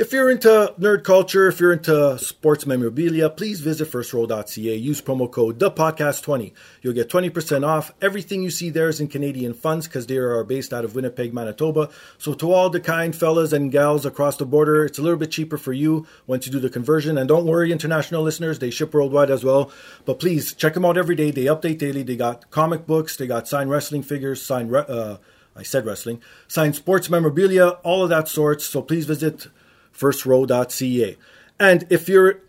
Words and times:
If 0.00 0.14
you're 0.14 0.30
into 0.30 0.72
nerd 0.80 1.04
culture, 1.04 1.46
if 1.46 1.60
you're 1.60 1.74
into 1.74 2.18
sports 2.18 2.64
memorabilia, 2.64 3.28
please 3.28 3.60
visit 3.60 3.86
firstrow.ca. 3.90 4.74
Use 4.74 5.02
promo 5.02 5.30
code 5.30 5.58
ThePodcast20. 5.58 6.54
You'll 6.80 6.94
get 6.94 7.10
20% 7.10 7.66
off. 7.66 7.92
Everything 8.00 8.42
you 8.42 8.48
see 8.48 8.70
there 8.70 8.88
is 8.88 8.98
in 8.98 9.08
Canadian 9.08 9.52
funds 9.52 9.86
because 9.86 10.06
they 10.06 10.16
are 10.16 10.42
based 10.42 10.72
out 10.72 10.86
of 10.86 10.94
Winnipeg, 10.94 11.34
Manitoba. 11.34 11.90
So, 12.16 12.32
to 12.32 12.50
all 12.50 12.70
the 12.70 12.80
kind 12.80 13.14
fellas 13.14 13.52
and 13.52 13.70
gals 13.70 14.06
across 14.06 14.38
the 14.38 14.46
border, 14.46 14.86
it's 14.86 14.98
a 14.98 15.02
little 15.02 15.18
bit 15.18 15.32
cheaper 15.32 15.58
for 15.58 15.74
you 15.74 16.06
once 16.26 16.46
you 16.46 16.52
do 16.52 16.60
the 16.60 16.70
conversion. 16.70 17.18
And 17.18 17.28
don't 17.28 17.44
worry, 17.44 17.70
international 17.70 18.22
listeners, 18.22 18.58
they 18.58 18.70
ship 18.70 18.94
worldwide 18.94 19.30
as 19.30 19.44
well. 19.44 19.70
But 20.06 20.18
please 20.18 20.54
check 20.54 20.72
them 20.72 20.86
out 20.86 20.96
every 20.96 21.14
day. 21.14 21.30
They 21.30 21.44
update 21.44 21.76
daily. 21.76 22.04
They 22.04 22.16
got 22.16 22.50
comic 22.50 22.86
books, 22.86 23.18
they 23.18 23.26
got 23.26 23.48
signed 23.48 23.68
wrestling 23.68 24.02
figures, 24.02 24.40
signed, 24.40 24.74
uh, 24.74 25.18
I 25.54 25.62
said 25.62 25.84
wrestling, 25.84 26.22
signed 26.48 26.74
sports 26.74 27.10
memorabilia, 27.10 27.68
all 27.82 28.02
of 28.02 28.08
that 28.08 28.28
sorts. 28.28 28.64
So 28.64 28.80
please 28.80 29.04
visit 29.04 29.48
firstrow.ca. 29.92 31.16
And 31.58 31.86
if 31.90 32.08
you're 32.08 32.40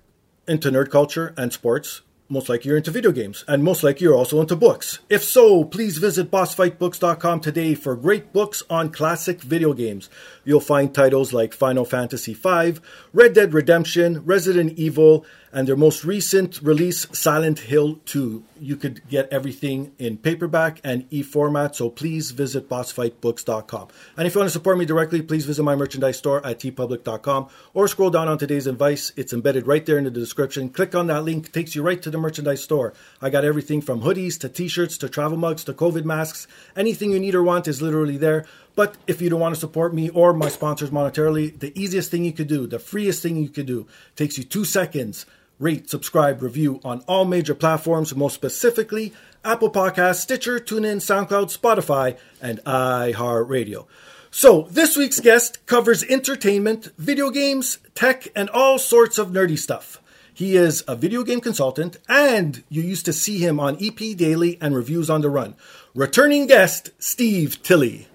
into 0.47 0.71
nerd 0.71 0.89
culture 0.89 1.33
and 1.37 1.51
sports, 1.51 2.01
most 2.31 2.47
likely 2.47 2.69
you're 2.69 2.77
into 2.77 2.91
video 2.91 3.11
games, 3.11 3.43
and 3.45 3.61
most 3.61 3.83
likely 3.83 4.05
you're 4.05 4.15
also 4.15 4.39
into 4.39 4.55
books. 4.55 4.99
If 5.09 5.21
so, 5.21 5.65
please 5.65 5.97
visit 5.97 6.31
bossfightbooks.com 6.31 7.41
today 7.41 7.75
for 7.75 7.93
great 7.93 8.31
books 8.31 8.63
on 8.69 8.89
classic 8.89 9.41
video 9.41 9.73
games. 9.73 10.09
You'll 10.45 10.61
find 10.61 10.95
titles 10.95 11.33
like 11.33 11.53
Final 11.53 11.83
Fantasy 11.83 12.33
V, 12.33 12.75
Red 13.11 13.33
Dead 13.33 13.53
Redemption, 13.53 14.23
Resident 14.23 14.79
Evil, 14.79 15.25
and 15.53 15.67
their 15.67 15.75
most 15.75 16.03
recent 16.03 16.61
release, 16.61 17.07
Silent 17.11 17.59
Hill 17.59 17.99
2. 18.05 18.43
You 18.59 18.75
could 18.75 19.07
get 19.09 19.27
everything 19.31 19.91
in 19.97 20.17
paperback 20.17 20.79
and 20.83 21.05
e 21.09 21.23
format, 21.23 21.75
so 21.75 21.89
please 21.89 22.31
visit 22.31 22.69
bossfightbooks.com. 22.69 23.87
And 24.17 24.27
if 24.27 24.35
you 24.35 24.39
want 24.39 24.49
to 24.49 24.53
support 24.53 24.77
me 24.77 24.85
directly, 24.85 25.21
please 25.21 25.45
visit 25.45 25.63
my 25.63 25.75
merchandise 25.75 26.17
store 26.17 26.45
at 26.45 26.59
teepublic.com 26.59 27.49
or 27.73 27.87
scroll 27.87 28.09
down 28.09 28.27
on 28.27 28.37
today's 28.37 28.67
advice. 28.67 29.11
It's 29.15 29.33
embedded 29.33 29.67
right 29.67 29.85
there 29.85 29.97
in 29.97 30.03
the 30.03 30.11
description. 30.11 30.69
Click 30.69 30.95
on 30.95 31.07
that 31.07 31.23
link, 31.23 31.51
takes 31.51 31.75
you 31.75 31.81
right 31.81 32.01
to 32.01 32.11
the 32.11 32.17
merchandise 32.17 32.63
store. 32.63 32.93
I 33.21 33.29
got 33.29 33.45
everything 33.45 33.81
from 33.81 34.01
hoodies 34.01 34.39
to 34.39 34.49
t 34.49 34.67
shirts 34.67 34.97
to 34.99 35.09
travel 35.09 35.37
mugs 35.37 35.63
to 35.65 35.73
COVID 35.73 36.05
masks. 36.05 36.47
Anything 36.75 37.11
you 37.11 37.19
need 37.19 37.35
or 37.35 37.43
want 37.43 37.67
is 37.67 37.81
literally 37.81 38.17
there. 38.17 38.45
But 38.75 38.95
if 39.05 39.21
you 39.21 39.29
don't 39.29 39.39
want 39.39 39.55
to 39.55 39.59
support 39.59 39.93
me 39.93 40.09
or 40.09 40.33
my 40.33 40.47
sponsors 40.47 40.91
monetarily, 40.91 41.59
the 41.59 41.77
easiest 41.79 42.09
thing 42.09 42.23
you 42.23 42.31
could 42.31 42.47
do, 42.47 42.67
the 42.67 42.79
freest 42.79 43.21
thing 43.21 43.35
you 43.35 43.49
could 43.49 43.65
do, 43.65 43.85
takes 44.15 44.37
you 44.37 44.43
two 44.43 44.63
seconds. 44.63 45.25
Rate, 45.61 45.91
subscribe, 45.91 46.41
review 46.41 46.81
on 46.83 47.03
all 47.07 47.23
major 47.23 47.53
platforms, 47.53 48.15
most 48.15 48.33
specifically 48.33 49.13
Apple 49.45 49.71
Podcasts, 49.71 50.15
Stitcher, 50.15 50.59
TuneIn, 50.59 50.97
SoundCloud, 50.97 51.55
Spotify, 51.55 52.17
and 52.41 52.57
iHeartRadio. 52.63 53.85
So, 54.31 54.63
this 54.71 54.97
week's 54.97 55.19
guest 55.19 55.63
covers 55.67 56.03
entertainment, 56.05 56.89
video 56.97 57.29
games, 57.29 57.77
tech, 57.93 58.27
and 58.35 58.49
all 58.49 58.79
sorts 58.79 59.19
of 59.19 59.29
nerdy 59.29 59.57
stuff. 59.57 60.01
He 60.33 60.55
is 60.55 60.83
a 60.87 60.95
video 60.95 61.21
game 61.21 61.41
consultant, 61.41 61.97
and 62.09 62.63
you 62.67 62.81
used 62.81 63.05
to 63.05 63.13
see 63.13 63.37
him 63.37 63.59
on 63.59 63.77
EP 63.79 64.17
Daily 64.17 64.57
and 64.59 64.75
Reviews 64.75 65.11
on 65.11 65.21
the 65.21 65.29
Run. 65.29 65.53
Returning 65.93 66.47
guest, 66.47 66.89
Steve 66.97 67.61
Tilley. 67.61 68.07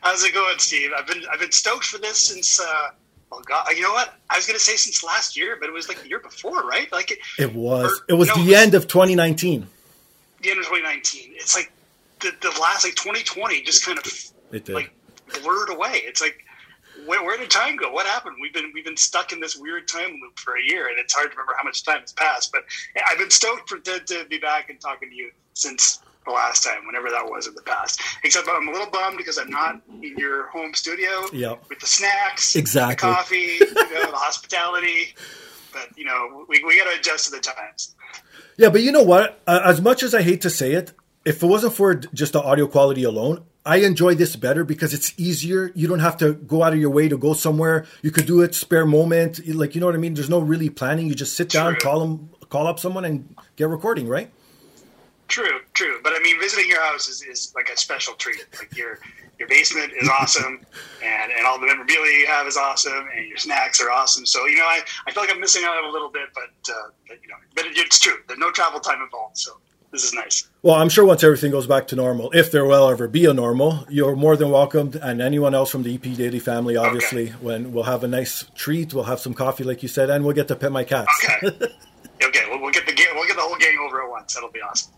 How's 0.00 0.24
it 0.24 0.34
going, 0.34 0.58
Steve? 0.58 0.90
I've 0.98 1.06
been 1.06 1.22
I've 1.32 1.38
been 1.38 1.52
stoked 1.52 1.84
for 1.84 1.98
this 1.98 2.18
since. 2.18 2.58
Uh, 2.60 2.88
oh 3.32 3.40
God, 3.46 3.66
you 3.74 3.82
know 3.82 3.92
what? 3.92 4.14
I 4.30 4.36
was 4.36 4.46
going 4.46 4.58
to 4.58 4.64
say 4.64 4.76
since 4.76 5.02
last 5.02 5.36
year, 5.36 5.56
but 5.58 5.68
it 5.68 5.72
was 5.72 5.88
like 5.88 6.02
the 6.02 6.08
year 6.08 6.20
before, 6.20 6.62
right? 6.66 6.90
Like 6.92 7.10
it, 7.10 7.18
It 7.38 7.54
was. 7.54 7.90
or, 7.90 8.04
It 8.08 8.14
was 8.14 8.28
you 8.28 8.36
know, 8.36 8.44
the 8.44 8.54
end 8.54 8.74
of 8.74 8.86
2019. 8.88 9.66
the 10.42 10.50
end 10.50 10.58
of 10.60 10.64
2019. 10.66 11.32
It's 11.34 11.56
like 11.56 11.72
the, 12.20 12.32
the 12.40 12.50
last 12.60 12.84
like 12.84 12.94
2020 12.94 13.62
just 13.62 13.84
kind 13.84 13.98
of 13.98 14.04
It 14.52 14.64
did. 14.66 14.74
like 14.74 14.92
blurred 15.42 15.70
away. 15.70 16.02
It's 16.04 16.20
like 16.20 16.44
where, 17.06 17.22
where 17.24 17.36
did 17.38 17.50
time 17.50 17.76
go? 17.76 17.90
What 17.90 18.06
happened? 18.06 18.36
We've 18.40 18.52
been 18.54 18.70
we've 18.74 18.84
been 18.84 18.96
stuck 18.96 19.32
in 19.32 19.40
this 19.40 19.56
weird 19.56 19.88
time 19.88 20.10
loop 20.22 20.38
for 20.38 20.56
a 20.56 20.62
year, 20.62 20.88
and 20.88 20.98
it's 20.98 21.12
hard 21.14 21.30
to 21.32 21.36
remember 21.36 21.54
how 21.58 21.64
much 21.64 21.82
time 21.84 22.00
has 22.00 22.12
passed. 22.12 22.52
But 22.52 22.62
I've 23.10 23.18
been 23.18 23.30
stoked 23.30 23.68
for 23.68 23.78
to, 23.78 23.98
to 23.98 24.24
be 24.28 24.38
back 24.38 24.70
and 24.70 24.80
talking 24.80 25.08
to 25.10 25.14
you 25.16 25.32
since 25.54 26.00
the 26.24 26.30
last 26.32 26.62
time, 26.64 26.86
whenever 26.86 27.08
that 27.10 27.24
was 27.24 27.46
in 27.46 27.54
the 27.54 27.62
past. 27.62 28.00
Except 28.24 28.46
I'm 28.50 28.68
a 28.68 28.70
little 28.72 28.90
bummed 28.90 29.16
because 29.18 29.38
I'm 29.38 29.50
not 29.50 29.80
in 30.02 30.16
your 30.16 30.46
home 30.48 30.72
studio 30.74 31.26
Yep. 31.32 31.64
with 31.68 31.80
the 31.80 31.86
snacks, 31.86 32.54
Exactly. 32.56 33.08
the 33.08 33.14
coffee, 33.14 33.56
you 33.60 33.74
know, 33.74 34.10
the 34.10 34.16
hospitality. 34.16 35.14
But 35.72 35.88
you 35.96 36.04
know, 36.04 36.44
we, 36.48 36.62
we 36.64 36.78
got 36.78 36.90
to 36.92 36.98
adjust 36.98 37.26
to 37.26 37.30
the 37.32 37.40
times. 37.40 37.94
Yeah, 38.56 38.68
but 38.68 38.82
you 38.82 38.92
know 38.92 39.02
what? 39.02 39.40
Uh, 39.46 39.60
as 39.64 39.80
much 39.80 40.02
as 40.02 40.14
I 40.14 40.22
hate 40.22 40.42
to 40.42 40.50
say 40.50 40.72
it, 40.72 40.92
if 41.24 41.42
it 41.42 41.46
wasn't 41.46 41.72
for 41.72 41.94
just 41.94 42.34
the 42.34 42.42
audio 42.42 42.66
quality 42.66 43.04
alone, 43.04 43.44
I 43.64 43.76
enjoy 43.78 44.14
this 44.16 44.34
better 44.36 44.64
because 44.64 44.92
it's 44.92 45.14
easier. 45.16 45.70
You 45.74 45.86
don't 45.88 46.00
have 46.00 46.16
to 46.18 46.34
go 46.34 46.62
out 46.64 46.72
of 46.72 46.78
your 46.80 46.90
way 46.90 47.08
to 47.08 47.16
go 47.16 47.32
somewhere. 47.32 47.86
You 48.02 48.10
could 48.10 48.26
do 48.26 48.42
it 48.42 48.54
spare 48.54 48.84
moment. 48.84 49.40
Like 49.48 49.74
you 49.74 49.80
know 49.80 49.86
what 49.86 49.94
I 49.94 49.98
mean? 49.98 50.14
There's 50.14 50.28
no 50.28 50.40
really 50.40 50.68
planning. 50.68 51.06
You 51.06 51.14
just 51.14 51.34
sit 51.36 51.48
down, 51.48 51.72
True. 51.74 51.80
call 51.80 52.00
them, 52.00 52.30
call 52.50 52.66
up 52.66 52.78
someone, 52.80 53.04
and 53.04 53.34
get 53.56 53.68
recording. 53.68 54.08
Right? 54.08 54.30
True, 55.32 55.60
true. 55.72 55.98
But 56.04 56.12
I 56.12 56.18
mean, 56.22 56.38
visiting 56.38 56.68
your 56.68 56.82
house 56.82 57.08
is, 57.08 57.22
is 57.22 57.54
like 57.56 57.70
a 57.70 57.76
special 57.76 58.12
treat. 58.14 58.44
Like 58.58 58.76
your 58.76 58.98
your 59.38 59.48
basement 59.48 59.90
is 59.98 60.06
awesome, 60.06 60.60
and, 61.02 61.32
and 61.32 61.46
all 61.46 61.58
the 61.58 61.66
memorabilia 61.66 62.18
you 62.18 62.26
have 62.26 62.46
is 62.46 62.58
awesome, 62.58 63.08
and 63.16 63.26
your 63.26 63.38
snacks 63.38 63.80
are 63.80 63.90
awesome. 63.90 64.26
So 64.26 64.44
you 64.44 64.58
know, 64.58 64.66
I, 64.66 64.80
I 65.06 65.10
feel 65.10 65.22
like 65.22 65.32
I'm 65.32 65.40
missing 65.40 65.64
out 65.64 65.82
a 65.84 65.90
little 65.90 66.10
bit, 66.10 66.28
but, 66.34 66.70
uh, 66.70 66.90
but 67.08 67.16
you 67.22 67.28
know, 67.28 67.36
but 67.56 67.64
it, 67.64 67.78
it's 67.78 67.98
true. 67.98 68.16
There's 68.28 68.38
no 68.38 68.50
travel 68.50 68.78
time 68.78 69.00
involved, 69.00 69.38
so 69.38 69.52
this 69.90 70.04
is 70.04 70.12
nice. 70.12 70.50
Well, 70.60 70.74
I'm 70.74 70.90
sure 70.90 71.06
once 71.06 71.24
everything 71.24 71.50
goes 71.50 71.66
back 71.66 71.86
to 71.88 71.96
normal, 71.96 72.30
if 72.34 72.52
there 72.52 72.66
will 72.66 72.90
ever 72.90 73.08
be 73.08 73.24
a 73.24 73.32
normal, 73.32 73.86
you're 73.88 74.14
more 74.14 74.36
than 74.36 74.50
welcome, 74.50 74.92
and 75.00 75.22
anyone 75.22 75.54
else 75.54 75.70
from 75.70 75.82
the 75.82 75.94
EP 75.94 76.02
Daily 76.14 76.40
family, 76.40 76.76
obviously. 76.76 77.28
When 77.40 77.72
we'll 77.72 77.84
have 77.84 78.04
a 78.04 78.08
nice 78.08 78.44
treat, 78.54 78.92
we'll 78.92 79.04
have 79.04 79.20
some 79.20 79.32
coffee, 79.32 79.64
like 79.64 79.82
you 79.82 79.88
said, 79.88 80.10
and 80.10 80.26
we'll 80.26 80.34
get 80.34 80.48
to 80.48 80.56
pet 80.56 80.72
my 80.72 80.84
cats. 80.84 81.08
Okay, 81.24 81.46
okay. 82.22 82.44
We'll, 82.50 82.60
we'll 82.60 82.70
get 82.70 82.84
the 82.84 82.94
we'll 83.14 83.26
get 83.26 83.36
the 83.36 83.42
whole 83.42 83.56
gang 83.56 83.78
over 83.78 84.02
at 84.02 84.10
once. 84.10 84.34
That'll 84.34 84.50
be 84.50 84.60
awesome. 84.60 84.92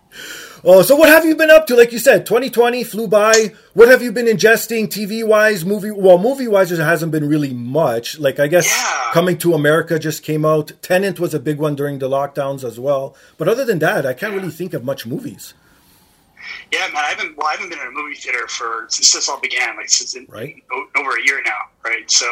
Oh, 0.67 0.81
so 0.81 0.97
what 0.97 1.11
have 1.11 1.27
you 1.27 1.37
been 1.37 1.51
up 1.51 1.67
to? 1.67 1.77
Like 1.77 1.93
you 1.93 1.99
said, 1.99 2.25
2020 2.25 2.85
flew 2.85 3.07
by. 3.07 3.53
What 3.75 3.89
have 3.91 4.01
you 4.03 4.11
been 4.13 4.25
ingesting 4.27 4.87
TV 4.89 5.23
wise, 5.27 5.63
movie? 5.65 5.91
Well, 5.91 6.17
movie 6.17 6.49
wise, 6.49 6.71
there 6.71 6.83
hasn't 6.85 7.13
been 7.13 7.29
really 7.29 7.53
much. 7.53 8.19
Like 8.19 8.41
I 8.41 8.47
guess 8.47 8.67
Yeah. 8.67 9.11
Coming 9.13 9.37
to 9.39 9.53
America 9.53 9.99
just 9.99 10.23
came 10.23 10.45
out. 10.45 10.73
Tenet 10.81 11.21
was 11.21 11.35
a 11.35 11.39
big 11.39 11.59
one 11.59 11.75
during 11.77 11.99
the 11.99 12.09
lockdowns 12.09 12.65
as 12.65 12.81
well. 12.81 13.15
But 13.37 13.47
other 13.49 13.65
than 13.65 13.79
that, 13.81 14.07
I 14.07 14.15
can't 14.15 14.35
really 14.35 14.51
think 14.51 14.73
of 14.73 14.85
much 14.85 15.05
movies. 15.07 15.53
Yeah, 16.73 16.87
man, 16.89 16.97
I 16.97 17.09
haven't. 17.11 17.37
Well, 17.37 17.47
I 17.47 17.53
haven't 17.53 17.69
been 17.71 17.79
in 17.79 17.87
a 17.87 17.91
movie 17.91 18.15
theater 18.15 18.47
for 18.49 18.87
since 18.89 19.13
this 19.13 19.29
all 19.29 19.41
began, 19.41 19.77
like 19.77 19.89
since 19.91 20.15
in, 20.15 20.27
Right. 20.29 20.57
over 20.97 21.11
a 21.17 21.23
year 21.25 21.43
now, 21.45 21.59
right? 21.85 22.11
So, 22.11 22.27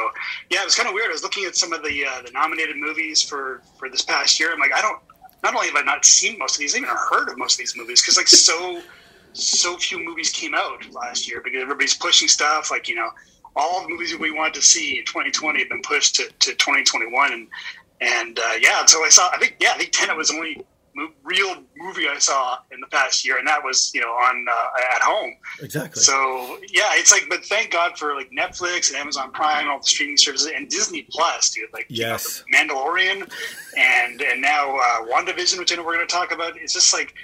yeah, 0.50 0.60
it 0.62 0.64
was 0.64 0.74
kind 0.74 0.88
of 0.88 0.94
weird. 0.94 1.08
I 1.08 1.12
was 1.12 1.22
looking 1.22 1.44
at 1.44 1.56
some 1.56 1.72
of 1.72 1.82
the 1.82 2.04
uh, 2.06 2.22
the 2.22 2.30
nominated 2.32 2.76
movies 2.76 3.22
for 3.22 3.62
for 3.78 3.88
this 3.88 4.02
past 4.02 4.38
year. 4.40 4.52
I'm 4.52 4.58
like, 4.58 4.72
I 4.74 4.80
don't. 4.82 4.98
Not 5.42 5.54
only 5.54 5.68
have 5.68 5.76
I 5.76 5.82
not 5.82 6.04
seen 6.04 6.38
most 6.38 6.56
of 6.56 6.60
these, 6.60 6.74
I 6.74 6.78
even 6.78 6.90
heard 6.90 7.28
of 7.28 7.38
most 7.38 7.54
of 7.54 7.58
these 7.58 7.76
movies 7.76 8.00
because 8.00 8.16
like 8.16 8.28
so 8.28 8.80
so 9.32 9.76
few 9.76 9.98
movies 9.98 10.30
came 10.30 10.54
out 10.54 10.84
last 10.92 11.28
year 11.28 11.40
because 11.42 11.62
everybody's 11.62 11.94
pushing 11.94 12.28
stuff. 12.28 12.70
Like 12.70 12.88
you 12.88 12.94
know, 12.94 13.10
all 13.56 13.82
the 13.82 13.88
movies 13.88 14.12
that 14.12 14.20
we 14.20 14.30
wanted 14.30 14.54
to 14.54 14.62
see 14.62 14.98
in 14.98 15.04
2020 15.04 15.58
have 15.58 15.68
been 15.68 15.82
pushed 15.82 16.16
to, 16.16 16.24
to 16.24 16.52
2021, 16.54 17.32
and 17.32 17.48
and 18.00 18.38
uh, 18.38 18.52
yeah, 18.60 18.84
so 18.86 19.04
I 19.04 19.08
saw. 19.08 19.30
I 19.32 19.38
think 19.38 19.56
yeah, 19.60 19.72
I 19.74 19.78
think 19.78 19.90
Tenet 19.92 20.16
was 20.16 20.30
only 20.30 20.64
mo- 20.94 21.12
real 21.24 21.62
movie 21.76 22.06
I 22.08 22.18
saw 22.18 22.58
in 22.72 22.80
the 22.80 22.86
past 22.88 23.24
year, 23.26 23.38
and 23.38 23.46
that 23.48 23.62
was 23.64 23.90
you 23.94 24.00
know 24.00 24.08
on 24.10 24.46
uh, 24.50 24.94
at 24.96 25.02
home. 25.02 25.34
Exactly. 25.60 26.02
So 26.02 26.58
yeah, 26.70 26.90
it's 26.94 27.10
like, 27.12 27.26
but 27.28 27.44
thank 27.44 27.70
God 27.70 27.96
for 27.98 28.14
like 28.14 28.30
Netflix 28.30 28.88
and 28.90 28.96
Amazon 28.98 29.30
Prime, 29.32 29.60
and 29.62 29.68
all 29.68 29.78
the 29.78 29.86
streaming 29.86 30.16
services, 30.16 30.50
and 30.54 30.68
Disney 30.68 31.06
Plus, 31.10 31.50
dude. 31.50 31.68
Like, 31.72 31.86
Yes. 31.88 32.42
you 32.52 32.66
know, 32.66 32.74
Mandalorian, 32.74 33.30
and 33.76 34.20
and 34.22 34.40
now 34.40 34.76
uh, 34.76 35.06
WandaVision, 35.06 35.58
which 35.58 35.72
I 35.72 35.76
know 35.76 35.84
we're 35.84 35.94
going 35.96 36.06
to 36.06 36.12
talk 36.14 36.32
about. 36.32 36.56
It's 36.56 36.72
just 36.72 36.92
like, 36.92 37.14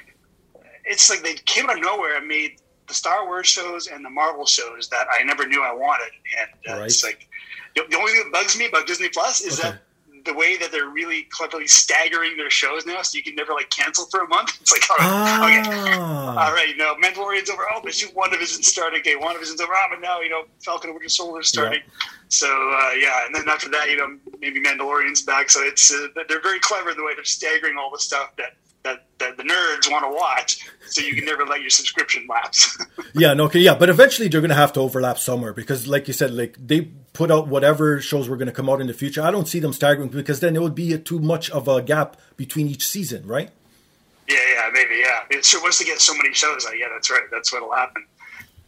it's 0.85 1.11
like 1.11 1.23
they 1.23 1.35
came 1.35 1.69
out 1.69 1.76
of 1.76 1.82
nowhere 1.82 2.17
and 2.17 2.26
made 2.26 2.61
the 2.87 2.94
Star 2.94 3.26
Wars 3.26 3.47
shows 3.47 3.87
and 3.87 4.05
the 4.05 4.11
Marvel 4.11 4.47
shows 4.47 4.88
that 4.88 5.06
I 5.19 5.23
never 5.25 5.47
knew 5.47 5.62
I 5.62 5.73
wanted, 5.75 6.11
and 6.41 6.79
uh, 6.81 6.82
it's 6.85 7.05
like 7.05 7.29
the, 7.76 7.82
the 7.91 7.97
only 7.97 8.12
thing 8.12 8.23
that 8.25 8.32
bugs 8.32 8.59
me 8.59 8.67
about 8.67 8.87
Disney 8.87 9.09
Plus 9.11 9.41
is 9.43 9.59
Okay. 9.61 9.71
that. 9.71 9.82
The 10.25 10.35
way 10.35 10.56
that 10.59 10.73
they're 10.73 10.88
really 10.88 11.26
cleverly 11.31 11.67
staggering 11.67 12.37
their 12.37 12.50
shows 12.50 12.87
now, 12.87 13.03
so 13.03 13.17
you 13.17 13.23
can 13.23 13.35
never 13.35 13.53
like 13.53 13.70
cancel 13.70 14.06
for 14.06 14.20
a 14.20 14.29
month. 14.29 14.56
It's 14.61 14.73
like, 14.73 14.91
all 14.91 14.97
right, 15.41 15.61
okay, 15.61 15.70
Ah, 15.99 16.47
all 16.47 16.53
right, 16.53 16.75
no, 16.76 16.94
Mandalorian's 16.97 17.49
over. 17.50 17.65
Oh, 17.73 17.81
but 17.82 17.94
shoot, 17.94 18.15
WandaVision's 18.15 18.67
starting. 18.67 19.00
Okay, 19.00 19.15
WandaVision's 19.17 19.61
over. 19.61 19.73
Ah, 19.75 19.87
but 19.91 20.00
now, 20.00 20.20
you 20.20 20.29
know, 20.29 20.44
Falcon 20.65 20.91
and 20.91 20.94
Winter 20.97 21.09
Soldier's 21.09 21.49
starting. 21.49 21.81
So, 22.29 22.47
uh, 22.47 22.91
yeah, 22.99 23.25
and 23.26 23.35
then 23.35 23.49
after 23.49 23.69
that, 23.70 23.88
you 23.91 23.97
know, 23.97 24.19
maybe 24.41 24.61
Mandalorian's 24.61 25.23
back. 25.23 25.50
So 25.50 25.62
it's 25.62 25.93
uh, 25.93 26.09
they're 26.29 26.43
very 26.43 26.61
clever 26.61 26.91
in 26.91 26.97
the 26.97 27.05
way 27.05 27.12
they're 27.14 27.25
staggering 27.25 27.76
all 27.79 27.91
the 27.91 27.99
stuff 27.99 28.37
that, 28.37 28.56
that, 28.82 29.06
that 29.19 29.37
the 29.37 29.43
nerds 29.44 29.91
want 29.91 30.05
to 30.05 30.11
watch 30.11 30.69
so 30.87 31.00
you 31.00 31.14
can 31.14 31.25
never 31.25 31.44
let 31.44 31.61
your 31.61 31.71
subscription 31.71 32.26
lapse. 32.29 32.79
yeah, 33.14 33.32
no, 33.35 33.44
okay, 33.44 33.61
yeah, 33.61 33.75
but 33.75 33.88
eventually 33.88 34.29
they're 34.29 34.41
going 34.41 34.50
to 34.50 34.55
have 34.55 34.73
to 34.75 34.81
overlap 34.81 35.19
somewhere 35.19 35.53
because, 35.53 35.87
like 35.87 36.06
you 36.09 36.14
said, 36.14 36.32
like 36.32 36.56
they 36.64 36.91
put 37.19 37.32
out 37.32 37.49
whatever 37.49 38.00
shows 38.00 38.29
were 38.29 38.37
going 38.37 38.47
to 38.47 38.53
come 38.53 38.70
out 38.70 38.81
in 38.81 38.87
the 38.87 38.94
future. 38.94 39.20
I 39.20 39.32
don't 39.32 39.49
see 39.49 39.59
them 39.59 39.73
staggering 39.73 40.09
because 40.09 40.38
then 40.38 40.55
it 40.55 40.62
would 40.62 40.76
be 40.76 40.97
too 40.99 41.19
much 41.19 41.50
of 41.50 41.67
a 41.67 41.82
gap 41.82 42.17
between 42.37 42.69
each 42.69 42.87
season, 42.87 43.26
right? 43.26 43.50
Yeah, 44.29 44.37
yeah, 44.55 44.70
maybe, 44.73 44.94
yeah. 45.00 45.25
It 45.29 45.44
sure 45.44 45.61
wants 45.61 45.79
to 45.79 45.85
get 45.85 46.00
so 46.00 46.15
many 46.15 46.32
shows 46.32 46.65
out. 46.65 46.79
Yeah, 46.79 46.87
that's 46.93 47.11
right. 47.11 47.25
That's 47.32 47.53
what'll 47.53 47.73
happen. 47.73 48.06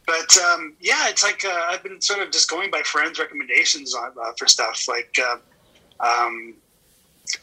But 0.05 0.37
um, 0.39 0.75
yeah, 0.81 1.09
it's 1.09 1.23
like 1.23 1.45
uh, 1.45 1.67
I've 1.69 1.85
been 1.85 2.01
sort 2.01 2.23
of 2.23 2.33
just 2.33 2.51
going 2.51 2.73
by 2.73 2.83
friends' 2.83 3.21
recommendations 3.21 3.95
on, 3.95 4.11
uh, 4.21 4.33
for 4.37 4.49
stuff 4.49 4.89
like, 4.89 5.17
uh, 5.23 5.37
um, 6.05 6.55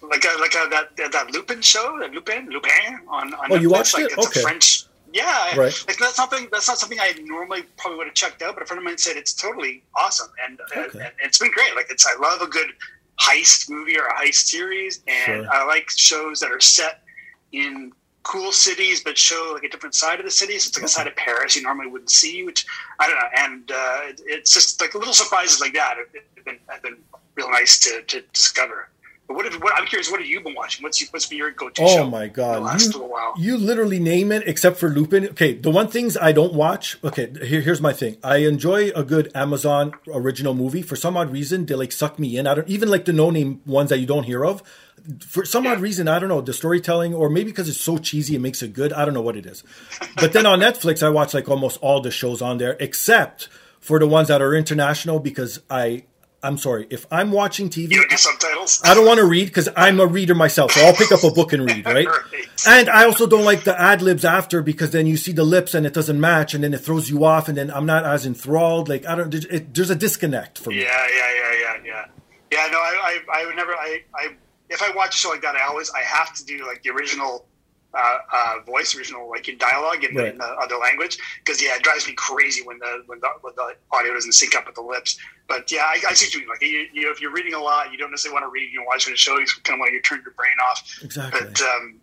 like 0.01 0.25
uh, 0.25 0.37
like 0.41 0.57
uh, 0.57 0.67
that 0.67 0.97
that 0.97 1.31
Lupin 1.31 1.61
show, 1.61 1.97
that 2.01 2.11
Lupin 2.11 2.49
Lupin 2.49 2.99
on 3.07 3.33
on 3.33 3.51
Oh, 3.53 3.55
you 3.55 3.69
watched 3.69 3.93
like, 3.93 4.05
it? 4.05 4.11
It's 4.17 4.27
Okay. 4.27 4.41
a 4.41 4.43
French. 4.43 4.83
Yeah, 5.21 5.55
Right. 5.63 5.73
like 5.87 5.97
that's 5.97 6.15
something 6.15 6.47
that's 6.51 6.67
not 6.67 6.77
something 6.77 6.99
I 6.99 7.09
normally 7.25 7.63
probably 7.77 7.97
would 7.97 8.07
have 8.07 8.13
checked 8.23 8.41
out, 8.43 8.53
but 8.55 8.61
a 8.63 8.65
friend 8.67 8.77
of 8.79 8.83
mine 8.85 8.97
said 8.97 9.17
it's 9.17 9.33
totally 9.33 9.83
awesome, 9.95 10.29
and, 10.45 10.59
and- 10.75 10.85
Okay. 10.87 10.99
and 10.99 11.11
it's 11.27 11.39
been 11.39 11.51
great. 11.51 11.75
Like 11.75 11.87
it's 11.89 12.05
I 12.05 12.15
love 12.27 12.41
a 12.41 12.47
good 12.57 12.69
heist 13.19 13.69
movie 13.69 13.97
or 13.97 14.05
a 14.07 14.13
heist 14.21 14.45
series, 14.53 15.01
and 15.07 15.43
Sure. 15.45 15.53
I 15.53 15.63
like 15.65 15.89
shows 15.89 16.39
that 16.41 16.51
are 16.51 16.59
set 16.59 17.03
in 17.51 17.91
cool 18.23 18.51
cities 18.51 19.01
but 19.05 19.17
show 19.17 19.51
like 19.53 19.63
a 19.63 19.69
different 19.69 19.95
side 19.95 20.19
of 20.19 20.25
the 20.25 20.31
city. 20.41 20.59
So 20.59 20.67
it's 20.67 20.77
like 20.77 20.85
a 20.85 20.89
side 20.97 21.07
of 21.07 21.15
Paris 21.15 21.55
you 21.55 21.61
normally 21.63 21.87
wouldn't 21.87 22.11
see, 22.11 22.43
which 22.43 22.65
I 22.99 23.07
don't 23.07 23.15
know. 23.15 23.29
And 23.45 23.71
uh, 23.71 23.99
it's 24.35 24.53
just 24.53 24.81
like 24.81 24.93
little 24.93 25.13
surprises 25.13 25.61
like 25.61 25.73
that 25.73 25.95
have, 25.97 26.07
have 26.35 26.45
been 26.45 26.59
have 26.67 26.81
been 26.83 26.97
real 27.35 27.49
nice 27.49 27.79
to, 27.85 28.01
to 28.03 28.21
discover. 28.33 28.89
But 29.27 29.35
what, 29.35 29.45
have, 29.51 29.61
what 29.61 29.73
I'm 29.75 29.85
curious, 29.85 30.09
what 30.09 30.21
have 30.21 30.29
you 30.29 30.39
been 30.39 30.55
watching? 30.55 30.83
What's 30.83 31.05
what's 31.11 31.25
been 31.25 31.37
your 31.37 31.51
go-to 31.51 31.81
Oh 31.83 31.95
show? 31.97 32.09
my 32.09 32.27
the 32.27 32.33
god! 32.33 32.63
last 32.63 32.85
You, 32.85 32.91
little 32.93 33.09
while. 33.09 33.33
you 33.37 33.57
literally 33.57 33.99
name 33.99 34.31
it 34.31 34.43
except 34.47 34.77
for 34.77 34.89
Lupin. 34.89 35.25
Okay, 35.29 35.53
the 35.53 35.69
one 35.69 35.89
things 35.89 36.15
I 36.15 36.31
don't 36.31 36.53
watch. 36.53 36.97
Okay, 37.03 37.29
here, 37.45 37.59
here's 37.59 37.81
my 37.81 37.91
thing. 37.91 38.15
I 38.23 38.37
enjoy 38.37 38.89
a 38.95 39.03
good 39.03 39.29
Amazon 39.35 39.91
original 40.07 40.53
movie. 40.53 40.81
For 40.81 40.95
some 40.95 41.17
odd 41.17 41.29
reason, 41.31 41.65
they 41.65 41.75
like 41.75 41.91
suck 41.91 42.17
me 42.17 42.37
in. 42.37 42.47
I 42.47 42.55
don't 42.55 42.69
even 42.69 42.87
like 42.89 43.03
the 43.03 43.11
no-name 43.13 43.61
ones 43.65 43.89
that 43.89 43.99
you 43.99 44.05
don't 44.05 44.23
hear 44.23 44.45
of. 44.45 44.63
For 45.25 45.43
some 45.45 45.67
odd 45.67 45.79
reason, 45.81 46.07
I 46.07 46.19
don't 46.19 46.29
know 46.29 46.39
the 46.41 46.53
storytelling, 46.53 47.13
or 47.13 47.29
maybe 47.29 47.51
because 47.51 47.67
it's 47.69 47.79
so 47.79 47.97
cheesy, 47.97 48.35
it 48.35 48.39
makes 48.41 48.61
it 48.61 48.73
good. 48.73 48.91
I 48.93 49.03
don't 49.05 49.13
know 49.13 49.21
what 49.21 49.35
it 49.37 49.45
is. 49.45 49.63
But 50.15 50.31
then 50.33 50.45
on 50.45 50.59
Netflix, 50.61 51.03
I 51.03 51.09
watch 51.09 51.33
like 51.33 51.47
almost 51.49 51.79
all 51.81 51.99
the 52.01 52.11
shows 52.11 52.41
on 52.41 52.57
there, 52.59 52.75
except 52.79 53.49
for 53.79 53.99
the 53.99 54.07
ones 54.07 54.29
that 54.29 54.41
are 54.41 54.53
international. 54.55 55.19
Because 55.19 55.59
I, 55.69 56.05
I'm 56.47 56.57
sorry, 56.57 56.87
if 56.89 57.05
I'm 57.11 57.31
watching 57.31 57.69
TV, 57.69 57.91
You 57.91 58.07
do 58.07 58.17
subtitles? 58.17 58.81
I 58.83 58.93
don't 58.93 59.05
want 59.05 59.19
to 59.19 59.25
read 59.25 59.45
because 59.47 59.67
I'm 59.75 59.99
a 59.99 60.05
reader 60.07 60.33
myself, 60.33 60.71
so 60.71 60.81
I'll 60.85 60.93
pick 60.93 61.11
up 61.11 61.23
a 61.23 61.29
book 61.31 61.53
and 61.53 61.65
read, 61.69 61.85
right? 61.85 62.07
Right. 62.33 62.47
And 62.67 62.89
I 62.89 63.05
also 63.05 63.27
don't 63.27 63.45
like 63.45 63.63
the 63.65 63.79
ad 63.79 64.01
libs 64.01 64.25
after 64.25 64.61
because 64.61 64.91
then 64.91 65.05
you 65.05 65.17
see 65.17 65.31
the 65.31 65.43
lips 65.43 65.73
and 65.75 65.85
it 65.85 65.93
doesn't 65.93 66.19
match, 66.19 66.53
and 66.53 66.63
then 66.63 66.73
it 66.73 66.79
throws 66.79 67.09
you 67.09 67.23
off, 67.25 67.47
and 67.49 67.57
then 67.57 67.69
I'm 67.69 67.85
not 67.85 68.05
as 68.05 68.25
enthralled. 68.25 68.89
Like 68.89 69.05
I 69.05 69.15
don't, 69.15 69.29
there's- 69.29 69.45
it, 69.45 69.73
there's 69.73 69.89
a 69.89 69.95
disconnect 69.95 70.57
for 70.59 70.69
me. 70.71 70.81
Yeah, 70.81 71.05
yeah, 71.15 71.33
yeah, 71.35 71.53
yeah, 71.61 71.77
yeah. 71.85 72.05
Yeah, 72.51 72.67
no, 72.71 72.77
I, 72.77 73.19
I, 73.29 73.41
I 73.41 73.45
would 73.45 73.55
never. 73.57 73.73
I, 73.73 74.01
I, 74.15 74.27
if 74.69 74.81
I 74.81 74.91
watch 74.95 75.15
a 75.15 75.17
show 75.17 75.29
like 75.29 75.41
that, 75.41 75.55
I 75.55 75.67
always, 75.67 75.89
I 75.91 75.99
have 76.01 76.33
to 76.35 76.45
do 76.45 76.65
like 76.65 76.81
the 76.83 76.91
original 76.91 77.45
uh, 77.97 78.17
uh, 78.31 78.53
voice, 78.65 78.95
original 78.95 79.27
like 79.29 79.47
in 79.49 79.57
dialogue 79.57 80.03
in, 80.03 80.15
Right. 80.15 80.31
in 80.33 80.37
the 80.37 80.45
other 80.45 80.77
language, 80.77 81.17
because 81.43 81.61
yeah, 81.61 81.75
it 81.75 81.83
drives 81.83 82.07
me 82.07 82.13
crazy 82.13 82.61
when 82.63 82.77
the 82.79 83.03
when 83.07 83.19
the, 83.19 83.29
when 83.41 83.53
the 83.55 83.75
audio 83.91 84.13
doesn't 84.13 84.33
sync 84.33 84.55
up 84.55 84.65
with 84.67 84.75
the 84.75 84.81
lips. 84.81 85.17
But 85.47 85.71
yeah, 85.71 85.81
I, 85.83 85.99
I 86.09 86.13
see 86.13 86.25
what 86.27 86.33
you 86.33 86.39
mean. 86.41 86.49
Like 86.49 86.61
you, 86.61 86.87
you, 86.93 87.11
if 87.11 87.19
you're 87.21 87.31
reading 87.31 87.53
a 87.55 87.59
lot, 87.61 87.91
you 87.91 87.97
don't 87.97 88.11
necessarily 88.11 88.35
want 88.41 88.45
to 88.45 88.49
read. 88.49 88.71
You 88.71 88.79
know, 88.79 88.85
watching 88.87 89.13
a 89.13 89.17
show, 89.17 89.37
you 89.39 89.45
kind 89.63 89.75
of 89.75 89.79
want 89.79 89.91
to 89.93 90.01
turn 90.01 90.21
your 90.23 90.33
brain 90.33 90.53
off. 90.69 90.99
Exactly. 91.03 91.39
But 91.41 91.61
um, 91.61 91.99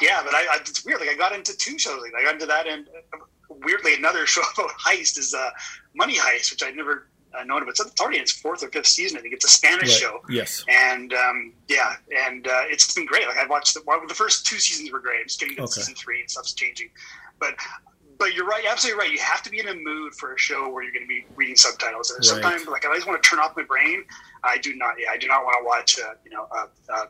yeah, 0.00 0.22
but 0.24 0.34
I, 0.34 0.40
I, 0.50 0.56
it's 0.60 0.84
weird. 0.84 1.00
Like 1.00 1.08
I 1.10 1.14
got 1.14 1.32
into 1.32 1.56
two 1.56 1.78
shows. 1.78 2.00
Like 2.02 2.12
I 2.18 2.22
got 2.24 2.34
into 2.34 2.46
that, 2.46 2.66
and 2.66 2.86
uh, 3.12 3.18
weirdly, 3.48 3.94
another 3.94 4.26
show 4.34 4.42
about 4.56 4.70
heist 4.78 5.18
is 5.18 5.34
uh, 5.34 5.50
Money 5.94 6.16
Heist, 6.16 6.50
which 6.50 6.62
I'd 6.62 6.76
never 6.76 7.08
uh, 7.38 7.44
known 7.44 7.62
about. 7.62 7.70
It's 7.78 8.00
already 8.00 8.18
in 8.18 8.22
its 8.22 8.32
fourth 8.32 8.62
or 8.62 8.68
fifth 8.68 8.86
season. 8.86 9.18
I 9.18 9.20
think 9.20 9.34
it's 9.34 9.44
a 9.44 9.48
Spanish 9.48 9.90
Right. 9.90 10.00
show. 10.00 10.20
Yes. 10.28 10.64
And 10.68 11.12
um, 11.12 11.52
yeah, 11.68 11.94
and 12.26 12.46
uh, 12.46 12.62
it's 12.68 12.92
been 12.94 13.06
great. 13.06 13.26
Like 13.26 13.38
I 13.38 13.46
watched 13.46 13.74
the, 13.74 13.82
well, 13.86 14.00
the 14.06 14.14
first 14.14 14.46
two 14.46 14.58
seasons 14.58 14.92
were 14.92 15.00
great. 15.00 15.20
I'm 15.20 15.26
just 15.26 15.40
getting 15.40 15.56
to 15.56 15.62
Okay. 15.62 15.70
season 15.72 15.94
three 15.94 16.20
and 16.20 16.30
stuff's 16.30 16.54
changing, 16.54 16.88
but. 17.40 17.54
But 18.16 18.32
you're 18.34 18.46
right, 18.46 18.64
absolutely 18.70 19.00
right. 19.00 19.10
You 19.10 19.18
have 19.18 19.42
to 19.42 19.50
be 19.50 19.58
in 19.58 19.66
a 19.66 19.74
mood 19.74 20.14
for 20.14 20.34
a 20.34 20.38
show 20.38 20.70
where 20.70 20.84
you're 20.84 20.92
going 20.92 21.02
to 21.02 21.08
be 21.08 21.26
reading 21.34 21.56
subtitles. 21.56 22.10
And 22.10 22.18
Right. 22.20 22.26
sometimes, 22.44 22.68
like, 22.68 22.86
I 22.86 22.94
just 22.94 23.08
want 23.08 23.20
to 23.20 23.28
turn 23.28 23.40
off 23.40 23.56
my 23.56 23.64
brain, 23.64 24.04
I 24.44 24.56
do 24.58 24.76
not. 24.76 24.94
Yeah, 25.00 25.08
I 25.10 25.16
do 25.16 25.26
not 25.26 25.42
want 25.42 25.56
to 25.58 25.64
watch, 25.66 25.98
uh, 25.98 26.14
you 26.24 26.30
know, 26.30 26.46
uh, 26.56 26.66
uh, 26.92 27.06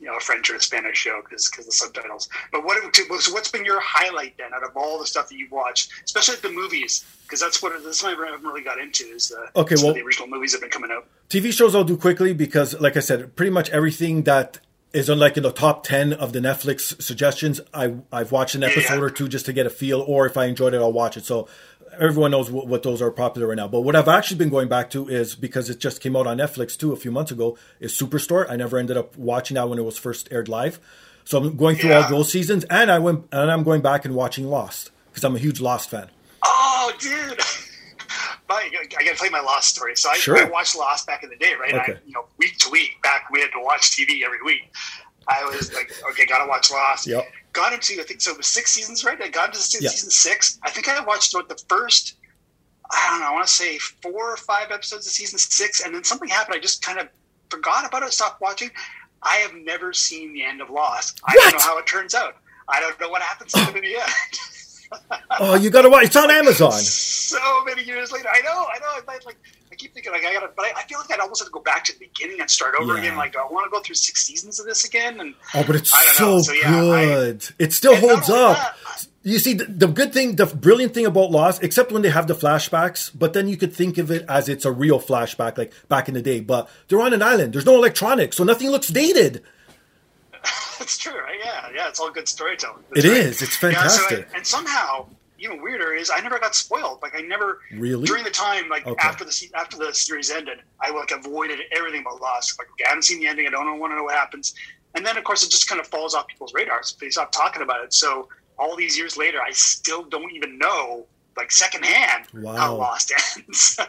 you 0.00 0.06
know, 0.06 0.16
a 0.16 0.20
French 0.20 0.50
or 0.50 0.56
a 0.56 0.60
Spanish 0.60 0.98
show 0.98 1.22
because 1.22 1.50
the 1.54 1.72
subtitles. 1.72 2.28
But 2.52 2.64
what? 2.64 2.78
So 3.20 3.32
what's 3.32 3.50
been 3.50 3.64
your 3.64 3.80
highlight 3.80 4.36
then 4.38 4.52
out 4.54 4.62
of 4.62 4.76
all 4.76 4.98
the 4.98 5.06
stuff 5.06 5.28
that 5.28 5.36
you've 5.36 5.52
watched, 5.52 5.90
especially 6.04 6.36
the 6.36 6.50
movies? 6.50 7.04
Because 7.22 7.40
that's 7.40 7.62
what 7.62 7.72
this 7.82 7.96
is 7.96 8.02
what 8.02 8.18
I 8.20 8.30
haven't 8.30 8.46
really 8.46 8.62
got 8.62 8.78
into 8.78 9.04
is 9.04 9.28
the 9.28 9.60
Okay, 9.60 9.74
well- 9.82 9.94
the 9.94 10.02
original 10.02 10.28
movies 10.28 10.52
have 10.52 10.60
been 10.60 10.70
coming 10.70 10.90
out. 10.90 11.06
TV 11.28 11.52
shows 11.52 11.74
I'll 11.74 11.84
do 11.84 11.96
quickly 11.96 12.34
because, 12.34 12.78
like 12.80 12.96
I 12.96 13.00
said, 13.00 13.34
pretty 13.34 13.50
much 13.50 13.68
everything 13.70 14.22
that 14.24 14.60
is 14.92 15.10
on 15.10 15.18
like 15.18 15.36
in 15.36 15.42
the 15.42 15.52
top 15.52 15.82
ten 15.84 16.12
of 16.12 16.32
the 16.32 16.40
Netflix 16.40 17.00
suggestions, 17.02 17.60
I 17.74 17.96
I've 18.12 18.32
watched 18.32 18.54
an 18.54 18.62
episode 18.62 18.94
yeah. 18.94 19.00
or 19.00 19.10
two 19.10 19.28
just 19.28 19.46
to 19.46 19.52
get 19.52 19.66
a 19.66 19.70
feel, 19.70 20.00
or 20.00 20.26
if 20.26 20.36
I 20.36 20.46
enjoyed 20.46 20.72
it, 20.74 20.78
I'll 20.78 20.92
watch 20.92 21.16
it. 21.16 21.24
So 21.24 21.48
everyone 21.98 22.30
knows 22.30 22.50
what, 22.50 22.66
what 22.66 22.82
those 22.82 23.00
are 23.02 23.10
popular 23.10 23.48
right 23.48 23.56
now. 23.56 23.68
But 23.68 23.80
what 23.80 23.96
I've 23.96 24.08
actually 24.08 24.38
been 24.38 24.48
going 24.50 24.68
back 24.68 24.90
to 24.90 25.08
is 25.08 25.34
because 25.34 25.68
it 25.70 25.78
just 25.78 26.00
came 26.00 26.16
out 26.16 26.26
on 26.26 26.38
Netflix 26.38 26.76
too 26.76 26.92
a 26.92 26.96
few 26.96 27.10
months 27.10 27.30
ago. 27.30 27.56
Is 27.80 27.92
Superstore. 27.92 28.50
I 28.50 28.56
never 28.56 28.78
ended 28.78 28.96
up 28.96 29.16
watching 29.16 29.54
that 29.56 29.68
when 29.68 29.78
it 29.78 29.84
was 29.84 29.98
first 29.98 30.28
aired 30.30 30.48
live. 30.48 30.78
So 31.24 31.38
I'm 31.38 31.56
going 31.56 31.76
through 31.76 31.90
Yeah. 31.90 32.02
all 32.04 32.08
those 32.10 32.30
seasons, 32.30 32.64
and 32.70 32.90
I 32.90 32.98
went 33.00 33.26
and 33.32 33.50
I'm 33.50 33.62
going 33.64 33.80
back 33.82 34.04
and 34.04 34.14
watching 34.14 34.46
Lost 34.48 34.90
because 35.10 35.24
I'm 35.24 35.34
a 35.34 35.38
huge 35.38 35.60
Lost 35.60 35.90
fan. 35.90 36.08
Oh, 36.44 36.92
dude. 36.98 37.40
My, 38.48 38.70
I 38.72 38.86
got 39.04 39.10
to 39.10 39.14
tell 39.16 39.26
you 39.26 39.32
my 39.32 39.40
Lost 39.40 39.70
story. 39.74 39.96
So 39.96 40.08
I, 40.08 40.14
Sure. 40.18 40.36
I 40.38 40.48
watched 40.48 40.76
Lost 40.76 41.04
back 41.04 41.24
in 41.24 41.30
the 41.30 41.36
day, 41.36 41.54
right? 41.60 41.74
Okay. 41.74 41.92
I, 41.94 41.98
you 42.06 42.12
know, 42.12 42.26
week 42.38 42.56
to 42.58 42.70
week, 42.70 42.90
back 43.02 43.28
we 43.32 43.40
had 43.40 43.50
to 43.52 43.60
watch 43.60 43.90
TV 43.90 44.22
every 44.24 44.38
week. 44.44 44.72
I 45.26 45.42
was 45.46 45.72
like, 45.74 45.90
okay, 46.10 46.24
got 46.26 46.44
to 46.44 46.48
watch 46.48 46.70
Lost. 46.70 47.08
Yep. 47.08 47.26
Got 47.56 47.72
into, 47.72 47.98
I 47.98 48.04
think, 48.04 48.20
so 48.20 48.32
it 48.32 48.36
was 48.36 48.46
six 48.46 48.70
seasons, 48.72 49.02
right? 49.02 49.20
I 49.20 49.28
got 49.28 49.46
into 49.54 49.78
Yeah. 49.80 49.88
season 49.88 50.10
six. 50.10 50.58
I 50.62 50.68
think 50.70 50.88
I 50.88 51.00
watched 51.00 51.32
what 51.34 51.48
the 51.48 51.56
first, 51.68 52.16
I 52.90 53.08
don't 53.10 53.20
know, 53.20 53.26
I 53.28 53.32
want 53.32 53.46
to 53.46 53.52
say 53.52 53.78
four 53.78 54.30
or 54.32 54.36
five 54.36 54.70
episodes 54.70 55.06
of 55.06 55.12
season 55.12 55.38
six, 55.38 55.80
and 55.80 55.94
then 55.94 56.04
something 56.04 56.28
happened. 56.28 56.54
I 56.56 56.58
just 56.60 56.82
kind 56.82 56.98
of 56.98 57.08
forgot 57.50 57.86
about 57.86 58.02
it, 58.02 58.12
stopped 58.12 58.42
watching. 58.42 58.70
I 59.22 59.36
have 59.36 59.54
never 59.54 59.94
seen 59.94 60.34
the 60.34 60.44
end 60.44 60.60
of 60.60 60.68
Lost. 60.68 61.20
I 61.26 61.34
don't 61.34 61.54
know 61.54 61.58
how 61.60 61.78
it 61.78 61.86
turns 61.86 62.14
out. 62.14 62.36
I 62.68 62.78
don't 62.80 63.00
know 63.00 63.08
what 63.08 63.22
happens 63.22 63.52
to 63.52 63.60
in 63.68 63.82
the 63.82 63.96
end. 63.96 65.20
oh, 65.40 65.54
you 65.56 65.70
got 65.70 65.82
to 65.82 65.88
watch. 65.88 66.04
It's 66.04 66.16
on 66.16 66.30
Amazon. 66.42 66.72
so 66.72 67.64
many 67.64 67.82
years 67.84 68.12
later, 68.12 68.28
I 68.30 68.40
know, 68.42 68.66
I 68.72 68.78
know. 68.80 68.86
I, 69.08 69.18
like, 69.24 69.36
I 69.76 69.78
keep 69.78 69.92
thinking, 69.94 70.12
like, 70.12 70.24
I 70.24 70.32
gotta, 70.32 70.50
but 70.56 70.64
I, 70.64 70.72
I 70.78 70.82
feel 70.84 70.98
like 70.98 71.10
I'd 71.12 71.20
almost 71.20 71.40
have 71.42 71.48
to 71.48 71.52
go 71.52 71.60
back 71.60 71.84
to 71.84 71.92
the 71.92 72.06
beginning 72.06 72.40
and 72.40 72.50
start 72.50 72.74
over 72.80 72.94
Yeah. 72.94 73.00
again. 73.00 73.16
Like, 73.16 73.32
do 73.32 73.38
I 73.38 73.44
want 73.52 73.66
to 73.66 73.70
go 73.70 73.80
through 73.82 73.96
six 73.96 74.24
seasons 74.24 74.58
of 74.58 74.66
this 74.66 74.84
again? 74.86 75.20
And 75.20 75.34
Oh, 75.54 75.64
but 75.66 75.76
it's 75.76 75.92
I 75.94 76.02
so. 76.14 76.40
So, 76.40 76.52
yeah, 76.52 76.68
I- 76.92 77.04
good. 77.04 77.48
it 77.58 77.72
still 77.72 77.96
holds 77.96 78.30
up. 78.30 78.56
that, 78.56 79.06
You 79.22 79.38
see, 79.38 79.54
the, 79.54 79.64
the 79.66 79.86
good 79.88 80.12
thing, 80.12 80.36
the 80.36 80.46
brilliant 80.46 80.94
thing 80.94 81.04
about 81.04 81.30
Lost, 81.32 81.62
except 81.62 81.90
when 81.92 82.02
they 82.02 82.10
have 82.10 82.26
the 82.28 82.34
flashbacks, 82.34 83.10
but 83.14 83.32
then 83.32 83.48
you 83.48 83.56
could 83.56 83.74
think 83.74 83.98
of 83.98 84.10
it 84.10 84.24
as 84.28 84.48
it's 84.48 84.64
a 84.64 84.70
real 84.72 85.00
flashback, 85.00 85.58
like 85.58 85.72
back 85.88 86.08
in 86.08 86.14
the 86.14 86.22
day. 86.22 86.40
But 86.40 86.68
they're 86.88 87.02
on 87.02 87.12
an 87.12 87.22
island. 87.22 87.52
There's 87.52 87.66
no 87.66 87.74
electronics, 87.74 88.36
so 88.36 88.44
nothing 88.44 88.70
looks 88.70 88.88
dated. 88.88 89.42
It's 90.78 90.98
true, 90.98 91.18
right? 91.18 91.38
Yeah, 91.42 91.68
yeah. 91.74 91.88
It's 91.88 91.98
all 91.98 92.10
good 92.10 92.28
storytelling. 92.28 92.84
It 92.94 93.02
right. 93.04 93.12
is. 93.16 93.42
It's 93.42 93.60
Yeah, 93.60 93.60
so 93.60 93.66
I- 93.68 93.72
fantastic. 93.72 94.28
and 94.34 94.46
somehow, 94.46 95.06
even 95.38 95.62
weirder 95.62 95.92
is 95.92 96.10
I 96.10 96.20
never 96.20 96.38
got 96.38 96.54
spoiled. 96.54 97.00
Like 97.02 97.14
I 97.16 97.20
never 97.20 97.60
Really? 97.72 98.06
during 98.06 98.24
the 98.24 98.30
time, 98.30 98.68
like 98.68 98.86
Okay. 98.86 99.00
after 99.08 99.24
the 99.24 99.50
after 99.54 99.76
the 99.76 99.92
series 99.94 100.30
ended, 100.30 100.58
I 100.80 100.90
like 100.90 101.10
avoided 101.10 101.60
everything 101.72 102.00
about 102.02 102.20
Lost. 102.20 102.58
Like 102.58 102.68
okay, 102.72 102.84
I 102.86 102.88
haven't 102.90 103.02
seen 103.02 103.18
the 103.20 103.26
ending. 103.26 103.46
I 103.46 103.50
don't 103.50 103.78
want 103.78 103.92
to 103.92 103.96
know 103.96 104.04
what 104.04 104.14
happens. 104.14 104.54
And 104.94 105.04
then 105.04 105.16
of 105.18 105.24
course 105.24 105.42
it 105.44 105.50
just 105.50 105.68
kind 105.68 105.80
of 105.80 105.86
falls 105.86 106.14
off 106.14 106.26
people's 106.28 106.54
radars. 106.54 106.96
They 107.00 107.10
stop 107.10 107.32
talking 107.32 107.62
about 107.62 107.84
it. 107.84 107.92
So 107.92 108.28
all 108.58 108.76
these 108.76 108.96
years 108.96 109.16
later, 109.16 109.40
I 109.42 109.50
still 109.52 110.04
don't 110.04 110.32
even 110.32 110.58
know 110.58 111.06
like 111.36 111.52
secondhand 111.52 112.24
Wow. 112.32 112.56
how 112.56 112.74
Lost 112.76 113.12
ends. 113.36 113.78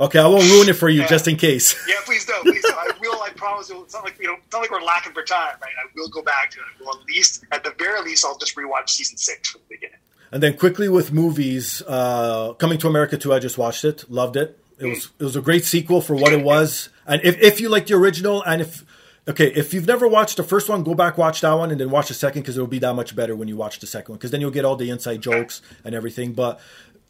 Okay, 0.00 0.20
I 0.20 0.26
won't 0.28 0.44
ruin 0.44 0.68
it 0.68 0.74
for 0.74 0.88
you 0.88 1.00
Yeah. 1.00 1.08
just 1.08 1.26
in 1.26 1.34
case. 1.34 1.74
yeah, 1.88 1.96
please 2.04 2.24
don't. 2.24 2.44
Please 2.44 2.62
don't. 2.62 2.78
I 2.78 2.92
will. 3.00 3.20
I 3.20 3.30
promise. 3.30 3.68
you. 3.68 3.82
It's 3.82 3.92
not 3.94 4.04
like 4.04 4.16
you 4.20 4.28
know. 4.28 4.34
It's 4.44 4.52
not 4.52 4.60
like 4.62 4.70
we're 4.70 4.80
lacking 4.80 5.12
for 5.12 5.24
time, 5.24 5.56
right? 5.60 5.72
I 5.76 5.88
will 5.96 6.08
go 6.08 6.22
back 6.22 6.52
to 6.52 6.58
it. 6.60 6.84
Well, 6.84 6.96
at 7.00 7.04
least, 7.06 7.42
at 7.50 7.64
the 7.64 7.74
very 7.80 8.00
least, 8.02 8.24
I'll 8.24 8.38
just 8.38 8.54
rewatch 8.54 8.90
season 8.90 9.16
six 9.16 9.48
from 9.50 9.62
the 9.68 9.74
beginning. 9.74 9.98
And 10.32 10.42
then 10.42 10.56
quickly 10.56 10.88
with 10.88 11.12
movies, 11.12 11.82
uh, 11.86 12.52
Coming 12.54 12.78
to 12.78 12.88
America 12.88 13.16
2, 13.16 13.32
I 13.32 13.38
just 13.38 13.56
watched 13.58 13.84
it, 13.84 14.10
loved 14.10 14.36
it. 14.36 14.58
It 14.78 14.86
was 14.86 15.08
it 15.18 15.24
was 15.24 15.34
a 15.36 15.40
great 15.40 15.64
sequel 15.64 16.00
for 16.00 16.14
what 16.14 16.32
it 16.32 16.44
was. 16.44 16.88
And 17.06 17.20
if, 17.24 17.40
if 17.40 17.60
you 17.60 17.68
like 17.68 17.86
the 17.86 17.94
original, 17.94 18.42
and 18.44 18.62
if 18.62 18.84
okay, 19.26 19.48
if 19.52 19.74
you've 19.74 19.86
never 19.88 20.06
watched 20.06 20.36
the 20.36 20.44
first 20.44 20.68
one, 20.68 20.84
go 20.84 20.94
back 20.94 21.18
watch 21.18 21.40
that 21.40 21.52
one, 21.54 21.70
and 21.72 21.80
then 21.80 21.90
watch 21.90 22.08
the 22.08 22.14
second 22.14 22.42
because 22.42 22.56
it'll 22.56 22.68
be 22.68 22.78
that 22.78 22.94
much 22.94 23.16
better 23.16 23.34
when 23.34 23.48
you 23.48 23.56
watch 23.56 23.80
the 23.80 23.86
second 23.88 24.12
one 24.12 24.18
because 24.18 24.30
then 24.30 24.40
you'll 24.40 24.52
get 24.52 24.64
all 24.64 24.76
the 24.76 24.88
inside 24.90 25.20
jokes 25.20 25.62
and 25.84 25.96
everything. 25.96 26.32
But 26.32 26.60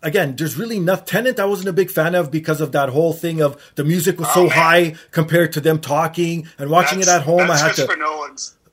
again, 0.02 0.34
there's 0.37 0.56
really 0.56 0.80
nothing. 0.80 1.04
Tenet, 1.04 1.38
I 1.38 1.44
wasn't 1.44 1.68
a 1.68 1.72
big 1.75 1.90
fan 1.90 2.14
of 2.14 2.30
because 2.30 2.62
of 2.62 2.72
that 2.72 2.88
whole 2.88 3.12
thing 3.12 3.42
of 3.42 3.60
the 3.75 3.84
music 3.84 4.18
was 4.18 4.32
so 4.32 4.42
Oh, 4.42 4.48
man. 4.48 4.52
high 4.52 4.94
compared 5.10 5.52
to 5.52 5.60
them 5.60 5.78
talking 5.78 6.48
and 6.58 6.70
watching 6.70 7.00
it 7.00 7.08
at 7.08 7.22
home. 7.22 7.40
I 7.42 7.46
That's 7.48 7.76
had 7.76 7.88
to. 7.88 7.92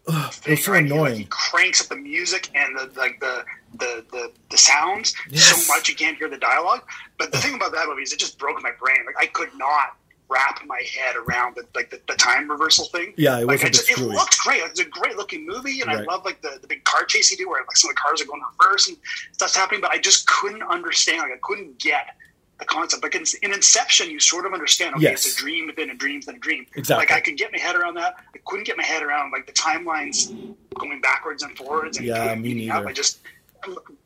It 0.08 0.48
was 0.48 0.64
so 0.66 0.72
right? 0.74 0.84
He, 0.86 0.92
like, 0.92 0.92
annoying. 0.92 1.18
he 1.20 1.26
cranks 1.30 1.82
up 1.82 1.88
the 1.88 1.96
music 1.96 2.50
and 2.56 2.78
the 2.78 2.92
like 3.00 3.20
the 3.20 3.44
the 3.74 4.06
the, 4.12 4.32
the 4.52 4.58
sounds 4.58 5.14
Yes. 5.30 5.44
so 5.66 5.74
much 5.74 5.90
you 5.90 5.96
can't 5.96 6.18
hear 6.18 6.30
the 6.30 6.38
dialogue. 6.38 6.82
But 7.18 7.32
the 7.32 7.40
thing 7.40 7.56
about 7.56 7.72
that 7.74 7.88
movie 7.88 8.04
is 8.04 8.14
it 8.14 8.20
just 8.20 8.38
broke 8.38 8.62
my 8.62 8.72
brain. 8.80 9.00
Like 9.06 9.16
I 9.20 9.26
could 9.28 9.50
not 9.58 9.96
wrap 10.28 10.60
my 10.66 10.82
head 10.98 11.16
around 11.16 11.56
the 11.56 11.66
like 11.76 11.90
the, 11.92 12.00
the 12.08 12.16
time 12.16 12.50
reversal 12.50 12.86
thing. 12.86 13.14
Yeah, 13.18 13.40
it 13.40 13.48
was 13.48 13.62
like, 13.64 13.72
just, 13.74 13.90
it 13.90 14.00
looked 14.00 14.38
great. 14.40 14.62
Like, 14.62 14.72
it's 14.72 14.80
a 14.80 14.86
great 14.86 15.18
looking 15.18 15.46
movie, 15.46 15.82
and 15.82 15.88
Right. 15.88 16.00
I 16.00 16.12
love 16.12 16.24
like 16.26 16.42
the, 16.42 16.58
the 16.62 16.68
big 16.68 16.84
car 16.84 17.04
chase 17.06 17.30
he 17.30 17.36
do 17.36 17.48
where 17.50 17.62
like 17.62 17.76
some 17.78 17.90
of 17.90 17.96
the 17.96 18.00
cars 18.02 18.22
are 18.22 18.26
going 18.26 18.42
reverse 18.60 18.88
and 18.88 18.98
stuff's 19.34 19.56
happening. 19.56 19.82
But 19.82 19.92
I 19.92 19.98
just 19.98 20.28
couldn't 20.28 20.64
understand. 20.64 21.20
Like 21.20 21.32
I 21.34 21.40
couldn't 21.42 21.78
get 21.80 22.16
the 22.60 22.66
concept. 22.66 23.04
Like 23.04 23.16
in, 23.16 23.24
in 23.42 23.54
Inception, 23.54 24.10
you 24.10 24.20
sort 24.20 24.46
of 24.46 24.54
understand. 24.54 24.96
Okay, 24.96 25.04
Yes. 25.04 25.26
it's 25.26 25.36
a 25.38 25.40
dream 25.42 25.68
within 25.68 25.90
a 25.90 25.96
dream 25.96 26.20
within 26.20 26.36
a 26.36 26.40
dream. 26.40 26.66
Exactly. 26.76 27.06
Like 27.06 27.12
I 27.12 27.20
could 27.22 27.38
get 27.38 27.52
my 27.52 27.60
head 27.60 27.76
around 27.76 27.96
that. 27.96 28.16
I 28.34 28.40
couldn't 28.46 28.66
get 28.66 28.78
my 28.78 28.84
head 28.84 29.04
around 29.04 29.32
like 29.32 29.46
the 29.48 29.54
timelines 29.54 30.32
going 30.76 31.02
backwards 31.02 31.44
and 31.44 31.58
forwards. 31.58 31.98
And 31.98 32.06
Yeah, 32.08 32.34
me 32.36 32.54
meeting 32.54 32.70
up. 32.70 32.78
neither. 32.78 32.90
I 32.90 32.94
just 32.94 33.20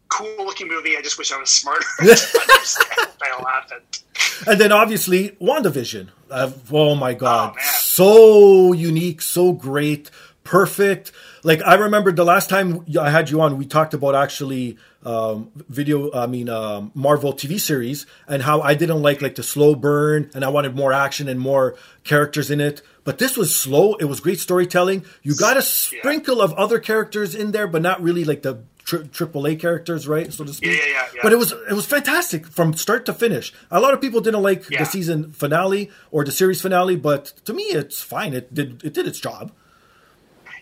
cool 0.09 0.35
looking 0.45 0.67
movie. 0.67 0.97
I 0.97 1.01
just 1.01 1.17
wish 1.17 1.31
I 1.31 1.37
was 1.37 1.49
smarter. 1.49 1.85
I 2.01 3.41
laugh 3.43 3.71
at. 3.71 3.99
And 4.47 4.59
then 4.59 4.71
obviously 4.71 5.29
WandaVision. 5.41 6.09
Uh, 6.31 6.51
oh 6.71 6.95
my 6.95 7.13
god, 7.13 7.51
Oh, 7.51 7.55
man. 7.55 7.65
so 7.79 8.73
unique, 8.73 9.21
so 9.21 9.51
great, 9.51 10.09
perfect. 10.43 11.11
Like 11.43 11.61
I 11.63 11.75
remember 11.75 12.11
the 12.11 12.23
last 12.25 12.49
time 12.49 12.85
I 12.99 13.09
had 13.09 13.29
you 13.29 13.41
on, 13.41 13.57
we 13.57 13.65
talked 13.65 13.93
about 13.93 14.15
actually 14.15 14.77
um, 15.05 15.51
video. 15.69 16.11
I 16.13 16.27
mean 16.27 16.49
um, 16.49 16.91
Marvel 16.93 17.33
TV 17.33 17.59
series 17.59 18.05
and 18.27 18.41
how 18.43 18.61
I 18.61 18.73
didn't 18.73 19.01
like 19.01 19.21
like 19.21 19.35
the 19.35 19.43
slow 19.43 19.75
burn, 19.75 20.29
and 20.33 20.43
I 20.43 20.49
wanted 20.49 20.75
more 20.75 20.91
action 20.93 21.27
and 21.29 21.39
more 21.39 21.75
characters 22.03 22.51
in 22.51 22.59
it. 22.61 22.81
But 23.03 23.17
this 23.17 23.37
was 23.37 23.55
slow. 23.55 23.95
It 23.95 24.05
was 24.05 24.19
great 24.19 24.39
storytelling. 24.39 25.05
You 25.23 25.35
got 25.35 25.57
a 25.57 25.61
sprinkle 25.61 26.41
of 26.41 26.53
other 26.53 26.79
characters 26.79 27.33
in 27.33 27.51
there, 27.51 27.67
but 27.67 27.81
not 27.81 28.01
really 28.01 28.23
like 28.23 28.41
the 28.43 28.63
triple 28.85 29.45
A 29.47 29.55
characters, 29.55 30.07
right? 30.07 30.33
So 30.33 30.43
to 30.43 30.51
speak. 30.53 30.71
Yeah, 30.71 30.77
yeah, 30.77 30.91
yeah, 30.91 31.07
yeah. 31.15 31.19
But 31.23 31.31
it 31.31 31.37
was 31.37 31.51
it 31.51 31.73
was 31.73 31.85
fantastic 31.85 32.45
from 32.47 32.73
start 32.73 33.05
to 33.05 33.13
finish. 33.13 33.53
A 33.71 33.79
lot 33.79 33.93
of 33.93 34.01
people 34.01 34.19
didn't 34.19 34.41
like 34.41 34.69
Yeah. 34.69 34.79
the 34.79 34.85
season 34.85 35.31
finale 35.31 35.91
or 36.11 36.25
the 36.25 36.31
series 36.31 36.61
finale, 36.61 36.95
but 36.95 37.25
to 37.45 37.53
me, 37.53 37.63
it's 37.63 38.01
fine. 38.01 38.33
It 38.33 38.53
did 38.53 38.83
it 38.83 38.93
did 38.93 39.07
its 39.07 39.19
job. 39.19 39.51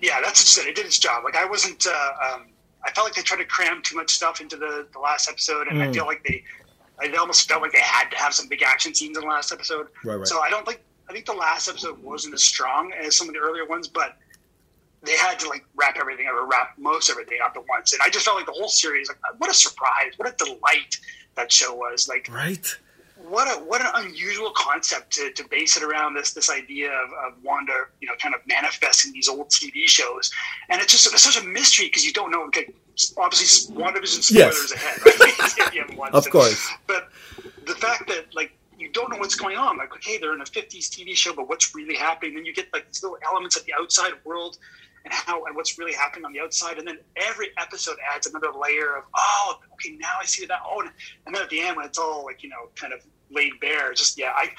Yeah, 0.02 0.20
that's 0.22 0.44
just 0.44 0.58
it. 0.60 0.68
It 0.70 0.76
did 0.76 0.86
its 0.86 1.00
job. 1.00 1.24
Like 1.24 1.36
I 1.36 1.46
wasn't. 1.46 1.88
Uh, 1.88 2.34
um, 2.36 2.48
I 2.88 2.92
felt 2.92 3.06
like 3.06 3.16
they 3.16 3.22
tried 3.22 3.38
to 3.38 3.46
cram 3.46 3.82
too 3.84 3.96
much 3.98 4.12
stuff 4.12 4.40
into 4.42 4.56
the, 4.56 4.88
the 4.94 5.00
last 5.00 5.30
episode, 5.30 5.68
and 5.68 5.82
I 5.84 5.88
Mm. 5.88 5.94
feel 5.94 6.06
like 6.06 6.24
they. 6.24 6.44
I 7.00 7.10
almost 7.18 7.48
felt 7.48 7.62
like 7.62 7.74
they 7.74 7.80
had 7.82 8.10
to 8.10 8.18
have 8.18 8.34
some 8.34 8.48
big 8.48 8.64
action 8.64 8.96
scenes 8.96 9.18
in 9.18 9.22
the 9.22 9.28
last 9.30 9.52
episode. 9.52 9.88
Right, 10.04 10.16
right. 10.16 10.28
So 10.28 10.40
I 10.42 10.50
don't 10.50 10.66
think 10.66 10.82
I 11.10 11.14
think 11.14 11.26
the 11.26 11.34
last 11.34 11.68
episode 11.68 12.02
wasn't 12.02 12.34
as 12.34 12.44
strong 12.44 12.92
as 12.94 13.16
some 13.16 13.28
of 13.30 13.36
the 13.36 13.40
earlier 13.40 13.66
ones, 13.68 13.88
but 13.88 14.18
they 15.04 15.16
had 15.16 15.38
to 15.40 15.48
like 15.50 15.64
wrap 15.76 15.96
everything 16.00 16.28
up 16.28 16.34
or 16.34 16.48
wrap 16.48 16.74
most 16.78 17.10
everything 17.12 17.38
up 17.46 17.56
at 17.56 17.64
once. 17.70 17.94
And 17.94 18.02
I 18.04 18.10
just 18.10 18.26
felt 18.26 18.38
like 18.38 18.48
the 18.48 18.52
whole 18.52 18.68
series, 18.68 19.10
like 19.10 19.20
what 19.38 19.50
a 19.50 19.54
surprise, 19.54 20.14
what 20.18 20.28
a 20.28 20.36
delight 20.44 20.98
that 21.36 21.52
show 21.52 21.76
was. 21.76 22.08
Like 22.08 22.28
Right? 22.32 22.68
What 23.30 23.48
a 23.48 23.64
what 23.64 23.82
an 23.82 23.88
unusual 24.06 24.52
concept 24.56 25.12
to, 25.14 25.32
to 25.34 25.44
base 25.50 25.78
it 25.78 25.84
around 25.84 26.14
this 26.16 26.34
this 26.34 26.50
idea 26.50 26.90
of, 26.90 27.10
of 27.26 27.44
Wanda, 27.44 27.74
you 28.02 28.08
know, 28.08 28.16
kind 28.22 28.34
of 28.36 28.42
manifesting 28.48 29.12
these 29.14 29.28
old 29.28 29.50
TV 29.50 29.86
shows, 29.88 30.32
and 30.70 30.82
it's 30.82 30.92
just 30.92 31.06
it's 31.14 31.24
such 31.24 31.42
a 31.42 31.46
mystery 31.46 31.88
because 31.88 32.06
you 32.06 32.14
don't 32.14 32.32
know. 32.32 32.44
Okay, 32.46 32.68
obviously, 33.18 33.76
WandaVision 33.76 34.24
spoilers 34.24 34.32
Yes. 34.32 34.72
ahead, 34.74 35.00
right? 35.20 36.14
Of 36.14 36.30
course. 36.30 36.70
but 36.88 37.10
the 37.66 37.76
fact 37.76 38.08
that 38.08 38.34
like 38.34 38.52
you 38.78 38.92
don't 38.92 39.12
know 39.12 39.18
what's 39.18 39.36
going 39.36 39.58
on, 39.58 39.78
like 39.78 39.94
okay, 39.96 40.18
they're 40.18 40.34
in 40.34 40.42
a 40.42 40.46
'50s 40.46 40.90
TV 40.90 41.16
show, 41.16 41.34
but 41.34 41.50
what's 41.50 41.76
really 41.76 41.96
happening? 41.96 42.36
Then 42.36 42.46
you 42.46 42.54
get 42.54 42.68
like 42.74 42.86
these 42.88 43.04
little 43.04 43.18
elements 43.26 43.56
of 43.58 43.66
the 43.66 43.74
outside 43.80 44.14
world. 44.24 44.58
And 45.06 45.14
how 45.14 45.46
and 45.46 45.56
what's 45.56 45.78
really 45.80 45.94
happening 45.94 46.26
on 46.26 46.34
the 46.34 46.42
outside, 46.42 46.80
and 46.80 46.86
then 46.86 46.98
every 47.16 47.50
episode 47.58 47.96
adds 48.14 48.28
another 48.28 48.50
layer 48.62 48.98
of 48.98 49.04
oh, 49.16 49.58
okay, 49.74 49.96
now 49.96 50.16
I 50.20 50.26
see 50.26 50.46
that. 50.48 50.60
Oh, 50.70 50.82
and, 50.82 50.90
and 51.26 51.34
then 51.34 51.44
at 51.44 51.50
the 51.50 51.62
end 51.62 51.78
when 51.78 51.86
it's 51.86 51.98
all 51.98 52.26
like 52.26 52.44
you 52.44 52.50
know 52.50 52.68
kind 52.76 52.92
of 52.92 53.00
laid 53.32 53.60
bare, 53.60 53.94
just 53.94 54.18
yeah, 54.18 54.32
I 54.36 54.50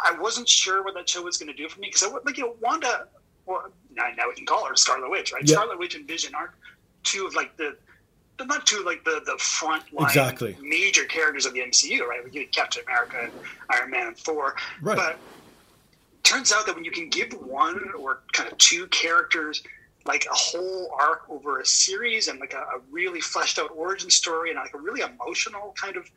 I 0.00 0.18
wasn't 0.18 0.48
sure 0.48 0.82
what 0.82 0.94
that 0.94 1.08
show 1.08 1.22
was 1.22 1.36
going 1.36 1.54
to 1.54 1.56
do 1.56 1.68
for 1.68 1.80
me 1.80 1.88
because 1.88 2.02
I 2.02 2.08
like 2.24 2.36
you 2.36 2.44
know 2.44 2.56
Wanda, 2.60 3.08
or 3.46 3.70
now, 3.94 4.04
now 4.16 4.28
we 4.28 4.34
can 4.34 4.46
call 4.46 4.64
her 4.66 4.76
Scarlet 4.76 5.10
Witch, 5.10 5.32
right? 5.32 5.42
Yeah. 5.48 5.54
Scarlet 5.56 5.78
Witch 5.78 5.94
and 5.94 6.06
Vision 6.06 6.34
aren't 6.34 6.52
two 7.02 7.26
of 7.26 7.34
like 7.34 7.56
the. 7.56 7.76
They're 8.36 8.48
not 8.48 8.66
two 8.66 8.82
like 8.84 9.04
the 9.04 9.22
the 9.24 9.38
front 9.38 9.92
line 9.92 10.08
Exactly. 10.08 10.56
major 10.60 11.04
characters 11.04 11.46
of 11.46 11.52
the 11.54 11.60
MCU, 11.60 12.00
right? 12.04 12.24
We 12.24 12.30
get 12.30 12.50
Captain 12.50 12.82
America 12.84 13.18
and 13.22 13.32
Iron 13.70 13.90
Man 13.92 14.08
and 14.08 14.16
Thor, 14.18 14.56
Right. 14.82 14.96
but 14.96 15.18
turns 16.24 16.52
out 16.52 16.66
that 16.66 16.74
when 16.74 16.84
you 16.84 16.90
can 16.90 17.08
give 17.10 17.32
one 17.34 17.80
or 17.98 18.22
kind 18.32 18.50
of 18.50 18.58
two 18.58 18.86
characters 18.88 19.62
like 20.06 20.26
a 20.30 20.34
whole 20.34 20.90
arc 21.00 21.22
over 21.30 21.60
a 21.60 21.66
series 21.66 22.28
and 22.28 22.40
like 22.40 22.54
a, 22.54 22.58
a 22.58 22.80
really 22.90 23.20
fleshed 23.20 23.58
out 23.58 23.70
origin 23.74 24.10
story 24.10 24.50
and 24.50 24.58
like 24.58 24.74
a 24.74 24.78
really 24.78 25.00
emotional 25.02 25.74
kind 25.80 25.96
of 25.96 26.10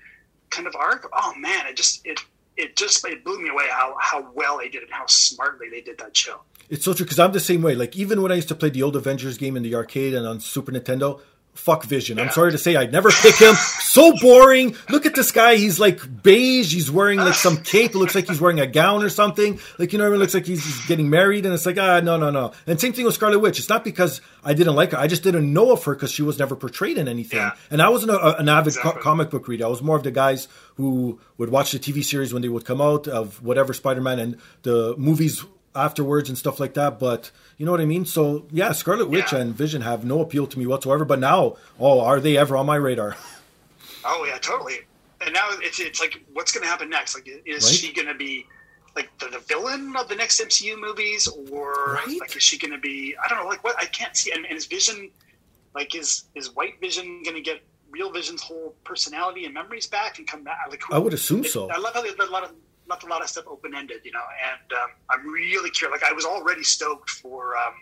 kind 0.49 0.67
of 0.67 0.75
arc 0.75 1.09
oh 1.13 1.33
man 1.37 1.65
it 1.67 1.75
just 1.75 2.05
it 2.05 2.19
it 2.55 2.75
just 2.75 3.05
it 3.05 3.23
blew 3.23 3.41
me 3.41 3.49
away 3.49 3.67
how 3.71 3.95
how 3.99 4.27
well 4.33 4.57
they 4.57 4.69
did 4.69 4.83
it 4.83 4.89
how 4.91 5.05
smartly 5.05 5.69
they 5.69 5.81
did 5.81 5.97
that 5.99 6.15
show 6.15 6.41
It's 6.69 6.83
so 6.83 6.93
true 6.93 7.05
because 7.05 7.19
I'm 7.19 7.31
the 7.31 7.39
same 7.39 7.61
way. 7.61 7.75
Like 7.75 7.95
even 7.95 8.21
when 8.21 8.31
I 8.31 8.35
used 8.35 8.49
to 8.49 8.55
play 8.55 8.69
the 8.69 8.83
old 8.83 8.95
Avengers 8.95 9.37
game 9.37 9.55
in 9.55 9.63
the 9.63 9.73
arcade 9.75 10.13
and 10.13 10.27
on 10.27 10.39
Super 10.41 10.71
Nintendo, 10.73 11.21
fuck 11.57 11.83
Vision. 11.83 12.19
I'm 12.19 12.29
sorry 12.29 12.51
to 12.51 12.57
say 12.57 12.75
I'd 12.75 12.91
never 12.91 13.09
pick 13.09 13.35
him. 13.35 13.55
so 13.55 14.13
boring. 14.21 14.75
Look 14.89 15.05
at 15.05 15.15
this 15.15 15.31
guy. 15.31 15.55
He's 15.55 15.79
like 15.79 16.23
beige. 16.23 16.73
He's 16.73 16.89
wearing 16.89 17.19
like 17.19 17.33
some 17.33 17.57
cape. 17.57 17.91
It 17.91 17.97
looks 17.97 18.15
like 18.15 18.27
he's 18.27 18.39
wearing 18.39 18.59
a 18.59 18.67
gown 18.67 19.03
or 19.03 19.09
something. 19.09 19.59
Like 19.77 19.91
you 19.91 19.99
know, 19.99 20.11
it 20.11 20.17
looks 20.17 20.33
like 20.33 20.45
he's, 20.45 20.85
getting 20.87 21.09
married, 21.09 21.45
and 21.45 21.53
it's 21.53 21.65
like 21.65 21.77
ah 21.77 21.99
no 21.99 22.17
no 22.17 22.29
no. 22.29 22.53
And 22.65 22.79
same 22.79 22.93
thing 22.93 23.05
with 23.05 23.15
Scarlet 23.15 23.39
Witch. 23.39 23.59
It's 23.59 23.69
not 23.69 23.83
because 23.83 24.21
I 24.43 24.53
didn't 24.53 24.75
like 24.75 24.91
her. 24.91 24.97
I 24.97 25.07
just 25.07 25.23
didn't 25.23 25.51
know 25.51 25.71
of 25.71 25.83
her 25.85 25.95
because 25.95 26.11
she 26.11 26.21
was 26.21 26.39
never 26.39 26.55
portrayed 26.55 26.97
in 26.97 27.07
anything. 27.07 27.39
Yeah. 27.39 27.51
And 27.69 27.81
I 27.81 27.89
wasn't 27.89 28.11
a, 28.11 28.37
an 28.37 28.47
avid 28.47 28.75
co- 28.77 28.93
comic 28.93 29.29
book 29.29 29.47
reader. 29.47 29.65
I 29.65 29.69
was 29.69 29.81
more 29.81 29.97
of 29.97 30.03
the 30.03 30.11
guys 30.11 30.47
who 30.75 31.19
would 31.37 31.49
watch 31.49 31.71
the 31.71 31.79
TV 31.79 32.03
series 32.03 32.31
when 32.31 32.41
they 32.41 32.49
would 32.49 32.65
come 32.65 32.81
out 32.81 33.07
of 33.07 33.43
whatever 33.43 33.73
Spider 33.73 34.01
Man 34.01 34.19
and 34.19 34.37
the 34.61 34.95
movies 34.97 35.43
afterwards 35.77 36.27
and 36.29 36.37
stuff 36.37 36.59
like 36.59 36.73
that. 36.73 36.99
But 36.99 37.31
you 37.57 37.65
know 37.65 37.71
what 37.71 37.81
I 37.81 37.85
mean? 37.85 38.05
So 38.05 38.45
yeah, 38.51 38.71
Scarlet 38.71 39.09
Witch 39.09 39.31
Yeah. 39.31 39.39
and 39.39 39.53
Vision 39.55 39.81
have 39.83 40.03
no 40.03 40.21
appeal 40.21 40.47
to 40.47 40.59
me 40.59 40.65
whatsoever. 40.65 41.05
But 41.05 41.19
now, 41.19 41.55
oh, 41.79 42.01
are 42.01 42.19
they 42.19 42.35
ever 42.37 42.57
on 42.57 42.65
my 42.65 42.75
radar? 42.75 43.15
oh 44.05 44.25
yeah 44.25 44.37
totally 44.37 44.75
and 45.21 45.33
now 45.33 45.47
it's 45.59 45.79
it's 45.79 45.99
like 45.99 46.23
what's 46.33 46.51
going 46.51 46.63
to 46.63 46.69
happen 46.69 46.89
next 46.89 47.15
like 47.15 47.27
is 47.45 47.63
Right. 47.65 47.73
she 47.73 47.91
going 47.93 48.07
to 48.07 48.13
be 48.13 48.45
like 48.95 49.09
the, 49.19 49.27
the 49.27 49.39
villain 49.39 49.95
of 49.97 50.07
the 50.07 50.15
next 50.15 50.39
MCU 50.39 50.79
movies 50.79 51.27
or 51.51 51.93
Right. 51.95 52.17
like 52.21 52.35
is 52.35 52.43
she 52.43 52.57
going 52.57 52.71
to 52.71 52.77
be 52.77 53.15
I 53.23 53.27
don't 53.27 53.39
know 53.43 53.49
like 53.49 53.63
what 53.63 53.75
I 53.81 53.85
can't 53.85 54.15
see 54.15 54.31
and, 54.31 54.45
and 54.45 54.55
is 54.55 54.65
Vision 54.65 55.09
Like, 55.75 55.93
is 55.95 56.25
is 56.35 56.55
White 56.55 56.79
Vision 56.79 57.21
going 57.23 57.35
to 57.35 57.41
get 57.41 57.61
Real 57.89 58.11
Vision's 58.11 58.41
whole 58.41 58.75
personality 58.83 59.45
and 59.45 59.53
memories 59.53 59.87
back 59.87 60.17
and 60.19 60.27
come 60.27 60.43
back? 60.43 60.57
Like, 60.69 60.81
I 60.91 60.97
would 60.99 61.13
assume 61.13 61.43
so. 61.43 61.69
I 61.71 61.77
love 61.77 61.93
how 61.93 62.01
they 62.01 62.09
let 62.15 62.27
a 62.29 62.31
lot 62.31 62.43
of 62.43 62.51
left 62.89 63.03
a 63.03 63.07
lot 63.07 63.21
of 63.21 63.29
stuff 63.29 63.45
open 63.47 63.73
ended, 63.75 64.01
you 64.03 64.11
know. 64.11 64.23
And 64.51 64.73
um, 64.73 64.89
I'm 65.09 65.27
really 65.27 65.69
curious. 65.69 65.99
Like, 66.01 66.09
I 66.09 66.13
was 66.13 66.25
already 66.25 66.63
stoked 66.63 67.09
for. 67.09 67.57
Um, 67.57 67.73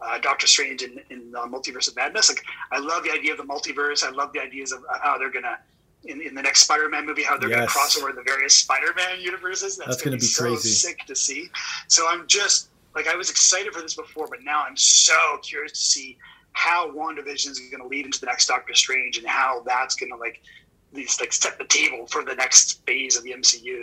uh, 0.00 0.16
Doctor 0.18 0.46
Strange 0.46 0.82
in, 0.82 1.00
in 1.10 1.34
uh, 1.36 1.44
Multiverse 1.48 1.88
of 1.88 1.96
Madness. 1.96 2.28
Like, 2.28 2.40
I 2.70 2.78
love 2.78 3.02
the 3.02 3.10
idea 3.10 3.32
of 3.32 3.38
the 3.38 3.42
multiverse. 3.42 4.04
I 4.04 4.10
love 4.10 4.32
the 4.32 4.38
ideas 4.40 4.70
of 4.70 4.84
how 5.02 5.18
they're 5.18 5.28
gonna 5.32 5.58
in, 6.04 6.20
in 6.22 6.36
the 6.36 6.42
next 6.42 6.60
Spider-Man 6.62 7.04
movie, 7.04 7.24
how 7.24 7.36
they're 7.36 7.48
Yes. 7.48 7.56
going 7.58 7.66
to 7.68 7.72
cross 7.72 7.98
over 8.00 8.12
the 8.12 8.22
various 8.22 8.54
Spider-Man 8.54 9.20
universes. 9.20 9.76
That's, 9.76 9.88
That's 9.88 10.02
going 10.02 10.12
gonna 10.12 10.20
to 10.20 10.24
be 10.24 10.28
so 10.28 10.44
crazy. 10.44 10.68
sick 10.68 10.98
to 11.06 11.16
see. 11.16 11.48
So 11.88 12.06
I'm 12.08 12.28
just 12.28 12.68
like 12.94 13.08
I 13.08 13.16
was 13.16 13.28
excited 13.28 13.72
for 13.74 13.82
this 13.82 13.94
before, 13.94 14.28
but 14.28 14.38
now 14.44 14.62
I'm 14.62 14.76
so 14.76 15.14
curious 15.42 15.72
to 15.72 15.80
see 15.80 16.16
how 16.52 16.88
WandaVision 16.92 17.50
is 17.50 17.58
going 17.70 17.82
to 17.82 17.88
lead 17.88 18.06
into 18.06 18.20
the 18.20 18.26
next 18.26 18.46
Doctor 18.46 18.74
Strange 18.74 19.18
and 19.18 19.26
how 19.26 19.62
that's 19.66 19.96
going 19.96 20.12
to 20.12 20.16
like 20.16 20.40
these 20.92 21.18
like 21.20 21.32
set 21.32 21.58
the 21.58 21.64
table 21.64 22.06
for 22.06 22.24
the 22.24 22.36
next 22.36 22.86
phase 22.86 23.16
of 23.16 23.24
the 23.24 23.32
MCU. 23.32 23.82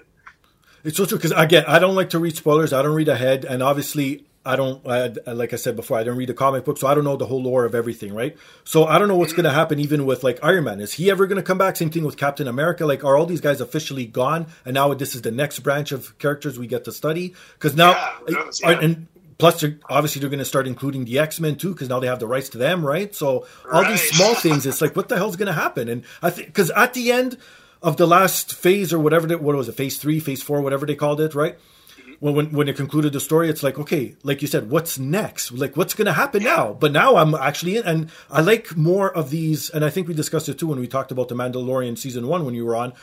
It's 0.86 0.98
so 0.98 1.06
true 1.06 1.18
because 1.18 1.32
again, 1.32 1.66
I 1.68 1.80
don't 1.80 1.96
like 1.96 2.12
to 2.12 2.20
read 2.20 2.36
spoilers. 2.38 2.72
I 2.72 2.82
don't 2.84 2.94
read 2.96 3.08
ahead, 3.08 3.44
and 3.44 3.64
obviously, 3.64 4.24
I 4.46 4.56
don't. 4.56 4.86
I, 4.88 5.08
like 5.32 5.52
I 5.52 5.56
said 5.56 5.76
before, 5.76 5.98
I 5.98 6.04
don't 6.04 6.16
read 6.16 6.30
a 6.30 6.34
comic 6.36 6.64
book, 6.64 6.78
so 6.78 6.86
I 6.86 6.94
don't 6.94 7.04
know 7.04 7.18
the 7.18 7.26
whole 7.26 7.42
lore 7.42 7.66
of 7.66 7.74
everything, 7.74 8.14
right? 8.14 8.38
So 8.66 8.86
I 8.86 9.00
don't 9.00 9.08
know 9.08 9.16
what's 9.18 9.34
going 9.34 9.46
to 9.46 9.52
happen, 9.52 9.80
even 9.80 10.06
with 10.06 10.24
like 10.24 10.38
Iron 10.44 10.66
Man. 10.66 10.80
Is 10.80 10.94
he 10.94 11.10
ever 11.10 11.26
going 11.26 11.38
to 11.38 11.44
come 11.44 11.58
back? 11.58 11.76
Same 11.76 11.90
thing 11.90 12.04
with 12.06 12.18
Captain 12.18 12.48
America. 12.48 12.86
Like, 12.86 13.04
are 13.04 13.18
all 13.18 13.26
these 13.26 13.42
guys 13.42 13.62
officially 13.62 14.06
gone, 14.06 14.46
and 14.64 14.76
now 14.76 14.94
this 14.94 15.16
is 15.16 15.24
the 15.24 15.32
next 15.32 15.60
branch 15.62 15.92
of 15.92 16.16
characters 16.20 16.60
we 16.60 16.68
get 16.68 16.86
to 16.86 16.92
study? 16.92 17.34
Because 17.56 17.76
now, 17.76 17.92
Yeah, 17.92 18.36
knows, 18.36 18.62
yeah. 18.62 18.80
and 18.80 19.08
plus, 19.40 19.62
they're, 19.62 19.80
obviously, 19.90 20.20
they're 20.20 20.30
going 20.30 20.38
to 20.38 20.46
start 20.46 20.68
including 20.68 21.06
the 21.06 21.18
X 21.18 21.40
Men 21.40 21.56
too, 21.56 21.74
because 21.74 21.90
now 21.90 22.00
they 22.00 22.08
have 22.08 22.20
the 22.20 22.28
rights 22.28 22.50
to 22.50 22.60
them, 22.60 22.86
right? 22.86 23.16
So 23.16 23.48
all 23.74 23.84
these 23.84 24.08
small 24.12 24.36
things, 24.36 24.68
it's 24.68 24.82
like, 24.82 24.96
what 24.96 25.10
the 25.10 25.16
hell's 25.18 25.36
going 25.36 25.48
to 25.48 25.54
happen? 25.54 25.90
And 25.90 26.04
I 26.22 26.30
think 26.30 26.50
because 26.50 26.70
at 26.70 26.94
the 26.94 27.12
end 27.12 27.40
of 27.86 27.98
the 27.98 28.08
last 28.08 28.54
phase 28.54 28.92
or 28.92 29.00
whatever, 29.00 29.28
they, 29.28 29.36
what 29.36 29.56
was 29.56 29.70
it, 29.70 29.78
phase 29.78 29.98
three, 29.98 30.20
phase 30.20 30.42
four, 30.42 30.60
whatever 30.62 30.86
they 30.86 30.96
called 30.96 31.22
it, 31.22 31.36
right? 31.36 31.56
Mm-hmm. 31.56 32.14
When, 32.20 32.36
when 32.36 32.52
when 32.52 32.68
it 32.68 32.76
concluded 32.76 33.14
the 33.14 33.20
story, 33.20 33.48
it's 33.50 33.64
like 33.64 33.78
okay, 33.78 34.16
like 34.24 34.42
you 34.42 34.48
said, 34.48 34.70
what's 34.70 34.98
next? 34.98 35.52
Like 35.52 35.78
what's 35.78 35.94
going 35.94 36.08
to 36.08 36.14
happen 36.14 36.44
now? 36.44 36.74
But 36.74 36.92
now 36.92 37.16
I'm 37.18 37.36
actually 37.36 37.78
in, 37.78 37.84
and 37.86 38.10
I 38.30 38.42
like 38.42 38.76
more 38.76 39.16
of 39.16 39.30
these. 39.30 39.70
And 39.70 39.86
I 39.86 39.90
think 39.92 40.08
we 40.08 40.14
discussed 40.14 40.50
it 40.50 40.58
too 40.60 40.68
when 40.68 40.80
we 40.80 40.88
talked 40.88 41.12
about 41.12 41.30
the 41.30 41.36
Mandalorian 41.36 41.98
season 41.98 42.28
one 42.28 42.44
when 42.44 42.56
you 42.56 42.66
were 42.66 42.76
on. 42.76 42.94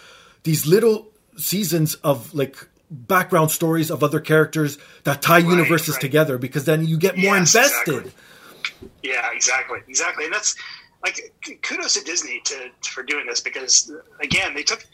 These 0.43 0.67
little 0.67 1.13
seasons 1.37 1.95
of 2.03 2.35
like 2.35 2.57
background 2.91 3.51
stories 3.51 3.91
of 3.91 4.03
other 4.03 4.21
characters 4.21 4.79
that 5.05 5.23
tie 5.23 5.39
universes 5.39 5.95
right. 5.95 6.01
together 6.01 6.37
because 6.39 6.65
then 6.65 6.85
you 6.85 6.99
get 6.99 7.17
more 7.17 7.37
Yes, 7.37 7.55
invested. 7.55 8.07
exactly. 8.07 8.13
Yeah, 9.03 9.31
exactly, 9.33 9.81
exactly, 9.89 10.25
and 10.25 10.35
that's 10.35 10.57
like 11.03 11.33
kudos 11.63 11.95
to 11.95 12.05
Disney 12.05 12.41
to 12.45 12.71
for 12.89 13.03
doing 13.03 13.27
this 13.27 13.41
because 13.41 13.91
again 14.21 14.55
they 14.55 14.63
took. 14.63 14.85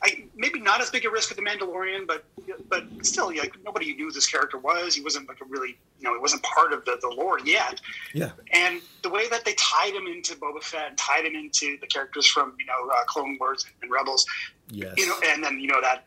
I, 0.00 0.22
maybe 0.36 0.60
not 0.60 0.80
as 0.80 0.90
big 0.90 1.04
a 1.06 1.10
risk 1.10 1.28
with 1.28 1.38
the 1.38 1.44
Mandalorian, 1.44 2.06
but 2.06 2.24
but 2.68 2.84
still, 3.04 3.34
like 3.36 3.56
nobody 3.64 3.96
knew 3.96 4.04
who 4.04 4.12
this 4.12 4.28
character 4.28 4.56
was. 4.56 4.94
He 4.94 5.00
wasn't 5.00 5.26
like 5.26 5.40
a 5.40 5.44
really, 5.46 5.76
you 5.98 6.04
know, 6.04 6.14
he 6.14 6.20
wasn't 6.20 6.44
part 6.44 6.72
of 6.72 6.84
the, 6.84 6.98
the 7.02 7.08
lore 7.08 7.40
yet. 7.40 7.80
Yeah, 8.14 8.30
And 8.52 8.80
the 9.02 9.08
way 9.08 9.28
that 9.28 9.44
they 9.44 9.54
tied 9.54 9.94
him 9.94 10.06
into 10.06 10.36
Boba 10.36 10.62
Fett 10.62 10.90
and 10.90 10.96
tied 10.96 11.24
him 11.24 11.34
into 11.34 11.78
the 11.80 11.88
characters 11.88 12.28
from 12.28 12.54
you 12.60 12.66
know 12.66 12.88
uh, 12.94 13.02
Clone 13.06 13.38
Wars 13.40 13.66
and 13.82 13.90
Rebels, 13.90 14.24
yes, 14.70 14.94
you 14.96 15.04
know, 15.08 15.16
and 15.26 15.42
then 15.42 15.58
you 15.58 15.66
know 15.66 15.80
that 15.80 16.04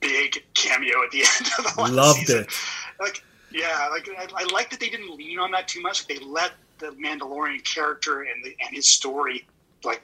big 0.00 0.44
cameo 0.52 1.02
at 1.02 1.10
the 1.10 1.20
end 1.38 1.50
of 1.58 1.74
the 1.74 1.80
last 1.80 1.92
Loved 1.92 2.18
season. 2.18 2.40
it. 2.44 2.52
Like, 3.00 3.24
yeah, 3.50 3.88
like 3.90 4.06
I, 4.18 4.28
I 4.36 4.44
like 4.52 4.68
that 4.68 4.80
they 4.80 4.90
didn't 4.90 5.16
lean 5.16 5.38
on 5.38 5.50
that 5.52 5.66
too 5.66 5.80
much. 5.80 6.06
They 6.06 6.18
let 6.18 6.52
the 6.78 6.88
Mandalorian 6.92 7.64
character 7.64 8.22
and 8.22 8.44
the 8.44 8.56
and 8.64 8.74
his 8.74 8.88
story 8.88 9.46
like 9.84 10.02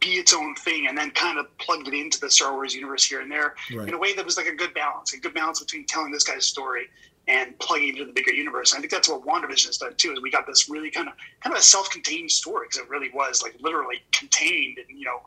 be 0.00 0.10
its 0.10 0.34
own 0.34 0.54
thing, 0.56 0.86
and 0.86 0.96
then 0.96 1.10
kind 1.12 1.38
of 1.38 1.56
plugged 1.58 1.88
it 1.88 1.94
into 1.94 2.20
the 2.20 2.30
Star 2.30 2.52
Wars 2.52 2.74
universe 2.74 3.04
here 3.04 3.20
and 3.20 3.30
there 3.32 3.54
Right. 3.72 3.88
in 3.88 3.94
a 3.94 3.98
way 3.98 4.14
that 4.14 4.24
was 4.24 4.36
like 4.36 4.46
a 4.46 4.54
good 4.54 4.74
balance, 4.74 5.14
a 5.14 5.18
good 5.18 5.32
balance 5.34 5.60
between 5.60 5.86
telling 5.86 6.12
this 6.12 6.24
guy's 6.24 6.44
story 6.44 6.88
and 7.26 7.58
plugging 7.58 7.88
into 7.90 8.04
the 8.04 8.12
bigger 8.12 8.32
universe. 8.32 8.72
And 8.72 8.78
I 8.78 8.80
think 8.80 8.92
that's 8.92 9.08
what 9.08 9.24
WandaVision 9.24 9.66
has 9.66 9.78
done 9.78 9.94
too. 9.96 10.12
Is 10.12 10.20
we 10.20 10.30
got 10.30 10.46
this 10.46 10.68
really 10.68 10.90
kind 10.90 11.08
of 11.08 11.14
kind 11.42 11.54
of 11.54 11.60
a 11.60 11.62
self-contained 11.62 12.30
story 12.30 12.66
because 12.68 12.84
it 12.84 12.90
really 12.90 13.10
was 13.10 13.42
like 13.42 13.56
literally 13.60 14.02
contained 14.12 14.78
in 14.78 14.98
you 14.98 15.04
know 15.04 15.22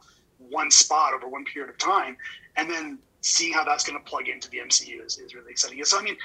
one 0.49 0.71
spot 0.71 1.13
over 1.13 1.27
one 1.27 1.45
period 1.45 1.69
of 1.69 1.77
time, 1.77 2.17
and 2.57 2.69
then 2.69 2.97
seeing 3.21 3.53
how 3.53 3.63
that's 3.63 3.83
going 3.83 3.97
to 4.03 4.09
plug 4.09 4.27
into 4.27 4.49
the 4.49 4.57
MCU 4.57 5.05
is, 5.05 5.17
is 5.19 5.35
really 5.35 5.51
exciting. 5.51 5.83
So 5.85 5.99
I 5.99 6.01
mean, 6.01 6.17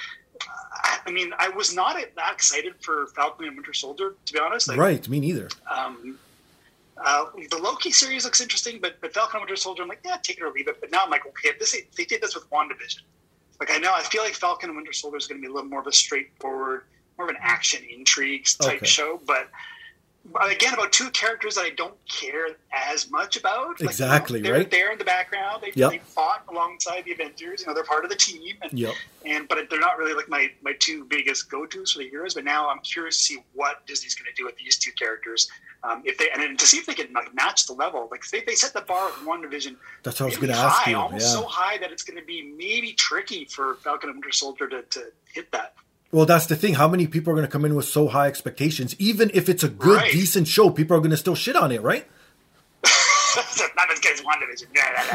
I, 1.07 1.11
mean, 1.11 1.33
I 1.39 1.49
was 1.51 1.75
not 1.75 1.97
that 2.17 2.33
excited 2.33 2.75
for 2.81 3.07
Falcon 3.09 3.47
and 3.47 3.57
Winter 3.57 3.73
Soldier 3.73 4.15
to 4.27 4.33
be 4.33 4.39
honest. 4.39 4.69
Like, 4.69 4.79
right. 4.79 5.09
Me 5.09 5.21
neither. 5.21 5.49
um, 5.71 6.19
uh, 7.05 7.27
the 7.51 7.59
Loki 7.59 7.91
series 7.91 8.25
looks 8.25 8.41
interesting, 8.41 8.79
but 8.81 8.99
but 9.01 9.13
Falcon 9.13 9.39
and 9.39 9.43
Winter 9.43 9.57
Soldier, 9.57 9.83
I'm 9.83 9.89
like, 9.89 10.01
yeah, 10.05 10.17
take 10.23 10.39
it 10.39 10.43
or 10.43 10.51
leave 10.51 10.67
it. 10.69 10.81
But 10.81 10.91
now 10.91 11.01
I'm 11.05 11.11
like, 11.11 11.27
okay, 11.27 11.51
if 11.51 11.59
this 11.59 11.77
they 11.97 12.05
did 12.05 12.23
this 12.23 12.35
with 12.35 12.49
WandaVision. 12.51 13.01
Like 13.61 13.71
I 13.71 13.79
know, 13.79 13.93
I 13.95 14.03
feel 14.03 14.23
like 14.23 14.35
Falcon 14.35 14.71
and 14.71 14.77
Winter 14.77 14.93
Soldier 14.93 15.17
is 15.19 15.27
going 15.27 15.41
to 15.41 15.47
be 15.47 15.51
a 15.51 15.55
little 15.55 15.69
more 15.69 15.81
of 15.81 15.87
a 15.87 15.93
straightforward, 15.93 16.83
more 17.19 17.29
of 17.29 17.35
an 17.35 17.41
action 17.43 17.83
intrigue 17.91 18.47
type 18.61 18.77
Okay. 18.77 18.87
show. 18.87 19.21
But 19.27 19.49
again, 20.51 20.75
about 20.75 20.93
two 20.93 21.11
characters 21.11 21.55
that 21.57 21.63
I 21.63 21.71
don't 21.71 21.95
care 22.09 22.49
as 22.73 23.11
much 23.11 23.37
about. 23.37 23.69
Like, 23.69 23.79
you 23.81 23.85
know, 23.87 23.91
Exactly, 23.91 24.41
they're 24.41 24.53
right? 24.55 24.71
there 24.71 24.93
in 24.93 24.99
the 24.99 25.05
background. 25.05 25.63
They, 25.63 25.73
Yep. 25.75 25.91
they 25.91 25.99
fought 25.99 26.45
alongside 26.51 27.05
the 27.05 27.13
Avengers. 27.13 27.61
You 27.63 27.67
know, 27.69 27.75
they're 27.75 27.85
part 27.85 28.05
of 28.05 28.11
the 28.11 28.17
team. 28.17 28.57
And, 28.63 28.73
Yep. 28.79 28.95
and 29.25 29.49
but 29.49 29.59
they're 29.71 29.81
not 29.81 29.99
really 29.99 30.15
like 30.15 30.29
my 30.29 30.51
my 30.63 30.73
two 30.79 31.05
biggest 31.05 31.51
go 31.51 31.67
tos 31.67 31.93
for 31.93 31.99
the 32.01 32.09
heroes. 32.09 32.35
But 32.35 32.45
now 32.45 32.69
I'm 32.69 32.81
curious 32.81 33.17
to 33.19 33.23
see 33.23 33.39
what 33.55 33.87
Disney's 33.87 34.15
going 34.15 34.27
to 34.27 34.35
do 34.35 34.45
with 34.45 34.57
these 34.57 34.77
two 34.79 34.93
characters. 34.93 35.49
Um, 35.85 36.03
if 36.05 36.19
they 36.19 36.31
and 36.31 36.43
then 36.43 36.57
to 36.57 36.67
see 36.67 36.79
if 36.79 36.87
they 36.87 36.95
can 36.95 37.13
like 37.13 37.33
match 37.35 37.67
the 37.67 37.73
level, 37.75 38.09
like 38.11 38.27
they, 38.31 38.41
they 38.41 38.55
set 38.55 38.73
the 38.73 38.81
bar 38.81 39.07
with 39.07 39.17
WandaVision 39.29 39.77
That's 40.03 40.19
what 40.21 40.27
I 40.27 40.29
was 40.31 40.37
going 40.39 40.49
to 40.49 40.57
ask 40.57 40.87
you. 40.87 40.97
almost 40.97 41.27
Yeah. 41.27 41.33
so 41.41 41.45
high 41.45 41.79
that 41.79 41.93
it's 41.93 42.03
going 42.03 42.19
to 42.19 42.25
be 42.25 42.43
maybe 42.57 42.93
tricky 42.95 43.45
for 43.45 43.75
Falcon 43.77 44.09
and 44.11 44.17
Winter 44.17 44.33
Soldier 44.33 44.69
to, 44.69 44.83
to 44.83 45.13
hit 45.33 45.53
that. 45.53 45.75
Well, 46.17 46.25
that's 46.25 46.47
the 46.47 46.57
thing. 46.57 46.73
How 46.73 46.89
many 46.89 47.07
people 47.07 47.31
are 47.31 47.37
going 47.37 47.47
to 47.47 47.53
come 47.53 47.67
in 47.67 47.75
with 47.75 47.85
so 47.85 48.09
high 48.09 48.27
expectations? 48.27 48.97
Even 48.99 49.31
if 49.35 49.51
it's 49.51 49.63
a 49.63 49.69
good, 49.69 49.97
Right. 49.99 50.11
decent 50.11 50.49
show, 50.49 50.71
people 50.71 50.97
are 50.97 51.01
going 51.01 51.11
to 51.11 51.17
still 51.19 51.35
shit 51.35 51.55
on 51.57 51.71
it, 51.73 51.83
right? 51.83 52.07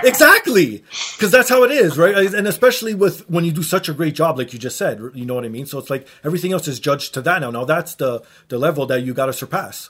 Exactly, 0.04 0.84
because 1.16 1.32
that's 1.32 1.50
how 1.50 1.64
it 1.64 1.72
is, 1.72 1.98
right? 1.98 2.16
And 2.36 2.48
especially 2.48 2.94
with 2.94 3.28
when 3.28 3.44
you 3.46 3.52
do 3.52 3.64
such 3.64 3.90
a 3.90 3.94
great 3.94 4.14
job, 4.14 4.38
like 4.38 4.54
you 4.54 4.60
just 4.60 4.78
said, 4.78 5.00
you 5.16 5.26
know 5.26 5.34
what 5.34 5.44
I 5.44 5.50
mean. 5.50 5.66
So 5.66 5.80
it's 5.80 5.90
like 5.90 6.08
everything 6.24 6.52
else 6.54 6.68
is 6.68 6.80
judged 6.80 7.16
to 7.16 7.22
that 7.24 7.42
now. 7.42 7.50
Now 7.50 7.66
that's 7.66 7.96
the 7.96 8.22
the 8.50 8.60
level 8.60 8.86
that 8.86 9.02
you 9.02 9.16
got 9.16 9.26
to 9.26 9.34
surpass. 9.34 9.90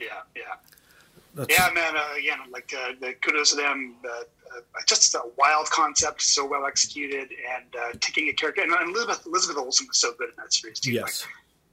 yeah, 0.00 0.06
yeah. 0.34 0.42
That's, 1.36 1.56
Yeah, 1.56 1.70
man. 1.72 1.96
Uh, 1.96 2.18
again, 2.18 2.38
like 2.52 2.74
uh, 2.76 2.94
the 3.00 3.12
kudos 3.14 3.50
to 3.50 3.56
them. 3.56 3.94
Uh, 4.04 4.24
just 4.86 5.14
a 5.14 5.22
wild 5.36 5.68
concept, 5.70 6.22
so 6.22 6.46
well 6.46 6.66
executed, 6.66 7.28
and 7.56 7.64
uh, 7.76 7.92
taking 8.00 8.28
a 8.28 8.32
character. 8.32 8.62
And 8.62 8.72
Elizabeth 8.90 9.26
Elizabeth 9.26 9.58
Olsen 9.58 9.86
was 9.88 9.98
so 9.98 10.12
good 10.18 10.30
in 10.30 10.34
that 10.38 10.52
series 10.52 10.80
too. 10.80 10.92
Yes. 10.92 11.26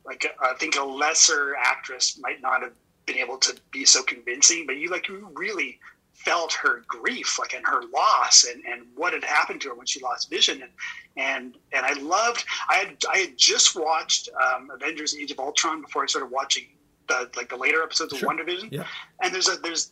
Like, 0.05 0.23
like 0.23 0.35
I 0.41 0.53
think 0.55 0.75
a 0.77 0.83
lesser 0.83 1.55
actress 1.57 2.17
might 2.19 2.41
not 2.41 2.61
have 2.61 2.73
been 3.05 3.17
able 3.17 3.37
to 3.37 3.55
be 3.71 3.85
so 3.85 4.03
convincing, 4.03 4.65
but 4.65 4.77
you 4.77 4.89
like 4.89 5.07
you 5.07 5.29
really 5.33 5.79
felt 6.13 6.53
her 6.53 6.83
grief, 6.87 7.37
like 7.37 7.53
and 7.53 7.65
her 7.67 7.81
loss, 7.93 8.45
and, 8.45 8.63
and 8.65 8.87
what 8.95 9.13
had 9.13 9.23
happened 9.23 9.61
to 9.61 9.69
her 9.69 9.75
when 9.75 9.85
she 9.85 10.01
lost 10.01 10.29
vision, 10.29 10.61
and 10.61 10.71
and 11.17 11.57
and 11.71 11.85
I 11.85 11.93
loved. 12.01 12.45
I 12.69 12.75
had 12.75 12.97
I 13.11 13.17
had 13.19 13.37
just 13.37 13.75
watched 13.75 14.29
um, 14.43 14.69
Avengers: 14.71 15.15
Age 15.15 15.31
of 15.31 15.39
Ultron 15.39 15.81
before 15.81 16.03
I 16.03 16.07
started 16.07 16.31
watching 16.31 16.63
the 17.07 17.29
like 17.35 17.49
the 17.49 17.57
later 17.57 17.83
episodes 17.83 18.17
Sure. 18.17 18.31
of 18.31 18.37
WandaVision. 18.37 18.71
Yeah. 18.71 18.85
And 19.21 19.33
there's 19.33 19.47
a 19.47 19.57
there's 19.57 19.91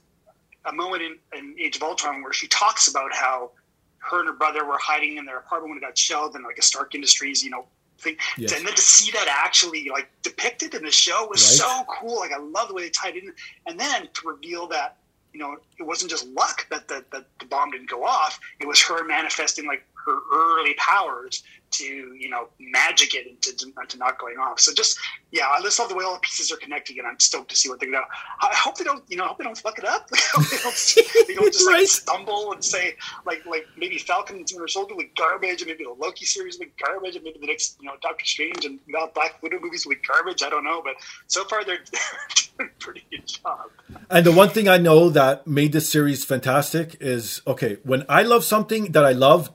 a 0.65 0.73
moment 0.73 1.01
in, 1.03 1.17
in 1.37 1.55
Age 1.59 1.75
of 1.75 1.83
Ultron 1.83 2.21
where 2.23 2.33
she 2.33 2.47
talks 2.47 2.87
about 2.87 3.13
how 3.13 3.51
her 3.99 4.19
and 4.19 4.27
her 4.27 4.33
brother 4.33 4.65
were 4.65 4.77
hiding 4.81 5.17
in 5.17 5.25
their 5.25 5.37
apartment 5.37 5.69
when 5.71 5.77
it 5.77 5.81
got 5.81 5.97
shelled 5.97 6.35
and 6.35 6.43
like 6.43 6.57
a 6.57 6.61
Stark 6.61 6.93
Industries, 6.95 7.43
you 7.43 7.49
know, 7.49 7.65
thing. 7.99 8.17
Yes. 8.37 8.53
And 8.53 8.65
then 8.67 8.73
to 8.73 8.81
see 8.81 9.11
that 9.11 9.27
actually 9.29 9.89
like 9.89 10.09
depicted 10.23 10.73
in 10.73 10.83
the 10.83 10.91
show 10.91 11.27
was 11.29 11.41
Right. 11.41 11.67
so 11.67 11.83
cool. 11.87 12.19
Like 12.19 12.31
I 12.31 12.37
love 12.39 12.67
the 12.67 12.73
way 12.73 12.83
they 12.83 12.89
tied 12.89 13.15
it 13.15 13.23
in. 13.23 13.33
And 13.65 13.79
then 13.79 14.09
to 14.13 14.27
reveal 14.27 14.67
that, 14.67 14.97
you 15.33 15.39
know, 15.39 15.57
it 15.79 15.83
wasn't 15.83 16.11
just 16.11 16.27
luck 16.27 16.67
that 16.69 16.87
the, 16.87 17.03
that 17.11 17.25
the 17.39 17.45
bomb 17.45 17.71
didn't 17.71 17.89
go 17.89 18.03
off. 18.03 18.39
It 18.59 18.67
was 18.67 18.81
her 18.83 19.03
manifesting 19.05 19.65
like 19.65 19.85
her 20.05 20.17
early 20.33 20.73
powers 20.75 21.43
to, 21.73 21.85
you 21.85 22.29
know, 22.29 22.47
magic 22.59 23.15
it 23.15 23.27
into 23.27 23.55
to 23.55 23.97
not 23.97 24.19
going 24.19 24.35
off. 24.37 24.59
So 24.59 24.73
just 24.73 24.97
yeah, 25.31 25.47
I 25.47 25.61
just 25.61 25.79
love 25.79 25.89
the 25.89 25.95
way 25.95 26.03
all 26.05 26.13
the 26.13 26.19
pieces 26.19 26.51
are 26.51 26.57
connecting, 26.57 26.99
and 26.99 27.07
I'm 27.07 27.19
stoked 27.19 27.49
to 27.49 27.55
see 27.55 27.69
what 27.69 27.79
they're 27.79 27.91
gonna. 27.91 28.05
I 28.41 28.53
hope 28.55 28.77
they 28.77 28.83
don't, 28.83 29.03
you 29.09 29.17
know, 29.17 29.23
I 29.25 29.27
hope 29.27 29.37
they 29.39 29.43
don't 29.43 29.57
fuck 29.57 29.77
it 29.79 29.85
up. 29.85 30.09
They 30.53 30.57
don't, 30.57 31.27
they 31.27 31.33
don't 31.35 31.53
just 31.53 31.65
like 31.65 31.73
Right. 31.83 31.87
stumble 31.87 32.53
and 32.53 32.63
say 32.63 32.95
like 33.25 33.45
like 33.45 33.65
maybe 33.77 33.97
Falcon 33.97 34.37
and 34.37 34.45
Winter 34.51 34.67
Soldier 34.67 34.95
with 34.95 35.07
garbage, 35.17 35.61
and 35.61 35.67
maybe 35.69 35.83
the 35.83 35.95
Loki 35.97 36.25
series 36.25 36.59
with 36.59 36.69
garbage, 36.83 37.15
and 37.15 37.23
maybe 37.23 37.39
the 37.39 37.47
next 37.47 37.77
you 37.81 37.87
know 37.87 37.93
Doctor 38.01 38.25
Strange 38.25 38.65
and 38.65 38.79
now 38.87 39.09
Black 39.15 39.41
Widow 39.41 39.59
movies 39.61 39.85
with 39.85 39.97
garbage. 40.07 40.43
I 40.43 40.49
don't 40.49 40.63
know, 40.63 40.81
but 40.83 40.95
so 41.27 41.43
far 41.45 41.63
they're, 41.63 41.79
they're 41.91 42.57
doing 42.57 42.69
a 42.77 42.83
pretty 42.83 43.03
good 43.09 43.25
job. 43.27 43.71
And 44.09 44.25
the 44.25 44.31
one 44.31 44.49
thing 44.49 44.67
I 44.69 44.77
know 44.77 45.09
that 45.09 45.47
made 45.47 45.71
this 45.71 45.89
series 45.89 46.23
fantastic 46.25 46.97
is 47.01 47.41
okay, 47.47 47.77
when 47.83 48.05
I 48.07 48.21
love 48.23 48.43
something 48.43 48.91
that 48.91 49.03
I 49.05 49.11
love, 49.13 49.51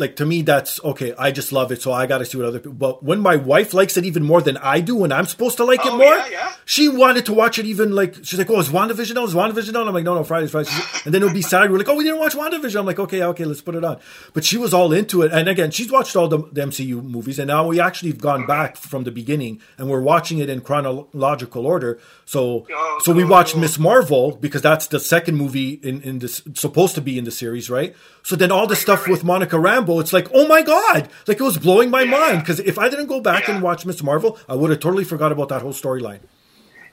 like 0.00 0.16
to 0.16 0.26
me 0.26 0.42
that's 0.42 0.82
okay. 0.82 1.14
I 1.18 1.30
just 1.30 1.52
love 1.52 1.70
it, 1.70 1.80
so 1.82 1.92
I 1.92 2.06
got 2.06 2.18
to 2.18 2.24
see 2.26 2.36
what 2.38 2.46
other 2.46 2.58
people. 2.58 2.72
But 2.72 3.02
when 3.02 3.20
my 3.20 3.36
wife 3.36 3.72
likes 3.74 3.96
it 3.96 4.04
even 4.04 4.24
more 4.24 4.40
than 4.42 4.56
I 4.56 4.80
do, 4.80 4.96
when 4.96 5.12
I'm 5.12 5.26
supposed 5.26 5.56
to 5.58 5.64
like 5.64 5.80
Oh, 5.84 5.94
it 5.94 5.98
more, 5.98 6.16
yeah, 6.16 6.28
yeah. 6.30 6.52
she 6.64 6.88
wanted 6.88 7.26
to 7.26 7.32
watch 7.34 7.58
it 7.58 7.66
even 7.66 7.92
like 7.94 8.14
she's 8.24 8.38
like, 8.38 8.50
"Oh, 8.50 8.58
is 8.58 8.68
WandaVision 8.70 9.16
on? 9.16 9.28
Is 9.28 9.34
WandaVision 9.34 9.78
on?" 9.78 9.86
I'm 9.86 9.94
like, 9.94 10.04
"No, 10.04 10.14
no, 10.14 10.24
Fridays, 10.24 10.50
friday 10.50 10.70
And 11.04 11.14
then 11.14 11.22
it'll 11.22 11.34
be 11.34 11.42
Saturday. 11.42 11.70
We're 11.70 11.78
like, 11.78 11.88
"Oh, 11.88 11.94
we 11.96 12.04
didn't 12.04 12.18
watch 12.18 12.34
WandaVision." 12.34 12.80
I'm 12.80 12.86
like, 12.86 12.98
"Okay, 12.98 13.22
okay, 13.22 13.44
let's 13.44 13.60
put 13.60 13.74
it 13.74 13.84
on." 13.84 13.98
But 14.32 14.44
she 14.44 14.56
was 14.56 14.72
all 14.74 14.92
into 14.92 15.22
it, 15.22 15.30
and 15.32 15.48
again, 15.48 15.70
she's 15.70 15.90
watched 15.92 16.16
all 16.16 16.28
the, 16.28 16.38
the 16.52 16.62
MCU 16.62 17.02
movies, 17.02 17.38
and 17.38 17.48
now 17.48 17.66
we 17.66 17.78
actually 17.80 18.10
have 18.10 18.20
gone 18.20 18.46
back 18.46 18.76
from 18.76 19.04
the 19.04 19.10
beginning, 19.10 19.60
and 19.78 19.88
we're 19.90 20.00
watching 20.00 20.38
it 20.38 20.48
in 20.48 20.60
chronological 20.62 21.66
order. 21.66 21.98
So, 22.24 22.66
Oh, 22.72 22.98
so 23.02 23.12
we 23.12 23.24
watched. 23.24 23.56
Miss 23.56 23.78
Marvel 23.78 24.36
because 24.36 24.62
that's 24.62 24.86
the 24.86 25.00
second 25.00 25.36
movie 25.36 25.80
in 25.82 26.00
in 26.02 26.18
this 26.20 26.40
supposed 26.54 26.94
to 26.94 27.00
be 27.00 27.18
in 27.18 27.24
the 27.24 27.30
series, 27.30 27.68
right? 27.68 27.94
So 28.22 28.36
then 28.36 28.52
all 28.52 28.66
the 28.66 28.76
stuff 28.76 29.08
with 29.08 29.24
Monica 29.24 29.56
Rambeau, 29.56 30.00
it's 30.00 30.12
like, 30.12 30.28
oh 30.34 30.46
my 30.46 30.62
god, 30.62 31.08
like 31.26 31.40
it 31.40 31.42
was 31.42 31.58
blowing 31.58 31.90
my 31.90 32.02
Yeah. 32.02 32.10
mind 32.10 32.38
because 32.40 32.60
if 32.60 32.78
I 32.78 32.88
didn't 32.88 33.06
go 33.06 33.20
back 33.20 33.48
Yeah. 33.48 33.54
and 33.54 33.62
watch 33.62 33.86
Miss 33.86 34.02
Marvel, 34.02 34.38
I 34.48 34.54
would 34.54 34.70
have 34.70 34.80
totally 34.80 35.04
forgot 35.04 35.32
about 35.32 35.48
that 35.48 35.62
whole 35.62 35.72
storyline. 35.72 36.20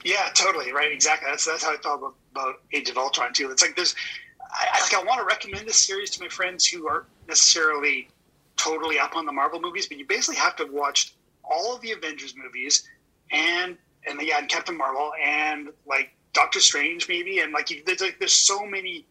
Yeah, 0.04 0.28
totally. 0.34 0.72
Right. 0.72 0.90
Exactly. 0.92 1.28
That's 1.30 1.44
that's 1.44 1.62
how 1.64 1.74
I 1.74 1.76
felt 1.78 1.98
about, 2.00 2.14
about 2.32 2.54
Age 2.72 2.88
of 2.88 2.96
Ultron 2.96 3.32
too. 3.32 3.50
It's 3.50 3.62
like 3.62 3.76
there's, 3.76 3.94
I, 4.40 4.68
I 4.74 4.80
like 4.80 4.94
I 4.94 5.02
want 5.04 5.20
to 5.20 5.26
recommend 5.26 5.66
this 5.68 5.84
series 5.84 6.10
to 6.10 6.22
my 6.22 6.28
friends 6.28 6.66
who 6.66 6.88
aren't 6.88 7.06
necessarily 7.28 8.08
totally 8.56 8.98
up 8.98 9.16
on 9.16 9.26
the 9.26 9.32
Marvel 9.32 9.60
movies, 9.60 9.86
but 9.86 9.98
you 9.98 10.06
basically 10.06 10.36
have 10.36 10.56
to 10.56 10.64
have 10.64 10.72
watched 10.72 11.14
all 11.44 11.74
of 11.74 11.80
the 11.82 11.92
Avengers 11.92 12.34
movies 12.36 12.88
and 13.30 13.76
and 14.06 14.20
yeah, 14.22 14.38
and 14.38 14.48
Captain 14.48 14.76
Marvel 14.76 15.12
and 15.22 15.68
like 15.86 16.10
Doctor 16.32 16.60
Strange 16.60 17.08
maybe, 17.08 17.40
and 17.40 17.52
like 17.52 17.68
you, 17.70 17.82
there's 17.84 18.00
like 18.00 18.18
there's 18.18 18.32
so 18.32 18.64
many. 18.64 19.04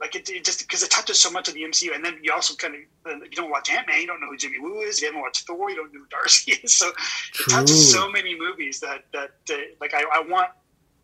Like 0.00 0.14
it, 0.14 0.30
it 0.30 0.44
just 0.44 0.60
because 0.60 0.82
it 0.82 0.90
touches 0.90 1.20
so 1.20 1.30
much 1.30 1.48
of 1.48 1.54
the 1.54 1.62
MCU, 1.62 1.94
and 1.94 2.02
then 2.04 2.18
you 2.22 2.32
also 2.32 2.54
kind 2.54 2.74
of 2.74 2.80
you 3.22 3.30
don't 3.36 3.50
watch 3.50 3.70
Ant 3.70 3.86
Man, 3.86 4.00
you 4.00 4.06
don't 4.06 4.20
know 4.20 4.28
who 4.28 4.36
Jimmy 4.36 4.58
Woo 4.58 4.80
is. 4.80 5.00
You 5.00 5.08
haven't 5.08 5.20
watched 5.20 5.46
Thor, 5.46 5.68
you 5.70 5.76
don't 5.76 5.92
know 5.92 6.00
who 6.00 6.06
Darcy 6.06 6.52
is. 6.62 6.74
So 6.76 6.90
True. 7.32 7.44
it 7.46 7.50
touches 7.50 7.90
so 7.92 8.10
many 8.10 8.38
movies 8.38 8.80
that 8.80 9.04
that 9.12 9.32
uh, 9.50 9.56
like 9.80 9.92
I, 9.94 10.02
I 10.12 10.22
want 10.26 10.48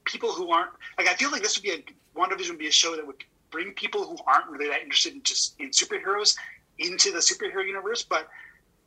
people 0.07 0.33
who 0.33 0.51
aren't 0.51 0.71
like 0.99 1.09
I 1.09 1.15
feel 1.15 1.31
like 1.31 1.43
this 1.43 1.57
would 1.57 1.63
be 1.65 1.73
a 1.73 2.19
WandaVision 2.19 2.51
would 2.51 2.59
be 2.59 2.69
a 2.69 2.73
show 2.73 2.97
that 2.97 3.07
would 3.07 3.23
bring 3.51 3.73
people 3.73 4.05
who 4.07 4.17
aren't 4.27 4.49
really 4.51 4.69
that 4.69 4.81
interested 4.81 5.13
in 5.15 5.23
just 5.23 5.61
in 5.61 5.71
superheroes 5.71 6.35
into 6.79 7.13
the 7.13 7.19
superhero 7.19 7.67
universe. 7.67 8.03
But 8.03 8.29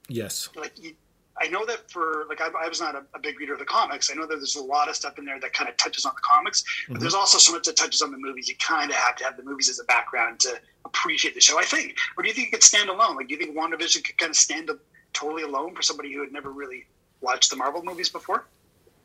Yes. 0.08 0.50
like 0.56 0.74
you, 0.82 0.96
I 1.42 1.48
know 1.48 1.66
that 1.66 1.90
for 1.90 2.26
like 2.30 2.42
I, 2.42 2.50
I 2.64 2.68
was 2.68 2.80
not 2.80 2.96
a, 2.96 3.04
a 3.14 3.20
big 3.20 3.40
reader 3.40 3.54
of 3.54 3.60
the 3.60 3.66
comics. 3.66 4.12
I 4.12 4.16
know 4.16 4.28
that 4.28 4.36
there's 4.36 4.56
a 4.56 4.64
lot 4.64 4.90
of 4.90 4.96
stuff 4.96 5.18
in 5.18 5.26
there 5.26 5.40
that 5.40 5.54
kind 5.54 5.70
of 5.70 5.78
touches 5.78 6.06
on 6.06 6.14
the 6.16 6.22
comics, 6.22 6.64
but 6.88 6.94
mm-hmm. 6.94 7.02
there's 7.02 7.14
also 7.14 7.38
so 7.38 7.54
much 7.54 7.64
that 7.66 7.78
touches 7.78 8.02
on 8.02 8.12
the 8.12 8.18
movies. 8.18 8.48
You 8.48 8.56
kind 8.58 8.90
of 8.90 8.98
have 8.98 9.16
to 9.18 9.24
have 9.24 9.38
the 9.38 9.44
movies 9.44 9.70
as 9.70 9.80
a 9.80 9.86
background 9.86 10.40
to 10.42 10.60
appreciate 10.86 11.36
the 11.36 11.42
show. 11.42 11.60
I 11.60 11.64
think, 11.64 11.98
or 12.18 12.24
do 12.24 12.30
you 12.30 12.36
think 12.36 12.50
it 12.50 12.52
could 12.52 12.64
stand 12.64 12.90
alone? 12.90 13.16
Like, 13.16 13.28
do 13.28 13.34
you 13.34 13.40
think 13.40 13.56
WandaVision 13.56 14.04
could 14.04 14.18
kind 14.18 14.30
of 14.30 14.36
stand 14.36 14.70
up 14.70 14.80
totally 15.14 15.44
alone 15.44 15.76
for 15.76 15.82
somebody 15.82 16.14
who 16.14 16.22
had 16.22 16.32
never 16.32 16.52
really 16.52 16.86
watched 17.22 17.50
the 17.50 17.56
Marvel 17.56 17.84
movies 17.84 18.10
before? 18.10 18.48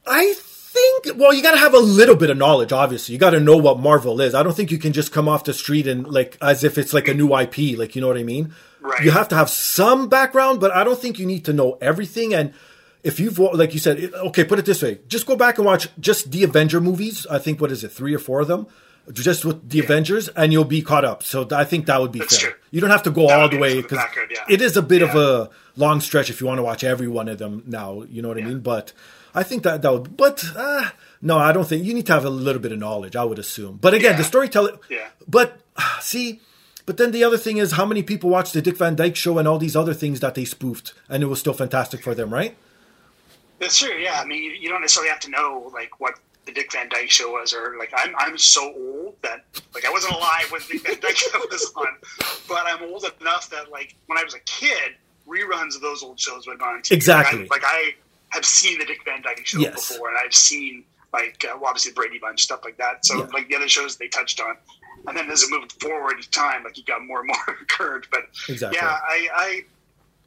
I 0.06 0.34
think 0.74 1.18
well, 1.18 1.32
you 1.32 1.42
got 1.42 1.52
to 1.52 1.58
have 1.58 1.74
a 1.74 1.78
little 1.78 2.16
bit 2.16 2.30
of 2.30 2.36
knowledge. 2.36 2.72
Obviously, 2.72 3.12
you 3.12 3.18
got 3.18 3.30
to 3.30 3.40
know 3.40 3.56
what 3.56 3.78
Marvel 3.78 4.20
is. 4.20 4.34
I 4.34 4.42
don't 4.42 4.56
think 4.56 4.70
you 4.70 4.78
can 4.78 4.92
just 4.92 5.12
come 5.12 5.28
off 5.28 5.44
the 5.44 5.54
street 5.54 5.86
and 5.86 6.06
like 6.06 6.36
as 6.42 6.64
if 6.64 6.76
it's 6.76 6.92
like 6.92 7.08
a 7.08 7.14
new 7.14 7.34
IP. 7.36 7.78
Like 7.78 7.94
you 7.94 8.00
know 8.00 8.08
what 8.08 8.18
I 8.18 8.24
mean? 8.24 8.54
Right. 8.80 9.02
You 9.02 9.12
have 9.12 9.28
to 9.28 9.34
have 9.34 9.48
some 9.48 10.08
background, 10.08 10.60
but 10.60 10.70
I 10.72 10.84
don't 10.84 10.98
think 10.98 11.18
you 11.18 11.26
need 11.26 11.44
to 11.46 11.52
know 11.52 11.78
everything. 11.80 12.34
And 12.34 12.52
if 13.02 13.18
you've 13.20 13.38
like 13.38 13.72
you 13.72 13.80
said, 13.80 14.12
okay, 14.14 14.44
put 14.44 14.58
it 14.58 14.66
this 14.66 14.82
way: 14.82 14.98
just 15.08 15.26
go 15.26 15.36
back 15.36 15.58
and 15.58 15.66
watch 15.66 15.88
just 15.98 16.30
the 16.30 16.44
Avenger 16.44 16.80
movies. 16.80 17.26
I 17.30 17.38
think 17.38 17.60
what 17.60 17.72
is 17.72 17.84
it, 17.84 17.92
three 17.92 18.14
or 18.14 18.18
four 18.18 18.40
of 18.40 18.48
them, 18.48 18.66
just 19.12 19.44
with 19.44 19.68
the 19.68 19.80
Avengers, 19.80 20.28
and 20.28 20.52
you'll 20.52 20.64
be 20.64 20.82
caught 20.82 21.04
up. 21.04 21.22
So 21.22 21.46
I 21.52 21.64
think 21.64 21.86
that 21.86 22.00
would 22.00 22.12
be 22.12 22.18
That's 22.18 22.38
fair. 22.38 22.50
true. 22.50 22.60
You 22.70 22.80
don't 22.80 22.90
have 22.90 23.02
to 23.04 23.10
go 23.10 23.28
That 23.28 23.40
all 23.40 23.48
the 23.48 23.58
way 23.58 23.80
because 23.80 24.04
yeah. 24.30 24.44
it 24.48 24.60
is 24.60 24.76
a 24.76 24.82
bit 24.82 25.02
of 25.02 25.14
a 25.14 25.50
long 25.76 26.00
stretch 26.00 26.30
if 26.30 26.40
you 26.40 26.46
want 26.46 26.58
to 26.58 26.62
watch 26.62 26.84
every 26.84 27.08
one 27.08 27.28
of 27.28 27.38
them 27.38 27.62
now. 27.66 28.02
You 28.02 28.22
know 28.22 28.28
what 28.28 28.38
I 28.38 28.42
mean? 28.42 28.60
But 28.60 28.92
I 29.34 29.42
think 29.42 29.62
that 29.64 29.82
that 29.82 29.92
would. 29.92 30.16
But 30.16 30.44
uh, 30.56 30.90
no, 31.20 31.38
I 31.38 31.52
don't 31.52 31.66
think 31.66 31.84
you 31.84 31.92
need 31.94 32.06
to 32.06 32.12
have 32.12 32.24
a 32.24 32.30
little 32.30 32.60
bit 32.62 32.72
of 32.72 32.78
knowledge. 32.78 33.16
I 33.16 33.24
would 33.24 33.38
assume. 33.38 33.78
But 33.80 33.94
again, 33.94 34.12
Yeah. 34.12 34.18
the 34.18 34.24
storytelling. 34.24 34.78
Yeah. 34.88 35.08
But 35.26 35.58
ah, 35.76 35.98
see, 36.00 36.40
but 36.86 36.96
then 36.98 37.10
the 37.12 37.24
other 37.24 37.38
thing 37.38 37.56
is 37.56 37.72
how 37.72 37.84
many 37.86 38.02
people 38.02 38.30
watched 38.30 38.52
the 38.52 38.62
Dick 38.62 38.76
Van 38.76 38.94
Dyke 38.94 39.16
Show 39.16 39.38
and 39.38 39.48
all 39.48 39.58
these 39.58 39.74
other 39.76 39.94
things 39.94 40.20
that 40.20 40.34
they 40.34 40.44
spoofed, 40.44 40.92
and 41.08 41.22
it 41.22 41.26
was 41.26 41.40
still 41.40 41.54
fantastic 41.54 42.02
for 42.02 42.14
them, 42.14 42.32
right? 42.32 42.56
That's 43.58 43.78
true. 43.78 43.94
Yeah, 43.94 44.20
I 44.20 44.24
mean, 44.24 44.42
you, 44.42 44.50
you 44.50 44.68
don't 44.68 44.80
necessarily 44.80 45.10
have 45.10 45.20
to 45.20 45.30
know 45.30 45.70
like 45.72 45.98
what 46.00 46.14
the 46.46 46.52
Dick 46.52 46.70
Van 46.72 46.88
Dyke 46.90 47.10
Show 47.10 47.30
was, 47.32 47.54
or 47.54 47.76
like 47.78 47.90
I'm 47.96 48.14
I'm 48.18 48.36
so 48.38 48.62
old 48.74 49.14
that 49.22 49.44
like 49.74 49.84
I 49.86 49.90
wasn't 49.90 50.14
alive 50.14 50.46
when 50.50 50.60
the 50.70 50.78
Dick 50.78 50.86
Van 50.86 51.00
Dyke 51.00 51.16
Show 51.16 51.38
was 51.50 51.72
on, 51.76 51.86
but 52.48 52.62
I'm 52.66 52.82
old 52.90 53.04
enough 53.20 53.48
that 53.50 53.70
like 53.70 53.94
when 54.06 54.18
I 54.18 54.24
was 54.24 54.34
a 54.34 54.40
kid, 54.40 54.92
reruns 55.26 55.74
of 55.76 55.80
those 55.80 56.02
old 56.02 56.20
shows 56.20 56.46
would 56.46 56.58
go 56.58 56.66
on 56.66 56.82
TV. 56.82 56.92
Exactly. 56.92 57.46
Like 57.48 57.50
I, 57.50 57.54
like 57.54 57.64
I 57.64 57.94
have 58.34 58.44
seen 58.44 58.78
the 58.78 58.84
Dick 58.84 59.00
Van 59.04 59.22
Dyke 59.22 59.46
Show 59.46 59.58
Yes. 59.60 59.88
before, 59.90 60.08
and 60.08 60.18
I've 60.22 60.34
seen 60.34 60.84
like 61.12 61.44
uh, 61.44 61.56
well, 61.56 61.70
obviously 61.70 61.92
the 61.92 61.96
Brady 61.96 62.18
Bunch 62.18 62.42
stuff 62.42 62.60
like 62.64 62.76
that. 62.78 63.04
So 63.06 63.18
Yeah. 63.18 63.26
like 63.32 63.48
the 63.48 63.56
other 63.56 63.68
shows 63.68 63.96
they 63.96 64.08
touched 64.08 64.40
on. 64.40 64.56
And 65.06 65.16
then 65.16 65.30
as 65.30 65.42
it 65.42 65.50
moved 65.50 65.72
forward 65.80 66.16
in 66.16 66.22
time, 66.30 66.64
like 66.64 66.76
you 66.78 66.84
got 66.84 67.04
more 67.04 67.20
and 67.20 67.28
more 67.28 67.56
curved. 67.68 68.08
But 68.10 68.22
Exactly. 68.48 68.78
yeah, 68.80 68.98
I, 69.06 69.28
I 69.34 69.62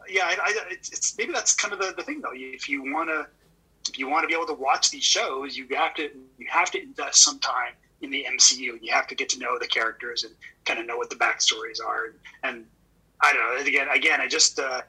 yeah, 0.10 0.24
I, 0.26 0.36
I, 0.41 0.54
it's, 0.70 0.89
it's 0.91 1.17
maybe 1.17 1.34
that's 1.34 1.54
kind 1.54 1.74
of 1.74 1.80
the, 1.80 1.93
the 1.98 2.04
thing 2.04 2.22
though. 2.22 2.32
If 2.34 2.70
you 2.70 2.82
want 2.93 3.10
to, 3.10 3.28
if 3.89 3.98
you 4.00 4.08
want 4.10 4.24
to 4.24 4.28
be 4.28 4.34
able 4.34 4.48
to 4.48 4.54
watch 4.54 4.89
these 4.91 5.04
shows, 5.04 5.58
you 5.58 5.67
have 5.76 5.93
to 5.96 6.10
you 6.38 6.48
have 6.50 6.72
to 6.72 6.82
invest 6.82 7.24
some 7.24 7.39
time 7.39 7.74
in 8.02 8.10
the 8.12 8.26
MCU. 8.38 8.80
You 8.82 8.93
have 8.93 9.08
to 9.08 9.15
get 9.15 9.28
to 9.30 9.39
know 9.39 9.58
the 9.60 9.67
characters 9.67 10.24
and 10.24 10.34
kind 10.65 10.80
of 10.80 10.86
know 10.86 10.96
what 10.98 11.10
the 11.10 11.15
backstories 11.17 11.80
are. 11.86 12.06
And, 12.06 12.13
and 12.43 12.65
I 13.22 13.34
don't 13.34 13.41
know. 13.56 13.65
Again, 13.67 13.88
again, 13.89 14.22
I 14.22 14.28
just 14.28 14.60
uh, 14.60 14.82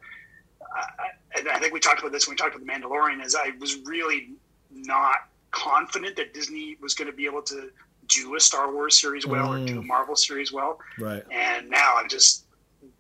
I, 0.74 1.08
I 1.34 1.56
I 1.56 1.58
think 1.58 1.72
we 1.72 1.80
talked 1.80 2.00
about 2.00 2.12
this 2.12 2.26
when 2.26 2.32
we 2.34 2.36
talked 2.36 2.56
about 2.56 2.66
the 2.66 2.72
Mandalorian. 2.72 3.24
Is 3.24 3.34
I 3.34 3.52
was 3.60 3.76
really 3.84 4.30
not 4.70 5.16
confident 5.50 6.16
that 6.16 6.34
Disney 6.34 6.76
was 6.80 6.94
going 6.94 7.10
to 7.10 7.16
be 7.16 7.26
able 7.26 7.42
to 7.42 7.70
do 8.08 8.34
a 8.34 8.40
Star 8.40 8.72
Wars 8.72 9.00
series 9.00 9.26
well 9.26 9.52
or 9.52 9.64
do 9.64 9.78
a 9.78 9.82
mm. 9.82 9.86
Marvel 9.86 10.16
series 10.16 10.52
well. 10.52 10.80
Right. 10.98 11.22
And 11.30 11.68
now 11.68 11.96
I'm 11.96 12.08
just 12.08 12.44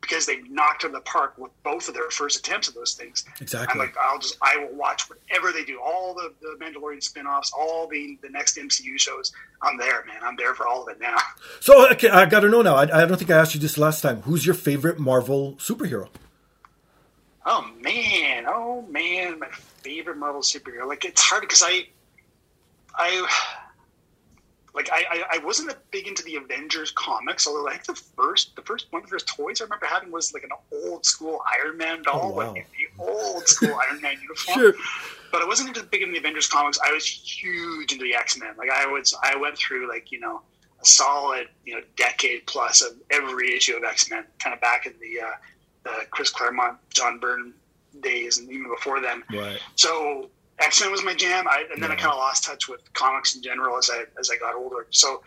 because 0.00 0.26
they 0.26 0.38
knocked 0.48 0.84
in 0.84 0.92
the 0.92 1.00
park 1.00 1.36
with 1.38 1.50
both 1.62 1.88
of 1.88 1.94
their 1.94 2.10
first 2.10 2.38
attempts 2.38 2.68
at 2.68 2.74
those 2.74 2.94
things. 2.94 3.24
Exactly. 3.40 3.72
I'm 3.72 3.78
like, 3.78 3.96
I'll 4.00 4.18
just, 4.18 4.36
I 4.40 4.56
will 4.56 4.74
watch 4.76 5.02
whatever 5.08 5.52
they 5.52 5.64
do, 5.64 5.80
all 5.80 6.14
the, 6.14 6.32
the 6.40 6.56
Mandalorian 6.62 7.02
spin-offs, 7.02 7.52
all 7.56 7.86
the 7.88 8.18
the 8.22 8.28
next 8.28 8.56
MCU 8.56 8.98
shows. 8.98 9.32
I'm 9.62 9.76
there, 9.76 10.04
man. 10.06 10.22
I'm 10.22 10.36
there 10.36 10.54
for 10.54 10.66
all 10.66 10.82
of 10.82 10.88
it 10.88 11.00
now. 11.00 11.16
So 11.60 11.90
okay, 11.92 12.08
I 12.08 12.26
got 12.26 12.40
to 12.40 12.48
know 12.48 12.62
now. 12.62 12.76
I, 12.76 12.82
I 12.82 13.06
don't 13.06 13.18
think 13.18 13.30
I 13.30 13.36
asked 13.38 13.54
you 13.54 13.60
this 13.60 13.78
last 13.78 14.00
time. 14.00 14.22
Who's 14.22 14.46
your 14.46 14.54
favorite 14.54 14.98
Marvel 14.98 15.54
superhero? 15.54 16.08
Oh 17.46 17.70
man, 17.80 18.44
oh 18.46 18.82
man, 18.82 19.38
my 19.38 19.48
favorite 19.48 20.16
Marvel 20.18 20.42
superhero. 20.42 20.86
Like 20.86 21.04
it's 21.04 21.20
hard 21.22 21.42
because 21.42 21.62
I, 21.64 21.86
I, 22.94 23.26
like 24.74 24.90
I, 24.92 25.04
I, 25.10 25.36
I 25.36 25.38
wasn't 25.44 25.70
a 25.70 25.76
big 25.90 26.06
into 26.06 26.22
the 26.24 26.36
Avengers 26.36 26.90
comics. 26.90 27.46
Although 27.46 27.68
I 27.68 27.72
think 27.72 27.84
the 27.84 27.94
first, 28.16 28.54
the 28.54 28.62
first 28.62 28.86
one 28.90 29.02
of 29.02 29.08
the 29.08 29.12
first 29.12 29.28
toys 29.28 29.60
I 29.60 29.64
remember 29.64 29.86
having 29.86 30.10
was 30.10 30.34
like 30.34 30.42
an 30.44 30.50
old 30.72 31.06
school 31.06 31.40
Iron 31.62 31.78
Man 31.78 32.02
doll, 32.02 32.20
Oh, 32.24 32.28
wow. 32.36 32.52
like 32.52 32.66
the 32.72 33.02
old 33.02 33.46
school 33.48 33.74
Iron 33.88 34.00
Man 34.02 34.16
uniform. 34.20 34.58
Sure. 34.58 34.74
But 35.30 35.42
I 35.42 35.46
wasn't 35.46 35.68
into 35.68 35.82
big 35.82 36.02
in 36.02 36.10
the 36.12 36.18
Avengers 36.18 36.46
comics. 36.46 36.78
I 36.86 36.90
was 36.92 37.04
huge 37.06 37.92
into 37.92 38.04
the 38.04 38.14
X 38.14 38.38
Men. 38.38 38.54
Like 38.56 38.70
I 38.70 38.86
was, 38.86 39.14
I 39.22 39.36
went 39.36 39.56
through 39.58 39.88
like 39.88 40.10
you 40.10 40.20
know 40.20 40.40
a 40.80 40.86
solid 40.86 41.48
you 41.64 41.74
know 41.74 41.82
decade 41.96 42.46
plus 42.46 42.82
of 42.82 42.92
every 43.10 43.54
issue 43.54 43.76
of 43.76 43.84
X 43.84 44.10
Men, 44.10 44.24
kind 44.38 44.54
of 44.54 44.60
back 44.60 44.86
in 44.86 44.94
the 45.00 45.20
uh, 45.26 45.30
the 45.88 46.06
Chris 46.10 46.30
Claremont, 46.30 46.78
John 46.90 47.18
Byrne 47.18 47.52
days, 48.00 48.38
and 48.38 48.50
even 48.50 48.68
before 48.68 49.00
then. 49.00 49.22
Right. 49.32 49.58
So 49.76 50.28
X 50.58 50.80
Men 50.80 50.90
was 50.90 51.04
my 51.04 51.14
jam, 51.14 51.46
I, 51.48 51.64
and 51.72 51.82
then 51.82 51.90
I 51.90 51.94
kind 51.96 52.12
of 52.12 52.18
lost 52.18 52.44
touch 52.44 52.68
with 52.68 52.80
comics 52.92 53.34
in 53.36 53.42
general 53.42 53.78
as 53.78 53.90
I 53.92 54.04
as 54.18 54.30
I 54.30 54.36
got 54.36 54.54
older. 54.54 54.86
So 54.90 55.22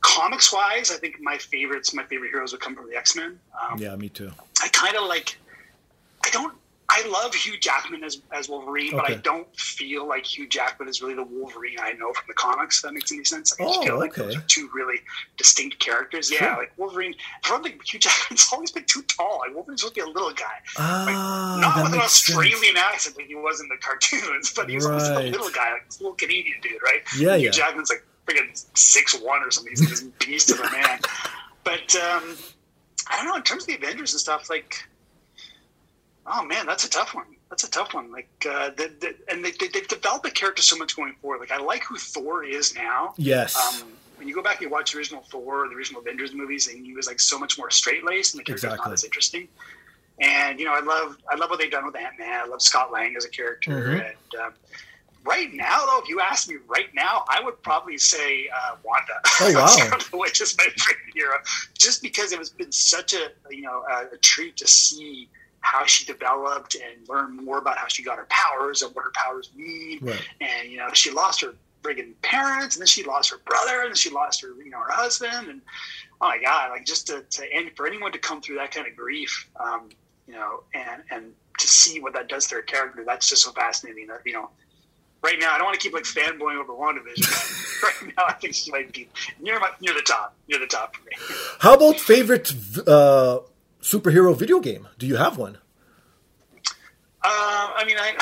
comics 0.00 0.52
wise, 0.52 0.90
I 0.90 0.96
think 0.96 1.20
my 1.20 1.38
favorites, 1.38 1.92
my 1.94 2.04
favorite 2.04 2.30
heroes 2.30 2.52
would 2.52 2.60
come 2.60 2.74
from 2.76 2.88
the 2.88 2.96
X 2.96 3.16
Men. 3.16 3.38
Um, 3.60 3.78
Yeah, 3.78 3.96
me 3.96 4.08
too. 4.08 4.30
I 4.62 4.68
kind 4.68 4.96
of 4.96 5.04
like. 5.08 5.38
I 6.24 6.30
don't. 6.30 6.54
I 6.88 7.06
love 7.08 7.34
Hugh 7.34 7.58
Jackman 7.58 8.04
as, 8.04 8.22
as 8.32 8.48
Wolverine, 8.48 8.92
but 8.92 9.10
I 9.10 9.14
don't 9.14 9.46
feel 9.58 10.06
like 10.06 10.24
Hugh 10.24 10.48
Jackman 10.48 10.88
is 10.88 11.02
really 11.02 11.14
the 11.14 11.24
Wolverine 11.24 11.76
I 11.80 11.92
know 11.94 12.12
from 12.12 12.24
the 12.28 12.34
comics. 12.34 12.76
If 12.78 12.82
that 12.82 12.92
makes 12.94 13.10
any 13.10 13.24
sense. 13.24 13.52
I 13.58 13.64
just 13.64 13.78
Oh, 13.80 13.82
feel 13.82 13.98
like 13.98 14.12
okay. 14.16 14.22
those 14.26 14.36
are 14.36 14.44
two 14.46 14.70
really 14.72 15.00
distinct 15.36 15.78
characters. 15.80 16.30
Yeah, 16.30 16.38
Sure. 16.38 16.56
like 16.58 16.72
Wolverine. 16.76 17.14
I 17.44 17.48
don't 17.48 17.62
think 17.64 17.84
Hugh 17.86 17.98
Jackman's 17.98 18.46
always 18.52 18.70
been 18.70 18.84
too 18.84 19.02
tall. 19.02 19.40
Like 19.44 19.54
Wolverine's 19.54 19.80
supposed 19.82 19.96
to 19.96 20.04
be 20.04 20.08
a 20.10 20.12
little 20.12 20.32
guy. 20.32 20.44
Ah, 20.78 21.58
Not 21.60 21.74
that 21.76 21.82
with 21.84 21.92
an 21.94 21.98
makes 21.98 22.12
sense. 22.14 22.36
Australian 22.38 22.76
accent 22.76 23.16
like 23.16 23.26
he 23.26 23.34
was 23.34 23.60
in 23.60 23.68
the 23.68 23.76
cartoons, 23.78 24.52
but 24.56 24.68
he 24.68 24.76
was 24.76 24.86
Right. 24.86 25.26
a 25.26 25.30
little 25.30 25.50
guy, 25.50 25.72
like 25.72 25.86
this 25.86 26.00
little 26.00 26.14
Canadian 26.16 26.60
dude, 26.62 26.80
right? 26.84 27.02
Yeah, 27.18 27.34
Hugh 27.36 27.46
yeah. 27.46 27.50
Jackman's 27.50 27.90
like 27.90 28.04
freaking 28.28 28.64
six 28.78 29.14
one 29.20 29.42
or 29.42 29.50
something. 29.50 29.72
He's 29.72 29.80
like 29.80 29.90
this 29.90 30.02
beast 30.24 30.50
of 30.50 30.60
a 30.60 30.70
man. 30.70 31.00
But 31.64 31.96
um, 31.96 32.36
I 33.10 33.16
don't 33.16 33.26
know. 33.26 33.34
In 33.34 33.42
terms 33.42 33.64
of 33.64 33.66
the 33.66 33.74
Avengers 33.74 34.12
and 34.12 34.20
stuff, 34.20 34.48
like, 34.48 34.84
oh 36.26 36.44
man, 36.44 36.66
that's 36.66 36.84
a 36.84 36.90
tough 36.90 37.14
one. 37.14 37.26
That's 37.50 37.64
a 37.64 37.70
tough 37.70 37.94
one. 37.94 38.10
Like, 38.10 38.28
uh, 38.50 38.70
the, 38.70 38.90
the, 39.00 39.14
and 39.30 39.44
they, 39.44 39.52
they, 39.52 39.68
they've 39.68 39.86
developed 39.86 40.24
the 40.24 40.30
character 40.30 40.62
so 40.62 40.76
much 40.76 40.96
going 40.96 41.14
forward. 41.22 41.38
Like, 41.40 41.52
I 41.52 41.58
like 41.58 41.84
who 41.84 41.96
Thor 41.96 42.42
is 42.44 42.74
now. 42.74 43.14
Yes. 43.16 43.56
Um, 43.56 43.88
when 44.16 44.26
you 44.26 44.34
go 44.34 44.42
back 44.42 44.54
and 44.56 44.62
you 44.62 44.68
watch 44.70 44.92
the 44.92 44.98
original 44.98 45.22
Thor, 45.30 45.68
the 45.68 45.74
original 45.76 46.00
Avengers 46.00 46.34
movies, 46.34 46.66
and 46.68 46.84
he 46.84 46.92
was 46.94 47.06
like 47.06 47.20
so 47.20 47.38
much 47.38 47.56
more 47.58 47.70
straight 47.70 48.04
laced, 48.04 48.34
and 48.34 48.40
the 48.40 48.44
character's 48.44 48.64
Exactly. 48.64 48.88
not 48.90 48.92
as 48.94 49.04
interesting. 49.04 49.48
And 50.20 50.58
you 50.58 50.64
know, 50.64 50.74
I 50.74 50.80
love 50.80 51.18
I 51.30 51.36
love 51.36 51.50
what 51.50 51.60
they've 51.60 51.70
done 51.70 51.84
with 51.84 51.94
Ant 51.96 52.18
Man. 52.18 52.40
I 52.42 52.46
love 52.46 52.62
Scott 52.62 52.90
Lang 52.90 53.14
as 53.16 53.24
a 53.26 53.28
character. 53.28 53.70
Mhm. 53.70 54.06
And 54.08 54.40
um, 54.40 54.52
right 55.24 55.52
now, 55.52 55.84
though, 55.84 56.00
if 56.02 56.08
you 56.08 56.20
ask 56.20 56.48
me 56.48 56.56
right 56.66 56.88
now, 56.94 57.24
I 57.28 57.42
would 57.44 57.62
probably 57.62 57.98
say 57.98 58.48
uh, 58.48 58.76
Wanda. 58.82 59.20
Oh, 59.42 59.52
wow. 59.54 59.98
Witch 60.18 60.40
is 60.40 60.56
my 60.56 60.64
favorite 60.76 61.14
hero, 61.14 61.34
just 61.78 62.00
because 62.00 62.32
it 62.32 62.38
has 62.38 62.48
been 62.48 62.72
such 62.72 63.12
a 63.12 63.28
you 63.50 63.60
know 63.62 63.84
a, 63.90 64.14
a 64.14 64.18
treat 64.18 64.56
to 64.56 64.66
see 64.66 65.28
how 65.66 65.84
she 65.84 66.04
developed 66.04 66.76
and 66.76 67.08
learn 67.08 67.34
more 67.44 67.58
about 67.58 67.76
how 67.76 67.88
she 67.88 68.04
got 68.04 68.18
her 68.18 68.28
powers 68.30 68.82
and 68.82 68.94
what 68.94 69.04
her 69.04 69.10
powers 69.14 69.50
mean. 69.56 69.98
Right. 70.00 70.22
and 70.40 70.70
you 70.70 70.78
know 70.78 70.88
she 70.92 71.10
lost 71.10 71.40
her 71.40 71.54
friggin' 71.82 72.12
parents 72.22 72.76
and 72.76 72.82
then 72.82 72.86
she 72.86 73.02
lost 73.02 73.30
her 73.30 73.38
brother 73.44 73.80
and 73.80 73.88
then 73.88 73.96
she 73.96 74.10
lost 74.10 74.40
her 74.42 74.48
you 74.62 74.70
know 74.70 74.78
her 74.78 74.92
husband. 74.92 75.48
And 75.48 75.60
oh 76.20 76.28
my 76.28 76.38
god 76.38 76.70
like 76.70 76.86
just 76.86 77.08
to, 77.08 77.22
to 77.22 77.52
and 77.52 77.70
for 77.76 77.86
anyone 77.88 78.12
to 78.12 78.18
come 78.18 78.40
through 78.40 78.56
that 78.56 78.70
kind 78.70 78.86
of 78.86 78.94
grief 78.96 79.50
um, 79.58 79.88
you 80.28 80.34
know 80.34 80.62
and 80.72 81.02
and 81.10 81.32
to 81.58 81.66
see 81.66 82.00
what 82.00 82.12
that 82.12 82.28
does 82.28 82.46
to 82.48 82.56
her 82.56 82.62
character 82.62 83.02
that's 83.04 83.28
just 83.28 83.42
so 83.42 83.50
fascinating. 83.50 84.06
That 84.06 84.20
you 84.24 84.34
know 84.34 84.50
right 85.22 85.36
now 85.40 85.52
i 85.52 85.58
don't 85.58 85.66
want 85.66 85.80
to 85.80 85.84
keep 85.84 85.94
like 85.94 86.04
fanboying 86.04 86.60
over 86.60 86.74
WandaVision 86.74 87.82
right 87.82 88.14
now 88.16 88.24
i 88.28 88.34
think 88.34 88.54
she 88.54 88.70
might 88.70 88.92
be 88.92 89.08
near 89.40 89.58
my 89.58 89.70
near 89.80 89.94
the 89.94 90.02
top 90.02 90.36
near 90.48 90.60
the 90.60 90.66
top 90.66 90.94
for 90.94 91.02
me. 91.04 91.12
How 91.58 91.74
about 91.74 91.98
favorite 91.98 92.52
uh, 92.86 93.40
superhero 93.90 94.36
video 94.36 94.58
game? 94.60 94.88
Do 94.98 95.06
you 95.06 95.16
have 95.16 95.38
one? 95.38 95.58
Uh, 97.22 97.72
I 97.76 97.84
mean, 97.86 97.96
I 97.98 98.16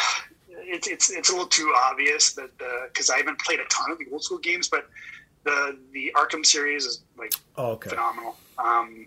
it's 0.48 0.86
it's 0.88 1.10
it's 1.10 1.28
a 1.30 1.32
little 1.32 1.46
too 1.48 1.72
obvious 1.76 2.32
that 2.34 2.50
because 2.88 3.10
I 3.10 3.16
haven't 3.16 3.38
played 3.40 3.60
a 3.60 3.64
ton 3.70 3.90
of 3.90 3.98
the 3.98 4.06
old 4.12 4.22
school 4.24 4.38
games, 4.38 4.68
but 4.68 4.88
the 5.44 5.76
the 5.92 6.12
Arkham 6.16 6.44
series 6.44 6.84
is 6.84 7.02
like 7.18 7.34
Oh, 7.56 7.72
okay. 7.72 7.90
phenomenal. 7.90 8.36
Um, 8.58 9.06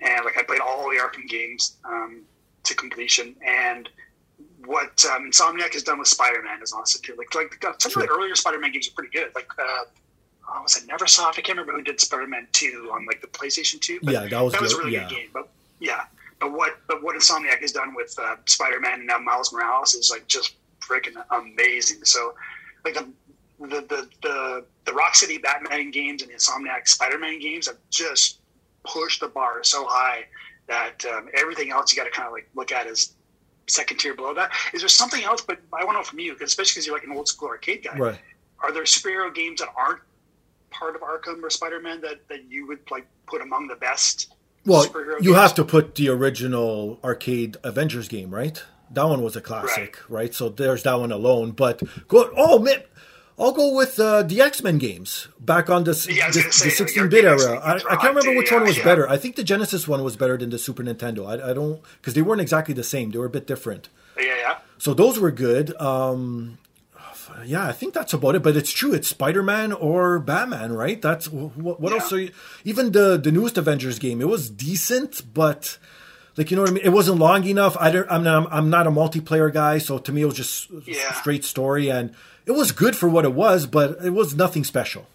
and 0.00 0.24
like 0.24 0.36
I 0.38 0.42
played 0.42 0.60
all 0.60 0.90
the 0.90 0.96
Arkham 0.96 1.28
games 1.28 1.76
um, 1.84 2.22
to 2.64 2.74
completion, 2.74 3.36
and 3.46 3.88
what 4.64 5.04
um, 5.12 5.30
Insomniac 5.30 5.72
has 5.74 5.82
done 5.82 5.98
with 5.98 6.08
Spider 6.08 6.42
Man 6.42 6.62
is 6.62 6.72
awesome 6.72 7.00
too. 7.02 7.14
Like 7.16 7.34
like 7.34 7.64
uh, 7.66 7.72
some 7.78 7.92
Sure. 7.92 8.02
of 8.02 8.08
the 8.08 8.14
earlier 8.14 8.34
Spider 8.34 8.58
Man 8.58 8.72
games 8.72 8.88
are 8.88 8.92
pretty 8.92 9.16
good. 9.16 9.28
Like 9.34 9.48
uh, 9.58 9.84
oh, 10.54 10.62
was 10.62 10.76
it 10.76 10.86
NeverSoft? 10.88 11.38
I 11.38 11.42
can't 11.42 11.50
remember 11.58 11.72
who 11.72 11.82
did 11.82 12.00
Spider 12.00 12.26
Man 12.26 12.46
Two 12.52 12.90
on 12.92 13.06
like 13.06 13.20
the 13.22 13.28
PlayStation 13.28 13.80
Two. 13.80 13.98
but 14.02 14.12
Yeah, 14.12 14.26
that 14.26 14.40
was 14.42 14.52
that 14.52 14.60
was 14.62 14.74
a 14.74 14.78
really 14.78 14.92
Yeah. 14.92 15.08
good 15.08 15.14
game. 15.16 15.28
But 15.32 15.48
yeah, 15.82 16.04
but 16.40 16.52
what 16.52 16.78
but 16.86 17.02
what 17.02 17.16
Insomniac 17.16 17.60
has 17.60 17.72
done 17.72 17.94
with 17.94 18.14
uh, 18.18 18.36
Spider 18.46 18.80
Man 18.80 19.00
and 19.00 19.06
now 19.06 19.18
Miles 19.18 19.52
Morales 19.52 19.94
is 19.94 20.10
like 20.10 20.26
just 20.28 20.54
freaking 20.80 21.16
amazing. 21.30 22.04
So 22.04 22.34
like 22.84 22.94
the 22.94 23.08
the 23.60 23.80
the 23.82 24.08
the, 24.22 24.64
the 24.84 24.92
Rocksteady 24.92 25.42
Batman 25.42 25.90
games 25.90 26.22
and 26.22 26.30
the 26.30 26.34
Insomniac 26.36 26.88
Spider 26.88 27.18
Man 27.18 27.38
games 27.40 27.66
have 27.66 27.78
just 27.90 28.38
pushed 28.84 29.20
the 29.20 29.28
bar 29.28 29.62
so 29.62 29.86
high 29.86 30.24
that 30.68 31.04
um, 31.12 31.28
everything 31.34 31.70
else 31.70 31.92
you 31.92 31.96
got 31.96 32.04
to 32.04 32.10
kind 32.10 32.26
of 32.26 32.32
like 32.32 32.48
look 32.54 32.72
at 32.72 32.86
as 32.86 33.14
second 33.68 33.98
tier 33.98 34.14
below 34.14 34.34
that. 34.34 34.50
Is 34.72 34.80
there 34.82 34.88
something 34.88 35.22
else? 35.24 35.40
But 35.42 35.58
I 35.72 35.84
want 35.84 35.96
to 35.96 36.00
know 36.00 36.04
from 36.04 36.18
you, 36.20 36.34
'cause 36.34 36.48
especially 36.48 36.72
because 36.74 36.86
you're 36.86 36.96
like 36.96 37.04
an 37.04 37.12
old 37.12 37.28
school 37.28 37.48
arcade 37.48 37.84
guy. 37.84 37.96
Right. 37.96 38.18
Are 38.60 38.72
there 38.72 38.84
superhero 38.84 39.34
games 39.34 39.60
that 39.60 39.70
aren't 39.76 40.00
part 40.70 40.94
of 40.96 41.02
Arkham 41.02 41.42
or 41.42 41.50
Spider 41.50 41.80
Man 41.80 42.00
that, 42.00 42.26
that 42.28 42.44
you 42.50 42.66
would 42.66 42.78
like 42.90 43.06
put 43.26 43.40
among 43.42 43.68
the 43.68 43.76
best? 43.76 44.34
Well, 44.64 44.86
you 45.20 45.32
games? 45.32 45.36
have 45.36 45.54
to 45.54 45.64
put 45.64 45.94
the 45.96 46.08
original 46.08 47.00
arcade 47.02 47.56
Avengers 47.64 48.08
game, 48.08 48.32
right? 48.32 48.62
That 48.90 49.04
one 49.04 49.22
was 49.22 49.36
a 49.36 49.40
classic, 49.40 49.98
right? 50.08 50.32
So 50.34 50.48
there's 50.48 50.82
that 50.84 50.94
one 50.94 51.10
alone. 51.12 51.52
But 51.52 51.82
go. 52.08 52.30
Oh 52.36 52.58
man, 52.58 52.82
I'll 53.38 53.52
go 53.52 53.74
with 53.74 53.98
uh, 53.98 54.22
the 54.22 54.40
X 54.40 54.62
Men 54.62 54.78
games 54.78 55.28
back 55.40 55.70
on 55.70 55.84
the 55.84 55.92
Yeah, 56.10 56.28
the, 56.28 56.42
say, 56.52 56.66
the 56.66 56.70
16 56.70 57.08
bit 57.08 57.24
era. 57.24 57.58
I, 57.58 57.76
I 57.76 57.96
can't 57.96 58.14
remember 58.14 58.36
which 58.36 58.50
yeah, 58.50 58.58
one 58.58 58.66
was 58.66 58.78
yeah. 58.78 58.84
better. 58.84 59.08
I 59.08 59.16
think 59.16 59.36
the 59.36 59.44
Genesis 59.44 59.88
one 59.88 60.04
was 60.04 60.16
better 60.16 60.36
than 60.36 60.50
the 60.50 60.58
Super 60.58 60.82
Nintendo. 60.82 61.26
I, 61.26 61.50
I 61.50 61.52
don't 61.54 61.80
because 62.00 62.14
they 62.14 62.22
weren't 62.22 62.40
exactly 62.40 62.74
the 62.74 62.84
same. 62.84 63.10
They 63.10 63.18
were 63.18 63.26
a 63.26 63.30
bit 63.30 63.46
different. 63.46 63.88
Yeah, 64.16 64.36
yeah. 64.36 64.58
So 64.78 64.94
those 64.94 65.18
were 65.18 65.30
good. 65.30 65.74
Um, 65.80 66.58
yeah, 67.44 67.66
I 67.66 67.72
think 67.72 67.94
that's 67.94 68.12
about 68.12 68.34
it. 68.34 68.42
But 68.42 68.56
it's 68.56 68.70
true. 68.70 68.92
It's 68.92 69.08
Spider 69.08 69.42
Man 69.42 69.72
or 69.72 70.18
Batman, 70.18 70.72
right? 70.72 71.00
That's 71.00 71.28
what, 71.28 71.80
what 71.80 71.92
Yeah. 71.92 71.98
else? 72.00 72.12
Are 72.12 72.20
you, 72.20 72.30
even 72.64 72.92
the 72.92 73.16
the 73.18 73.32
newest 73.32 73.58
Avengers 73.58 73.98
game, 73.98 74.20
it 74.20 74.28
was 74.28 74.50
decent, 74.50 75.22
but 75.34 75.78
like 76.36 76.50
you 76.50 76.56
know 76.56 76.62
what 76.62 76.70
I 76.70 76.74
mean. 76.74 76.84
It 76.84 76.90
wasn't 76.90 77.18
long 77.18 77.44
enough. 77.44 77.76
I 77.78 77.90
don't. 77.90 78.10
I'm 78.10 78.22
not. 78.22 78.48
I'm 78.52 78.70
not 78.70 78.86
a 78.86 78.90
multiplayer 78.90 79.52
guy, 79.52 79.78
so 79.78 79.98
to 79.98 80.12
me 80.12 80.22
it 80.22 80.26
was 80.26 80.36
just 80.36 80.68
Yeah. 80.86 81.12
straight 81.14 81.44
story, 81.44 81.88
and 81.90 82.14
it 82.46 82.52
was 82.52 82.72
good 82.72 82.96
for 82.96 83.08
what 83.08 83.24
it 83.24 83.32
was, 83.34 83.66
but 83.66 83.98
it 84.04 84.10
was 84.10 84.34
nothing 84.34 84.64
special. 84.64 85.06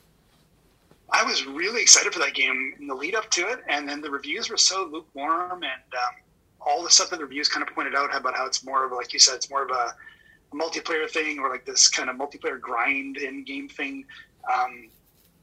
I 1.09 1.23
was 1.23 1.45
really 1.45 1.81
excited 1.81 2.13
for 2.13 2.19
that 2.19 2.33
game 2.33 2.73
in 2.79 2.87
the 2.87 2.93
lead 2.93 3.15
up 3.15 3.29
to 3.31 3.47
it, 3.47 3.59
and 3.69 3.87
then 3.87 4.01
the 4.01 4.09
reviews 4.11 4.49
were 4.49 4.57
so 4.57 4.85
lukewarm, 4.91 5.63
and 5.63 5.93
um, 5.93 6.15
all 6.59 6.83
the 6.83 6.89
stuff 6.89 7.09
that 7.11 7.17
the 7.17 7.23
reviews 7.23 7.47
kind 7.47 7.65
of 7.67 7.73
pointed 7.73 7.95
out 7.95 8.13
about 8.15 8.35
how 8.35 8.45
it's 8.45 8.63
more 8.65 8.85
of, 8.85 8.91
like 8.91 9.13
you 9.13 9.19
said, 9.19 9.35
it's 9.35 9.49
more 9.49 9.63
of 9.63 9.69
a, 9.69 9.73
a 9.73 9.95
multiplayer 10.53 11.09
thing 11.09 11.39
or 11.39 11.49
like 11.49 11.65
this 11.65 11.87
kind 11.89 12.09
of 12.09 12.15
multiplayer 12.15 12.59
grind 12.59 13.17
in 13.17 13.43
game 13.43 13.67
thing. 13.69 14.05
Um, 14.51 14.89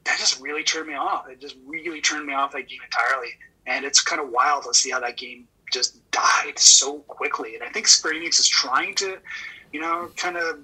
that 0.05 0.17
just 0.19 0.39
really 0.39 0.63
turned 0.63 0.87
me 0.87 0.95
off. 0.95 1.27
It 1.29 1.39
just 1.39 1.55
really 1.65 2.01
turned 2.01 2.25
me 2.25 2.33
off 2.33 2.51
that 2.53 2.67
game 2.67 2.79
entirely, 2.83 3.29
and 3.65 3.83
it's 3.85 4.01
kind 4.01 4.21
of 4.21 4.29
wild 4.29 4.63
to 4.65 4.73
see 4.73 4.91
how 4.91 4.99
that 4.99 5.17
game 5.17 5.47
just 5.71 5.99
died 6.11 6.57
so 6.57 6.99
quickly. 6.99 7.55
And 7.55 7.63
I 7.63 7.69
think 7.69 7.87
Square 7.87 8.13
Enix 8.15 8.39
is 8.39 8.47
trying 8.47 8.93
to, 8.95 9.17
you 9.73 9.81
know, 9.81 10.09
kind 10.15 10.37
of 10.37 10.59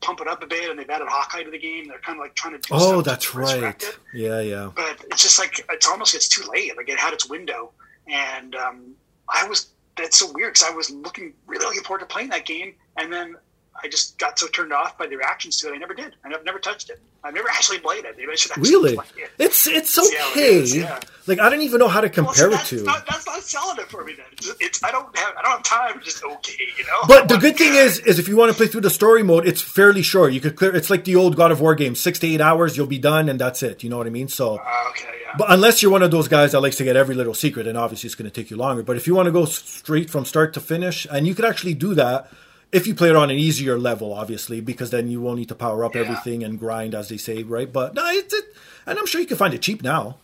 pump 0.00 0.20
it 0.20 0.26
up 0.28 0.42
a 0.42 0.46
bit, 0.46 0.70
and 0.70 0.78
they've 0.78 0.90
added 0.90 1.06
Hawkeye 1.08 1.42
to 1.44 1.50
the 1.50 1.58
game. 1.58 1.86
They're 1.86 1.98
kind 2.00 2.18
of 2.18 2.22
like 2.24 2.34
trying 2.34 2.54
to 2.54 2.58
do 2.58 2.68
Oh, 2.72 3.00
that's 3.00 3.34
right. 3.34 3.62
it 3.80 3.98
Yeah, 4.12 4.40
yeah. 4.40 4.70
but 4.74 5.04
it's 5.12 5.22
just 5.22 5.38
like 5.38 5.64
it's 5.70 5.86
almost 5.88 6.14
it's 6.14 6.28
too 6.28 6.42
late. 6.50 6.76
Like 6.76 6.88
it 6.88 6.98
had 6.98 7.12
its 7.12 7.28
window, 7.28 7.70
and 8.08 8.54
um, 8.56 8.94
I 9.28 9.46
was 9.46 9.68
that's 9.96 10.18
so 10.18 10.32
weird 10.32 10.54
because 10.54 10.68
I 10.68 10.74
was 10.74 10.90
looking 10.90 11.32
really 11.46 11.64
looking 11.64 11.82
forward 11.82 12.00
to 12.00 12.06
playing 12.06 12.30
that 12.30 12.44
game, 12.46 12.74
and 12.96 13.12
then 13.12 13.36
I 13.82 13.88
just 13.88 14.18
got 14.18 14.38
so 14.38 14.46
turned 14.48 14.72
off 14.72 14.96
by 14.98 15.06
the 15.06 15.16
reactions 15.16 15.58
to 15.60 15.68
it. 15.68 15.74
I 15.74 15.78
never 15.78 15.94
did. 15.94 16.14
I 16.24 16.28
never, 16.28 16.42
never 16.44 16.58
touched 16.58 16.90
it. 16.90 17.00
I've 17.24 17.34
never 17.34 17.48
actually 17.50 17.78
played 17.78 18.04
it. 18.04 18.14
Maybe 18.16 18.30
I 18.32 18.34
should 18.34 18.56
Really, 18.56 18.94
it. 18.94 19.30
it's 19.38 19.66
it's 19.66 19.96
it 19.98 20.20
okay. 20.32 20.54
is, 20.54 20.74
yeah. 20.76 21.00
Like 21.26 21.38
I 21.38 21.48
don't 21.50 21.60
even 21.62 21.78
know 21.78 21.88
how 21.88 22.00
to 22.00 22.06
Well, 22.08 22.32
compare 22.32 22.50
see, 22.64 22.76
it 22.76 22.78
to. 22.80 22.84
Not, 22.84 23.06
that's 23.06 23.26
not 23.26 23.42
selling 23.42 23.78
it 23.78 23.88
for 23.90 24.04
me. 24.04 24.14
Then 24.14 24.26
it's, 24.32 24.50
it's 24.60 24.84
I 24.84 24.90
don't 24.90 25.16
have 25.18 25.34
I 25.36 25.42
don't 25.42 25.52
have 25.52 25.62
time. 25.62 25.96
It's 25.98 26.06
just 26.06 26.24
okay, 26.24 26.56
you 26.78 26.84
know. 26.84 27.06
But 27.06 27.28
the 27.28 27.36
good 27.38 27.56
thing 27.56 27.74
is, 27.74 27.98
is 28.00 28.18
if 28.18 28.26
you 28.28 28.36
want 28.36 28.50
to 28.50 28.56
play 28.56 28.66
through 28.66 28.80
the 28.82 28.90
story 28.90 29.22
mode, 29.22 29.46
it's 29.46 29.60
fairly 29.62 30.02
short. 30.02 30.32
You 30.32 30.40
could 30.40 30.56
clear. 30.56 30.74
It's 30.74 30.90
like 30.90 31.04
the 31.04 31.16
old 31.16 31.36
God 31.36 31.50
of 31.52 31.60
War 31.60 31.74
game, 31.74 31.94
six 31.94 32.18
to 32.20 32.26
eight 32.26 32.40
hours, 32.40 32.76
you'll 32.76 32.86
be 32.86 32.98
done, 32.98 33.28
and 33.28 33.38
that's 33.40 33.62
it. 33.62 33.82
You 33.84 33.90
know 33.90 33.98
what 33.98 34.06
I 34.06 34.10
mean? 34.10 34.28
So, 34.28 34.56
Uh, 34.56 34.88
okay, 34.90 35.08
yeah. 35.22 35.34
but 35.38 35.50
unless 35.50 35.82
you're 35.82 35.92
one 35.92 36.02
of 36.02 36.10
those 36.10 36.26
guys 36.28 36.52
that 36.52 36.60
likes 36.60 36.76
to 36.76 36.84
get 36.84 36.96
every 36.96 37.14
little 37.14 37.34
secret, 37.34 37.66
and 37.66 37.76
obviously 37.78 38.08
it's 38.08 38.14
going 38.14 38.30
to 38.30 38.34
take 38.34 38.50
you 38.50 38.56
longer. 38.56 38.82
But 38.82 38.96
if 38.96 39.06
you 39.06 39.14
want 39.14 39.26
to 39.26 39.32
go 39.32 39.44
straight 39.44 40.10
from 40.10 40.24
start 40.24 40.54
to 40.54 40.60
finish, 40.60 41.06
and 41.10 41.26
you 41.26 41.34
could 41.34 41.44
actually 41.44 41.74
do 41.74 41.94
that 41.94 42.30
if 42.72 42.86
you 42.86 42.94
play 42.94 43.10
it 43.10 43.16
on 43.16 43.30
an 43.30 43.36
easier 43.36 43.78
level, 43.78 44.12
obviously, 44.12 44.60
because 44.60 44.90
then 44.90 45.08
you 45.08 45.20
won't 45.20 45.38
need 45.38 45.48
to 45.48 45.54
power 45.54 45.84
up 45.84 45.94
Yeah. 45.94 46.02
everything 46.02 46.44
and 46.44 46.58
grind, 46.58 46.94
as 46.94 47.08
they 47.08 47.16
say, 47.16 47.42
right? 47.42 47.72
But 47.72 47.94
no, 47.94 48.06
it's 48.08 48.32
it, 48.32 48.44
and 48.86 48.98
I'm 48.98 49.06
sure 49.06 49.20
you 49.20 49.26
can 49.26 49.36
find 49.36 49.52
it 49.54 49.62
cheap 49.62 49.82
now. 49.82 50.18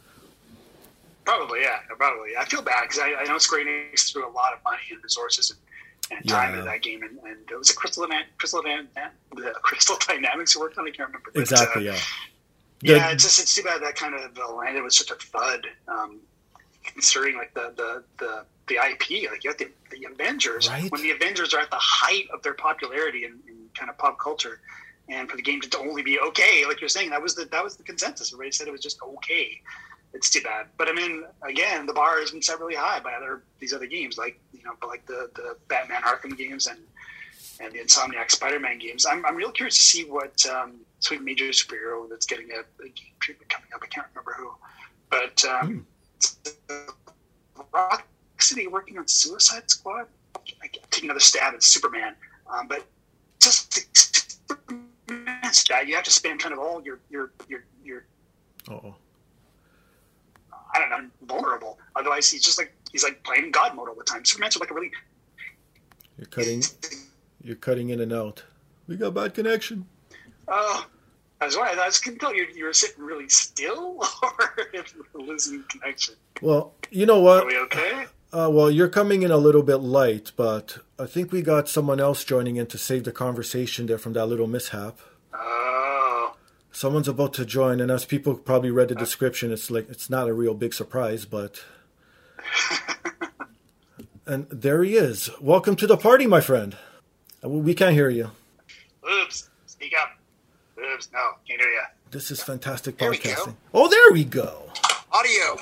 Probably, 1.25 1.63
yeah, 1.63 1.79
probably. 1.99 2.37
I 2.39 2.45
feel 2.45 2.63
bad 2.63 2.83
because 2.83 3.01
I, 3.01 3.15
I 3.15 3.25
know 3.25 3.39
Square 3.39 3.67
Enix 3.67 4.13
threw 4.13 4.25
a 4.25 4.31
lot 4.31 4.53
of 4.53 4.61
money 4.65 4.83
and 4.93 5.03
resources 5.03 5.51
and, 5.51 6.19
and 6.19 6.29
time 6.29 6.51
Yeah. 6.53 6.59
into 6.61 6.71
that 6.71 6.83
game, 6.83 7.03
and, 7.03 7.19
and 7.25 7.51
it 7.51 7.57
was 7.59 7.71
a 7.71 7.75
Crystal 7.75 8.07
Crystal 8.39 8.63
the 8.63 9.53
Crystal 9.63 9.97
Dynamics 10.07 10.53
who 10.53 10.61
worked 10.61 10.79
on. 10.79 10.87
I 10.87 10.91
can't 10.91 11.09
remember 11.09 11.31
but, 11.35 11.41
Exactly. 11.41 11.89
uh, 11.89 11.95
Yeah. 11.95 12.97
yeah, 12.97 13.11
it's 13.11 13.25
just 13.25 13.41
it's 13.41 13.55
too 13.57 13.63
bad 13.65 13.83
that 13.83 13.97
kind 13.97 14.15
of 14.15 14.39
uh, 14.39 14.53
landed 14.55 14.85
with 14.85 14.93
such 14.93 15.11
a 15.11 15.15
thud, 15.17 15.67
um, 15.89 16.21
considering 16.87 17.37
like 17.37 17.53
the 17.55 17.73
the 17.77 18.05
the, 18.19 18.45
the 18.69 18.75
IP. 18.75 19.31
Like 19.31 19.45
you 19.45 19.51
have 19.51 19.59
the, 19.59 19.71
the 19.91 20.07
Avengers 20.13 20.69
Right. 20.69 20.91
when 20.91 21.03
the 21.03 21.11
Avengers 21.11 21.55
are 21.55 21.61
at 21.61 21.71
the 21.71 21.79
height 21.79 22.27
of 22.33 22.43
their 22.43 22.55
popularity 22.55 23.25
in, 23.25 23.33
in 23.49 23.57
kind 23.79 23.91
of 23.91 23.99
pop 23.99 24.19
culture, 24.19 24.61
and 25.09 25.31
for 25.31 25.37
the 25.37 25.43
game 25.43 25.61
to 25.61 25.79
only 25.79 26.03
be 26.03 26.19
okay, 26.21 26.65
like 26.67 26.81
you're 26.81 26.89
saying, 26.89 27.11
that 27.11 27.23
was 27.23 27.35
the 27.35 27.45
that 27.47 27.63
was 27.63 27.77
the 27.77 27.83
consensus. 27.85 28.33
Everybody 28.33 28.53
said 28.53 28.69
it 28.69 28.73
was 28.73 28.81
just 28.81 29.01
okay. 29.03 29.61
It's 30.15 30.31
too 30.31 30.41
bad, 30.41 30.69
but 30.79 30.89
I 30.89 30.93
mean, 30.93 31.25
again, 31.43 31.85
the 31.85 31.93
bar 31.93 32.19
has 32.21 32.31
been 32.31 32.41
set 32.41 32.59
really 32.59 32.75
high 32.77 33.01
by 33.01 33.13
other 33.13 33.43
these 33.59 33.75
other 33.75 33.87
games, 33.87 34.17
like 34.17 34.41
you 34.53 34.63
know, 34.65 34.73
but 34.81 34.89
like 34.89 35.05
the 35.07 35.31
the 35.35 35.57
Batman 35.69 36.03
Arkham 36.03 36.37
games 36.39 36.67
and 36.69 36.79
and 37.61 37.73
the 37.73 37.79
Insomniac 37.79 38.31
Spider-Man 38.31 38.79
games. 38.79 39.07
I'm, 39.07 39.25
I'm 39.25 39.35
real 39.35 39.51
curious 39.51 39.77
to 39.79 39.83
see 39.83 40.05
what 40.05 40.45
um, 40.47 40.75
sweet 41.01 41.23
major 41.23 41.47
superhero 41.47 42.07
that's 42.09 42.27
getting 42.27 42.51
a, 42.53 42.61
a 42.83 42.89
game 42.89 43.15
treatment 43.19 43.49
coming 43.51 43.69
up. 43.75 43.81
I 43.83 43.87
can't 43.87 44.07
remember 44.15 44.35
who, 44.39 44.51
but 45.11 45.43
um, 45.47 45.87
Rocksteady 47.73 48.71
working 48.71 48.99
on 48.99 49.07
Suicide 49.07 49.71
Squad. 49.71 50.07
I 50.63 50.69
take 50.91 51.05
another 51.05 51.21
stab 51.21 51.55
at 51.55 51.63
Superman, 51.63 52.15
um, 52.49 52.69
but 52.69 52.87
just 53.41 53.87
stat, 55.53 55.87
you 55.87 55.95
have 55.95 56.05
to 56.05 56.11
spend 56.11 56.41
kind 56.41 56.53
of 56.53 56.59
all 56.59 56.83
your 56.83 57.01
your 57.11 57.33
your 57.49 57.65
your 57.85 58.05
Oh. 58.69 58.95
I 60.75 60.79
don't 60.79 60.91
know 60.91 61.09
vulnerable. 61.23 61.79
Otherwise, 61.95 62.29
he's 62.31 62.43
just 62.43 62.59
like 62.59 62.75
he's 62.93 63.03
like 63.03 63.23
playing 63.23 63.51
God 63.51 63.75
mode 63.75 63.89
all 63.89 63.95
the 63.95 64.05
time. 64.05 64.25
Superman's 64.25 64.57
like 64.59 64.71
a 64.71 64.75
really 64.75 64.91
You're 66.19 66.27
cutting. 66.27 66.63
You're 67.43 67.57
cutting 67.57 67.91
in 67.91 68.01
and 68.01 68.13
out. 68.13 68.43
We 68.87 68.97
got 68.97 69.15
bad 69.15 69.35
connection. 69.35 69.87
Oh, 70.49 70.87
I 71.41 71.45
was 71.47 71.57
wondering. 71.57 71.79
I 71.79 71.87
was 71.87 71.99
going 71.99 72.17
to 72.17 72.21
tell 72.21 72.35
you 72.35 72.47
you 72.55 72.65
were 72.65 72.73
sitting 72.73 73.05
really 73.05 73.29
still, 73.29 73.99
or 74.23 74.69
if 74.73 74.95
you 74.95 75.05
were 75.13 75.21
losing 75.23 75.65
connection. 75.69 76.15
Well, 76.41 76.73
you 76.91 77.05
know 77.07 77.21
what? 77.21 77.45
Are 77.45 77.47
we 77.47 77.59
okay? 77.59 78.07
Uh, 78.33 78.49
well, 78.51 78.71
you're 78.71 78.89
coming 78.89 79.23
in 79.23 79.31
a 79.31 79.37
little 79.37 79.63
bit 79.63 79.77
light, 79.77 80.33
but 80.37 80.79
I 80.99 81.07
think 81.07 81.33
we 81.33 81.43
got 81.43 81.69
someone 81.69 82.01
else 82.01 82.25
joining 82.25 82.57
in 82.57 82.67
to 82.69 82.79
save 82.79 83.05
the 83.05 83.13
conversation 83.13 83.87
there 83.87 83.99
from 83.99 84.15
that 84.15 84.27
little 84.27 84.47
mishap. 84.47 84.99
Oh, 85.33 86.35
Someone's 86.73 87.09
about 87.09 87.33
to 87.35 87.45
join, 87.47 87.81
and 87.81 87.91
as 87.91 88.05
people 88.05 88.35
probably 88.35 88.71
read 88.71 88.89
the 88.89 88.95
description, 88.95 89.53
it's 89.53 89.71
like 89.71 89.89
it's 89.91 90.11
not 90.11 90.29
a 90.29 90.35
real 90.35 90.55
big 90.55 90.75
surprise, 90.75 91.25
but. 91.25 91.63
and 94.27 94.47
there 94.51 94.83
he 94.83 94.97
is. 94.97 95.31
Welcome 95.41 95.77
to 95.77 95.87
the 95.87 95.97
party, 95.97 96.27
my 96.27 96.41
friend. 96.41 96.77
Uh, 97.45 97.49
We 97.49 97.75
can't 97.75 97.95
hear 97.95 98.11
you. 98.11 98.31
oops! 99.09 99.49
Speak 101.01 101.15
No, 101.15 101.21
can't 101.47 101.61
hear 101.61 101.71
you. 101.71 101.83
This 102.11 102.31
is 102.31 102.43
fantastic 102.43 102.99
There 102.99 103.13
podcasting. 103.13 103.55
Oh, 103.75 103.89
there 103.89 104.13
we 104.13 104.25
go. 104.25 104.71
Audio. 105.13 105.57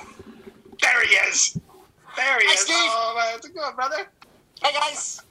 There 0.81 1.07
he 1.07 1.15
is. 1.15 1.59
There 2.17 2.39
he 2.41 2.47
Hi, 2.47 2.53
is. 2.55 2.61
Steve. 2.61 2.77
Oh, 2.77 3.15
man, 3.17 3.25
how's 3.33 3.45
it 3.45 3.55
going, 3.55 3.75
brother? 3.75 4.09
Hey 4.63 4.73
guys. 4.73 5.23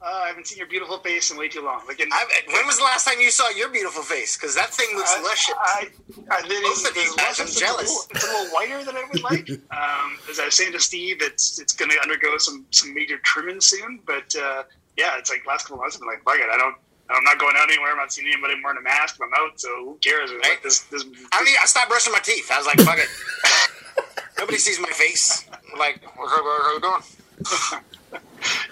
Uh, 0.00 0.04
I 0.06 0.28
haven't 0.28 0.46
seen 0.46 0.58
your 0.58 0.68
beautiful 0.68 0.98
face 0.98 1.32
in 1.32 1.36
way 1.36 1.48
too 1.48 1.60
long. 1.60 1.82
Like, 1.88 1.98
in, 1.98 2.08
I, 2.12 2.24
when 2.52 2.66
was 2.66 2.78
the 2.78 2.84
last 2.84 3.04
time 3.04 3.20
you 3.20 3.32
saw 3.32 3.48
your 3.50 3.68
beautiful 3.68 4.02
face? 4.02 4.36
Because 4.36 4.54
that 4.54 4.70
thing 4.72 4.86
looks 4.94 5.12
I, 5.12 5.22
luscious. 5.22 5.54
I, 5.58 5.88
I, 6.30 6.38
it 6.44 6.50
is, 6.50 6.82
Both 6.82 6.88
of 6.90 6.94
these 6.94 7.12
it's 7.12 7.16
guys, 7.16 7.40
I'm 7.40 7.46
jealous. 7.48 8.06
It's 8.10 8.10
a, 8.12 8.14
little, 8.14 8.14
it's 8.14 8.24
a 8.24 8.26
little 8.28 8.54
whiter 8.54 8.84
than 8.84 8.96
I 8.96 9.04
would 9.12 9.22
like. 9.24 9.50
um, 9.72 10.18
as 10.30 10.38
I 10.38 10.44
was 10.44 10.54
saying 10.54 10.70
to 10.72 10.80
Steve, 10.80 11.16
it's 11.20 11.58
it's 11.58 11.72
going 11.72 11.90
to 11.90 11.98
undergo 12.00 12.38
some 12.38 12.64
some 12.70 12.94
major 12.94 13.18
trimming 13.18 13.60
soon. 13.60 13.98
But 14.06 14.32
uh, 14.36 14.62
yeah, 14.96 15.18
it's 15.18 15.30
like 15.30 15.44
last 15.46 15.64
couple 15.64 15.78
months 15.78 15.96
I've 15.96 16.00
been 16.00 16.08
like, 16.08 16.22
fuck 16.22 16.36
it, 16.36 16.48
I 16.48 16.56
don't. 16.56 16.76
I'm 17.10 17.24
not 17.24 17.38
going 17.38 17.54
out 17.56 17.68
anywhere. 17.70 17.92
I'm 17.92 17.96
not 17.98 18.12
seeing 18.12 18.28
anybody 18.30 18.54
wearing 18.62 18.78
a 18.78 18.82
mask. 18.82 19.18
I'm 19.22 19.30
out, 19.34 19.58
so 19.60 19.68
who 19.84 19.98
cares? 20.00 20.30
Right. 20.30 20.40
Like 20.50 20.62
this, 20.62 20.80
this, 20.92 21.04
I 21.32 21.42
mean, 21.44 21.54
I 21.60 21.66
stopped 21.66 21.88
brushing 21.88 22.12
my 22.12 22.18
teeth. 22.20 22.50
I 22.52 22.58
was 22.58 22.66
like, 22.66 22.80
fuck 22.80 22.98
it. 22.98 23.08
Nobody 24.38 24.58
sees 24.58 24.78
my 24.80 24.90
face. 24.90 25.48
I'm 25.72 25.78
like, 25.78 26.00
where, 26.16 26.26
where, 26.28 26.42
where 26.44 26.62
are 26.70 26.74
we 26.74 26.80
going? 26.80 27.02